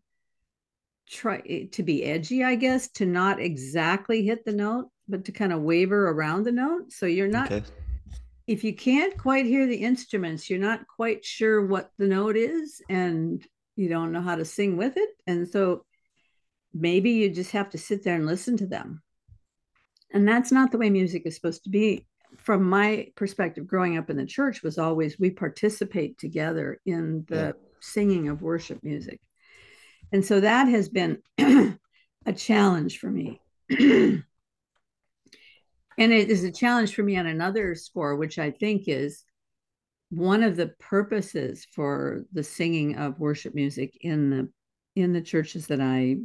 try 1.08 1.40
to 1.70 1.82
be 1.84 2.02
edgy, 2.04 2.42
I 2.42 2.56
guess, 2.56 2.88
to 2.94 3.06
not 3.06 3.38
exactly 3.40 4.24
hit 4.24 4.44
the 4.44 4.52
note, 4.52 4.88
but 5.06 5.24
to 5.26 5.32
kind 5.32 5.52
of 5.52 5.62
waver 5.62 6.10
around 6.10 6.42
the 6.42 6.50
note. 6.52 6.92
So 6.92 7.06
you're 7.06 7.28
not 7.28 7.52
Okay. 7.52 7.64
if 8.48 8.64
you 8.64 8.74
can't 8.74 9.16
quite 9.16 9.46
hear 9.46 9.66
the 9.66 9.76
instruments, 9.76 10.50
you're 10.50 10.58
not 10.58 10.86
quite 10.88 11.24
sure 11.24 11.64
what 11.64 11.90
the 11.98 12.06
note 12.08 12.36
is 12.36 12.82
and 12.88 13.46
you 13.76 13.88
don't 13.88 14.10
know 14.10 14.20
how 14.20 14.34
to 14.34 14.44
sing 14.44 14.76
with 14.76 14.96
it. 14.96 15.10
And 15.28 15.48
so 15.48 15.84
maybe 16.74 17.10
you 17.12 17.30
just 17.30 17.52
have 17.52 17.70
to 17.70 17.78
sit 17.78 18.02
there 18.02 18.16
and 18.16 18.26
listen 18.26 18.56
to 18.56 18.66
them. 18.66 19.02
And 20.12 20.26
that's 20.26 20.50
not 20.50 20.72
the 20.72 20.78
way 20.78 20.90
music 20.90 21.22
is 21.26 21.36
supposed 21.36 21.62
to 21.64 21.70
be. 21.70 22.06
From 22.36 22.64
my 22.64 23.08
perspective, 23.16 23.66
growing 23.66 23.96
up 23.98 24.10
in 24.10 24.16
the 24.16 24.26
church 24.26 24.62
was 24.62 24.78
always 24.78 25.18
we 25.18 25.30
participate 25.30 26.18
together 26.18 26.80
in 26.86 27.24
the 27.28 27.36
Yeah. 27.36 27.52
singing 27.80 28.28
of 28.28 28.42
worship 28.42 28.82
music. 28.82 29.20
And 30.12 30.24
so 30.24 30.40
that 30.40 30.68
has 30.68 30.88
been 30.88 31.22
a 31.38 32.32
challenge 32.34 32.98
for 32.98 33.10
me. 33.10 33.40
and 33.70 34.22
it 35.98 36.30
is 36.30 36.44
a 36.44 36.52
challenge 36.52 36.94
for 36.94 37.02
me 37.02 37.16
on 37.16 37.26
another 37.26 37.74
score, 37.74 38.16
which 38.16 38.38
I 38.38 38.50
think 38.50 38.84
is 38.86 39.24
one 40.10 40.42
of 40.42 40.56
the 40.56 40.68
purposes 40.78 41.66
for 41.72 42.24
the 42.32 42.42
singing 42.42 42.96
of 42.96 43.20
worship 43.20 43.54
music 43.54 43.98
in 44.00 44.30
the 44.30 44.48
in 44.96 45.12
the 45.12 45.20
churches 45.20 45.66
that 45.68 45.80
I 45.80 46.16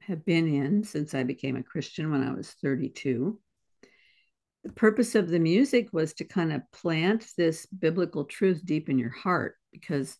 have 0.00 0.24
been 0.24 0.48
in 0.48 0.84
since 0.84 1.14
I 1.14 1.24
became 1.24 1.56
a 1.56 1.62
Christian 1.62 2.10
when 2.10 2.22
I 2.22 2.32
was 2.32 2.52
32. 2.62 3.38
The 4.64 4.72
purpose 4.72 5.14
of 5.14 5.28
the 5.28 5.38
music 5.38 5.88
was 5.92 6.14
to 6.14 6.24
kind 6.24 6.52
of 6.52 6.62
plant 6.72 7.26
this 7.36 7.66
biblical 7.66 8.24
truth 8.24 8.62
deep 8.64 8.88
in 8.88 8.98
your 8.98 9.10
heart 9.10 9.56
because 9.72 10.16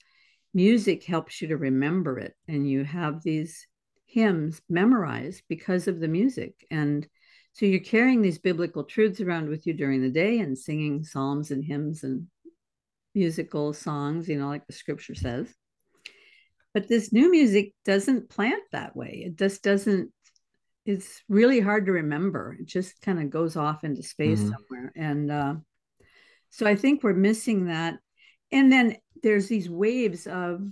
music 0.55 1.05
helps 1.05 1.43
you 1.43 1.48
to 1.48 1.56
remember 1.56 2.19
it 2.19 2.35
and 2.47 2.69
you 2.69 2.85
have 2.85 3.23
these 3.23 3.66
hymns 4.06 4.62
memorized 4.69 5.43
because 5.48 5.89
of 5.89 6.01
the 6.01 6.09
music. 6.09 6.55
And 6.70 7.06
so 7.52 7.66
you're 7.66 7.81
carrying 7.81 8.23
these 8.23 8.39
biblical 8.39 8.85
truths 8.85 9.20
around 9.20 9.48
with 9.48 9.66
you 9.66 9.74
during 9.74 10.01
the 10.01 10.10
day 10.10 10.39
and 10.39 10.56
singing 10.56 11.02
psalms 11.02 11.51
and 11.51 11.65
hymns 11.65 12.05
and 12.05 12.28
musical 13.15 13.73
songs 13.73 14.28
you 14.28 14.39
know 14.39 14.48
like 14.48 14.66
the 14.66 14.73
scripture 14.73 15.15
says. 15.15 15.52
But 16.74 16.89
this 16.89 17.12
new 17.12 17.31
music 17.31 17.73
doesn't 17.85 18.28
plant 18.28 18.62
that 18.73 18.94
way. 18.94 19.24
It 19.27 19.36
just 19.36 19.62
doesn't 19.62 20.12
it's 20.89 21.23
really 21.28 21.60
hard 21.60 21.85
to 21.86 21.93
remember 21.93 22.56
it 22.59 22.66
just 22.66 23.01
kind 23.02 23.20
of 23.20 23.28
goes 23.31 23.56
off 23.56 23.85
into 23.85 24.02
space 24.02 24.40
Mhm. 24.43 24.52
somewhere 24.55 24.93
and 24.97 25.31
uh, 25.31 25.55
so 26.51 26.66
i 26.66 26.74
think 26.74 27.02
we're 27.02 27.12
missing 27.31 27.66
that 27.66 27.98
and 28.51 28.73
then 28.73 28.97
there's 29.23 29.48
these 29.48 29.69
waves 29.69 30.27
of 30.27 30.62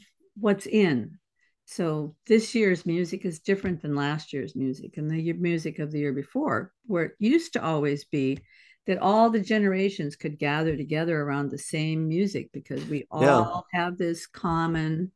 what's 0.40 0.66
in 0.66 1.18
so 1.66 2.14
this 2.26 2.54
year's 2.54 2.86
music 2.86 3.24
is 3.24 3.40
different 3.40 3.82
than 3.82 3.94
last 3.94 4.32
year's 4.32 4.54
music 4.56 4.96
and 4.96 5.10
the 5.10 5.20
year- 5.20 5.34
music 5.50 5.78
of 5.78 5.90
the 5.92 5.98
year 5.98 6.12
before 6.12 6.72
where 6.86 7.04
it 7.04 7.12
used 7.18 7.52
to 7.52 7.62
always 7.62 8.04
be 8.04 8.38
that 8.86 8.98
all 8.98 9.28
the 9.30 9.40
generations 9.40 10.14
could 10.16 10.38
gather 10.38 10.76
together 10.76 11.20
around 11.20 11.50
the 11.50 11.58
same 11.58 12.06
music 12.08 12.50
because 12.52 12.82
we 12.86 12.98
Yeah. 13.20 13.40
all 13.40 13.66
have 13.72 13.98
this 13.98 14.26
common 14.26 15.10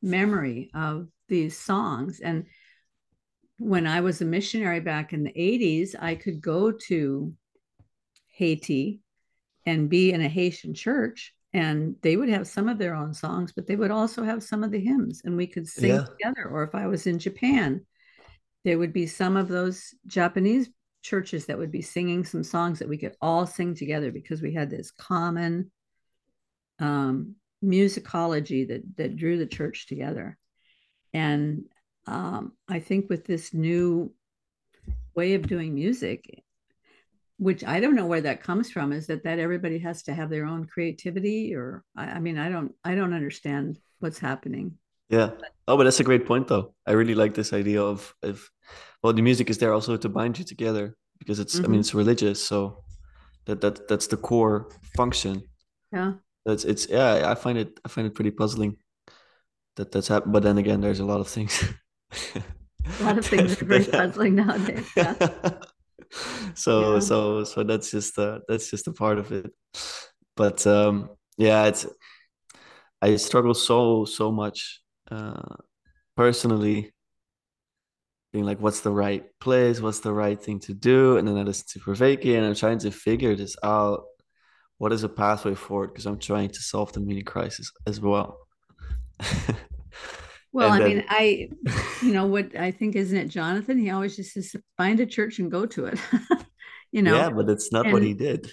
memory 0.00 0.70
of 0.74 1.08
these 1.28 1.56
songs 1.56 2.20
and 2.20 2.46
when 3.62 3.86
i 3.86 4.00
was 4.00 4.20
a 4.20 4.24
missionary 4.24 4.80
back 4.80 5.12
in 5.12 5.22
the 5.22 5.32
80s 5.32 5.94
i 6.00 6.14
could 6.14 6.40
go 6.40 6.72
to 6.72 7.32
haiti 8.28 9.00
and 9.66 9.88
be 9.88 10.12
in 10.12 10.20
a 10.20 10.28
haitian 10.28 10.74
church 10.74 11.34
and 11.54 11.94
they 12.02 12.16
would 12.16 12.28
have 12.28 12.48
some 12.48 12.68
of 12.68 12.78
their 12.78 12.94
own 12.94 13.14
songs 13.14 13.52
but 13.52 13.66
they 13.66 13.76
would 13.76 13.90
also 13.90 14.24
have 14.24 14.42
some 14.42 14.64
of 14.64 14.70
the 14.70 14.80
hymns 14.80 15.22
and 15.24 15.36
we 15.36 15.46
could 15.46 15.68
sing 15.68 15.90
Yeah. 15.90 16.04
together 16.04 16.48
or 16.50 16.64
if 16.64 16.74
i 16.74 16.86
was 16.86 17.06
in 17.06 17.18
japan 17.18 17.84
there 18.64 18.78
would 18.78 18.92
be 18.92 19.06
some 19.06 19.36
of 19.36 19.48
those 19.48 19.94
japanese 20.06 20.68
churches 21.02 21.46
that 21.46 21.58
would 21.58 21.72
be 21.72 21.82
singing 21.82 22.24
some 22.24 22.44
songs 22.44 22.78
that 22.78 22.88
we 22.88 22.98
could 22.98 23.14
all 23.20 23.46
sing 23.46 23.74
together 23.74 24.10
because 24.10 24.40
we 24.40 24.54
had 24.54 24.70
this 24.70 24.90
common 24.90 25.70
um, 26.78 27.34
musicology 27.62 28.66
that 28.66 28.82
that 28.96 29.16
drew 29.16 29.38
the 29.38 29.46
church 29.46 29.86
together 29.86 30.36
and 31.12 31.64
um, 32.06 32.52
i 32.68 32.78
think 32.80 33.08
with 33.08 33.24
this 33.24 33.54
new 33.54 34.12
way 35.14 35.34
of 35.34 35.46
doing 35.46 35.74
music 35.74 36.42
which 37.38 37.64
i 37.64 37.80
don't 37.80 37.94
know 37.94 38.06
where 38.06 38.20
that 38.20 38.42
comes 38.42 38.70
from 38.70 38.92
is 38.92 39.06
that 39.06 39.24
that 39.24 39.38
everybody 39.38 39.78
has 39.78 40.02
to 40.02 40.14
have 40.14 40.30
their 40.30 40.46
own 40.46 40.64
creativity 40.66 41.54
or 41.54 41.82
i, 41.96 42.04
I 42.04 42.18
mean 42.20 42.38
i 42.38 42.48
don't 42.48 42.72
i 42.84 42.94
don't 42.94 43.14
understand 43.14 43.78
what's 44.00 44.18
happening 44.18 44.78
Yeah. 45.10 45.30
Oh, 45.68 45.76
but 45.76 45.84
that's 45.84 46.00
a 46.00 46.08
great 46.10 46.24
point, 46.26 46.48
though. 46.48 46.72
I 46.88 46.92
really 46.92 47.14
like 47.14 47.34
this 47.34 47.52
idea 47.52 47.82
of 47.84 48.14
if, 48.22 48.50
well, 49.02 49.12
the 49.12 49.20
music 49.22 49.50
is 49.50 49.58
there 49.58 49.72
also 49.74 49.96
to 49.98 50.08
bind 50.08 50.38
you 50.38 50.44
together 50.44 50.96
because 51.18 51.38
it's 51.38 51.60
I 51.60 51.68
mean 51.68 51.80
Mhm. 51.80 51.84
it's 51.84 51.94
religious, 51.94 52.40
so 52.42 52.82
that 53.46 53.60
that 53.60 53.88
that's 53.88 54.08
the 54.08 54.16
core 54.16 54.68
function. 54.96 55.42
yeah 55.92 56.12
That's 56.46 56.64
it's 56.64 56.88
yeah. 56.88 57.30
I 57.30 57.34
find 57.36 57.58
it 57.58 57.80
I 57.84 57.88
find 57.88 58.06
it 58.08 58.14
pretty 58.14 58.32
puzzling 58.32 58.76
that 59.76 59.92
that's 59.92 60.08
happened. 60.08 60.32
But 60.32 60.42
then 60.42 60.58
again, 60.58 60.80
there's 60.80 61.00
a 61.00 61.04
lot 61.12 61.20
of 61.20 61.28
things. 61.28 61.52
a 63.00 63.04
lot 63.04 63.18
of 63.18 63.26
things 63.26 63.60
are 63.60 63.64
very 63.72 63.84
puzzling 63.84 64.34
nowadays 64.34 64.88
yeah 64.96 65.14
so 66.54 66.94
Yeah. 66.94 66.98
so 67.00 67.44
so 67.44 67.62
that's 67.64 67.90
just 67.90 68.18
uh 68.18 68.40
that's 68.48 68.70
just 68.70 68.86
a 68.86 68.92
part 68.92 69.18
of 69.18 69.32
it. 69.32 69.50
But 70.36 70.66
um 70.66 71.10
yeah, 71.38 71.64
it's 71.66 71.86
I 73.00 73.16
struggle 73.16 73.54
so 73.54 74.04
so 74.04 74.30
much 74.30 74.80
uh 75.10 75.56
personally 76.16 76.92
being 78.32 78.44
like 78.44 78.60
what's 78.60 78.80
the 78.80 78.90
right 78.90 79.24
place, 79.40 79.80
what's 79.80 80.00
the 80.00 80.12
right 80.12 80.42
thing 80.42 80.58
to 80.60 80.74
do, 80.74 81.16
and 81.16 81.26
then 81.26 81.36
I 81.38 81.42
listen 81.42 81.66
to 81.72 81.80
Vervaeke 81.80 82.36
and 82.36 82.46
I'm 82.46 82.54
trying 82.54 82.78
to 82.80 82.90
figure 82.90 83.34
this 83.34 83.56
out. 83.62 84.04
What 84.78 84.92
is 84.92 85.04
a 85.04 85.08
pathway 85.08 85.54
forward? 85.54 85.88
Because 85.92 86.06
I'm 86.06 86.18
trying 86.18 86.50
to 86.50 86.60
solve 86.60 86.92
the 86.92 87.00
meaning 87.00 87.24
crisis 87.24 87.70
as 87.86 88.00
well. 88.00 88.36
well 90.52 90.72
And 90.72 90.82
i 90.82 90.86
then- 90.86 90.96
mean 90.96 91.04
i 91.08 91.48
you 92.02 92.12
know 92.12 92.26
what 92.26 92.54
i 92.56 92.70
think 92.70 92.96
isn't 92.96 93.16
it 93.16 93.28
jonathan 93.28 93.78
he 93.78 93.90
always 93.90 94.16
just 94.16 94.32
says 94.32 94.54
find 94.76 95.00
a 95.00 95.06
church 95.06 95.38
and 95.38 95.50
go 95.50 95.66
to 95.66 95.86
it 95.86 95.98
you 96.92 97.02
know 97.02 97.14
yeah, 97.14 97.30
but 97.30 97.48
it's 97.48 97.72
not 97.72 97.90
what 97.90 98.02
he 98.02 98.14
did. 98.14 98.50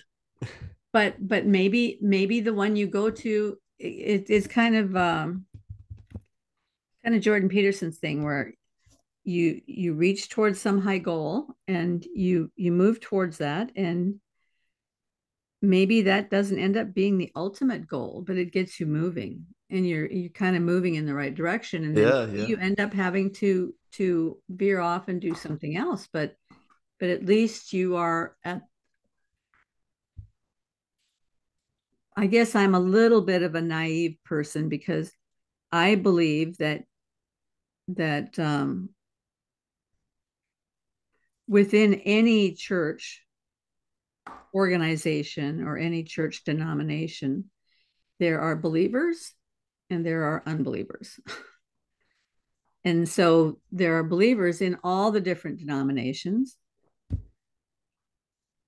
but 0.94 1.16
but 1.20 1.46
maybe 1.46 2.00
maybe 2.02 2.40
the 2.40 2.54
one 2.54 2.76
you 2.76 2.88
go 2.88 3.10
to 3.10 3.58
it, 3.80 4.26
it's 4.30 4.48
kind 4.48 4.76
of 4.76 4.96
um 4.96 5.46
kind 7.04 7.16
of 7.16 7.22
jordan 7.22 7.50
peterson's 7.50 7.98
thing 8.00 8.24
where 8.24 8.54
you 9.26 9.62
you 9.66 9.94
reach 9.94 10.30
towards 10.30 10.60
some 10.60 10.82
high 10.82 10.98
goal 10.98 11.48
and 11.68 12.06
you 12.16 12.52
you 12.56 12.72
move 12.72 13.00
towards 13.00 13.38
that 13.40 13.72
and 13.76 14.20
maybe 15.62 16.04
that 16.04 16.30
doesn't 16.30 16.60
end 16.60 16.78
up 16.78 16.94
being 16.94 17.18
the 17.18 17.32
ultimate 17.36 17.88
goal 17.88 18.24
but 18.26 18.38
it 18.38 18.54
gets 18.54 18.80
you 18.80 18.86
moving 18.86 19.46
and 19.70 19.88
you're 19.88 20.08
you're 20.08 20.30
kind 20.30 20.56
of 20.56 20.62
moving 20.62 20.96
in 20.96 21.06
the 21.06 21.14
right 21.14 21.36
direction 21.36 21.84
and 21.84 21.96
then 21.98 22.04
Yeah, 22.04 22.26
yeah. 22.28 22.46
you 22.48 22.58
end 22.58 22.80
up 22.80 22.94
having 22.94 23.32
to 23.34 23.74
to 23.92 24.38
veer 24.50 24.80
off 24.80 25.08
and 25.08 25.20
do 25.20 25.36
something 25.36 25.76
else 25.76 26.08
but 26.12 26.36
but 27.00 27.10
at 27.10 27.26
least 27.26 27.74
you 27.74 27.96
are 27.98 28.36
at 28.44 28.62
I 32.16 32.28
guess 32.28 32.54
I'm 32.56 32.76
a 32.76 32.80
little 32.80 33.22
bit 33.22 33.44
of 33.44 33.56
a 33.56 33.62
naive 33.62 34.18
person 34.26 34.68
because 34.68 35.12
I 35.72 35.96
believe 35.96 36.58
that 36.58 36.84
that 37.90 38.38
um, 38.38 38.90
within 41.48 41.96
any 41.96 42.54
church 42.54 43.24
organization 44.54 45.64
or 45.64 45.78
any 45.78 46.04
church 46.04 46.44
denomination, 46.44 47.50
there 48.20 48.42
are 48.42 48.56
believers 48.56 49.34
and 49.90 50.06
there 50.06 50.24
are 50.24 50.44
unbelievers. 50.46 51.20
and 52.84 53.08
so 53.08 53.60
there 53.72 53.98
are 53.98 54.04
believers 54.04 54.62
in 54.62 54.78
all 54.84 55.12
the 55.12 55.22
different 55.22 55.60
denominations. 55.60 56.56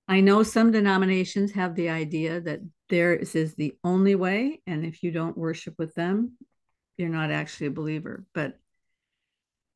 I 0.08 0.20
know 0.22 0.44
some 0.44 0.72
denominations 0.72 1.54
have 1.54 1.76
the 1.76 1.90
idea 1.90 2.42
that 2.42 2.60
theirs 2.90 3.36
is 3.36 3.56
the 3.56 3.74
only 3.84 4.16
way, 4.16 4.62
and 4.68 4.86
if 4.86 5.04
you 5.04 5.12
don't 5.12 5.38
worship 5.38 5.76
with 5.78 5.96
them, 5.96 6.38
you're 6.98 7.10
not 7.10 7.32
actually 7.32 7.68
a 7.68 7.72
believer. 7.72 8.26
But 8.34 8.60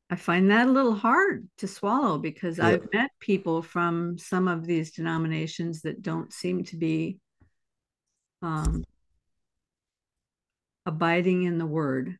I 0.08 0.16
find 0.16 0.50
that 0.50 0.68
a 0.68 0.70
little 0.70 0.94
hard 0.94 1.48
to 1.58 1.66
swallow 1.66 2.18
because 2.18 2.58
Yeah. 2.58 2.68
I've 2.68 2.92
met 2.92 3.10
people 3.18 3.62
from 3.62 4.18
some 4.18 4.46
of 4.48 4.64
these 4.64 4.92
denominations 4.92 5.82
that 5.82 6.02
don't 6.02 6.32
seem 6.32 6.64
to 6.64 6.76
be 6.76 7.18
um, 8.42 8.84
abiding 10.84 11.42
in 11.42 11.58
the 11.58 11.66
word. 11.66 12.16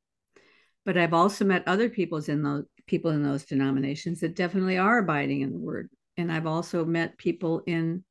But 0.84 0.96
I've 0.96 1.14
also 1.14 1.44
met 1.44 1.66
other 1.66 1.88
people's 1.88 2.28
in 2.28 2.42
those 2.42 2.64
people 2.86 3.10
in 3.10 3.22
those 3.22 3.44
denominations 3.44 4.20
that 4.20 4.36
definitely 4.36 4.78
are 4.78 4.98
abiding 4.98 5.40
in 5.40 5.52
the 5.52 5.58
word. 5.58 5.90
And 6.16 6.30
I've 6.32 6.46
also 6.46 6.84
met 6.84 7.18
people 7.18 7.62
in 7.66 8.04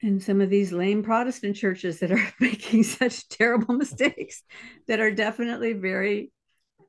in 0.00 0.20
some 0.20 0.40
of 0.40 0.48
these 0.48 0.70
lame 0.72 1.02
Protestant 1.02 1.56
churches 1.56 1.98
that 2.00 2.12
are 2.12 2.32
making 2.40 2.84
such 2.84 3.28
terrible 3.28 3.74
mistakes 3.74 4.42
that 4.86 5.00
are 5.00 5.10
definitely 5.10 5.72
very 5.72 6.30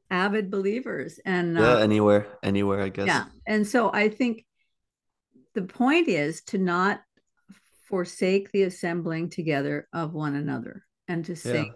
avid 0.10 0.50
believers. 0.50 1.20
And 1.26 1.56
Yeah, 1.56 1.74
uh, 1.74 1.78
anywhere, 1.78 2.28
anywhere, 2.44 2.82
I 2.82 2.90
guess. 2.90 3.08
yeah. 3.08 3.26
And 3.46 3.66
so 3.68 3.92
I 3.94 4.10
think 4.10 4.46
the 5.54 5.64
point 5.64 6.08
is 6.08 6.42
to 6.44 6.58
not 6.58 7.02
forsake 7.88 8.52
the 8.52 8.64
assembling 8.64 9.30
together 9.30 9.88
of 9.94 10.14
one 10.14 10.36
another 10.36 10.84
and 11.08 11.26
to 11.26 11.36
sing 11.36 11.74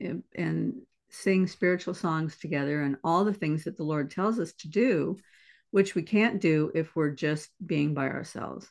and, 0.00 0.22
and 0.36 0.74
sing 1.10 1.46
spiritual 1.46 1.94
songs 1.94 2.36
together 2.38 2.82
and 2.82 2.96
all 3.02 3.24
the 3.24 3.34
things 3.34 3.64
that 3.64 3.76
the 3.76 3.82
Lord 3.82 4.10
tells 4.10 4.38
us 4.38 4.52
to 4.54 4.68
do, 4.68 5.16
which 5.70 5.94
we 5.94 6.02
can't 6.02 6.40
do 6.40 6.70
if 6.74 6.94
we're 6.94 7.10
just 7.10 7.50
being 7.64 7.94
by 7.94 8.08
ourselves. 8.08 8.70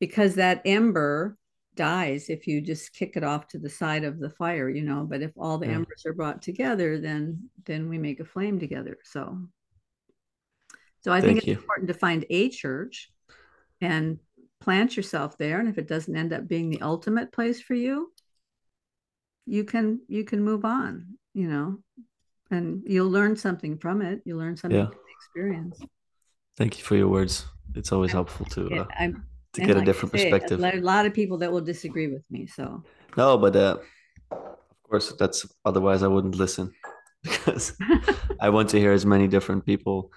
Because 0.00 0.34
that 0.34 0.62
ember 0.64 1.36
dies 1.78 2.28
if 2.28 2.46
you 2.46 2.60
just 2.60 2.92
kick 2.92 3.16
it 3.16 3.24
off 3.24 3.46
to 3.48 3.58
the 3.58 3.70
side 3.70 4.04
of 4.04 4.18
the 4.18 4.28
fire, 4.30 4.68
you 4.68 4.82
know. 4.82 5.06
But 5.08 5.22
if 5.22 5.32
all 5.38 5.56
the 5.58 5.66
Yeah. 5.68 5.76
embers 5.76 6.04
are 6.04 6.12
brought 6.12 6.42
together, 6.42 6.98
then 7.00 7.48
then 7.64 7.88
we 7.88 7.96
make 7.98 8.20
a 8.20 8.24
flame 8.24 8.58
together. 8.58 8.98
So 9.04 9.48
so 11.00 11.12
I 11.12 11.20
think 11.20 11.38
it's 11.38 11.46
you. 11.46 11.54
important 11.54 11.88
to 11.88 11.94
find 11.94 12.26
a 12.28 12.50
church 12.50 13.10
and 13.80 14.18
plant 14.60 14.96
yourself 14.96 15.38
there. 15.38 15.60
And 15.60 15.68
if 15.68 15.78
it 15.78 15.88
doesn't 15.88 16.16
end 16.16 16.32
up 16.32 16.48
being 16.48 16.68
the 16.70 16.82
ultimate 16.82 17.30
place 17.32 17.60
for 17.62 17.74
you, 17.74 18.12
you 19.46 19.64
can 19.64 20.00
you 20.08 20.24
can 20.24 20.42
move 20.42 20.64
on, 20.64 21.18
you 21.32 21.48
know, 21.48 21.78
and 22.50 22.82
you'll 22.86 23.10
learn 23.18 23.36
something 23.36 23.78
from 23.78 24.02
it. 24.02 24.20
You'll 24.24 24.38
learn 24.44 24.56
something 24.56 24.78
Yeah. 24.80 24.86
from 24.90 25.04
the 25.06 25.14
experience. 25.18 25.78
Thank 26.56 26.78
you 26.78 26.84
for 26.84 26.96
your 26.96 27.08
words. 27.08 27.46
It's 27.74 27.92
always 27.92 28.12
helpful 28.12 28.46
to 28.46 28.60
Yeah, 28.70 28.80
uh, 28.80 28.86
I'm 28.98 29.14
to 29.54 29.60
and 29.60 29.66
get 29.68 29.76
a 29.76 29.78
like 29.80 29.82
I 29.82 29.84
different 29.86 30.12
say, 30.12 30.30
perspective. 30.30 30.60
A 30.62 30.80
lot 30.80 31.06
of 31.06 31.14
people 31.14 31.38
that 31.38 31.50
will 31.52 31.60
disagree 31.60 32.08
with 32.08 32.22
me. 32.30 32.46
So 32.46 32.82
No, 33.16 33.38
but 33.38 33.56
uh, 33.56 33.76
of 34.30 34.82
course, 34.88 35.12
that's 35.18 35.46
otherwise 35.64 36.02
I 36.02 36.08
wouldn't 36.08 36.36
listen 36.36 36.72
because 37.22 37.76
I 38.40 38.50
want 38.50 38.68
to 38.70 38.78
hear 38.78 38.92
as 38.92 39.04
many 39.06 39.28
different 39.28 39.64
people 39.66 40.10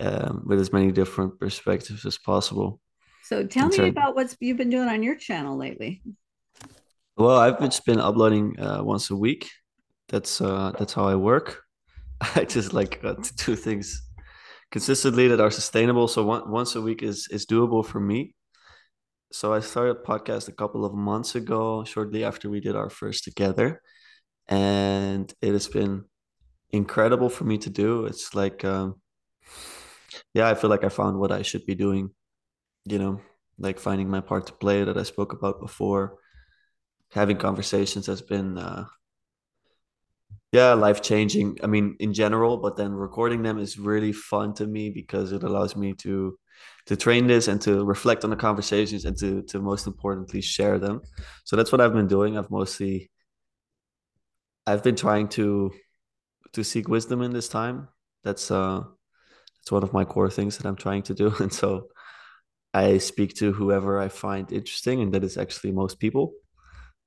um, 0.00 0.42
with 0.46 0.60
as 0.60 0.72
many 0.72 0.90
different 0.92 1.38
perspectives 1.38 2.04
as 2.06 2.18
possible. 2.18 2.80
so 3.24 3.46
tell 3.46 3.68
me 3.68 3.76
Concern- 3.76 3.90
about 3.90 4.14
what 4.16 4.34
you've 4.40 4.56
been 4.56 4.70
doing 4.70 4.88
on 4.88 5.02
your 5.02 5.16
channel 5.16 5.56
lately. 5.56 6.02
Well, 7.16 7.36
I've 7.38 7.60
just 7.60 7.84
been 7.84 8.00
uploading 8.00 8.58
uh, 8.58 8.82
once 8.82 9.10
a 9.10 9.16
week. 9.16 9.50
That's 10.08 10.40
uh, 10.40 10.72
that's 10.78 10.94
how 10.94 11.06
I 11.06 11.14
work. 11.14 11.62
I 12.36 12.44
just 12.44 12.72
like 12.72 13.00
uh, 13.04 13.14
to 13.14 13.34
do 13.44 13.56
things 13.56 14.02
consistently 14.70 15.28
that 15.28 15.40
are 15.40 15.50
sustainable. 15.50 16.08
So 16.08 16.24
one, 16.24 16.50
once 16.50 16.74
a 16.74 16.80
week 16.80 17.02
is 17.02 17.28
is 17.30 17.46
doable 17.46 17.84
for 17.84 18.00
me. 18.00 18.34
So 19.32 19.54
I 19.54 19.60
started 19.60 19.96
a 19.96 20.02
podcast 20.02 20.48
a 20.48 20.52
couple 20.52 20.84
of 20.84 20.92
months 20.92 21.34
ago, 21.34 21.84
shortly 21.84 22.22
after 22.22 22.50
we 22.50 22.60
did 22.60 22.76
our 22.76 22.90
first 22.90 23.24
together, 23.24 23.80
and 24.46 25.32
it 25.40 25.52
has 25.52 25.68
been 25.68 26.04
incredible 26.70 27.30
for 27.30 27.44
me 27.44 27.56
to 27.58 27.70
do. 27.70 28.04
It's 28.04 28.34
like, 28.34 28.62
um, 28.62 29.00
yeah, 30.34 30.48
I 30.48 30.54
feel 30.54 30.68
like 30.68 30.84
I 30.84 30.90
found 30.90 31.18
what 31.18 31.32
I 31.32 31.40
should 31.40 31.64
be 31.64 31.74
doing. 31.74 32.10
You 32.84 32.98
know, 32.98 33.20
like 33.58 33.78
finding 33.78 34.10
my 34.10 34.20
part 34.20 34.48
to 34.48 34.52
play 34.52 34.84
that 34.84 34.98
I 34.98 35.02
spoke 35.02 35.32
about 35.32 35.60
before. 35.60 36.18
Having 37.12 37.38
conversations 37.38 38.06
has 38.08 38.20
been, 38.20 38.58
uh, 38.58 38.84
yeah, 40.52 40.74
life 40.74 41.00
changing. 41.00 41.58
I 41.62 41.68
mean, 41.68 41.96
in 42.00 42.12
general, 42.12 42.58
but 42.58 42.76
then 42.76 42.92
recording 42.92 43.42
them 43.42 43.58
is 43.58 43.78
really 43.78 44.12
fun 44.12 44.52
to 44.54 44.66
me 44.66 44.90
because 44.90 45.32
it 45.32 45.42
allows 45.42 45.74
me 45.74 45.94
to 46.04 46.38
to 46.86 46.96
train 46.96 47.26
this 47.26 47.48
and 47.48 47.60
to 47.62 47.84
reflect 47.84 48.24
on 48.24 48.30
the 48.30 48.36
conversations 48.36 49.04
and 49.04 49.16
to 49.18 49.42
to 49.42 49.60
most 49.60 49.86
importantly 49.86 50.40
share 50.40 50.78
them. 50.78 51.00
So 51.44 51.56
that's 51.56 51.70
what 51.70 51.80
I've 51.80 51.92
been 51.92 52.08
doing. 52.08 52.36
I've 52.36 52.50
mostly 52.50 53.10
I've 54.66 54.82
been 54.82 54.96
trying 54.96 55.28
to 55.30 55.72
to 56.54 56.64
seek 56.64 56.88
wisdom 56.88 57.22
in 57.22 57.32
this 57.32 57.48
time. 57.48 57.88
That's 58.24 58.50
uh 58.50 58.82
that's 59.60 59.72
one 59.72 59.84
of 59.84 59.92
my 59.92 60.04
core 60.04 60.30
things 60.30 60.58
that 60.58 60.66
I'm 60.66 60.76
trying 60.76 61.02
to 61.04 61.14
do. 61.14 61.30
And 61.40 61.52
so 61.52 61.88
I 62.74 62.98
speak 62.98 63.34
to 63.36 63.52
whoever 63.52 64.00
I 64.00 64.08
find 64.08 64.50
interesting, 64.50 65.02
and 65.02 65.12
that 65.12 65.24
is 65.24 65.36
actually 65.36 65.72
most 65.72 66.00
people. 66.00 66.32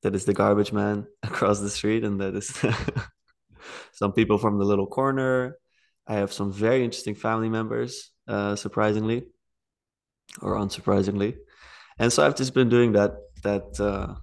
That 0.04 0.16
is 0.16 0.26
the 0.26 0.34
garbage 0.34 0.72
man 0.72 1.08
across 1.24 1.60
the 1.60 1.70
street, 1.70 2.04
and 2.04 2.22
that 2.22 2.36
is 2.36 2.56
some 3.94 4.14
people 4.14 4.38
from 4.38 4.58
the 4.58 4.66
little 4.66 4.88
corner. 4.88 5.58
I 6.08 6.16
have 6.16 6.32
some 6.32 6.54
very 6.54 6.86
interesting 6.86 7.16
family 7.16 7.50
members, 7.50 8.12
uh, 8.28 8.56
surprisingly 8.56 9.26
or 10.42 10.56
unsurprisingly. 10.56 11.36
And 12.00 12.12
so 12.12 12.26
I've 12.26 12.36
just 12.36 12.54
been 12.54 12.70
doing 12.70 12.94
that 12.94 13.16
that 13.44 13.80
uh, 13.80 14.16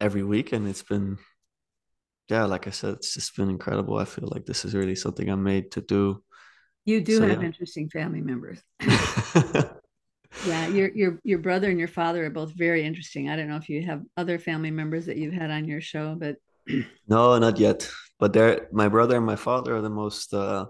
every 0.00 0.22
week, 0.22 0.52
and 0.52 0.68
it's 0.68 0.82
been, 0.82 1.18
yeah, 2.28 2.44
like 2.44 2.66
I 2.66 2.70
said, 2.70 2.94
it's 2.94 3.14
just 3.14 3.36
been 3.36 3.50
incredible. 3.50 3.98
I 3.98 4.04
feel 4.04 4.28
like 4.32 4.46
this 4.46 4.64
is 4.64 4.74
really 4.74 4.94
something 4.94 5.28
I'm 5.28 5.42
made 5.42 5.72
to 5.72 5.80
do. 5.80 6.22
You 6.84 7.00
do 7.00 7.18
So, 7.18 7.28
have 7.28 7.40
yeah. 7.40 7.46
interesting 7.46 7.90
family 7.90 8.22
members. 8.22 8.62
Yeah, 10.46 10.68
your 10.68 10.90
your 10.94 11.18
your 11.24 11.38
brother 11.38 11.70
and 11.70 11.78
your 11.78 11.88
father 11.88 12.24
are 12.26 12.30
both 12.30 12.52
very 12.52 12.84
interesting. 12.84 13.28
I 13.28 13.36
don't 13.36 13.48
know 13.48 13.56
if 13.56 13.68
you 13.68 13.84
have 13.86 14.02
other 14.16 14.38
family 14.38 14.70
members 14.70 15.06
that 15.06 15.16
you've 15.16 15.34
had 15.34 15.50
on 15.50 15.64
your 15.64 15.80
show, 15.80 16.14
but 16.14 16.36
no, 17.08 17.38
not 17.38 17.58
yet. 17.58 17.90
But 18.20 18.32
they're 18.32 18.68
my 18.72 18.88
brother 18.88 19.16
and 19.16 19.26
my 19.26 19.36
father 19.36 19.76
are 19.76 19.80
the 19.80 19.90
most, 19.90 20.34
uh, 20.34 20.66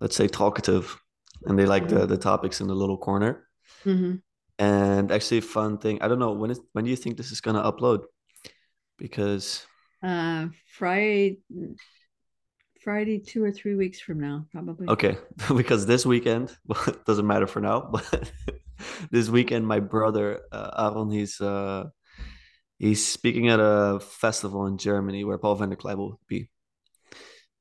let's 0.00 0.16
say, 0.16 0.28
talkative, 0.28 0.98
and 1.44 1.58
they 1.58 1.66
like 1.66 1.88
the 1.88 2.06
the 2.06 2.16
topics 2.16 2.60
in 2.60 2.68
the 2.68 2.74
little 2.74 2.98
corner. 2.98 3.46
Mhm. 3.84 4.22
And 4.58 5.10
actually, 5.10 5.40
fun 5.40 5.78
thing. 5.78 6.02
I 6.02 6.08
don't 6.08 6.18
know 6.18 6.32
when 6.32 6.50
is 6.50 6.60
when 6.72 6.84
do 6.84 6.90
you 6.90 6.96
think 6.96 7.16
this 7.16 7.32
is 7.32 7.40
gonna 7.40 7.62
upload? 7.62 8.04
Because 8.98 9.66
uh 10.02 10.48
Friday 10.66 11.38
Friday 12.82 13.18
two 13.18 13.44
or 13.44 13.52
three 13.52 13.74
weeks 13.74 14.00
from 14.00 14.20
now, 14.20 14.46
probably. 14.52 14.88
Okay, 14.88 15.16
because 15.56 15.86
this 15.86 16.06
weekend, 16.06 16.56
well, 16.66 16.82
it 16.86 17.04
doesn't 17.04 17.26
matter 17.26 17.46
for 17.46 17.60
now, 17.60 17.80
but 17.92 18.30
this 19.10 19.28
weekend, 19.28 19.66
my 19.66 19.80
brother 19.80 20.40
uh, 20.52 20.90
Aaron, 20.92 21.10
he's 21.10 21.40
uh, 21.40 21.84
he's 22.78 23.06
speaking 23.06 23.48
at 23.48 23.60
a 23.60 24.00
festival 24.00 24.66
in 24.66 24.78
Germany 24.78 25.24
where 25.24 25.38
Paul 25.38 25.58
VanderKlay 25.58 25.96
will 25.96 26.20
be. 26.26 26.48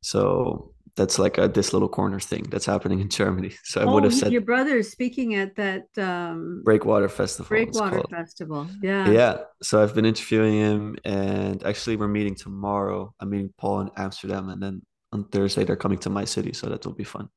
So 0.02 0.74
that's 1.00 1.18
like 1.18 1.38
a 1.38 1.48
this 1.48 1.72
little 1.74 1.88
corner 2.00 2.20
thing 2.20 2.44
that's 2.52 2.66
happening 2.74 3.00
in 3.00 3.10
Germany. 3.10 3.52
So 3.64 3.82
I 3.82 3.86
Oh, 3.86 3.94
would 3.94 4.04
have 4.04 4.14
said 4.14 4.32
your 4.32 4.46
brother 4.52 4.76
is 4.84 4.92
speaking 4.92 5.30
at 5.44 5.56
that 5.56 5.86
um 5.98 6.62
Breakwater 6.66 7.10
Festival. 7.10 7.50
Breakwater. 7.50 8.04
Festival. 8.20 8.62
Yeah. 8.84 9.12
Yeah, 9.12 9.34
so 9.68 9.82
I've 9.82 9.96
been 9.96 10.06
interviewing 10.06 10.54
him, 10.54 10.82
and 11.06 11.58
actually, 11.64 11.96
we're 11.96 12.08
meeting 12.20 12.36
tomorrow. 12.36 13.14
I'm 13.20 13.30
meeting 13.30 13.54
Paul 13.58 13.82
in 13.82 13.90
Amsterdam, 13.96 14.50
and 14.50 14.62
then 14.62 14.76
on 15.12 15.24
Thursday 15.34 15.64
they're 15.64 15.84
coming 15.86 16.00
to 16.06 16.10
my 16.10 16.26
city, 16.26 16.54
so 16.54 16.68
that 16.70 16.86
will 16.86 16.94
be 16.94 17.04
fun. 17.16 17.30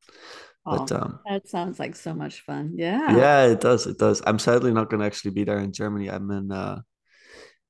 But 0.64 0.92
Oh, 0.92 0.96
um, 0.96 1.18
that 1.28 1.48
sounds 1.48 1.78
like 1.78 1.94
so 1.96 2.12
much 2.14 2.36
fun. 2.48 2.74
Yeah. 2.76 3.16
Yeah, 3.16 3.46
it 3.46 3.60
does. 3.60 3.86
It 3.86 3.98
does. 3.98 4.22
I'm 4.26 4.38
sadly 4.38 4.72
not 4.72 4.90
going 4.90 5.00
to 5.00 5.06
actually 5.06 5.32
be 5.32 5.44
there 5.44 5.58
in 5.58 5.72
Germany. 5.72 6.10
I'm 6.10 6.30
in 6.30 6.52
uh 6.52 6.80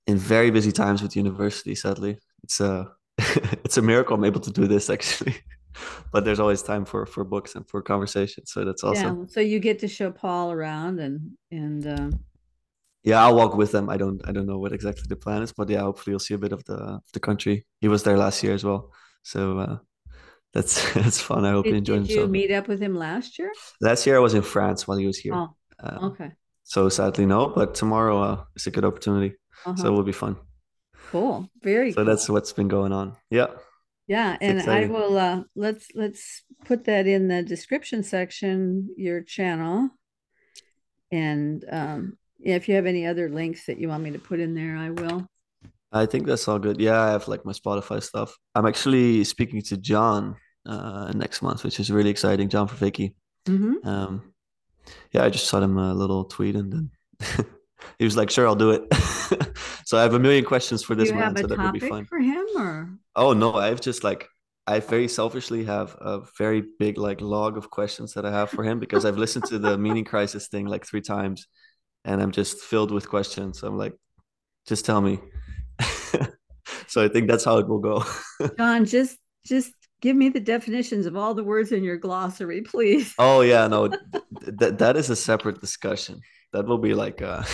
in 0.07 0.17
very 0.19 0.51
busy 0.51 0.73
times 0.73 1.03
with 1.03 1.17
university, 1.17 1.75
sadly. 1.75 2.19
It's 2.45 2.61
a 2.61 2.93
it's 3.65 3.77
a 3.79 3.83
miracle 3.83 4.17
I'm 4.17 4.25
able 4.25 4.41
to 4.41 4.51
do 4.61 4.67
this 4.67 4.91
actually. 4.91 5.37
But 6.13 6.25
there's 6.25 6.41
always 6.41 6.63
time 6.63 6.85
for 6.85 7.07
for 7.07 7.25
books 7.25 7.55
and 7.57 7.67
for 7.69 7.83
conversation. 7.83 8.47
So 8.47 8.65
that's 8.65 8.85
awesome. 8.85 9.21
Yeah. 9.21 9.27
So 9.29 9.41
you 9.41 9.59
get 9.61 9.79
to 9.81 9.89
show 9.89 10.11
Paul 10.11 10.53
around 10.53 11.01
and 11.01 11.33
and 11.51 11.87
uh, 11.87 12.11
Yeah, 13.05 13.25
I'll 13.25 13.35
walk 13.35 13.57
with 13.57 13.73
them. 13.73 13.89
I 13.91 13.97
don't 13.97 14.21
I 14.29 14.33
don't 14.33 14.47
know 14.47 14.59
what 14.59 14.73
exactly 14.73 15.05
the 15.09 15.17
plan 15.17 15.43
is, 15.43 15.53
but 15.53 15.69
yeah, 15.69 15.81
hopefully 15.81 16.13
you'll 16.13 16.21
see 16.21 16.35
a 16.35 16.39
bit 16.39 16.53
of 16.53 16.65
the 16.65 17.01
the 17.13 17.21
country. 17.21 17.67
He 17.81 17.89
was 17.89 18.03
there 18.03 18.17
last 18.17 18.43
year 18.43 18.55
as 18.55 18.65
well. 18.65 18.93
So 19.23 19.59
uh 19.59 19.79
that's 20.55 20.93
that's 20.95 21.21
fun. 21.21 21.45
I 21.45 21.51
hope 21.53 21.65
did, 21.67 21.75
enjoyed 21.75 22.07
did 22.07 22.11
you 22.17 22.27
meet 22.29 22.51
up 22.53 22.69
with 22.69 22.81
him 22.81 22.95
last 22.97 23.39
year? 23.39 23.53
Last 23.81 24.07
year 24.07 24.17
I 24.17 24.21
was 24.21 24.35
in 24.35 24.43
France 24.43 24.87
while 24.87 24.99
he 24.99 25.07
was 25.07 25.19
here. 25.19 25.35
Oh, 25.35 25.49
Um, 25.81 26.05
okay. 26.13 26.33
so 26.65 26.89
sadly 26.89 27.27
no, 27.27 27.49
but 27.49 27.75
tomorrow 27.75 28.23
uh, 28.23 28.45
is 28.57 28.67
a 28.67 28.71
good 28.71 28.85
opportunity. 28.85 29.37
So 29.65 29.71
Uh-huh. 29.71 29.89
it 29.89 29.91
will 29.91 30.05
be 30.05 30.13
fun. 30.13 30.37
Cool. 31.11 31.49
Very 31.63 31.93
So 31.93 32.05
cool. 32.05 32.05
that's 32.05 32.29
what's 32.29 32.53
been 32.53 32.69
going 32.69 32.93
on. 32.93 33.17
Yeah. 33.31 33.49
Yeah, 34.09 34.37
and 34.41 34.61
I 34.63 34.87
will 34.87 35.17
uh 35.17 35.43
let's 35.55 35.89
let's 35.95 36.43
put 36.65 36.85
that 36.85 37.07
in 37.07 37.29
the 37.29 37.43
description 37.43 38.03
section, 38.03 38.91
your 38.97 39.23
channel. 39.23 39.91
And 41.11 41.65
um 41.71 42.19
yeah, 42.39 42.57
if 42.57 42.69
you 42.69 42.75
have 42.75 42.87
any 42.87 43.07
other 43.07 43.29
links 43.29 43.67
that 43.67 43.79
you 43.79 43.89
want 43.89 44.03
me 44.03 44.11
to 44.11 44.19
put 44.19 44.41
in 44.41 44.55
there, 44.55 44.77
I 44.77 44.91
will. 44.91 45.27
I 45.93 46.07
think 46.07 46.27
that's 46.27 46.49
all 46.49 46.59
good. 46.59 46.81
Yeah, 46.81 47.01
I 47.01 47.11
have 47.11 47.29
like 47.29 47.45
my 47.45 47.53
Spotify 47.53 48.03
stuff. 48.03 48.37
I'm 48.55 48.67
actually 48.67 49.25
speaking 49.25 49.63
to 49.63 49.77
John 49.77 50.37
uh, 50.67 51.13
next 51.15 51.43
month, 51.43 51.65
which 51.65 51.79
is 51.79 51.91
really 51.91 52.11
exciting. 52.11 52.49
John 52.49 52.67
Vervaeke. 52.69 53.15
Mhm. 53.47 53.85
Um, 53.87 54.33
yeah, 55.13 55.25
I 55.25 55.31
just 55.31 55.49
shot 55.49 55.63
him 55.63 55.79
a 55.79 55.95
little 55.95 56.25
tweet 56.25 56.57
and 56.57 56.73
then 56.73 56.91
he 57.99 58.05
was 58.05 58.17
like, 58.17 58.31
"Sure, 58.31 58.49
I'll 58.49 58.57
do 58.57 58.71
it." 58.71 58.83
so 59.85 59.99
I 59.99 60.03
have 60.03 60.15
a 60.15 60.19
million 60.19 60.45
questions 60.45 60.83
for 60.83 60.95
this 60.95 61.09
you 61.09 61.15
man, 61.15 61.23
have 61.25 61.37
a 61.37 61.41
so 61.41 61.47
that 61.49 61.59
would 61.59 61.73
be 61.73 61.89
fun. 61.89 62.05
for 62.07 62.19
him 62.19 62.45
or? 62.57 62.91
Oh 63.15 63.33
no, 63.33 63.55
I've 63.55 63.81
just 63.81 64.05
like 64.05 64.29
I 64.67 64.81
very 64.81 65.09
selfishly 65.09 65.65
have 65.65 65.97
a 66.01 66.21
very 66.39 66.63
big 66.79 66.99
like 66.99 67.21
log 67.21 67.57
of 67.57 67.71
questions 67.71 68.15
that 68.15 68.25
I 68.25 68.31
have 68.31 68.51
for 68.51 68.63
him 68.65 68.79
because 68.79 69.05
I've 69.05 69.19
listened 69.19 69.45
to 69.47 69.59
the 69.59 69.77
meaning 69.87 70.05
crisis 70.05 70.49
thing 70.49 70.67
like 70.67 70.87
three 70.87 71.01
times 71.01 71.47
and 72.05 72.23
I'm 72.23 72.31
just 72.31 72.61
filled 72.61 72.91
with 72.91 73.09
questions. 73.09 73.63
I'm 73.63 73.77
like, 73.77 73.95
just 74.67 74.85
tell 74.85 75.01
me. 75.01 75.21
so 76.87 77.05
I 77.05 77.09
think 77.09 77.29
that's 77.29 77.45
how 77.45 77.59
it 77.59 77.69
will 77.69 77.81
go. 77.81 78.05
John, 78.59 78.85
just 78.85 79.19
just 79.45 79.73
give 80.01 80.17
me 80.17 80.29
the 80.29 80.41
definitions 80.41 81.07
of 81.07 81.17
all 81.17 81.35
the 81.35 81.45
words 81.45 81.73
in 81.73 81.83
your 81.83 81.97
glossary, 81.97 82.63
please. 82.63 83.15
oh 83.19 83.41
yeah, 83.41 83.67
no, 83.67 83.89
th- 83.89 84.03
th- 84.59 84.75
that 84.75 84.97
is 84.97 85.11
a 85.11 85.17
separate 85.17 85.61
discussion. 85.61 86.21
That 86.53 86.67
will 86.67 86.79
be 86.79 86.95
like 86.95 87.21
a, 87.21 87.45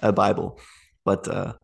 a 0.00 0.12
Bible. 0.12 0.58
But 1.04 1.28
uh 1.28 1.54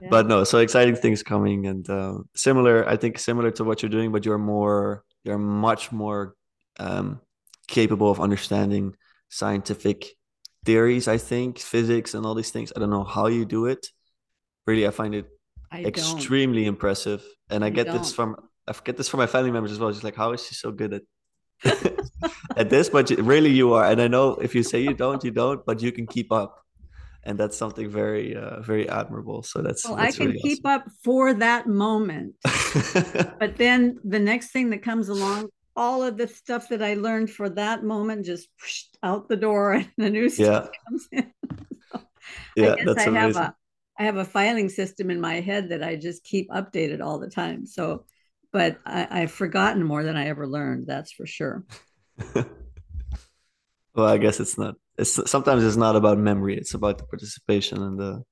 Yeah. 0.00 0.08
but 0.10 0.26
no 0.26 0.44
so 0.44 0.58
exciting 0.58 0.96
things 0.96 1.22
coming 1.22 1.66
and 1.66 1.88
uh, 1.88 2.18
similar 2.34 2.86
i 2.88 2.96
think 2.96 3.18
similar 3.18 3.50
to 3.52 3.64
what 3.64 3.80
you're 3.82 3.90
doing 3.98 4.12
but 4.12 4.24
you're 4.26 4.38
more 4.54 5.02
you're 5.24 5.38
much 5.38 5.90
more 5.92 6.34
um, 6.78 7.20
capable 7.66 8.10
of 8.10 8.20
understanding 8.20 8.94
scientific 9.28 9.98
theories 10.64 11.08
i 11.08 11.18
think 11.18 11.58
physics 11.58 12.14
and 12.14 12.26
all 12.26 12.34
these 12.34 12.50
things. 12.50 12.72
I 12.74 12.80
don't 12.80 12.90
know 12.90 13.04
how 13.04 13.26
you 13.28 13.44
do 13.44 13.66
it. 13.66 13.86
Really 14.66 14.86
i 14.86 14.90
find 14.90 15.14
it 15.14 15.26
I 15.70 15.82
don't. 15.82 15.86
extremely 15.88 16.64
impressive. 16.66 17.22
And 17.50 17.64
i 17.64 17.68
You 17.68 17.74
get 17.74 17.86
this 17.86 18.12
don't. 18.12 18.16
from 18.16 18.36
i 18.68 18.72
get 18.84 18.96
this 18.96 19.08
from 19.08 19.18
my 19.24 19.26
family 19.26 19.50
members 19.50 19.72
as 19.72 19.78
well. 19.78 19.90
Just 19.92 20.04
like 20.04 20.16
how 20.16 20.32
is 20.32 20.44
she 20.46 20.54
so 20.54 20.70
good 20.72 20.92
at 20.98 21.02
at 22.56 22.70
this? 22.70 22.88
But 22.88 23.10
you- 23.10 23.22
really 23.22 23.50
you 23.50 23.72
are. 23.74 23.84
And 23.90 24.00
i 24.02 24.08
know 24.08 24.26
if 24.46 24.54
you 24.54 24.62
say 24.62 24.80
you 24.80 24.94
don't 24.94 25.22
you 25.24 25.30
don't 25.30 25.64
but 25.64 25.80
you 25.82 25.90
can 25.92 26.06
keep 26.06 26.30
up 26.32 26.65
and 27.26 27.36
that's 27.36 27.56
something 27.56 27.90
very 27.90 28.36
uh, 28.36 28.60
very 28.60 28.88
admirable 28.88 29.42
so 29.42 29.60
that's 29.60 29.84
Well, 29.84 29.96
I 29.96 30.12
can 30.12 30.28
really 30.28 30.38
keep 30.38 30.64
up 30.64 30.86
for 31.04 31.34
that 31.34 31.66
moment. 31.66 32.34
But 33.38 33.56
then 33.56 33.98
the 34.04 34.18
next 34.18 34.50
thing 34.52 34.70
that 34.70 34.82
comes 34.82 35.08
along, 35.08 35.48
all 35.74 36.02
of 36.02 36.16
the 36.16 36.28
stuff 36.28 36.68
that 36.68 36.82
I 36.82 36.94
learned 36.94 37.30
for 37.30 37.48
that 37.50 37.84
moment 37.84 38.24
just 38.24 38.48
whoosh, 38.60 38.84
out 39.02 39.28
the 39.28 39.36
door 39.36 39.72
and 39.74 39.90
the 39.98 40.10
new 40.10 40.28
stuff 40.30 40.68
comes 40.86 41.08
in. 41.12 41.32
yeah 42.56 42.72
I 42.72 42.76
guess 42.76 42.86
that's 42.86 42.98
I 43.00 43.02
have 43.02 43.10
amazing 43.12 43.42
a 43.42 43.54
I 43.98 44.02
have 44.04 44.16
a 44.16 44.24
filing 44.24 44.68
system 44.68 45.10
in 45.10 45.20
my 45.20 45.40
head 45.40 45.70
that 45.70 45.82
I 45.82 45.96
just 45.96 46.22
keep 46.22 46.50
updated 46.50 47.00
all 47.02 47.18
the 47.18 47.30
time. 47.30 47.64
So, 47.64 48.04
but 48.52 48.78
I, 48.84 49.22
I've 49.22 49.32
forgotten 49.32 49.82
more 49.82 50.04
than 50.04 50.16
I 50.16 50.28
ever 50.28 50.46
learned. 50.46 50.86
That's 50.86 51.12
for 51.12 51.26
sure. 51.26 51.64
well 53.94 54.06
i 54.06 54.16
guess 54.16 54.40
it's 54.40 54.56
not 54.56 54.76
it's 54.98 55.30
sometimes 55.30 55.64
it's 55.64 55.76
not 55.76 55.96
about 55.96 56.18
memory 56.18 56.56
it's 56.56 56.74
about 56.74 56.98
the 56.98 57.04
participation 57.04 57.82
and 57.82 57.98
the, 57.98 58.22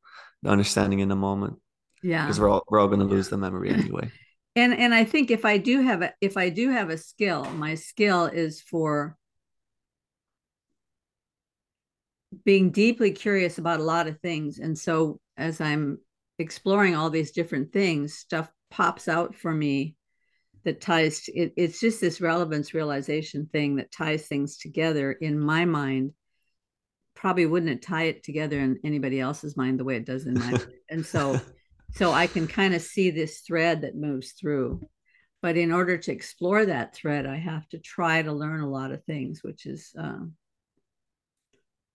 the 0.43 0.51
understanding 0.51 1.01
in 1.01 1.09
the 1.09 1.17
moment. 1.17 1.59
Yeah. 2.03 2.27
because 2.27 2.39
we're 2.39 2.51
all 2.51 2.65
we're 2.69 2.81
all 2.81 2.89
going 2.89 3.01
to 3.01 3.07
lose 3.07 3.29
the 3.29 3.39
memory 3.39 3.71
anyway. 3.71 4.11
And 4.57 4.73
and 4.73 4.95
i 4.95 5.03
think 5.03 5.33
if 5.33 5.45
i 5.45 5.59
do 5.59 5.81
have 5.81 6.03
a 6.03 6.13
if 6.21 6.37
i 6.37 6.49
do 6.49 6.71
have 6.71 6.89
a 6.89 6.97
skill 6.97 7.45
my 7.55 7.75
skill 7.75 8.27
is 8.27 8.61
for 8.61 9.17
being 12.45 12.71
deeply 12.71 13.11
curious 13.11 13.59
about 13.59 13.81
a 13.81 13.85
lot 13.85 14.07
of 14.07 14.21
things. 14.21 14.61
And 14.61 14.79
so 14.79 15.19
as 15.37 15.61
i'm 15.61 15.99
exploring 16.39 16.95
all 16.95 17.11
these 17.11 17.33
different 17.33 17.73
things 17.73 18.15
stuff 18.15 18.49
pops 18.71 19.09
out 19.09 19.35
for 19.35 19.53
me 19.53 19.97
that 20.65 20.81
ties 20.81 21.23
to, 21.23 21.33
it, 21.33 21.53
it's 21.57 21.81
just 21.81 22.01
this 22.01 22.21
relevance 22.21 22.75
realization 22.75 23.49
thing 23.53 23.77
that 23.77 23.93
ties 23.93 24.27
things 24.27 24.57
together 24.57 25.13
in 25.13 25.39
my 25.39 25.65
mind 25.65 26.13
probably 27.15 27.47
wouldn't 27.47 27.83
tie 27.83 28.05
it 28.05 28.23
together 28.23 28.59
in 28.59 28.79
anybody 28.85 29.21
else's 29.21 29.57
mind 29.57 29.79
the 29.79 29.85
way 29.85 29.97
it 29.97 30.07
does 30.07 30.27
in 30.27 30.35
mine. 30.35 30.61
And 30.91 31.05
so 31.05 31.41
so 31.95 32.13
I 32.13 32.27
can 32.27 32.47
kind 32.47 32.75
of 32.75 32.83
see 32.83 33.11
this 33.11 33.41
thread 33.41 33.83
that 33.83 33.97
moves 33.97 34.33
through. 34.33 34.81
But 35.43 35.57
in 35.57 35.73
order 35.73 35.97
to 35.97 36.13
explore 36.13 36.67
that 36.67 36.95
thread, 36.95 37.27
I 37.27 37.37
have 37.37 37.69
to 37.69 37.79
try 37.79 38.23
to 38.23 38.33
learn 38.33 38.61
a 38.61 38.69
lot 38.69 38.93
of 38.93 39.05
things, 39.05 39.43
which 39.43 39.67
is 39.67 39.93
um, 39.97 40.35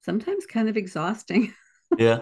sometimes 0.03 0.45
kind 0.45 0.69
of 0.69 0.77
exhausting. 0.77 1.53
yeah. 1.97 2.19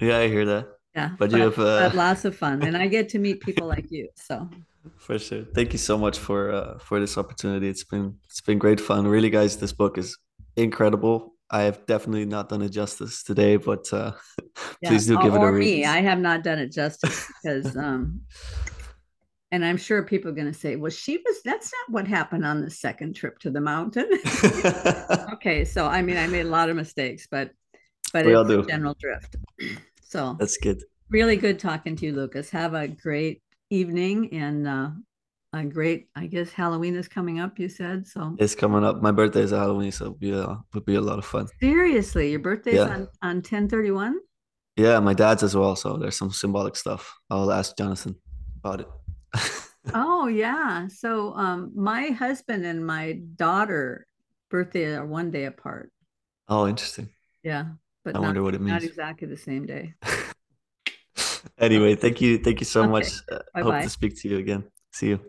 Yeah 0.00 0.18
i 0.18 0.28
hear 0.28 0.44
that. 0.46 0.68
Yeah, 0.94 1.10
but 1.18 1.30
you 1.30 1.38
have 1.38 1.58
uh, 1.58 1.88
but 1.88 1.94
lots 1.94 2.24
of 2.26 2.36
fun, 2.36 2.62
and 2.62 2.76
I 2.76 2.86
get 2.86 3.08
to 3.10 3.18
meet 3.18 3.40
people 3.40 3.66
like 3.66 3.90
you. 3.90 4.08
So. 4.16 4.48
For 4.96 5.18
sure. 5.18 5.44
Thank 5.54 5.72
you 5.72 5.78
so 5.78 5.96
much 5.96 6.18
for 6.18 6.50
uh, 6.50 6.78
for 6.78 6.98
this 6.98 7.16
opportunity. 7.16 7.68
It's 7.68 7.84
been 7.84 8.18
it's 8.24 8.40
been 8.40 8.58
great 8.58 8.80
fun. 8.80 9.06
Really 9.06 9.30
guys 9.30 9.56
this 9.56 9.72
book 9.72 9.96
is 9.96 10.18
incredible 10.56 11.31
i 11.52 11.62
have 11.62 11.84
definitely 11.86 12.24
not 12.24 12.48
done 12.48 12.62
it 12.62 12.70
justice 12.70 13.22
today 13.22 13.56
but 13.56 13.92
uh 13.92 14.12
yeah. 14.82 14.88
please 14.88 15.06
do 15.06 15.16
give 15.22 15.34
or, 15.34 15.36
it 15.36 15.40
a 15.40 15.44
or 15.44 15.52
read 15.52 15.64
me. 15.64 15.84
I 15.84 16.00
have 16.00 16.18
not 16.18 16.42
done 16.42 16.58
it 16.58 16.72
justice 16.72 17.26
because, 17.42 17.76
um, 17.76 18.22
and 19.50 19.64
I'm 19.64 19.76
sure 19.76 20.02
people 20.02 20.30
are 20.30 20.34
going 20.34 20.50
to 20.50 20.58
say, 20.58 20.76
"Well, 20.76 20.90
she 20.90 21.18
was." 21.18 21.42
That's 21.44 21.70
not 21.70 21.94
what 21.94 22.08
happened 22.08 22.46
on 22.46 22.62
the 22.62 22.70
second 22.70 23.14
trip 23.14 23.38
to 23.40 23.50
the 23.50 23.60
mountain. 23.60 24.08
okay, 25.34 25.66
so 25.66 25.86
I 25.86 26.00
mean, 26.00 26.16
I 26.16 26.26
made 26.26 26.46
a 26.46 26.48
lot 26.48 26.70
of 26.70 26.76
mistakes, 26.76 27.28
but 27.30 27.50
but 28.14 28.24
We 28.24 28.32
it's 28.32 28.38
all 28.38 28.44
do. 28.44 28.64
general 28.64 28.96
drift. 28.98 29.36
So 30.02 30.36
that's 30.38 30.56
good 30.56 30.82
really 31.12 31.36
good 31.36 31.58
talking 31.58 31.94
to 31.96 32.06
you, 32.06 32.12
Lucas. 32.12 32.50
Have 32.50 32.74
a 32.74 32.88
great 32.88 33.42
evening 33.70 34.32
and 34.32 34.66
uh, 34.66 34.90
a 35.52 35.64
great, 35.64 36.08
I 36.16 36.26
guess 36.26 36.50
Halloween 36.52 36.96
is 36.96 37.08
coming 37.08 37.40
up. 37.40 37.58
You 37.58 37.68
said 37.68 38.06
so. 38.06 38.34
it's 38.38 38.54
coming 38.54 38.84
up 38.84 39.02
my 39.02 39.10
birthday 39.12 39.40
is 39.42 39.52
a 39.52 39.58
halloween 39.58 39.92
so 39.92 40.16
a, 40.22 40.56
would 40.74 40.84
be 40.84 40.94
a 40.94 41.00
lot 41.00 41.18
of 41.18 41.24
fun 41.24 41.46
Seriously, 41.60 42.30
your 42.30 42.40
birthday's 42.40 42.76
Yeah. 42.78 42.88
on 42.94 43.08
on 43.20 43.42
ten 43.42 43.68
thirty 43.68 43.90
one. 43.90 44.18
yeah 44.76 44.98
my 45.00 45.12
dad's 45.14 45.42
as 45.42 45.54
well 45.54 45.76
so 45.76 45.96
there's 45.98 46.16
some 46.16 46.30
symbolic 46.30 46.74
stuff 46.76 47.12
i'll 47.30 47.52
ask 47.52 47.76
jonathan 47.76 48.16
about 48.64 48.80
it 48.80 48.88
Oh 49.94 50.26
yeah. 50.28 50.88
So 50.88 51.34
um, 51.34 51.72
my 51.74 52.08
husband 52.08 52.64
and 52.64 52.86
my 52.86 53.20
daughter 53.36 54.06
birthday 54.48 54.94
are 54.94 55.04
one 55.04 55.30
day 55.30 55.44
apart. 55.44 55.92
oh 56.48 56.66
interesting 56.68 57.08
Yeah, 57.42 57.64
but 58.04 58.14
I 58.14 58.18
not, 58.18 58.26
wonder 58.26 58.42
what 58.42 58.54
it 58.54 58.60
means. 58.60 58.82
not 58.82 58.88
exactly 58.90 59.28
the 59.28 59.36
same 59.36 59.66
day. 59.66 59.94
anyway 61.58 61.94
thank 61.94 62.20
you 62.20 62.38
thank 62.38 62.60
you 62.60 62.64
so 62.66 62.82
Okay. 62.82 62.90
much 62.90 63.08
Uh, 63.30 63.38
hope 63.62 63.80
to 63.82 63.90
speak 63.90 64.16
to 64.20 64.28
you 64.28 64.38
again 64.38 64.64
see 64.92 65.08
you 65.08 65.20